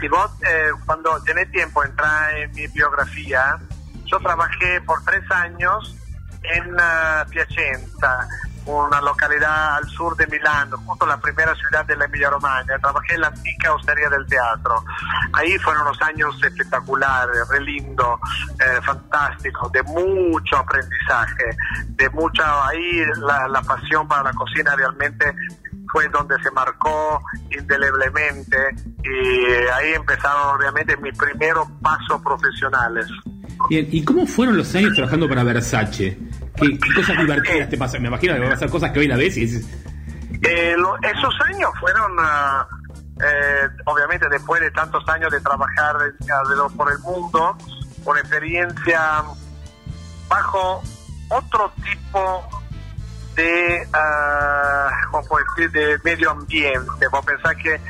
si 0.00 0.08
vos 0.08 0.30
eh, 0.42 0.70
cuando 0.84 1.22
tenés 1.22 1.50
tiempo 1.50 1.84
entrar 1.84 2.34
en 2.36 2.52
mi 2.52 2.66
biografía, 2.68 3.58
yo 4.06 4.18
trabajé 4.20 4.80
por 4.82 5.02
tres 5.04 5.28
años 5.30 5.96
en 6.42 6.76
ah, 6.78 7.26
Piacenza, 7.30 8.28
una 8.66 9.00
localidad 9.00 9.76
al 9.76 9.88
sur 9.88 10.16
de 10.16 10.26
Milán, 10.26 10.70
justo 10.70 11.06
la 11.06 11.18
primera 11.18 11.54
ciudad 11.54 11.84
de 11.86 11.96
la 11.96 12.04
Emilia 12.04 12.30
Romagna. 12.30 12.78
Trabajé 12.78 13.14
en 13.14 13.20
la 13.20 13.28
antica 13.28 13.72
hostería 13.72 14.08
del 14.08 14.26
teatro. 14.26 14.84
Ahí 15.32 15.56
fueron 15.58 15.82
unos 15.82 16.02
años 16.02 16.34
espectaculares, 16.42 17.48
re 17.48 17.60
lindo, 17.60 18.18
eh, 18.58 18.80
fantástico, 18.82 19.68
de 19.70 19.82
mucho 19.84 20.56
aprendizaje, 20.56 21.56
de 21.88 22.10
mucha, 22.10 22.66
ahí 22.66 23.04
la, 23.18 23.62
pasión 23.62 24.06
para 24.06 24.24
la 24.24 24.32
cocina 24.32 24.74
realmente 24.76 25.32
fue 25.92 26.08
donde 26.08 26.34
se 26.42 26.50
marcó 26.50 27.22
indeleblemente 27.50 28.56
y 29.02 29.68
ahí 29.72 29.94
empezaron 29.94 30.56
obviamente 30.56 30.96
mis 30.98 31.16
primeros 31.16 31.68
pasos 31.80 32.20
profesionales. 32.22 33.06
Bien, 33.68 33.88
¿y 33.90 34.04
cómo 34.04 34.26
fueron 34.26 34.56
los 34.56 34.74
años 34.74 34.92
trabajando 34.94 35.28
para 35.28 35.42
Versace? 35.42 36.18
¿Qué, 36.56 36.78
qué 36.78 36.94
cosas 36.94 37.18
divertidas 37.18 37.68
te 37.68 37.76
pasan? 37.76 38.02
Me 38.02 38.08
imagino 38.08 38.34
que 38.34 38.40
van 38.40 38.52
a 38.52 38.56
ser 38.56 38.70
cosas 38.70 38.90
que 38.92 39.00
hoy 39.00 39.08
la 39.08 39.16
ves 39.16 39.36
y 39.36 39.40
dices, 39.40 39.66
Eh, 40.42 40.74
lo- 40.76 40.96
esos 41.02 41.34
años 41.48 41.70
fueron, 41.80 42.12
ah, 42.18 42.66
eh, 43.22 43.68
obviamente 43.86 44.28
después 44.28 44.60
de 44.60 44.70
tantos 44.70 45.06
años 45.08 45.30
de 45.32 45.40
trabajar 45.40 45.96
alrededor 45.96 46.74
por 46.76 46.90
el 46.92 46.98
mundo, 47.00 47.56
una 48.04 48.20
experiencia 48.20 49.22
bajo 50.28 50.82
otro 51.30 51.72
tipo 51.82 52.48
de, 53.34 53.86
ah, 53.92 54.90
¿cómo 55.10 55.26
puedo 55.28 55.44
decir?, 55.56 55.70
de 55.72 55.98
medio 56.04 56.30
ambiente. 56.30 57.08
Vos 57.10 57.24
pensás 57.24 57.54
que 57.56 57.80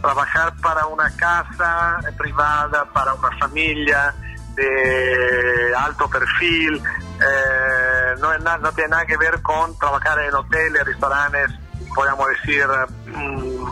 trabajar 0.00 0.54
para 0.62 0.86
una 0.86 1.10
casa 1.16 1.98
privada, 2.16 2.84
para 2.92 3.14
una 3.14 3.30
familia 3.38 4.14
de 4.56 5.74
alto 5.76 6.08
perfil, 6.08 6.82
eh, 7.20 8.14
no, 8.18 8.32
es 8.32 8.42
na- 8.42 8.58
no 8.58 8.72
tiene 8.72 8.90
nada 8.90 9.06
que 9.06 9.16
ver 9.16 9.40
con 9.42 9.78
trabajar 9.78 10.18
en 10.20 10.34
hoteles, 10.34 10.84
restaurantes, 10.84 11.50
podríamos 11.94 12.26
decir, 12.28 12.64
mm, 13.06 13.66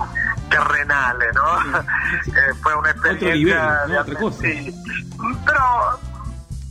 terrenales, 0.51 1.35
¿no? 1.35 1.81
Eh, 2.27 2.55
fue 2.63 2.75
una 2.77 2.91
experiencia... 2.91 3.35
nivel, 3.35 3.57
¿no? 3.89 3.95
de- 3.95 3.99
Otra 3.99 4.15
cosa. 4.15 4.39
sí. 4.43 4.75
Pero 5.45 5.61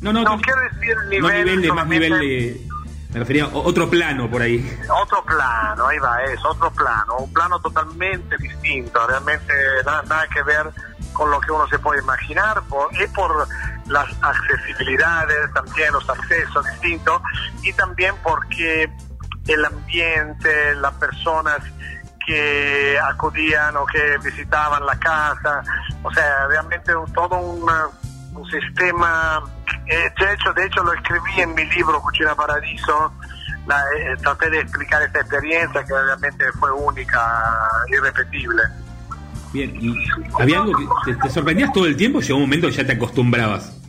no, 0.01 0.13
no, 0.13 0.23
no 0.23 0.41
quiero 0.41 0.61
decir 0.61 0.95
no 0.95 1.09
nivel, 1.09 1.45
nivel 1.45 1.61
de 1.61 1.71
más 1.73 1.87
nivel 1.87 2.19
de... 2.19 2.67
Me 3.13 3.19
refería 3.19 3.43
a 3.43 3.47
otro 3.49 3.87
plano 3.89 4.29
por 4.29 4.41
ahí. 4.41 4.79
otro 4.89 5.23
plano, 5.23 5.87
ahí 5.87 5.99
va, 5.99 6.23
es 6.23 6.43
otro 6.43 6.71
plano, 6.71 7.17
un 7.17 7.31
plano 7.31 7.59
totalmente 7.59 8.35
distinto, 8.37 9.05
realmente 9.05 9.53
nada, 9.85 10.01
nada 10.09 10.27
que 10.33 10.41
ver 10.43 10.67
con 11.13 11.31
lo 11.31 11.39
que 11.39 11.51
uno 11.51 11.67
se 11.67 11.79
puede 11.79 12.01
imaginar, 12.01 12.61
por, 12.63 12.89
y 12.99 13.07
por 13.07 13.47
las 13.87 14.07
accesibilidades, 14.21 15.53
también 15.53 15.93
los 15.93 16.09
accesos 16.09 16.65
distintos, 16.71 17.21
y 17.61 17.71
también 17.73 18.15
porque 18.23 18.89
el 19.47 19.65
ambiente, 19.65 20.75
las 20.75 20.93
personas 20.93 21.59
que 22.25 22.97
acudían 22.99 23.75
o 23.77 23.85
que 23.85 24.17
visitaban 24.23 24.85
la 24.85 24.97
casa, 24.97 25.61
o 26.03 26.13
sea, 26.13 26.47
realmente 26.47 26.93
todo 27.13 27.37
un 27.37 28.49
sistema, 28.49 29.43
eh, 29.85 30.11
de 30.17 30.33
hecho, 30.33 30.53
de 30.53 30.65
hecho 30.65 30.83
lo 30.83 30.93
escribí 30.93 31.41
en 31.41 31.53
mi 31.53 31.65
libro 31.65 32.01
Cucina 32.01 32.35
Paradiso, 32.35 33.11
la, 33.65 33.79
eh, 33.97 34.15
traté 34.21 34.49
de 34.49 34.59
explicar 34.59 35.01
esta 35.01 35.19
experiencia 35.19 35.83
que 35.83 35.93
obviamente 35.93 36.45
fue 36.59 36.71
única, 36.71 37.69
irrepetible. 37.87 38.63
Bien, 39.53 39.75
¿y 39.79 39.95
había 40.39 40.63
te, 41.21 41.29
sorprendías 41.29 41.71
todo 41.71 41.85
el 41.85 41.95
tiempo? 41.95 42.19
Llegó 42.19 42.37
un 42.37 42.43
momento 42.45 42.67
que 42.67 42.73
ya 42.73 42.85
te 42.85 42.93
acostumbrabas. 42.93 43.79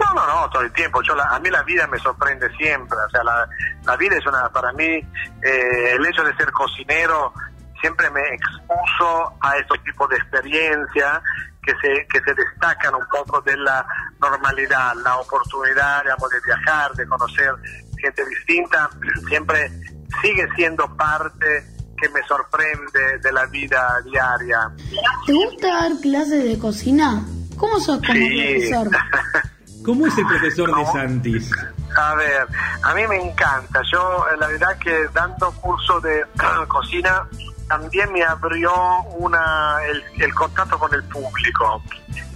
No, 0.00 0.14
no, 0.14 0.26
no, 0.26 0.50
todo 0.50 0.62
el 0.62 0.72
tiempo. 0.72 1.02
Yo 1.02 1.14
la- 1.16 1.24
a 1.28 1.38
mí 1.40 1.50
la 1.50 1.62
vida 1.64 1.86
me 1.88 1.98
sorprende 1.98 2.48
siempre. 2.56 2.96
O 3.06 3.10
sea, 3.10 3.24
la, 3.24 3.48
la 3.84 3.96
vida 3.96 4.16
es 4.16 4.26
una, 4.26 4.48
para 4.50 4.72
mí, 4.72 4.84
eh, 4.84 5.92
el 5.94 6.06
hecho 6.06 6.22
de 6.22 6.34
ser 6.36 6.50
cocinero 6.52 7.32
siempre 7.80 8.08
me 8.10 8.20
expuso 8.34 9.32
a 9.40 9.56
estos 9.58 9.82
tipos 9.82 10.08
de 10.08 10.16
experiencias 10.16 11.20
que 11.64 11.72
se, 11.82 12.06
que 12.06 12.20
se 12.20 12.34
destacan 12.34 12.94
un 12.94 13.06
poco 13.10 13.40
de 13.42 13.56
la 13.56 13.84
normalidad, 14.20 14.94
la 15.04 15.16
oportunidad, 15.18 16.02
digamos, 16.02 16.30
de 16.30 16.40
viajar, 16.46 16.92
de 16.92 17.06
conocer 17.06 17.52
gente 18.00 18.24
distinta, 18.26 18.88
siempre 19.28 19.70
sigue 20.20 20.48
siendo 20.56 20.88
parte 20.96 21.64
que 22.02 22.08
me 22.08 22.20
sorprende 22.26 23.18
de 23.22 23.32
la 23.32 23.46
vida 23.46 24.00
diaria. 24.04 24.70
¿Te 25.24 25.32
gusta 25.32 25.68
dar 25.68 25.92
clases 26.02 26.42
de 26.44 26.58
cocina? 26.58 27.22
¿Cómo 27.56 27.78
sos 27.78 27.98
como 28.04 28.12
Sí. 28.12 28.70
profesor? 28.70 28.88
¿Cómo 29.84 30.06
es 30.08 30.18
el 30.18 30.26
profesor 30.26 30.76
de 30.76 30.86
Santis? 30.86 31.50
A 31.96 32.14
ver, 32.16 32.46
a 32.82 32.94
mí 32.94 33.06
me 33.06 33.16
encanta. 33.30 33.80
Yo, 33.92 34.24
eh, 34.32 34.36
la 34.38 34.48
verdad 34.48 34.76
que 34.78 35.06
dando 35.14 35.52
curso 35.52 36.00
de 36.00 36.24
cocina 36.68 37.24
también 37.68 38.12
me 38.12 38.22
abrió 38.24 38.72
una 39.18 39.76
el, 39.88 40.02
el 40.22 40.34
contacto 40.34 40.78
con 40.78 40.92
el 40.94 41.02
público. 41.04 41.82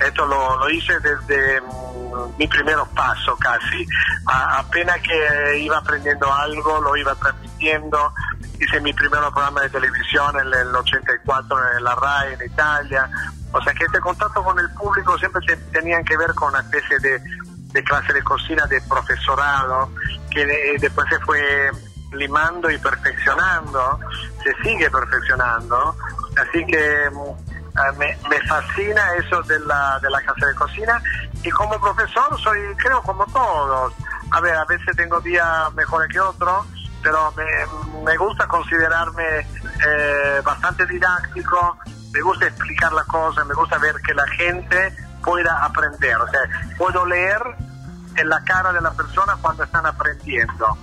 Esto 0.00 0.26
lo, 0.26 0.58
lo 0.58 0.70
hice 0.70 0.92
desde 1.00 1.60
mm, 1.60 2.36
mi 2.38 2.46
primeros 2.46 2.88
pasos 2.90 3.36
casi. 3.38 3.86
A- 4.26 4.58
apenas 4.60 4.98
que 5.00 5.58
iba 5.58 5.78
aprendiendo 5.78 6.32
algo, 6.32 6.80
lo 6.80 6.96
iba 6.96 7.14
transmitiendo. 7.16 8.12
Hice 8.58 8.80
mi 8.80 8.92
primer 8.92 9.20
programa 9.20 9.60
de 9.62 9.70
televisión 9.70 10.34
en 10.40 10.46
el 10.52 10.74
84 10.74 11.76
en 11.76 11.84
la 11.84 11.94
RAI 11.94 12.34
en 12.34 12.46
Italia. 12.50 13.10
O 13.52 13.60
sea 13.62 13.72
que 13.74 13.84
este 13.84 14.00
contacto 14.00 14.42
con 14.42 14.58
el 14.58 14.68
público 14.70 15.16
siempre 15.18 15.40
te- 15.46 15.56
tenían 15.78 16.04
que 16.04 16.16
ver 16.16 16.32
con 16.34 16.48
una 16.50 16.60
especie 16.60 16.98
de, 17.00 17.20
clase 17.84 18.12
de 18.14 18.22
cocina 18.22 18.64
de 18.66 18.80
profesorado 18.82 19.90
que 20.30 20.46
de- 20.46 20.76
después 20.80 21.06
se 21.10 21.18
fue 21.20 21.70
limando 22.12 22.70
y 22.70 22.78
perfeccionando, 22.78 23.98
se 24.42 24.54
sigue 24.62 24.90
perfeccionando. 24.90 25.94
Así 26.40 26.64
que 26.66 27.10
mm, 27.12 27.76
ah, 27.76 27.92
me, 27.98 28.16
me 28.30 28.40
fascina 28.46 29.14
eso 29.16 29.42
de 29.42 29.58
la, 29.60 29.98
de 30.00 30.08
la 30.10 30.20
clase 30.22 30.46
de 30.46 30.54
cocina 30.54 31.02
y 31.42 31.50
como 31.50 31.78
profesor 31.80 32.40
soy, 32.42 32.58
creo, 32.78 33.02
como 33.02 33.26
todos. 33.26 33.92
A 34.30 34.40
ver, 34.40 34.54
a 34.56 34.64
veces 34.64 34.96
tengo 34.96 35.20
días 35.20 35.72
mejores 35.74 36.08
que 36.10 36.18
otros, 36.20 36.66
pero 37.06 37.32
me, 37.36 38.02
me 38.04 38.16
gusta 38.16 38.48
considerarme 38.48 39.38
eh, 39.38 40.40
bastante 40.44 40.84
didáctico, 40.86 41.78
me 42.12 42.20
gusta 42.20 42.48
explicar 42.48 42.92
las 42.92 43.06
cosas, 43.06 43.46
me 43.46 43.54
gusta 43.54 43.78
ver 43.78 43.94
que 44.04 44.12
la 44.12 44.26
gente 44.36 44.92
pueda 45.24 45.64
aprender. 45.64 46.16
O 46.16 46.26
sea, 46.28 46.40
puedo 46.76 47.06
leer 47.06 47.40
en 48.16 48.28
la 48.28 48.42
cara 48.42 48.72
de 48.72 48.80
la 48.80 48.90
persona 48.90 49.36
cuando 49.40 49.62
están 49.62 49.86
aprendiendo. 49.86 50.76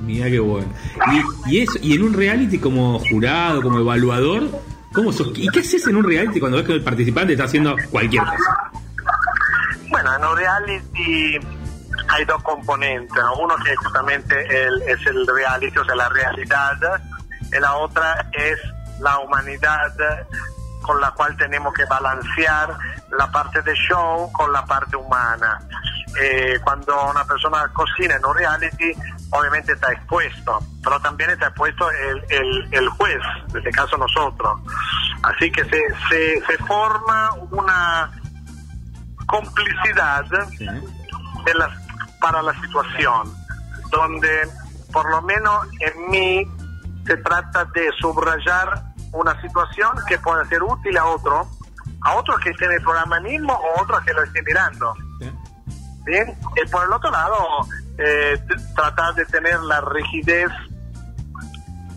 Mira 0.00 0.26
qué 0.26 0.40
bueno. 0.40 0.68
Y, 1.46 1.54
y 1.54 1.62
eso, 1.62 1.78
y 1.80 1.94
en 1.94 2.02
un 2.02 2.12
reality 2.12 2.58
como 2.58 2.98
jurado, 2.98 3.62
como 3.62 3.78
evaluador, 3.78 4.50
¿cómo 4.92 5.12
sos? 5.12 5.30
¿Y 5.36 5.48
qué 5.48 5.60
haces 5.60 5.86
en 5.86 5.94
un 5.94 6.02
reality 6.02 6.40
cuando 6.40 6.56
ves 6.56 6.66
que 6.66 6.72
el 6.72 6.82
participante 6.82 7.34
está 7.34 7.44
haciendo 7.44 7.76
cualquier 7.92 8.24
cosa? 8.24 8.72
Bueno, 9.90 10.16
en 10.16 10.24
un 10.24 10.36
reality 10.36 11.38
hay 12.08 12.24
dos 12.24 12.42
componentes. 12.42 13.14
¿no? 13.16 13.34
Uno 13.36 13.56
que 13.64 13.74
justamente 13.76 14.64
el- 14.66 14.82
es 14.82 15.04
el 15.06 15.26
reality, 15.26 15.76
o 15.78 15.84
sea, 15.84 15.94
la 15.94 16.08
realidad, 16.08 16.76
y 17.52 17.58
la 17.60 17.74
otra 17.76 18.26
es 18.32 18.58
la 19.00 19.18
humanidad 19.18 19.92
con 20.82 21.00
la 21.00 21.10
cual 21.12 21.36
tenemos 21.36 21.72
que 21.74 21.84
balancear 21.86 22.76
la 23.16 23.30
parte 23.30 23.60
de 23.62 23.74
show 23.74 24.30
con 24.32 24.52
la 24.52 24.64
parte 24.64 24.96
humana. 24.96 25.58
Eh, 26.20 26.58
cuando 26.64 27.10
una 27.10 27.24
persona 27.24 27.68
cocina 27.74 28.14
en 28.16 28.24
un 28.24 28.34
reality, 28.34 28.92
obviamente 29.30 29.72
está 29.72 29.92
expuesto, 29.92 30.58
pero 30.82 30.98
también 31.00 31.30
está 31.30 31.46
expuesto 31.48 31.90
el, 31.90 32.24
el, 32.30 32.68
el 32.72 32.88
juez, 32.90 33.20
en 33.50 33.58
este 33.58 33.70
caso 33.70 33.96
nosotros. 33.98 34.60
Así 35.22 35.50
que 35.50 35.64
se, 35.64 35.80
se, 36.08 36.40
se 36.46 36.58
forma 36.64 37.30
una 37.50 38.10
complicidad 39.26 40.24
de 40.24 41.54
las, 41.54 41.70
para 42.20 42.42
la 42.42 42.52
situación, 42.60 43.32
donde 43.90 44.48
por 44.92 45.08
lo 45.10 45.22
menos 45.22 45.66
en 45.80 46.10
mí 46.10 46.46
se 47.06 47.16
trata 47.18 47.64
de 47.66 47.90
subrayar 48.00 48.82
una 49.12 49.40
situación 49.40 49.90
que 50.06 50.18
pueda 50.18 50.44
ser 50.46 50.62
útil 50.62 50.96
a 50.98 51.06
otro, 51.06 51.48
a 52.02 52.14
otro 52.16 52.36
que 52.38 52.50
esté 52.50 52.66
en 52.66 52.72
el 52.72 52.82
programa 52.82 53.20
mismo 53.20 53.52
o 53.52 53.82
otro 53.82 54.00
que 54.04 54.12
lo 54.12 54.22
esté 54.22 54.42
mirando. 54.42 54.94
Bien, 56.04 56.38
y 56.56 56.68
por 56.70 56.84
el 56.84 56.92
otro 56.92 57.10
lado, 57.10 57.36
eh, 57.98 58.40
tratar 58.74 59.14
de 59.14 59.26
tener 59.26 59.60
la 59.60 59.80
rigidez 59.82 60.50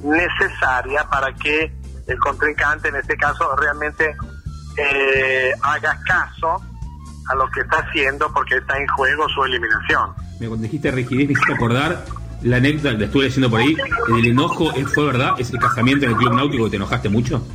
necesaria 0.03 1.07
para 1.09 1.33
que 1.33 1.73
el 2.07 2.19
contrincante, 2.19 2.89
en 2.89 2.97
este 2.97 3.15
caso, 3.15 3.55
realmente 3.55 4.15
eh, 4.77 5.53
haga 5.61 5.97
caso 6.05 6.61
a 7.29 7.35
lo 7.35 7.49
que 7.51 7.61
está 7.61 7.77
haciendo 7.77 8.31
porque 8.33 8.55
está 8.57 8.77
en 8.77 8.87
juego 8.87 9.27
su 9.29 9.43
eliminación. 9.43 10.11
Me 10.39 10.47
cuando 10.47 10.63
dijiste 10.63 10.91
rigidez, 10.91 11.27
me 11.27 11.33
hiciste 11.33 11.53
acordar 11.53 12.03
la 12.41 12.57
anécdota 12.57 12.97
que 12.97 13.03
estuve 13.05 13.23
leyendo 13.25 13.49
por 13.49 13.59
ahí. 13.61 13.77
El 14.17 14.25
enojo, 14.25 14.71
¿eh, 14.75 14.85
¿fue 14.85 15.05
verdad? 15.05 15.33
¿Es 15.37 15.51
el 15.51 15.59
casamiento 15.59 16.05
en 16.05 16.11
el 16.11 16.17
club 16.17 16.33
náutico 16.33 16.63
que 16.65 16.71
te 16.71 16.75
enojaste 16.77 17.09
mucho? 17.09 17.45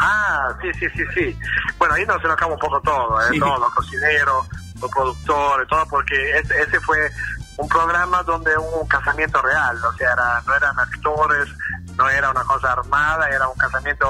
Ah, 0.00 0.48
sí, 0.62 0.68
sí, 0.78 0.86
sí, 0.96 1.02
sí. 1.14 1.38
Bueno, 1.78 1.94
ahí 1.94 2.06
nos 2.06 2.22
enojamos 2.24 2.54
un 2.54 2.60
poco 2.60 2.80
todo, 2.80 3.20
¿eh? 3.20 3.24
Sí. 3.32 3.38
todos 3.40 3.58
los 3.58 3.74
cocineros, 3.74 4.46
los 4.80 4.90
productores, 4.90 5.68
todo, 5.68 5.84
porque 5.88 6.38
ese, 6.38 6.60
ese 6.62 6.80
fue 6.80 7.10
un 7.56 7.68
programa 7.68 8.22
donde 8.22 8.56
hubo 8.56 8.82
un 8.82 8.88
casamiento 8.88 9.42
real, 9.42 9.76
o 9.84 9.92
sea, 9.94 10.12
era- 10.12 10.42
no 10.46 10.54
eran 10.54 10.78
actores, 10.78 11.48
no 11.96 12.08
era 12.08 12.30
una 12.30 12.44
cosa 12.44 12.72
armada, 12.72 13.28
era 13.28 13.48
un 13.48 13.58
casamiento 13.58 14.06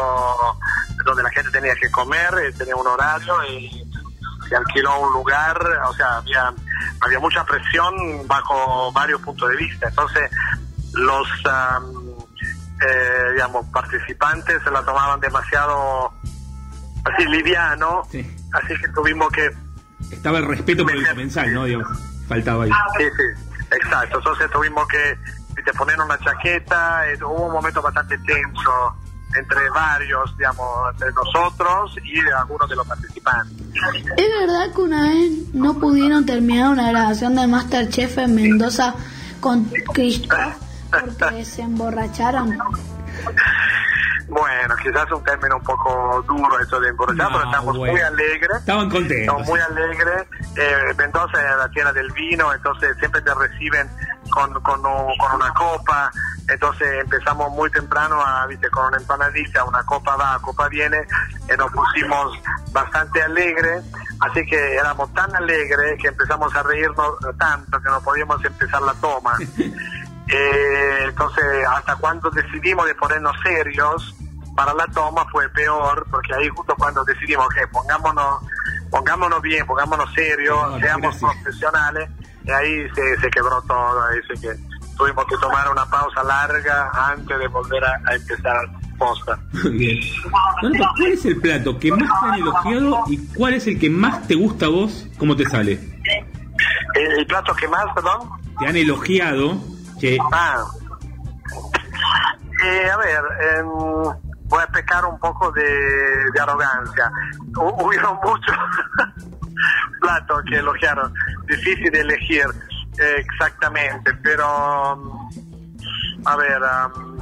donde 1.07 1.23
la 1.23 1.31
gente 1.31 1.51
tenía 1.51 1.75
que 1.75 1.91
comer, 1.91 2.35
eh, 2.43 2.53
tenía 2.53 2.77
un 2.77 2.87
horario 2.87 3.35
y 3.51 3.88
se 4.49 4.57
alquiló 4.57 5.01
un 5.01 5.13
lugar, 5.13 5.59
o 5.87 5.93
sea, 5.95 6.17
había, 6.17 6.53
había 7.01 7.19
mucha 7.21 7.45
presión 7.45 8.27
bajo 8.27 8.93
varios 8.93 9.21
puntos 9.21 9.49
de 9.51 9.57
vista. 9.57 9.89
Entonces, 9.89 10.31
los 10.95 11.29
am, 11.47 11.85
eh, 12.81 13.33
digamos, 13.33 13.67
participantes 13.67 14.63
se 14.63 14.71
la 14.71 14.83
tomaban 14.83 15.21
demasiado 15.21 16.13
así 17.05 17.25
liviano, 17.27 18.03
así 18.03 18.75
que 18.81 18.89
tuvimos 18.95 19.29
que 19.31 19.51
Estaba 20.11 20.39
el 20.39 20.47
respeto 20.47 20.85
por 20.85 20.97
el 20.97 21.07
comensal, 21.07 21.53
¿no? 21.53 21.65
Digo, 21.65 21.83
faltaba 22.29 22.65
ahí. 22.65 22.71
Sí, 22.97 23.05
sí, 23.05 23.67
exacto. 23.71 24.19
Entonces 24.19 24.51
tuvimos 24.51 24.87
que 24.89 25.19
viste, 25.55 25.73
poner 25.75 26.01
una 26.01 26.19
chaqueta. 26.19 27.09
eh, 27.11 27.19
hubo 27.23 27.47
un 27.47 27.53
momento 27.53 27.83
bastante 27.83 28.17
tenso 28.19 28.97
entre 29.37 29.71
varios, 29.71 30.37
digamos, 30.37 30.93
entre 30.93 31.13
nosotros 31.13 31.95
y 32.03 32.19
algunos 32.31 32.69
de 32.69 32.77
los 32.77 32.87
participantes. 32.87 33.67
¿Es 34.17 34.29
verdad 34.41 34.73
que 34.75 34.81
una 34.81 35.03
vez 35.03 35.55
no 35.55 35.75
pudieron 35.75 36.27
terminar 36.27 36.71
una 36.71 36.91
grabación 36.91 37.35
de 37.35 37.47
Masterchef 37.47 38.19
en 38.19 38.35
Mendoza 38.35 38.95
con 39.41 39.65
Christoph 39.93 40.55
porque 40.91 41.45
se 41.45 41.63
emborracharon? 41.63 42.59
Bueno, 44.29 44.77
quizás 44.83 45.07
es 45.07 45.13
un 45.13 45.25
término 45.25 45.57
un 45.57 45.63
poco 45.65 46.23
duro 46.29 46.61
eso 46.61 46.79
de 46.81 46.93
No, 46.93 46.99
pero 47.07 47.13
estamos 47.45 47.75
bueno. 47.79 47.93
muy 47.95 48.01
alegres. 48.03 48.59
Estaban 48.59 48.91
contentos. 48.91 49.17
Estamos 49.21 49.47
muy 49.49 49.59
alegres. 49.61 50.27
Eh, 50.55 50.95
Mendoza 50.99 51.51
es 51.51 51.57
la 51.57 51.69
tierra 51.71 51.93
del 51.95 52.11
vino, 52.13 52.53
entonces 52.53 52.95
siempre 52.99 53.23
te 53.23 53.33
reciben 53.33 53.89
con, 54.29 54.53
con, 54.63 54.85
un- 54.85 55.17
con 55.17 55.33
una 55.35 55.51
copa. 55.55 56.11
Entonces 56.47 56.89
empezamos 57.05 57.51
muy 57.53 57.71
temprano 57.71 58.21
a, 58.21 58.47
viste, 58.47 58.69
con 58.69 58.85
una 58.89 58.99
empanadita, 58.99 59.65
una 59.65 59.83
copa 59.85 60.15
va, 60.17 60.39
copa 60.43 60.69
viene, 60.69 60.99
y 61.51 61.57
nos 61.57 61.73
pusimos 61.73 62.39
bastante 62.73 63.23
alegres. 63.23 63.83
Así 64.21 64.45
que 64.45 64.75
éramos 64.77 65.11
tan 65.15 65.35
alegres 65.37 65.99
que 66.03 66.09
empezamos 66.09 66.55
a 66.55 66.63
reírnos 66.65 67.15
tanto 67.39 67.81
que 67.81 67.89
no 67.89 68.01
podíamos 68.03 68.45
empezar 68.45 68.83
la 68.83 68.93
toma. 68.95 69.39
Eh, 70.29 71.05
entonces, 71.09 71.45
hasta 71.71 71.97
cuando 71.97 72.31
decidimos 72.31 72.87
de 72.87 72.95
ponernos 72.95 73.35
serios 73.43 74.15
para 74.55 74.75
la 74.75 74.87
toma 74.89 75.25
fue 75.31 75.49
peor, 75.51 76.07
porque 76.11 76.35
ahí 76.35 76.49
justo 76.49 76.75
cuando 76.77 77.05
decidimos 77.05 77.47
que 77.51 77.67
pongámonos, 77.69 78.41
pongámonos 78.91 79.41
bien, 79.41 79.65
pongámonos 79.67 80.13
serios, 80.13 80.81
seamos 80.81 81.17
profesionales, 81.17 82.11
y 82.45 82.51
ahí 82.51 82.89
se, 82.95 83.21
se 83.21 83.31
quebró 83.31 83.63
todo, 83.63 84.03
ahí 84.05 84.19
se 84.27 84.41
que 84.41 84.55
tuvimos 84.97 85.25
que 85.27 85.37
tomar 85.37 85.71
una 85.71 85.87
pausa 85.87 86.23
larga 86.25 86.91
antes 86.93 87.39
de 87.39 87.47
volver 87.47 87.85
a, 87.85 88.01
a 88.05 88.15
empezar 88.17 88.69
posta. 88.99 89.39
Bien. 89.71 90.01
Donato, 90.61 90.91
¿cuál 90.97 91.13
es 91.13 91.25
el 91.25 91.41
plato 91.41 91.79
que 91.79 91.93
más 91.93 92.21
te 92.21 92.27
han 92.27 92.35
elogiado 92.35 93.05
y 93.07 93.19
cuál 93.29 93.55
es 93.55 93.67
el 93.69 93.79
que 93.79 93.89
más 93.89 94.27
te 94.27 94.35
gusta 94.35 94.67
a 94.67 94.71
vos? 94.71 95.07
¿Cómo 95.19 95.37
te 95.37 95.45
sale? 95.47 95.79
El, 96.95 97.19
el 97.21 97.27
plato 97.27 97.55
que 97.55 97.69
más, 97.69 97.85
perdón, 97.95 98.29
Te 98.59 98.67
han 98.67 98.77
elogiado 98.77 99.57
Que 100.01 100.19
Ah. 100.33 100.65
Eh, 102.65 102.91
a 102.91 102.97
ver, 102.97 103.23
em, 103.57 103.67
voy 104.49 104.63
a 104.63 104.67
pecar 104.67 105.05
un 105.05 105.19
poco 105.19 105.51
de, 105.53 105.63
arrogancia. 106.41 107.11
Hu- 107.55 107.85
Hubieron 107.87 108.19
muchos 108.23 108.57
platos 110.01 110.43
que 110.49 110.57
elogiaron. 110.57 111.13
Difícil 111.47 111.91
de 111.93 112.01
elegir 112.01 112.47
eh, 112.99 113.17
exactamente, 113.19 114.13
pero 114.23 114.45
a 116.25 116.37
ver, 116.37 116.63
am, 116.65 117.19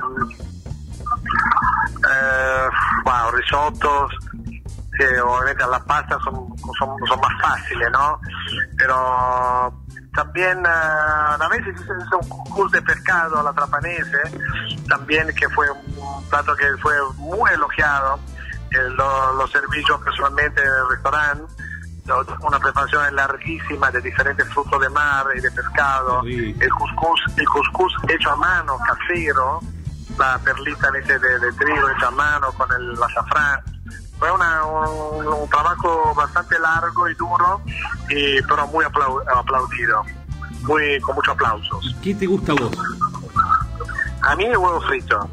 eh, 2.11 2.69
wow, 3.05 3.31
risottos, 3.32 4.12
que 4.98 5.20
obviamente 5.20 5.65
las 5.70 5.82
pastas 5.82 6.19
son, 6.24 6.47
son, 6.78 6.97
son 7.07 7.20
más 7.20 7.43
fáciles, 7.43 7.90
¿no? 7.93 8.19
Pero 8.78 9.86
también 10.16 10.62
ah, 10.66 11.36
a 11.38 11.48
veces 11.48 11.74
hizo 11.78 12.18
un 12.18 12.28
concurso 12.28 12.74
de 12.76 12.82
pescado 12.82 13.38
a 13.38 13.43
la 13.43 13.52
trapanese, 13.52 14.18
también 14.88 15.28
que 15.34 15.48
fue 15.51 15.70
un 15.70 16.28
plato 16.28 16.56
que 16.56 16.66
fue 16.80 16.94
muy 17.16 17.51
elogiado, 17.52 18.18
que 18.70 18.78
lo, 18.78 19.34
lo 19.34 19.47
serví 19.48 19.84
yo 19.86 20.01
personalmente 20.01 20.62
en 20.62 20.68
el 20.68 20.88
restaurante, 20.90 21.44
una 22.40 22.59
preparación 22.59 23.14
larguísima 23.14 23.90
de 23.90 24.01
diferentes 24.01 24.48
frutos 24.48 24.80
de 24.80 24.88
mar 24.88 25.26
y 25.36 25.40
de 25.40 25.51
pescado, 25.51 26.22
el 26.24 26.70
couscous, 26.70 27.20
el 27.36 27.47
couscous 27.47 27.93
hecho 28.09 28.30
a 28.30 28.36
mano, 28.36 28.78
casero, 28.78 29.60
la 30.18 30.38
perlita 30.38 30.90
de, 30.93 31.01
de 31.02 31.52
trigo 31.52 31.90
hecha 31.90 32.06
a 32.09 32.12
mano 32.12 32.52
con 32.52 32.72
el 32.72 33.02
azafrán. 33.02 33.76
Fue 34.18 34.30
una- 34.30 34.64
un, 34.64 35.26
un 35.26 35.48
trabajo 35.51 36.14
bastante 36.14 36.59
largo 36.59 37.09
y 37.09 37.14
duro, 37.14 37.60
y, 38.09 38.40
pero 38.43 38.66
muy 38.68 38.84
aplau- 38.84 39.22
aplaudido, 39.34 40.02
muy 40.62 40.98
con 41.01 41.14
muchos 41.16 41.34
aplausos. 41.34 41.94
¿Qué 42.02 42.14
te 42.14 42.26
gusta 42.26 42.52
a 42.52 42.55
vos? 42.55 42.70
A 44.22 44.34
mí 44.36 44.44
el 44.44 44.56
huevo 44.56 44.80
frito. 44.82 45.28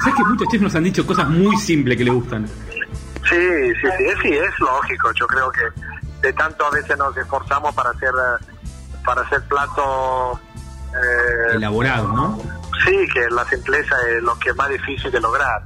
¿Sabes 0.00 0.14
que 0.16 0.24
muchos 0.24 0.48
chefs 0.48 0.62
nos 0.62 0.74
han 0.74 0.84
dicho 0.84 1.06
cosas 1.06 1.28
muy 1.28 1.56
simples 1.58 1.96
que 1.96 2.04
le 2.04 2.10
gustan? 2.10 2.46
Sí, 3.28 3.74
sí, 3.80 3.88
sí, 3.98 4.04
sí, 4.22 4.32
es 4.34 4.58
lógico. 4.60 5.12
Yo 5.12 5.26
creo 5.26 5.50
que 5.50 5.62
de 6.22 6.32
tanto 6.32 6.66
a 6.66 6.70
veces 6.70 6.96
nos 6.98 7.16
esforzamos 7.16 7.74
para 7.74 7.90
hacer 7.90 8.10
eh, 8.10 8.44
para 9.04 9.22
hacer 9.22 9.42
platos 9.46 10.38
eh, 10.92 11.54
Elaborado, 11.54 12.08
¿no? 12.08 12.38
sí, 12.84 12.96
que 13.12 13.28
la 13.30 13.44
simpleza 13.46 13.94
es 14.10 14.22
lo 14.22 14.36
que 14.38 14.50
es 14.50 14.56
más 14.56 14.68
difícil 14.68 15.10
de 15.10 15.20
lograr. 15.20 15.62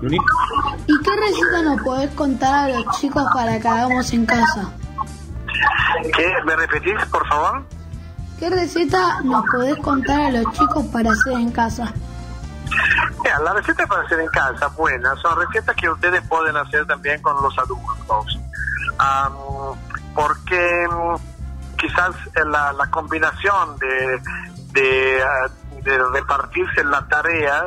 ¿Y 0.00 1.02
qué 1.02 1.10
receta 1.16 1.62
nos 1.62 1.82
podés 1.82 2.10
contar 2.14 2.54
a 2.54 2.68
los 2.68 2.98
chicos 2.98 3.24
para 3.34 3.58
que 3.58 3.68
hagamos 3.68 4.12
en 4.12 4.26
casa? 4.26 4.70
¿Qué? 6.16 6.34
¿Me 6.44 6.56
repetís, 6.56 7.04
por 7.10 7.26
favor? 7.26 7.64
¿Qué 8.38 8.48
receta 8.50 9.20
nos 9.22 9.44
podés 9.50 9.76
contar 9.78 10.20
a 10.20 10.30
los 10.30 10.52
chicos 10.52 10.84
para 10.92 11.10
hacer 11.10 11.32
en 11.32 11.50
casa? 11.50 11.92
Mira, 13.22 13.40
las 13.40 13.54
recetas 13.54 13.88
para 13.88 14.02
hacer 14.02 14.20
en 14.20 14.28
casa, 14.28 14.68
buenas, 14.68 15.18
son 15.20 15.38
recetas 15.40 15.74
que 15.74 15.90
ustedes 15.90 16.22
pueden 16.28 16.56
hacer 16.56 16.86
también 16.86 17.20
con 17.20 17.42
los 17.42 17.58
adultos. 17.58 18.38
Am, 18.98 19.32
porque 20.14 20.86
mm, 20.88 21.76
quizás 21.76 22.14
eh, 22.36 22.44
la, 22.46 22.72
la 22.72 22.88
combinación 22.90 23.76
de, 23.78 24.20
de, 24.72 25.22
ah, 25.22 25.48
de 25.82 25.98
repartirse 26.12 26.84
las 26.84 27.08
tareas 27.08 27.66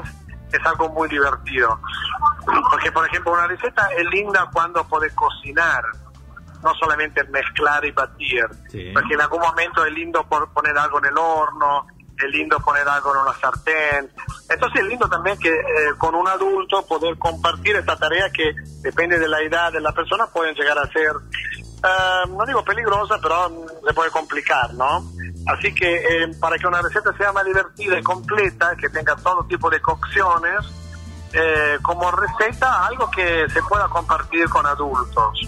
es 0.52 0.66
algo 0.66 0.90
muy 0.90 1.10
divertido. 1.10 1.80
Porque, 2.70 2.92
por 2.92 3.06
ejemplo, 3.08 3.34
una 3.34 3.48
receta 3.48 3.88
es 3.98 4.06
linda 4.12 4.50
cuando 4.52 4.84
puede 4.88 5.14
cocinar, 5.16 5.84
no 6.64 6.74
solamente 6.76 7.24
mezclar 7.26 7.84
y 7.86 7.92
batir. 7.92 8.46
Porque 8.94 9.14
en 9.14 9.22
algún 9.22 9.42
momento 9.42 9.86
es 9.86 9.94
lindo 9.94 10.24
por 10.28 10.52
poner 10.54 10.78
algo 10.78 11.00
en 11.00 11.06
el 11.06 11.18
horno, 11.18 11.88
es 12.18 12.32
lindo 12.32 12.60
poner 12.60 12.88
algo 12.88 13.14
en 13.14 13.22
una 13.22 13.34
sartén. 13.40 14.12
Entonces 14.50 14.82
es 14.82 14.88
lindo 14.88 15.08
también 15.08 15.38
que 15.40 15.50
eh, 15.50 15.94
con 15.98 16.16
un 16.16 16.28
adulto 16.28 16.86
poder 16.86 17.18
compartir 17.18 17.76
esta 17.76 17.96
tarea 17.96 18.30
que 18.32 18.54
depende 18.82 19.18
de 19.18 19.28
la 19.28 19.42
edad 19.42 19.72
de 19.72 19.82
la 19.82 19.92
persona 19.92 20.28
pueden 20.28 20.56
llegar 20.56 20.78
a 20.78 20.88
ser, 20.88 21.14
eh, 21.84 22.30
no 22.30 22.46
digo 22.46 22.64
peligrosa, 22.64 23.18
pero 23.22 23.50
mm, 23.50 23.88
se 23.88 23.94
puede 23.94 24.12
complicar, 24.12 24.74
¿no? 24.74 25.04
Así 25.48 25.74
que 25.74 25.96
eh, 25.96 26.32
para 26.40 26.58
que 26.58 26.68
una 26.68 26.82
receta 26.82 27.12
sea 27.18 27.32
más 27.32 27.46
divertida 27.46 28.00
y 28.00 28.04
completa, 28.04 28.76
que 28.76 28.90
tenga 28.90 29.16
todo 29.16 29.44
tipo 29.46 29.70
de 29.70 29.82
cocciones, 29.82 30.60
eh, 31.34 31.78
como 31.82 32.12
receta 32.12 32.86
algo 32.86 33.10
que 33.10 33.48
se 33.50 33.62
pueda 33.64 33.88
compartir 33.88 34.48
con 34.50 34.66
adultos. 34.66 35.40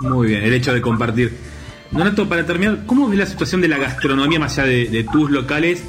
Muy 0.00 0.28
bien, 0.28 0.42
el 0.42 0.52
hecho 0.52 0.72
de 0.72 0.82
compartir. 0.82 1.38
Donato, 1.90 2.28
para 2.28 2.44
terminar, 2.44 2.84
¿cómo 2.86 3.08
ves 3.08 3.18
la 3.18 3.26
situación 3.26 3.60
de 3.60 3.68
la 3.68 3.78
gastronomía 3.78 4.40
más 4.40 4.58
allá 4.58 4.68
de, 4.68 4.88
de 4.88 5.04
tus 5.04 5.30
locales? 5.30 5.84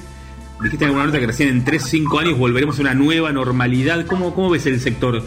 Dijiste 0.62 0.86
en 0.86 0.90
alguna 0.90 1.06
nota 1.06 1.20
que 1.20 1.28
recién 1.28 1.50
en 1.50 1.64
3 1.64 1.84
5 1.84 2.20
años 2.20 2.38
volveremos 2.38 2.78
a 2.80 2.82
una 2.82 2.94
nueva 2.94 3.32
normalidad. 3.32 4.06
¿Cómo, 4.06 4.34
cómo 4.34 4.50
ves 4.50 4.66
el 4.66 4.80
sector? 4.80 5.22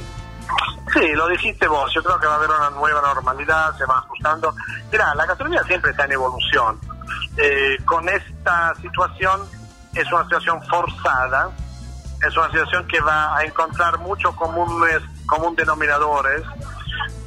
Sí, 0.93 1.07
lo 1.15 1.29
dijiste 1.29 1.69
vos, 1.69 1.93
yo 1.95 2.03
creo 2.03 2.19
que 2.19 2.27
va 2.27 2.35
a 2.35 2.37
haber 2.37 2.51
una 2.51 2.71
nueva 2.71 3.01
normalidad, 3.01 3.77
se 3.79 3.85
va 3.85 3.99
ajustando. 3.99 4.53
Mira, 4.91 5.15
la 5.15 5.25
gastronomía 5.25 5.63
siempre 5.65 5.93
está 5.93 6.05
en 6.05 6.13
evolución. 6.13 6.79
Eh, 7.37 7.77
con 7.85 8.09
esta 8.09 8.75
situación 8.77 9.41
es 9.95 10.11
una 10.13 10.25
situación 10.25 10.63
forzada, 10.67 11.51
es 12.27 12.37
una 12.37 12.51
situación 12.51 12.87
que 12.87 13.01
va 13.01 13.37
a 13.37 13.45
encontrar 13.45 13.99
muchos 13.99 14.35
comunes, 14.35 15.01
común 15.27 15.55
denominadores, 15.57 16.43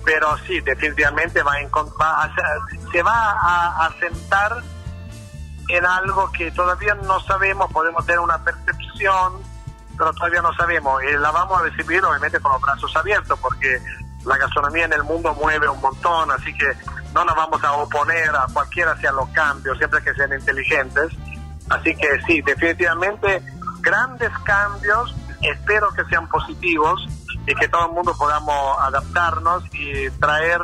pero 0.06 0.38
sí, 0.46 0.60
definitivamente 0.62 1.42
va 1.42 1.54
a, 1.54 1.84
va 2.00 2.34
se 2.92 3.02
va 3.02 3.32
a 3.32 3.86
asentar 3.88 4.62
en 5.70 5.86
algo 5.86 6.32
que 6.32 6.52
todavía 6.52 6.94
no 6.96 7.20
sabemos, 7.22 7.72
podemos 7.72 8.06
tener 8.06 8.20
una 8.20 8.38
percepción, 8.44 9.42
pero 9.98 10.14
todavía 10.14 10.42
no 10.42 10.54
sabemos. 10.54 11.02
Y 11.04 11.18
la 11.18 11.32
vamos 11.32 11.60
a 11.60 11.64
recibir 11.64 12.04
obviamente 12.04 12.40
con 12.40 12.52
los 12.52 12.62
brazos 12.62 12.96
abiertos, 12.96 13.40
porque 13.40 13.80
la 14.26 14.38
gastronomía 14.38 14.86
en 14.86 14.94
el 14.94 15.04
mundo 15.04 15.34
mueve 15.34 15.68
un 15.70 15.80
montón, 15.82 16.32
así 16.32 16.54
que 16.58 16.74
no 17.14 17.26
nos 17.26 17.36
vamos 17.36 17.64
a 17.64 17.74
oponer 17.74 18.30
a 18.30 18.48
cualquiera 18.52 18.92
hacia 18.92 19.12
los 19.12 19.30
cambios, 19.30 19.78
siempre 19.78 20.02
que 20.04 20.14
sean 20.14 20.34
inteligentes. 20.34 21.10
Así 21.70 21.96
que 21.96 22.08
sí, 22.28 22.42
definitivamente 22.42 23.42
grandes 23.82 24.32
cambios, 24.44 25.16
espero 25.42 25.90
que 25.94 26.04
sean 26.06 26.28
positivos 26.28 27.08
y 27.46 27.54
que 27.56 27.68
todo 27.68 27.88
el 27.88 27.94
mundo 27.94 28.16
podamos 28.18 28.78
adaptarnos 28.80 29.64
y 29.74 30.10
traer, 30.20 30.62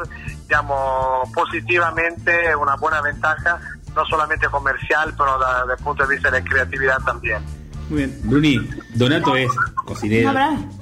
digamos, 0.48 1.30
positivamente 1.34 2.56
una 2.56 2.76
buena 2.76 3.02
ventaja, 3.02 3.60
no 3.96 4.06
solamente 4.06 4.48
comercial, 4.48 5.14
pero 5.18 5.38
desde 5.38 5.74
el 5.78 5.84
punto 5.84 6.06
de 6.06 6.16
vista 6.16 6.32
de 6.32 6.44
creatividad 6.44 7.00
también. 7.04 7.44
Muy 7.90 7.98
bien. 8.06 8.20
Bruni, 8.24 8.70
Donato 8.94 9.36
es 9.36 9.50
cocinero. 9.76 10.32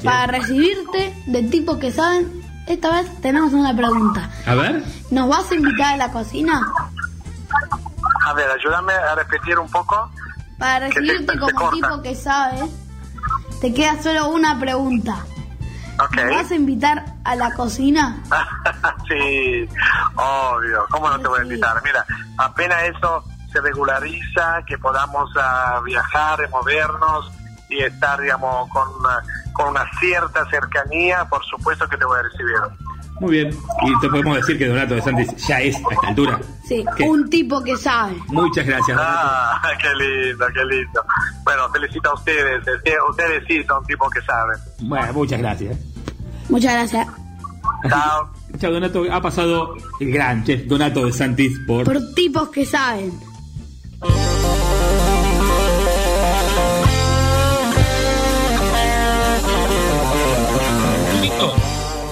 Para 0.04 0.28
recibirte 0.28 1.14
de 1.26 1.44
tipo 1.44 1.80
que 1.80 1.92
saben, 1.92 2.44
esta 2.68 2.92
vez 2.92 3.22
tenemos 3.22 3.54
una 3.54 3.76
pregunta. 3.76 4.30
A 4.46 4.56
ver. 4.56 4.84
¿Nos 5.10 5.30
vas 5.30 5.50
a 5.52 5.56
invitar 5.56 5.94
a 5.94 5.98
la 5.98 6.12
cocina? 6.12 6.62
A 8.26 8.34
ver, 8.34 8.50
ayúdame 8.50 8.94
a 8.94 9.16
repetir 9.16 9.58
un 9.58 9.70
poco. 9.70 10.12
Para 10.58 10.88
recibirte 10.88 11.34
se 11.34 11.40
como 11.40 11.72
tipo 11.72 12.02
que 12.02 12.16
sabe, 12.16 12.68
te 13.62 13.74
queda 13.74 14.02
solo 14.02 14.30
una 14.30 14.60
pregunta. 14.60 15.18
Ok. 16.00 16.16
¿Nos 16.16 16.36
vas 16.36 16.52
a 16.52 16.56
invitar 16.56 17.06
a 17.24 17.36
la 17.36 17.54
cocina? 17.54 18.22
sí, 19.08 19.68
obvio. 20.16 20.86
¿Cómo 20.92 21.10
no 21.10 21.20
te 21.20 21.28
voy 21.28 21.40
a 21.40 21.44
invitar? 21.44 21.82
Mira, 21.84 22.06
apenas 22.38 22.84
eso 22.84 23.24
se 23.52 23.62
regulariza, 23.62 24.62
que 24.68 24.78
podamos 24.78 25.30
ah, 25.38 25.80
viajar, 25.86 26.50
movernos 26.50 27.32
y 27.70 27.80
estar, 27.84 28.20
digamos, 28.22 28.70
con 28.70 28.88
una, 29.00 29.22
con 29.54 29.70
una 29.70 29.86
cierta 30.00 30.50
cercanía, 30.50 31.26
por 31.26 31.44
supuesto 31.46 31.88
que 31.88 31.98
te 31.98 32.06
voy 32.06 32.18
a 32.20 32.24
recibir. 32.24 32.56
Muy 33.20 33.32
bien. 33.32 33.50
Y 33.50 34.00
te 34.00 34.10
podemos 34.10 34.38
decir 34.38 34.60
que 34.60 34.68
Donato 34.68 34.94
de 34.94 35.02
Santis 35.02 35.36
ya 35.48 35.60
es 35.60 35.76
a 35.76 35.80
esta 35.92 36.08
altura. 36.08 36.40
Sí, 36.68 36.86
¿Qué? 36.96 37.04
un 37.04 37.28
tipo 37.30 37.64
que 37.64 37.76
sabe. 37.76 38.16
Muchas 38.28 38.66
gracias. 38.66 38.96
Donato. 38.96 39.18
Ah, 39.20 39.62
qué 39.82 39.90
lindo, 39.96 40.46
qué 40.54 40.66
lindo. 40.66 41.04
Bueno, 41.44 41.68
felicito 41.72 42.12
a 42.12 42.14
ustedes. 42.14 42.64
eh, 42.86 42.94
Ustedes 43.10 43.44
sí 43.48 43.64
son 43.64 43.84
tipos 43.86 44.10
que 44.12 44.22
saben. 44.22 44.58
Bueno, 44.82 45.14
muchas 45.14 45.40
gracias. 45.40 45.78
Muchas 46.48 46.74
gracias. 46.74 47.08
Chao. 47.90 48.30
Chao, 48.60 48.72
Donato. 48.72 49.04
Ha 49.12 49.20
pasado 49.22 49.74
el 50.00 50.12
gran 50.12 50.44
chef 50.44 50.68
Donato 50.68 51.04
de 51.06 51.12
Santis 51.12 51.60
por... 51.66 51.86
Por 51.86 51.98
tipos 52.14 52.50
que 52.50 52.66
saben. 52.68 53.12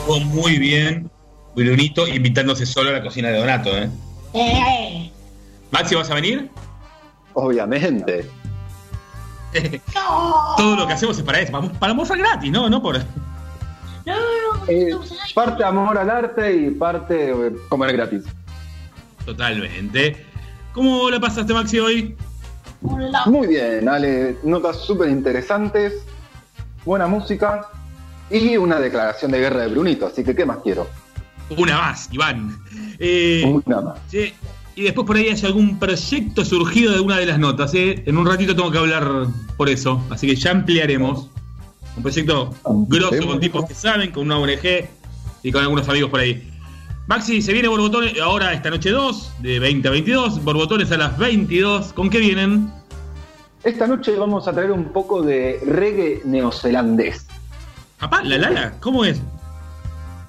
Muy 0.08 0.58
bien, 0.60 1.10
Brunito, 1.56 2.08
invitándose 2.08 2.66
solo 2.66 2.90
a 2.90 2.94
la 2.94 3.04
cocina 3.04 3.30
de 3.30 3.40
Donato, 3.40 3.72
¿eh? 3.78 3.90
Maxi, 5.72 5.96
¿vas 5.96 6.10
a 6.10 6.16
venir? 6.16 6.50
Obviamente. 7.34 8.30
Todo 10.58 10.76
lo 10.76 10.88
que 10.88 10.94
hacemos 10.94 11.18
es 11.18 11.24
para 11.24 11.40
eso, 11.40 11.52
para, 11.52 11.70
para 11.74 11.94
mostrar 11.94 12.20
gratis, 12.20 12.52
¿no? 12.52 12.70
No 12.70 12.82
por... 12.82 12.98
Eh, 14.68 14.96
parte 15.34 15.64
amor 15.64 15.98
al 15.98 16.10
arte 16.10 16.56
y 16.56 16.70
parte 16.72 17.32
eh, 17.32 17.56
comer 17.70 17.94
gratis. 17.94 18.24
Totalmente. 19.26 20.26
¿Cómo 20.74 21.10
la 21.10 21.20
pasaste, 21.20 21.54
Maxi, 21.54 21.80
hoy? 21.80 22.16
Muy 23.26 23.48
bien, 23.48 23.88
Ale, 23.90 24.38
notas 24.44 24.78
súper 24.78 25.10
interesantes, 25.10 25.94
buena 26.84 27.08
música 27.08 27.68
y 28.30 28.58
una 28.58 28.80
declaración 28.80 29.32
de 29.32 29.40
guerra 29.40 29.62
de 29.62 29.68
Brunito, 29.68 30.08
así 30.08 30.24
que 30.24 30.36
¿qué 30.36 30.46
más 30.46 30.58
quiero? 30.64 30.88
Una 31.58 31.78
más, 31.78 32.10
Iván. 32.12 32.58
Eh, 33.00 33.44
una 33.46 33.82
más. 33.82 34.00
Sí, 34.08 34.34
y 34.76 34.84
después 34.84 35.08
por 35.08 35.16
ahí 35.16 35.28
hay 35.30 35.46
algún 35.46 35.80
proyecto 35.80 36.44
surgido 36.44 36.94
de 36.94 37.00
una 37.00 37.18
de 37.18 37.26
las 37.26 37.40
notas. 37.40 37.74
¿eh? 37.74 38.04
En 38.06 38.18
un 38.18 38.26
ratito 38.26 38.56
tengo 38.56 38.72
que 38.72 38.78
hablar 38.78 39.28
por 39.58 39.70
eso, 39.70 40.02
así 40.10 40.28
que 40.28 40.36
ya 40.36 40.52
ampliaremos. 40.52 41.30
Un 41.96 42.04
proyecto 42.04 42.54
grosso 42.90 43.26
con 43.26 43.40
tipos 43.40 43.66
que 43.66 43.74
saben, 43.74 44.12
con 44.12 44.26
una 44.26 44.38
ONG 44.38 44.86
y 45.44 45.52
con 45.52 45.62
algunos 45.62 45.88
amigos 45.88 46.10
por 46.10 46.20
ahí. 46.20 46.52
Maxi, 47.08 47.42
se 47.42 47.54
viene 47.54 47.70
Borbotones 47.70 48.20
ahora 48.20 48.52
esta 48.52 48.70
noche 48.70 48.90
2, 48.90 49.34
de 49.40 49.60
20 49.60 49.88
a 49.88 49.92
22. 49.92 50.44
Borbotones 50.44 50.92
a 50.92 50.98
las 50.98 51.18
22. 51.18 51.94
¿Con 51.94 52.10
qué 52.10 52.18
vienen? 52.18 52.70
Esta 53.64 53.88
noche 53.88 54.16
vamos 54.18 54.48
a 54.48 54.54
traer 54.54 54.72
un 54.72 54.86
poco 54.86 55.22
de 55.22 55.60
reggae 55.66 56.22
neozelandés. 56.26 57.28
Papá, 58.00 58.24
la 58.24 58.38
lala, 58.38 58.74
¿cómo 58.80 59.06
es? 59.06 59.22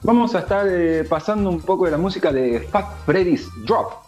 Vamos 0.02 0.34
a 0.34 0.40
estar 0.40 0.66
eh, 0.68 1.04
pasando 1.08 1.50
un 1.50 1.60
poco 1.60 1.86
de 1.86 1.90
la 1.90 1.98
música 1.98 2.32
de 2.32 2.60
Fat 2.70 2.86
Freddy's 3.04 3.48
Drop. 3.64 4.04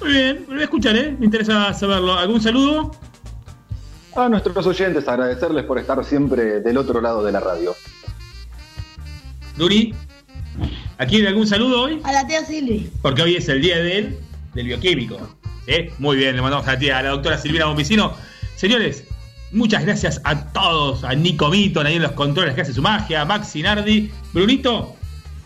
Muy 0.00 0.12
bien, 0.12 0.44
lo 0.46 0.54
voy 0.54 0.60
a 0.60 0.64
escuchar, 0.64 0.96
¿eh? 0.96 1.14
Me 1.18 1.26
interesa 1.26 1.74
saberlo. 1.74 2.14
¿Algún 2.14 2.40
saludo? 2.40 2.92
A 4.14 4.28
nuestros 4.28 4.66
oyentes, 4.66 5.06
agradecerles 5.08 5.64
por 5.64 5.78
estar 5.78 6.04
siempre 6.04 6.60
del 6.60 6.76
otro 6.76 7.00
lado 7.00 7.24
de 7.24 7.32
la 7.32 7.40
radio. 7.40 7.74
Duri, 9.56 9.94
¿a 10.98 11.06
quién 11.06 11.26
algún 11.26 11.46
saludo 11.46 11.82
hoy? 11.82 12.00
A 12.04 12.12
la 12.12 12.26
tía 12.26 12.44
Silvi. 12.44 12.90
Porque 13.02 13.22
hoy 13.22 13.36
es 13.36 13.48
el 13.48 13.60
día 13.60 13.78
del, 13.78 14.18
del 14.54 14.66
bioquímico. 14.66 15.18
¿eh? 15.66 15.92
Muy 15.98 16.16
bien, 16.16 16.36
le 16.36 16.42
mandamos 16.42 16.66
a 16.66 16.72
la 16.72 16.78
tía, 16.78 16.98
a 16.98 17.02
la 17.02 17.10
doctora 17.10 17.36
Silvina 17.38 17.66
Bombicino. 17.66 18.14
Señores, 18.56 19.04
muchas 19.52 19.84
gracias 19.84 20.20
a 20.24 20.52
todos, 20.52 21.04
a 21.04 21.14
Nico 21.14 21.48
Mito, 21.48 21.80
ahí 21.80 21.96
en 21.96 22.02
los 22.02 22.12
controles 22.12 22.54
que 22.54 22.62
hace 22.62 22.72
su 22.72 22.82
magia, 22.82 23.22
a 23.22 23.24
Maxi 23.24 23.62
Nardi, 23.62 24.10
Brunito. 24.32 24.96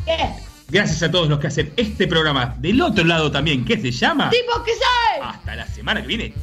¿Qué? 0.05 0.45
Gracias 0.69 1.03
a 1.03 1.11
todos 1.11 1.29
los 1.29 1.39
que 1.39 1.49
hacen 1.49 1.73
este 1.77 2.07
programa 2.09 2.57
del 2.59 2.81
otro 2.81 3.05
lado 3.05 3.31
también, 3.31 3.65
¿qué 3.65 3.79
se 3.81 3.91
llama? 3.91 4.31
¿Tipo 4.31 4.63
qué 4.65 4.73
sabe? 4.73 5.31
Hasta 5.31 5.55
la 5.57 5.67
semana 5.67 6.01
que 6.01 6.09
viene. 6.09 6.35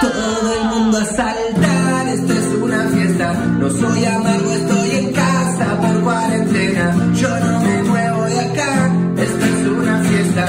Todo 0.00 0.54
el 0.54 0.64
mundo 0.68 0.98
a 0.98 1.04
saltar, 1.04 2.08
esto 2.08 2.32
es 2.32 2.46
una 2.60 2.88
fiesta. 2.88 3.32
No 3.32 3.70
soy 3.70 4.04
amargo, 4.04 4.52
estoy 4.52 4.90
en 4.90 5.12
casa 5.12 5.80
por 5.80 6.00
cuarentena. 6.02 7.12
Yo 7.14 7.28
no 7.28 7.60
me 7.60 7.82
muevo 7.84 8.24
de 8.24 8.40
acá, 8.40 8.92
esto 9.16 9.44
es 9.44 9.66
una 9.66 9.98
fiesta, 10.02 10.48